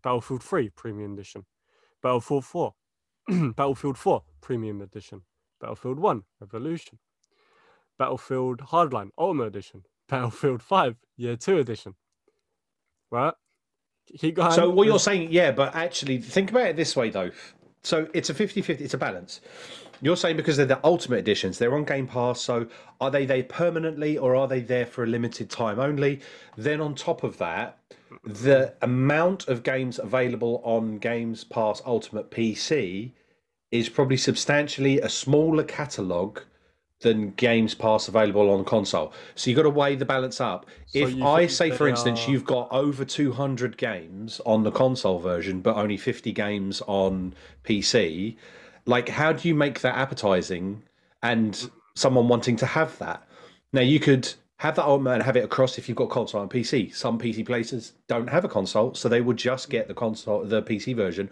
Battlefield 0.03 0.43
3 0.43 0.69
Premium 0.69 1.13
Edition, 1.13 1.45
Battlefield 2.01 2.45
4, 2.45 2.73
Battlefield 3.55 3.97
4 3.97 4.23
Premium 4.41 4.81
Edition, 4.81 5.21
Battlefield 5.61 5.99
1 5.99 6.23
Revolution, 6.39 6.99
Battlefield 7.99 8.59
Hardline 8.59 9.09
Ultimate 9.17 9.47
Edition, 9.47 9.83
Battlefield 10.09 10.61
5 10.61 10.95
Year 11.17 11.35
2 11.35 11.57
Edition. 11.59 11.95
Right? 13.11 13.33
Keep 14.17 14.35
going. 14.35 14.51
So 14.51 14.69
what 14.69 14.87
you're 14.87 14.99
saying, 14.99 15.31
yeah, 15.31 15.51
but 15.51 15.75
actually 15.75 16.19
think 16.19 16.51
about 16.51 16.67
it 16.67 16.75
this 16.75 16.95
way 16.95 17.09
though. 17.09 17.31
So 17.87 18.09
it's 18.13 18.29
a 18.29 18.33
50-50, 18.33 18.81
it's 18.81 18.93
a 18.93 18.97
balance. 18.97 19.39
You're 20.01 20.17
saying 20.17 20.35
because 20.35 20.57
they're 20.57 20.65
the 20.65 20.83
ultimate 20.83 21.19
editions, 21.19 21.57
they're 21.57 21.73
on 21.73 21.85
Game 21.85 22.05
Pass, 22.05 22.41
so 22.41 22.67
are 22.99 23.09
they 23.09 23.25
there 23.25 23.43
permanently 23.43 24.17
or 24.17 24.35
are 24.35 24.47
they 24.47 24.59
there 24.59 24.85
for 24.85 25.05
a 25.05 25.07
limited 25.07 25.49
time 25.49 25.79
only? 25.79 26.19
Then 26.57 26.81
on 26.81 26.95
top 26.95 27.23
of 27.23 27.37
that, 27.37 27.79
the 28.25 28.73
amount 28.81 29.47
of 29.47 29.63
games 29.63 29.99
available 29.99 30.61
on 30.65 30.97
Games 30.97 31.45
Pass 31.45 31.81
Ultimate 31.85 32.29
PC 32.29 33.13
is 33.71 33.87
probably 33.87 34.17
substantially 34.17 34.99
a 34.99 35.07
smaller 35.07 35.63
catalogue 35.63 36.41
than 37.01 37.31
Games 37.31 37.75
Pass 37.75 38.07
available 38.07 38.49
on 38.49 38.65
console. 38.65 39.13
So 39.35 39.49
you've 39.49 39.57
got 39.57 39.63
to 39.63 39.69
weigh 39.69 39.95
the 39.95 40.05
balance 40.05 40.41
up. 40.41 40.65
So 40.87 40.99
if 40.99 41.21
I 41.21 41.47
say, 41.47 41.69
for 41.69 41.87
instance, 41.87 42.27
are- 42.27 42.31
you've 42.31 42.45
got 42.45 42.67
over 42.71 43.05
200 43.05 43.77
games 43.77 44.41
on 44.45 44.63
the 44.63 44.71
console 44.71 45.19
version, 45.19 45.61
but 45.61 45.75
only 45.75 45.97
50 45.97 46.31
games 46.31 46.81
on 46.87 47.35
PC, 47.63 48.37
like 48.85 49.09
how 49.09 49.31
do 49.33 49.47
you 49.47 49.53
make 49.53 49.81
that 49.81 49.95
appetizing 49.95 50.83
and 51.21 51.69
someone 51.95 52.27
wanting 52.27 52.55
to 52.57 52.65
have 52.65 52.97
that? 52.99 53.27
Now 53.73 53.81
you 53.81 53.99
could 53.99 54.33
have 54.57 54.75
that 54.77 54.85
ultimate 54.85 55.11
and 55.15 55.23
have 55.23 55.37
it 55.37 55.43
across 55.43 55.77
if 55.77 55.87
you've 55.87 55.97
got 55.97 56.09
console 56.09 56.41
and 56.41 56.49
PC. 56.49 56.93
Some 56.95 57.19
PC 57.19 57.45
places 57.45 57.93
don't 58.07 58.27
have 58.29 58.43
a 58.43 58.49
console, 58.49 58.95
so 58.95 59.07
they 59.07 59.21
would 59.21 59.37
just 59.37 59.69
get 59.69 59.87
the 59.87 59.93
console, 59.93 60.43
the 60.45 60.63
PC 60.63 60.95
version. 60.95 61.29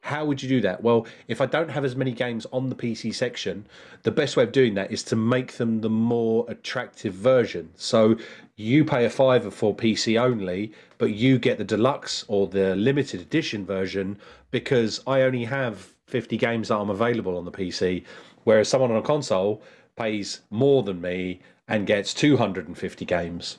How 0.00 0.24
would 0.24 0.42
you 0.42 0.48
do 0.48 0.60
that? 0.62 0.82
Well, 0.82 1.06
if 1.26 1.40
I 1.40 1.46
don't 1.46 1.70
have 1.70 1.84
as 1.84 1.96
many 1.96 2.12
games 2.12 2.46
on 2.52 2.68
the 2.68 2.74
PC 2.74 3.14
section, 3.14 3.66
the 4.04 4.10
best 4.10 4.36
way 4.36 4.44
of 4.44 4.52
doing 4.52 4.74
that 4.74 4.92
is 4.92 5.02
to 5.04 5.16
make 5.16 5.52
them 5.52 5.80
the 5.80 5.90
more 5.90 6.44
attractive 6.48 7.14
version. 7.14 7.70
So 7.74 8.16
you 8.56 8.84
pay 8.84 9.04
a 9.04 9.10
fiver 9.10 9.50
for 9.50 9.74
PC 9.74 10.18
only, 10.18 10.72
but 10.98 11.14
you 11.14 11.38
get 11.38 11.58
the 11.58 11.64
deluxe 11.64 12.24
or 12.28 12.46
the 12.46 12.74
limited 12.76 13.20
edition 13.20 13.66
version 13.66 14.18
because 14.50 15.00
I 15.06 15.22
only 15.22 15.44
have 15.44 15.94
50 16.06 16.36
games 16.36 16.68
that 16.68 16.78
I'm 16.78 16.90
available 16.90 17.36
on 17.36 17.44
the 17.44 17.52
PC, 17.52 18.04
whereas 18.44 18.68
someone 18.68 18.90
on 18.90 18.96
a 18.96 19.02
console 19.02 19.62
pays 19.96 20.40
more 20.50 20.82
than 20.82 21.00
me 21.00 21.40
and 21.66 21.86
gets 21.86 22.14
250 22.14 23.04
games. 23.04 23.58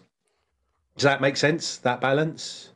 Does 0.96 1.04
that 1.04 1.22
make 1.22 1.38
sense? 1.38 1.78
That 1.78 2.02
balance? 2.02 2.72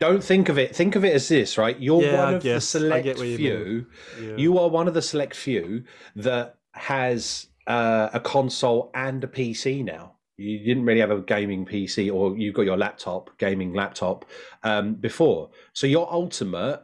Don't 0.00 0.22
think 0.22 0.48
of 0.48 0.58
it. 0.58 0.74
Think 0.74 0.96
of 0.96 1.04
it 1.04 1.14
as 1.14 1.28
this, 1.28 1.56
right? 1.56 1.78
You're 1.78 2.02
Yeah, 2.02 2.24
one 2.24 2.34
of 2.34 2.42
the 2.42 2.60
select 2.60 3.06
you 3.06 3.36
few. 3.36 3.86
Yeah. 4.20 4.36
You 4.36 4.58
are 4.58 4.68
one 4.68 4.88
of 4.88 4.94
the 4.94 5.02
select 5.02 5.36
few 5.36 5.84
that 6.16 6.56
has 6.72 7.46
uh, 7.66 8.10
a 8.12 8.20
console 8.20 8.90
and 8.94 9.22
a 9.22 9.28
PC 9.28 9.84
now. 9.84 10.16
You 10.36 10.58
didn't 10.58 10.84
really 10.84 11.00
have 11.00 11.12
a 11.12 11.20
gaming 11.20 11.64
PC, 11.64 12.12
or 12.12 12.36
you've 12.36 12.54
got 12.54 12.62
your 12.62 12.76
laptop, 12.76 13.30
gaming 13.38 13.72
laptop, 13.72 14.24
um, 14.64 14.94
before. 14.94 15.50
So 15.74 15.86
your 15.86 16.12
ultimate 16.12 16.82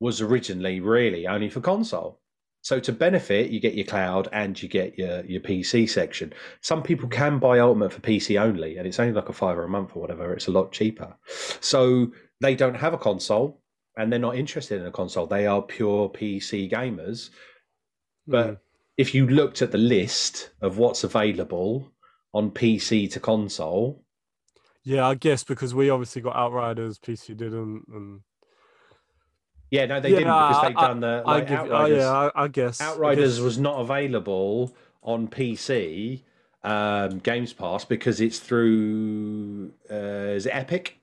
was 0.00 0.22
originally 0.22 0.80
really 0.80 1.26
only 1.26 1.50
for 1.50 1.60
console. 1.60 2.20
So 2.62 2.78
to 2.80 2.92
benefit, 2.92 3.50
you 3.50 3.60
get 3.60 3.74
your 3.74 3.86
cloud 3.86 4.28
and 4.32 4.60
you 4.62 4.68
get 4.68 4.98
your 4.98 5.24
your 5.24 5.40
PC 5.40 5.88
section. 5.88 6.32
Some 6.60 6.82
people 6.82 7.08
can 7.08 7.38
buy 7.38 7.58
Ultimate 7.58 7.92
for 7.92 8.00
PC 8.00 8.40
only, 8.40 8.76
and 8.76 8.86
it's 8.86 9.00
only 9.00 9.12
like 9.12 9.28
a 9.28 9.32
fiver 9.32 9.64
a 9.64 9.68
month 9.68 9.92
or 9.94 10.00
whatever. 10.00 10.34
It's 10.34 10.46
a 10.46 10.52
lot 10.52 10.72
cheaper. 10.72 11.16
So 11.60 12.12
they 12.40 12.54
don't 12.54 12.74
have 12.74 12.94
a 12.94 12.98
console, 12.98 13.60
and 13.96 14.10
they're 14.10 14.18
not 14.18 14.36
interested 14.36 14.80
in 14.80 14.86
a 14.86 14.90
console. 14.90 15.26
They 15.26 15.46
are 15.46 15.62
pure 15.62 16.08
PC 16.08 16.70
gamers. 16.70 17.30
But 18.26 18.46
Mm. 18.46 18.58
if 18.96 19.14
you 19.14 19.26
looked 19.28 19.62
at 19.62 19.72
the 19.72 19.78
list 19.78 20.50
of 20.60 20.78
what's 20.78 21.04
available 21.04 21.92
on 22.32 22.50
PC 22.50 23.08
to 23.12 23.20
console, 23.20 24.04
yeah, 24.82 25.06
I 25.06 25.14
guess 25.14 25.44
because 25.44 25.74
we 25.74 25.90
obviously 25.90 26.22
got 26.22 26.36
Outriders, 26.36 26.98
PC 26.98 27.34
didn't, 27.36 27.84
and 27.92 28.20
yeah, 29.70 29.84
no, 29.86 30.00
they 30.00 30.10
Yeah, 30.10 30.18
didn't 30.20 30.32
because 30.32 30.56
I- 30.56 30.68
they've 30.68 30.76
done 30.76 31.00
the 31.00 31.22
I 31.26 31.32
like 31.34 31.48
give, 31.48 31.58
oh 31.58 31.62
Outriders. 31.64 31.98
yeah, 31.98 32.10
I, 32.34 32.44
I 32.44 32.48
guess 32.48 32.80
Outriders 32.80 33.34
because- 33.36 33.40
was 33.40 33.58
not 33.58 33.80
available 33.80 34.74
on 35.02 35.28
PC 35.28 36.24
um, 36.62 37.18
Games 37.20 37.52
Pass 37.52 37.84
because 37.84 38.20
it's 38.20 38.38
through 38.38 39.72
uh, 39.90 40.34
is 40.36 40.46
it 40.46 40.54
Epic? 40.54 40.99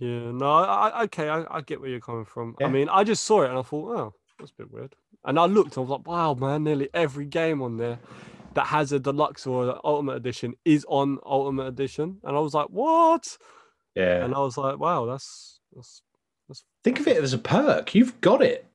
Yeah, 0.00 0.32
no, 0.32 0.46
I, 0.50 0.88
I- 0.88 1.02
okay, 1.04 1.28
I, 1.28 1.44
I 1.48 1.60
get 1.60 1.80
where 1.80 1.90
you're 1.90 2.00
coming 2.00 2.24
from. 2.24 2.56
Yeah. 2.58 2.66
I 2.66 2.70
mean, 2.70 2.88
I 2.88 3.04
just 3.04 3.24
saw 3.24 3.42
it 3.42 3.50
and 3.50 3.58
I 3.58 3.62
thought, 3.62 3.96
oh, 3.96 4.14
that's 4.38 4.50
a 4.50 4.54
bit 4.54 4.72
weird. 4.72 4.94
And 5.24 5.38
I 5.38 5.44
looked, 5.44 5.76
I 5.76 5.80
was 5.80 5.90
like, 5.90 6.06
wow, 6.08 6.34
man, 6.34 6.64
nearly 6.64 6.88
every 6.94 7.26
game 7.26 7.60
on 7.62 7.76
there 7.76 7.98
that 8.54 8.66
has 8.68 8.90
a 8.90 8.98
deluxe 8.98 9.46
or 9.46 9.68
an 9.68 9.76
ultimate 9.84 10.16
edition 10.16 10.54
is 10.64 10.84
on 10.88 11.18
ultimate 11.24 11.66
edition. 11.66 12.16
And 12.24 12.36
I 12.36 12.40
was 12.40 12.54
like, 12.54 12.68
what? 12.70 13.36
Yeah. 13.94 14.24
And 14.24 14.34
I 14.34 14.38
was 14.38 14.56
like, 14.56 14.78
wow, 14.78 15.04
that's 15.06 15.60
that's 15.74 16.02
Think 16.82 16.98
of 16.98 17.06
it 17.06 17.22
as 17.22 17.34
a 17.34 17.38
perk. 17.38 17.94
You've 17.94 18.18
got 18.22 18.40
it. 18.42 18.66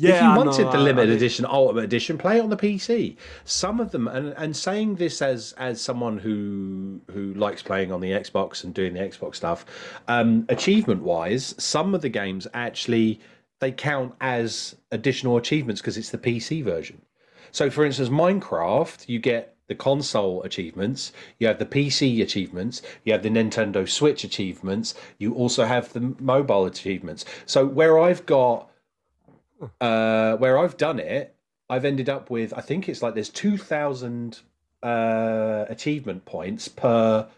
Yeah. 0.00 0.14
if 0.16 0.22
you 0.22 0.28
I 0.28 0.36
wanted 0.36 0.66
the 0.66 0.70
I- 0.70 0.80
I 0.80 0.82
limited 0.82 1.10
edition, 1.10 1.46
ultimate 1.46 1.84
edition, 1.84 2.18
play 2.18 2.38
it 2.38 2.40
on 2.40 2.50
the 2.50 2.56
PC. 2.56 3.16
Some 3.44 3.80
of 3.80 3.90
them, 3.90 4.08
and, 4.08 4.34
and 4.36 4.56
saying 4.56 4.96
this 4.96 5.22
as 5.22 5.52
as 5.58 5.80
someone 5.80 6.18
who 6.18 7.00
who 7.12 7.34
likes 7.34 7.62
playing 7.62 7.92
on 7.92 8.00
the 8.00 8.10
Xbox 8.10 8.64
and 8.64 8.72
doing 8.74 8.94
the 8.94 9.00
Xbox 9.00 9.36
stuff, 9.36 9.64
um, 10.08 10.44
achievement 10.48 11.02
wise, 11.02 11.54
some 11.58 11.94
of 11.94 12.02
the 12.02 12.08
games 12.08 12.46
actually 12.54 13.20
they 13.60 13.70
count 13.70 14.14
as 14.20 14.74
additional 14.90 15.36
achievements 15.36 15.80
because 15.80 15.98
it's 15.98 16.10
the 16.10 16.18
PC 16.18 16.64
version. 16.64 17.02
So, 17.52 17.68
for 17.70 17.84
instance, 17.84 18.08
Minecraft, 18.08 19.08
you 19.08 19.18
get 19.18 19.56
the 19.68 19.74
console 19.74 20.42
achievements, 20.42 21.12
you 21.38 21.46
have 21.46 21.58
the 21.58 21.66
PC 21.66 22.22
achievements, 22.22 22.82
you 23.04 23.12
have 23.12 23.22
the 23.22 23.28
Nintendo 23.28 23.88
Switch 23.88 24.24
achievements, 24.24 24.94
you 25.18 25.34
also 25.34 25.64
have 25.64 25.92
the 25.92 26.14
mobile 26.18 26.64
achievements. 26.64 27.24
So, 27.46 27.66
where 27.66 27.98
I've 27.98 28.24
got 28.26 28.69
uh, 29.80 30.36
where 30.36 30.58
I've 30.58 30.76
done 30.76 30.98
it, 30.98 31.34
I've 31.68 31.84
ended 31.84 32.08
up 32.08 32.30
with 32.30 32.52
I 32.56 32.60
think 32.60 32.88
it's 32.88 33.02
like 33.02 33.14
there's 33.14 33.28
two 33.28 33.56
thousand 33.56 34.40
uh, 34.82 35.66
achievement 35.68 36.24
points 36.24 36.68
per 36.68 37.28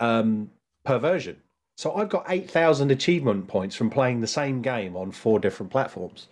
um, 0.00 0.50
per 0.84 0.98
version. 0.98 1.36
So 1.76 1.94
I've 1.94 2.08
got 2.08 2.26
eight 2.28 2.50
thousand 2.50 2.90
achievement 2.90 3.48
points 3.48 3.76
from 3.76 3.90
playing 3.90 4.20
the 4.20 4.26
same 4.26 4.62
game 4.62 4.96
on 4.96 5.10
four 5.10 5.38
different 5.38 5.72
platforms. 5.72 6.28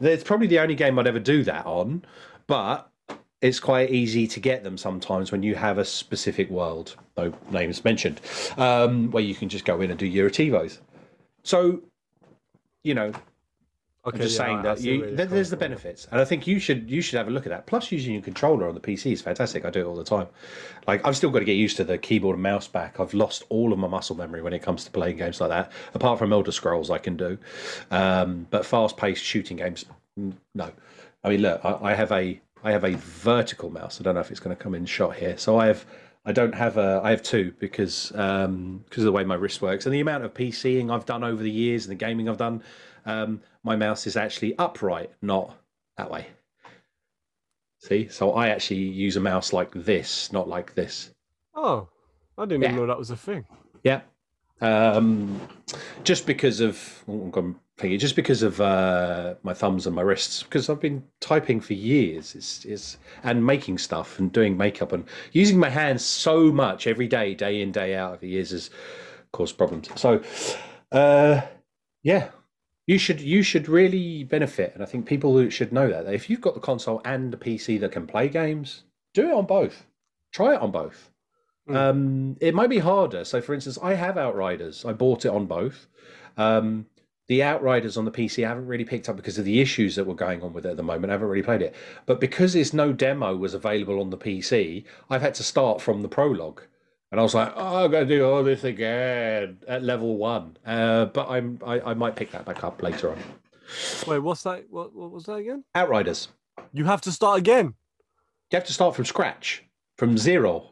It's 0.00 0.24
probably 0.24 0.46
the 0.46 0.58
only 0.58 0.74
game 0.74 0.98
I'd 0.98 1.06
ever 1.06 1.20
do 1.20 1.44
that 1.44 1.66
on, 1.66 2.04
but 2.46 2.90
it's 3.42 3.60
quite 3.60 3.90
easy 3.90 4.26
to 4.26 4.40
get 4.40 4.64
them 4.64 4.76
sometimes 4.76 5.32
when 5.32 5.42
you 5.42 5.54
have 5.54 5.78
a 5.78 5.84
specific 5.84 6.50
world, 6.50 6.96
no 7.16 7.32
names 7.50 7.84
mentioned, 7.84 8.20
um, 8.56 9.10
where 9.10 9.22
you 9.22 9.34
can 9.34 9.48
just 9.48 9.64
go 9.64 9.80
in 9.80 9.90
and 9.90 9.98
do 9.98 10.06
your 10.06 10.26
achievos. 10.26 10.80
So, 11.42 11.82
you 12.82 12.94
know, 12.94 13.12
Okay, 14.06 14.16
I'm 14.16 14.22
just 14.22 14.38
yeah, 14.38 14.46
saying 14.46 14.56
I- 14.56 14.60
I 14.60 14.62
that 14.62 14.80
you, 14.80 14.92
you're 14.94 15.26
there's 15.26 15.50
the 15.50 15.58
benefits, 15.58 16.08
and 16.10 16.20
I 16.20 16.24
think 16.24 16.46
you 16.46 16.58
should 16.58 16.90
you 16.90 17.02
should 17.02 17.18
have 17.18 17.28
a 17.28 17.30
look 17.30 17.44
at 17.44 17.50
that. 17.50 17.66
Plus, 17.66 17.92
using 17.92 18.14
your 18.14 18.22
controller 18.22 18.66
on 18.66 18.74
the 18.74 18.80
PC 18.80 19.12
is 19.12 19.20
fantastic. 19.20 19.66
I 19.66 19.70
do 19.70 19.80
it 19.80 19.84
all 19.84 19.94
the 19.94 20.04
time. 20.04 20.26
Like 20.86 21.06
I've 21.06 21.16
still 21.16 21.28
got 21.28 21.40
to 21.40 21.44
get 21.44 21.56
used 21.56 21.76
to 21.76 21.84
the 21.84 21.98
keyboard 21.98 22.36
and 22.36 22.42
mouse 22.42 22.66
back. 22.66 22.98
I've 22.98 23.12
lost 23.12 23.44
all 23.50 23.74
of 23.74 23.78
my 23.78 23.88
muscle 23.88 24.16
memory 24.16 24.40
when 24.40 24.54
it 24.54 24.62
comes 24.62 24.84
to 24.84 24.90
playing 24.90 25.18
games 25.18 25.38
like 25.38 25.50
that. 25.50 25.70
Apart 25.92 26.18
from 26.18 26.32
Elder 26.32 26.50
Scrolls, 26.50 26.88
I 26.88 26.96
can 26.96 27.18
do, 27.18 27.36
um, 27.90 28.46
but 28.48 28.64
fast-paced 28.64 29.22
shooting 29.22 29.58
games, 29.58 29.84
no. 30.16 30.72
I 31.22 31.28
mean, 31.28 31.42
look, 31.42 31.62
I, 31.62 31.90
I 31.90 31.94
have 31.94 32.10
a 32.10 32.40
I 32.64 32.72
have 32.72 32.84
a 32.84 32.94
vertical 32.94 33.68
mouse. 33.68 34.00
I 34.00 34.04
don't 34.04 34.14
know 34.14 34.20
if 34.20 34.30
it's 34.30 34.40
going 34.40 34.56
to 34.56 34.62
come 34.62 34.74
in 34.74 34.86
shot 34.86 35.16
here. 35.16 35.36
So 35.36 35.58
I 35.58 35.66
have. 35.66 35.84
I 36.24 36.32
don't 36.32 36.54
have 36.54 36.76
a. 36.76 37.00
I 37.02 37.10
have 37.10 37.22
two 37.22 37.54
because 37.58 38.12
um, 38.14 38.82
because 38.84 39.02
of 39.02 39.06
the 39.06 39.12
way 39.12 39.24
my 39.24 39.34
wrist 39.34 39.60
works 39.62 39.86
and 39.86 39.94
the 39.94 40.00
amount 40.00 40.24
of 40.24 40.32
PCing 40.34 40.90
I've 40.90 41.06
done 41.06 41.24
over 41.24 41.42
the 41.42 41.50
years 41.50 41.84
and 41.84 41.90
the 41.90 41.96
gaming 41.96 42.28
I've 42.28 42.36
done. 42.38 42.62
Um, 43.06 43.40
my 43.64 43.76
mouse 43.76 44.06
is 44.06 44.16
actually 44.16 44.56
upright, 44.58 45.10
not 45.22 45.56
that 45.96 46.10
way. 46.10 46.26
See, 47.78 48.08
so 48.08 48.32
I 48.32 48.48
actually 48.48 48.80
use 48.80 49.16
a 49.16 49.20
mouse 49.20 49.52
like 49.52 49.72
this, 49.72 50.32
not 50.32 50.48
like 50.48 50.74
this. 50.74 51.10
Oh, 51.54 51.88
I 52.36 52.44
didn't 52.44 52.64
even 52.64 52.76
know 52.76 52.86
that 52.86 52.98
was 52.98 53.10
a 53.10 53.16
thing. 53.16 53.46
Yeah. 53.82 54.02
Um, 54.60 55.40
just 56.04 56.26
because 56.26 56.60
of 56.60 57.02
oh, 57.08 57.22
I'm 57.22 57.30
gonna 57.30 57.54
think 57.78 57.94
it- 57.94 57.98
just 57.98 58.16
because 58.16 58.42
of 58.42 58.60
uh, 58.60 59.34
my 59.42 59.54
thumbs 59.54 59.86
and 59.86 59.96
my 59.96 60.02
wrists, 60.02 60.42
because 60.42 60.68
I've 60.68 60.80
been 60.80 61.02
typing 61.20 61.60
for 61.60 61.72
years, 61.72 62.34
it's, 62.34 62.66
it's 62.66 62.98
and 63.24 63.44
making 63.44 63.78
stuff 63.78 64.18
and 64.18 64.30
doing 64.30 64.58
makeup 64.58 64.92
and 64.92 65.04
using 65.32 65.58
my 65.58 65.70
hands 65.70 66.04
so 66.04 66.52
much 66.52 66.86
every 66.86 67.08
day, 67.08 67.34
day 67.34 67.62
in 67.62 67.72
day 67.72 67.94
out 67.94 68.20
for 68.20 68.26
years 68.26 68.50
has 68.50 68.68
caused 69.32 69.56
problems. 69.56 69.88
So, 69.96 70.20
uh, 70.92 71.40
yeah, 72.02 72.28
you 72.90 72.98
should 72.98 73.20
you 73.20 73.44
should 73.44 73.68
really 73.68 74.24
benefit, 74.24 74.72
and 74.74 74.82
I 74.82 74.86
think 74.86 75.06
people 75.06 75.48
should 75.48 75.72
know 75.72 75.88
that, 75.88 76.06
that 76.06 76.14
if 76.14 76.28
you've 76.28 76.40
got 76.40 76.54
the 76.54 76.60
console 76.60 77.00
and 77.04 77.32
the 77.32 77.36
PC 77.36 77.78
that 77.78 77.92
can 77.92 78.04
play 78.04 78.28
games, 78.28 78.82
do 79.14 79.28
it 79.28 79.32
on 79.32 79.46
both. 79.46 79.86
Try 80.32 80.54
it 80.54 80.60
on 80.60 80.72
both. 80.72 81.08
Mm. 81.68 81.76
Um, 81.76 82.36
it 82.40 82.52
might 82.52 82.68
be 82.68 82.80
harder. 82.80 83.22
So, 83.24 83.40
for 83.40 83.54
instance, 83.54 83.78
I 83.80 83.94
have 83.94 84.18
Outriders. 84.18 84.84
I 84.84 84.92
bought 84.92 85.24
it 85.24 85.28
on 85.28 85.46
both. 85.46 85.86
Um, 86.36 86.86
the 87.28 87.44
Outriders 87.44 87.96
on 87.96 88.06
the 88.06 88.10
PC 88.10 88.44
I 88.44 88.48
haven't 88.48 88.66
really 88.66 88.84
picked 88.84 89.08
up 89.08 89.14
because 89.14 89.38
of 89.38 89.44
the 89.44 89.60
issues 89.60 89.94
that 89.94 90.04
were 90.04 90.16
going 90.26 90.42
on 90.42 90.52
with 90.52 90.66
it 90.66 90.70
at 90.70 90.76
the 90.76 90.82
moment. 90.82 91.10
I 91.10 91.14
haven't 91.14 91.28
really 91.28 91.44
played 91.44 91.62
it. 91.62 91.76
But 92.06 92.18
because 92.18 92.56
it's 92.56 92.72
no 92.72 92.92
demo 92.92 93.36
was 93.36 93.54
available 93.54 94.00
on 94.00 94.10
the 94.10 94.18
PC, 94.18 94.82
I've 95.08 95.22
had 95.22 95.34
to 95.34 95.44
start 95.44 95.80
from 95.80 96.02
the 96.02 96.08
prologue. 96.08 96.62
And 97.10 97.18
I 97.18 97.22
was 97.22 97.34
like, 97.34 97.52
oh, 97.56 97.84
I'm 97.84 97.90
going 97.90 98.06
to 98.06 98.14
do 98.16 98.24
all 98.24 98.44
this 98.44 98.62
again 98.62 99.58
at 99.66 99.82
level 99.82 100.16
one. 100.16 100.56
Uh, 100.64 101.06
but 101.06 101.28
I'm, 101.28 101.58
I, 101.66 101.80
I 101.80 101.94
might 101.94 102.14
pick 102.14 102.30
that 102.30 102.44
back 102.44 102.62
up 102.62 102.82
later 102.82 103.10
on. 103.10 103.18
Wait, 104.06 104.18
what's 104.20 104.44
that? 104.44 104.64
What, 104.70 104.94
what 104.94 105.10
was 105.10 105.24
that 105.24 105.34
again? 105.34 105.64
Outriders. 105.74 106.28
You 106.72 106.84
have 106.84 107.00
to 107.02 107.12
start 107.12 107.38
again. 107.38 107.74
You 108.50 108.56
have 108.56 108.66
to 108.66 108.72
start 108.72 108.94
from 108.94 109.04
scratch, 109.04 109.64
from 109.96 110.18
zero, 110.18 110.70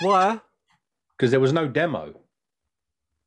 Why? 0.00 0.40
because 1.16 1.30
there 1.32 1.40
was 1.40 1.52
no 1.52 1.66
demo. 1.66 2.14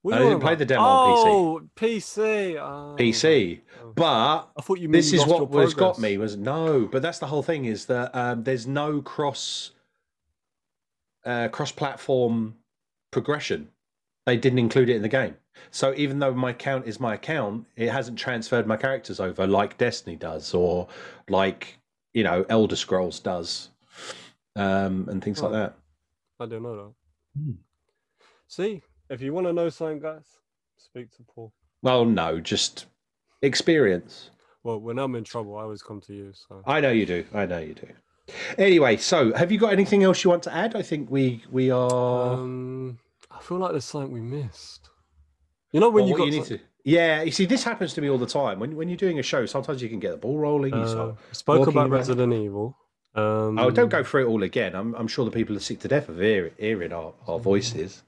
I 0.10 0.18
didn't 0.18 0.40
play 0.40 0.56
the 0.56 0.65
demo 0.65 0.82
on 0.82 1.69
PC. 1.76 2.56
Oh, 2.56 2.56
PC. 2.56 2.60
Oh. 2.60 2.95
PC. 2.98 3.61
Oh. 3.84 3.91
But 3.94 4.49
I 4.57 4.61
thought 4.61 4.80
you 4.80 4.88
this 4.88 5.14
is 5.14 5.26
what 5.26 5.49
was 5.49 5.73
got 5.73 5.99
me 5.99 6.18
was 6.18 6.38
no 6.38 6.88
but 6.91 7.03
that's 7.03 7.19
the 7.19 7.28
whole 7.28 7.44
thing 7.44 7.65
is 7.65 7.86
that 7.86 8.15
um, 8.15 8.44
there's 8.44 8.65
no 8.65 9.02
cross 9.02 9.72
uh, 11.26 11.48
cross 11.49 11.72
platform 11.72 12.56
progression 13.11 13.68
they 14.26 14.38
didn't 14.38 14.60
include 14.60 14.89
it 14.89 14.95
in 14.95 15.02
the 15.02 15.10
game 15.10 15.35
So 15.72 15.93
even 15.95 16.19
though 16.19 16.34
my 16.34 16.52
account 16.52 16.88
is 16.88 16.99
my 16.99 17.14
account, 17.15 17.65
it 17.76 17.89
hasn't 17.89 18.18
transferred 18.18 18.65
my 18.65 18.77
characters 18.77 19.19
over 19.19 19.45
like 19.45 19.77
Destiny 19.77 20.15
does, 20.15 20.53
or 20.53 20.88
like 21.30 21.77
you 22.14 22.23
know 22.23 22.45
Elder 22.49 22.76
Scrolls 22.77 23.19
does, 23.19 23.69
um, 24.56 25.07
and 25.10 25.22
things 25.23 25.41
like 25.41 25.52
Oh. 25.52 25.53
that. 25.53 25.73
I 26.39 26.45
don't 26.45 26.64
know 26.64 26.76
that. 26.76 26.93
Hmm. 27.39 27.52
See, 28.48 28.81
if 29.10 29.22
you 29.22 29.34
want 29.34 29.48
to 29.48 29.53
know 29.53 29.69
something, 29.69 29.99
guys, 29.99 30.26
speak 30.77 31.11
to 31.18 31.23
Paul. 31.23 31.52
Well, 31.84 32.06
no, 32.06 32.39
just 32.39 32.85
experience. 33.41 34.30
Well, 34.64 34.80
when 34.80 34.98
I'm 34.99 35.15
in 35.15 35.23
trouble, 35.23 35.57
I 35.57 35.64
always 35.64 35.84
come 35.84 35.99
to 36.02 36.14
you. 36.14 36.31
So 36.34 36.64
I 36.65 36.80
know 36.80 36.91
you 36.91 37.06
do. 37.06 37.26
I 37.34 37.45
know 37.45 37.60
you 37.60 37.73
do. 37.73 37.88
Anyway, 38.58 38.98
so 38.98 39.34
have 39.34 39.52
you 39.52 39.58
got 39.58 39.72
anything 39.74 40.03
else 40.03 40.24
you 40.24 40.30
want 40.30 40.44
to 40.44 40.53
add? 40.53 40.76
I 40.76 40.82
think 40.82 41.10
we 41.12 41.44
we 41.52 41.70
are. 41.72 42.34
um, 42.34 42.98
I 43.30 43.40
feel 43.41 43.58
like 43.58 43.72
there's 43.72 43.86
something 43.86 44.12
we 44.12 44.22
missed. 44.22 44.90
You 45.72 45.80
know 45.80 45.90
when 45.90 46.03
Well, 46.03 46.08
you 46.08 46.12
what 46.14 46.18
got 46.20 46.26
you 46.26 46.32
need 46.32 46.45
some- 46.48 46.58
to. 46.58 46.64
Yeah, 46.84 47.22
you 47.22 47.32
see, 47.32 47.45
this 47.45 47.64
happens 47.64 47.94
to 47.94 48.02
me 48.02 48.10
all 48.10 48.18
the 48.18 48.26
time. 48.26 48.60
When 48.60 48.76
when 48.76 48.90
you're 48.90 48.98
doing 48.98 49.20
a 49.20 49.24
show, 49.24 49.45
sometimes 49.45 49.82
you 49.84 49.90
can 49.90 49.99
get 49.99 50.12
the 50.12 50.18
ball 50.18 50.38
rolling. 50.40 50.74
you 50.74 50.80
uh, 50.82 51.14
spoke 51.32 51.68
about 51.68 51.86
about- 51.88 51.90
Resident 51.98 52.34
Evil. 52.34 52.76
Um, 53.14 53.60
Oh, 53.60 53.70
don't 53.70 53.90
go 53.90 54.03
through 54.03 54.26
it 54.26 54.30
all 54.30 54.41
again. 54.41 54.74
I'm, 54.74 54.95
I'm 54.95 55.08
sure 55.08 55.26
the 55.26 55.32
people 55.32 55.56
are 55.58 55.60
sick 55.60 55.80
to 55.82 55.90
death 55.90 56.08
of 56.08 56.18
hear, 56.18 56.53
hearing 56.58 56.94
our, 56.94 57.14
our 57.28 57.40
voices. 57.40 58.03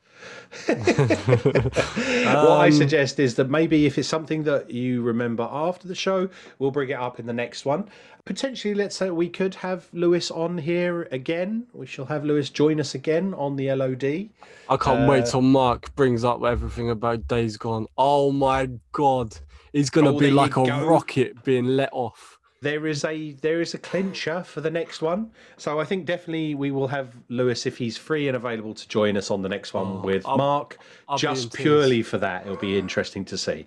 What 0.67 2.51
I 2.59 2.67
Um, 2.67 2.71
suggest 2.71 3.19
is 3.19 3.35
that 3.35 3.49
maybe 3.49 3.85
if 3.85 3.97
it's 3.97 4.07
something 4.07 4.43
that 4.43 4.69
you 4.69 5.01
remember 5.01 5.47
after 5.51 5.87
the 5.87 5.95
show, 5.95 6.29
we'll 6.59 6.71
bring 6.71 6.89
it 6.89 6.93
up 6.99 7.19
in 7.19 7.25
the 7.25 7.33
next 7.33 7.65
one. 7.65 7.85
Potentially, 8.25 8.73
let's 8.73 8.95
say 8.95 9.09
we 9.09 9.27
could 9.29 9.55
have 9.55 9.87
Lewis 9.93 10.31
on 10.31 10.57
here 10.57 11.07
again. 11.11 11.67
We 11.73 11.85
shall 11.85 12.05
have 12.05 12.23
Lewis 12.23 12.49
join 12.49 12.79
us 12.79 12.95
again 12.95 13.33
on 13.33 13.55
the 13.57 13.73
LOD. 13.73 14.29
I 14.69 14.77
can't 14.77 15.09
wait 15.09 15.23
Uh, 15.23 15.31
till 15.31 15.41
Mark 15.41 15.93
brings 15.95 16.23
up 16.23 16.41
everything 16.43 16.89
about 16.89 17.27
Days 17.27 17.57
Gone. 17.57 17.85
Oh 17.97 18.31
my 18.31 18.69
god, 18.93 19.35
he's 19.73 19.89
gonna 19.89 20.13
Oh, 20.15 20.19
be 20.19 20.31
like 20.31 20.55
a 20.55 20.65
go. 20.65 20.85
rocket 20.85 21.43
being 21.43 21.65
let 21.65 21.89
off. 21.91 22.32
There 22.63 22.87
is 22.87 23.03
a 23.03 23.33
there 23.33 23.59
is 23.59 23.73
a 23.73 23.77
clincher 23.77 24.41
for 24.45 24.61
the 24.61 24.71
next 24.71 25.01
one, 25.01 25.31
so 25.57 25.81
I 25.81 25.83
think 25.83 26.05
definitely 26.05 26.55
we 26.55 26.71
will 26.71 26.87
have 26.87 27.13
Lewis 27.27 27.65
if 27.65 27.77
he's 27.77 27.97
free 27.97 28.29
and 28.29 28.37
available 28.37 28.73
to 28.73 28.87
join 28.87 29.17
us 29.17 29.29
on 29.29 29.41
the 29.41 29.49
next 29.49 29.73
one 29.73 29.97
Oh, 29.97 30.01
with 30.01 30.25
I'll- 30.25 30.37
Mark. 30.37 30.77
I'll 31.09 31.17
just 31.17 31.53
purely 31.53 32.01
for 32.03 32.17
that, 32.19 32.45
it'll 32.45 32.55
be 32.55 32.79
interesting 32.79 33.25
to 33.25 33.37
see. 33.37 33.65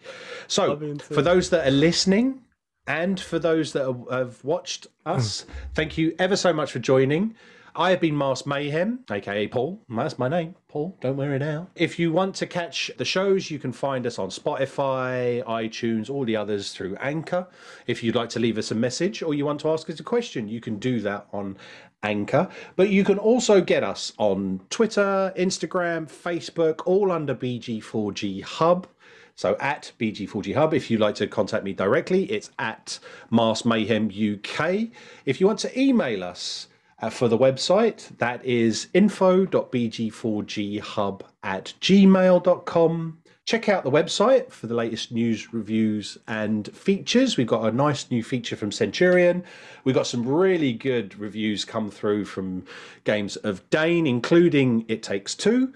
So, 0.48 0.70
I'll 0.70 0.76
be 0.76 0.90
in 0.92 0.98
for 0.98 1.20
those 1.20 1.50
that 1.50 1.68
are 1.68 1.70
listening, 1.70 2.40
and 2.86 3.20
for 3.20 3.38
those 3.38 3.74
that 3.74 3.84
have- 3.86 4.06
have 4.10 4.42
watched 4.44 4.86
us, 5.04 5.42
mm. 5.42 5.46
thank 5.74 5.98
you 5.98 6.14
ever 6.18 6.34
so 6.34 6.54
much 6.54 6.72
for 6.72 6.78
joining. 6.78 7.34
I 7.78 7.90
have 7.90 8.00
been 8.00 8.16
Masked 8.16 8.46
Mayhem, 8.46 9.00
aka 9.10 9.46
Paul. 9.48 9.82
That's 9.90 10.18
my 10.18 10.28
name, 10.28 10.54
Paul. 10.66 10.96
Don't 11.02 11.18
worry 11.18 11.38
now. 11.38 11.68
If 11.74 11.98
you 11.98 12.10
want 12.10 12.34
to 12.36 12.46
catch 12.46 12.90
the 12.96 13.04
shows, 13.04 13.50
you 13.50 13.58
can 13.58 13.70
find 13.70 14.06
us 14.06 14.18
on 14.18 14.30
Spotify, 14.30 15.44
iTunes, 15.44 16.08
all 16.08 16.24
the 16.24 16.36
others 16.36 16.72
through 16.72 16.96
Anchor. 16.96 17.46
If 17.86 18.02
you'd 18.02 18.14
like 18.14 18.30
to 18.30 18.40
leave 18.40 18.56
us 18.56 18.70
a 18.70 18.74
message 18.74 19.22
or 19.22 19.34
you 19.34 19.44
want 19.44 19.60
to 19.60 19.70
ask 19.70 19.90
us 19.90 20.00
a 20.00 20.02
question, 20.02 20.48
you 20.48 20.58
can 20.58 20.78
do 20.78 21.00
that 21.02 21.26
on 21.34 21.58
Anchor. 22.02 22.48
But 22.76 22.88
you 22.88 23.04
can 23.04 23.18
also 23.18 23.60
get 23.60 23.84
us 23.84 24.14
on 24.16 24.62
Twitter, 24.70 25.34
Instagram, 25.36 26.10
Facebook, 26.10 26.80
all 26.86 27.12
under 27.12 27.34
BG4G 27.34 28.42
Hub. 28.42 28.86
So 29.34 29.54
at 29.60 29.92
BG4G 30.00 30.54
Hub, 30.54 30.72
if 30.72 30.90
you'd 30.90 31.00
like 31.00 31.16
to 31.16 31.26
contact 31.26 31.62
me 31.62 31.74
directly, 31.74 32.24
it's 32.32 32.50
at 32.58 32.98
Masked 33.30 33.66
Mayhem 33.66 34.06
UK. 34.08 34.88
If 35.26 35.42
you 35.42 35.46
want 35.46 35.58
to 35.58 35.78
email 35.78 36.24
us 36.24 36.68
uh, 37.00 37.10
for 37.10 37.28
the 37.28 37.38
website, 37.38 38.16
that 38.18 38.44
is 38.44 38.88
info.bg4ghub 38.94 41.20
at 41.42 41.74
gmail.com. 41.80 43.18
Check 43.44 43.68
out 43.68 43.84
the 43.84 43.90
website 43.92 44.50
for 44.50 44.66
the 44.66 44.74
latest 44.74 45.12
news, 45.12 45.52
reviews, 45.52 46.18
and 46.26 46.66
features. 46.74 47.36
We've 47.36 47.46
got 47.46 47.64
a 47.64 47.70
nice 47.70 48.10
new 48.10 48.24
feature 48.24 48.56
from 48.56 48.72
Centurion. 48.72 49.44
We've 49.84 49.94
got 49.94 50.08
some 50.08 50.26
really 50.26 50.72
good 50.72 51.16
reviews 51.16 51.64
come 51.64 51.88
through 51.88 52.24
from 52.24 52.64
games 53.04 53.36
of 53.36 53.68
Dane, 53.70 54.06
including 54.06 54.84
It 54.88 55.04
Takes 55.04 55.36
Two. 55.36 55.72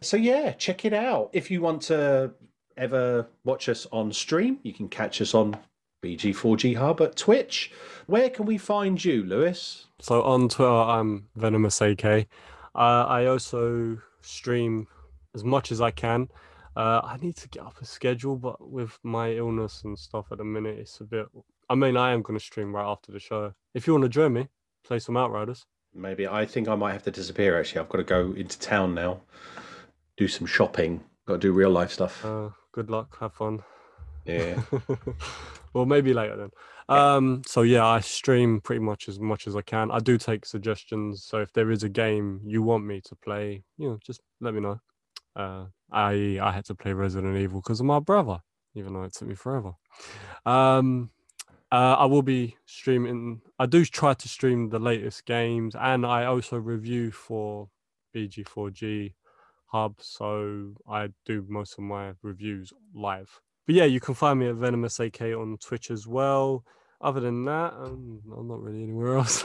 So, 0.00 0.16
yeah, 0.16 0.52
check 0.52 0.86
it 0.86 0.94
out. 0.94 1.28
If 1.34 1.50
you 1.50 1.60
want 1.60 1.82
to 1.82 2.32
ever 2.78 3.26
watch 3.44 3.68
us 3.68 3.86
on 3.92 4.14
stream, 4.14 4.58
you 4.62 4.72
can 4.72 4.88
catch 4.88 5.20
us 5.20 5.34
on 5.34 5.58
BG4G 6.02 6.76
Hub 6.76 7.00
at 7.00 7.16
Twitch. 7.16 7.72
Where 8.06 8.30
can 8.30 8.46
we 8.46 8.58
find 8.58 9.02
you, 9.04 9.24
Lewis? 9.24 9.86
So 10.00 10.22
on 10.22 10.48
Twitter, 10.48 10.70
I'm 10.70 11.28
Venomous 11.36 11.80
AK. 11.80 12.04
Uh, 12.04 12.26
I 12.74 13.26
also 13.26 13.98
stream 14.22 14.86
as 15.34 15.44
much 15.44 15.72
as 15.72 15.80
I 15.80 15.90
can. 15.90 16.28
Uh, 16.76 17.00
I 17.02 17.16
need 17.20 17.36
to 17.36 17.48
get 17.48 17.64
up 17.64 17.80
a 17.80 17.84
schedule, 17.84 18.36
but 18.36 18.70
with 18.70 18.98
my 19.02 19.32
illness 19.32 19.82
and 19.84 19.98
stuff 19.98 20.26
at 20.30 20.38
the 20.38 20.44
minute, 20.44 20.78
it's 20.78 21.00
a 21.00 21.04
bit. 21.04 21.26
I 21.68 21.74
mean, 21.74 21.96
I 21.96 22.12
am 22.12 22.22
going 22.22 22.38
to 22.38 22.44
stream 22.44 22.74
right 22.74 22.90
after 22.90 23.12
the 23.12 23.20
show. 23.20 23.52
If 23.74 23.86
you 23.86 23.92
want 23.92 24.04
to 24.04 24.08
join 24.08 24.32
me, 24.32 24.48
play 24.84 24.98
some 24.98 25.16
Outriders. 25.16 25.66
Maybe 25.94 26.26
I 26.26 26.46
think 26.46 26.68
I 26.68 26.76
might 26.76 26.92
have 26.92 27.02
to 27.04 27.10
disappear. 27.10 27.58
Actually, 27.58 27.80
I've 27.80 27.88
got 27.88 27.98
to 27.98 28.04
go 28.04 28.32
into 28.32 28.58
town 28.58 28.94
now, 28.94 29.20
do 30.16 30.28
some 30.28 30.46
shopping. 30.46 31.02
Got 31.26 31.34
to 31.34 31.38
do 31.40 31.52
real 31.52 31.70
life 31.70 31.92
stuff. 31.92 32.24
Uh, 32.24 32.50
good 32.72 32.90
luck, 32.90 33.18
have 33.20 33.34
fun. 33.34 33.62
Yeah. 34.24 34.62
well, 35.72 35.86
maybe 35.86 36.12
later 36.12 36.36
then. 36.36 36.50
Um, 36.88 37.42
so 37.46 37.62
yeah, 37.62 37.86
I 37.86 38.00
stream 38.00 38.60
pretty 38.60 38.80
much 38.80 39.08
as 39.08 39.20
much 39.20 39.46
as 39.46 39.54
I 39.54 39.62
can. 39.62 39.90
I 39.90 40.00
do 40.00 40.18
take 40.18 40.44
suggestions. 40.44 41.24
So 41.24 41.38
if 41.38 41.52
there 41.52 41.70
is 41.70 41.84
a 41.84 41.88
game 41.88 42.40
you 42.44 42.62
want 42.62 42.84
me 42.84 43.00
to 43.02 43.14
play, 43.16 43.62
you 43.78 43.88
know, 43.88 43.98
just 44.04 44.20
let 44.40 44.54
me 44.54 44.60
know. 44.60 44.80
Uh, 45.36 45.66
I 45.92 46.38
I 46.42 46.50
had 46.50 46.64
to 46.66 46.74
play 46.74 46.92
Resident 46.92 47.36
Evil 47.36 47.60
because 47.60 47.80
of 47.80 47.86
my 47.86 48.00
brother, 48.00 48.40
even 48.74 48.92
though 48.92 49.04
it 49.04 49.14
took 49.14 49.28
me 49.28 49.34
forever. 49.36 49.72
Um, 50.44 51.10
uh, 51.72 51.96
I 51.98 52.04
will 52.06 52.22
be 52.22 52.56
streaming. 52.66 53.40
I 53.58 53.66
do 53.66 53.84
try 53.84 54.14
to 54.14 54.28
stream 54.28 54.70
the 54.70 54.80
latest 54.80 55.24
games, 55.24 55.76
and 55.78 56.04
I 56.04 56.24
also 56.24 56.56
review 56.56 57.12
for 57.12 57.68
BG4G 58.14 59.14
Hub. 59.66 59.94
So 60.00 60.74
I 60.88 61.10
do 61.24 61.46
most 61.48 61.78
of 61.78 61.84
my 61.84 62.14
reviews 62.22 62.72
live. 62.92 63.40
But 63.70 63.76
yeah, 63.76 63.84
you 63.84 64.00
can 64.00 64.14
find 64.14 64.40
me 64.40 64.48
at 64.48 64.56
Venomous 64.56 64.98
AK 64.98 65.20
on 65.20 65.56
Twitch 65.60 65.92
as 65.92 66.04
well. 66.04 66.64
Other 67.00 67.20
than 67.20 67.44
that, 67.44 67.72
um, 67.74 68.20
I'm 68.36 68.48
not 68.48 68.60
really 68.60 68.82
anywhere 68.82 69.14
else. 69.14 69.44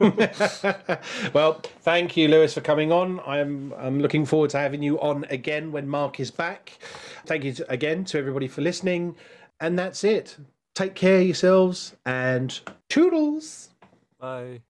well, 1.34 1.60
thank 1.80 2.16
you, 2.16 2.28
Lewis, 2.28 2.54
for 2.54 2.60
coming 2.60 2.92
on. 2.92 3.18
I'm 3.26 3.74
I'm 3.76 3.98
looking 3.98 4.24
forward 4.24 4.50
to 4.50 4.58
having 4.58 4.84
you 4.84 5.00
on 5.00 5.24
again 5.30 5.72
when 5.72 5.88
Mark 5.88 6.20
is 6.20 6.30
back. 6.30 6.78
Thank 7.26 7.42
you 7.42 7.54
to, 7.54 7.68
again 7.68 8.04
to 8.04 8.18
everybody 8.18 8.46
for 8.46 8.60
listening, 8.62 9.16
and 9.60 9.76
that's 9.76 10.04
it. 10.04 10.36
Take 10.76 10.94
care 10.94 11.18
of 11.18 11.26
yourselves 11.26 11.96
and 12.04 12.60
toodles. 12.88 13.70
Bye. 14.20 14.60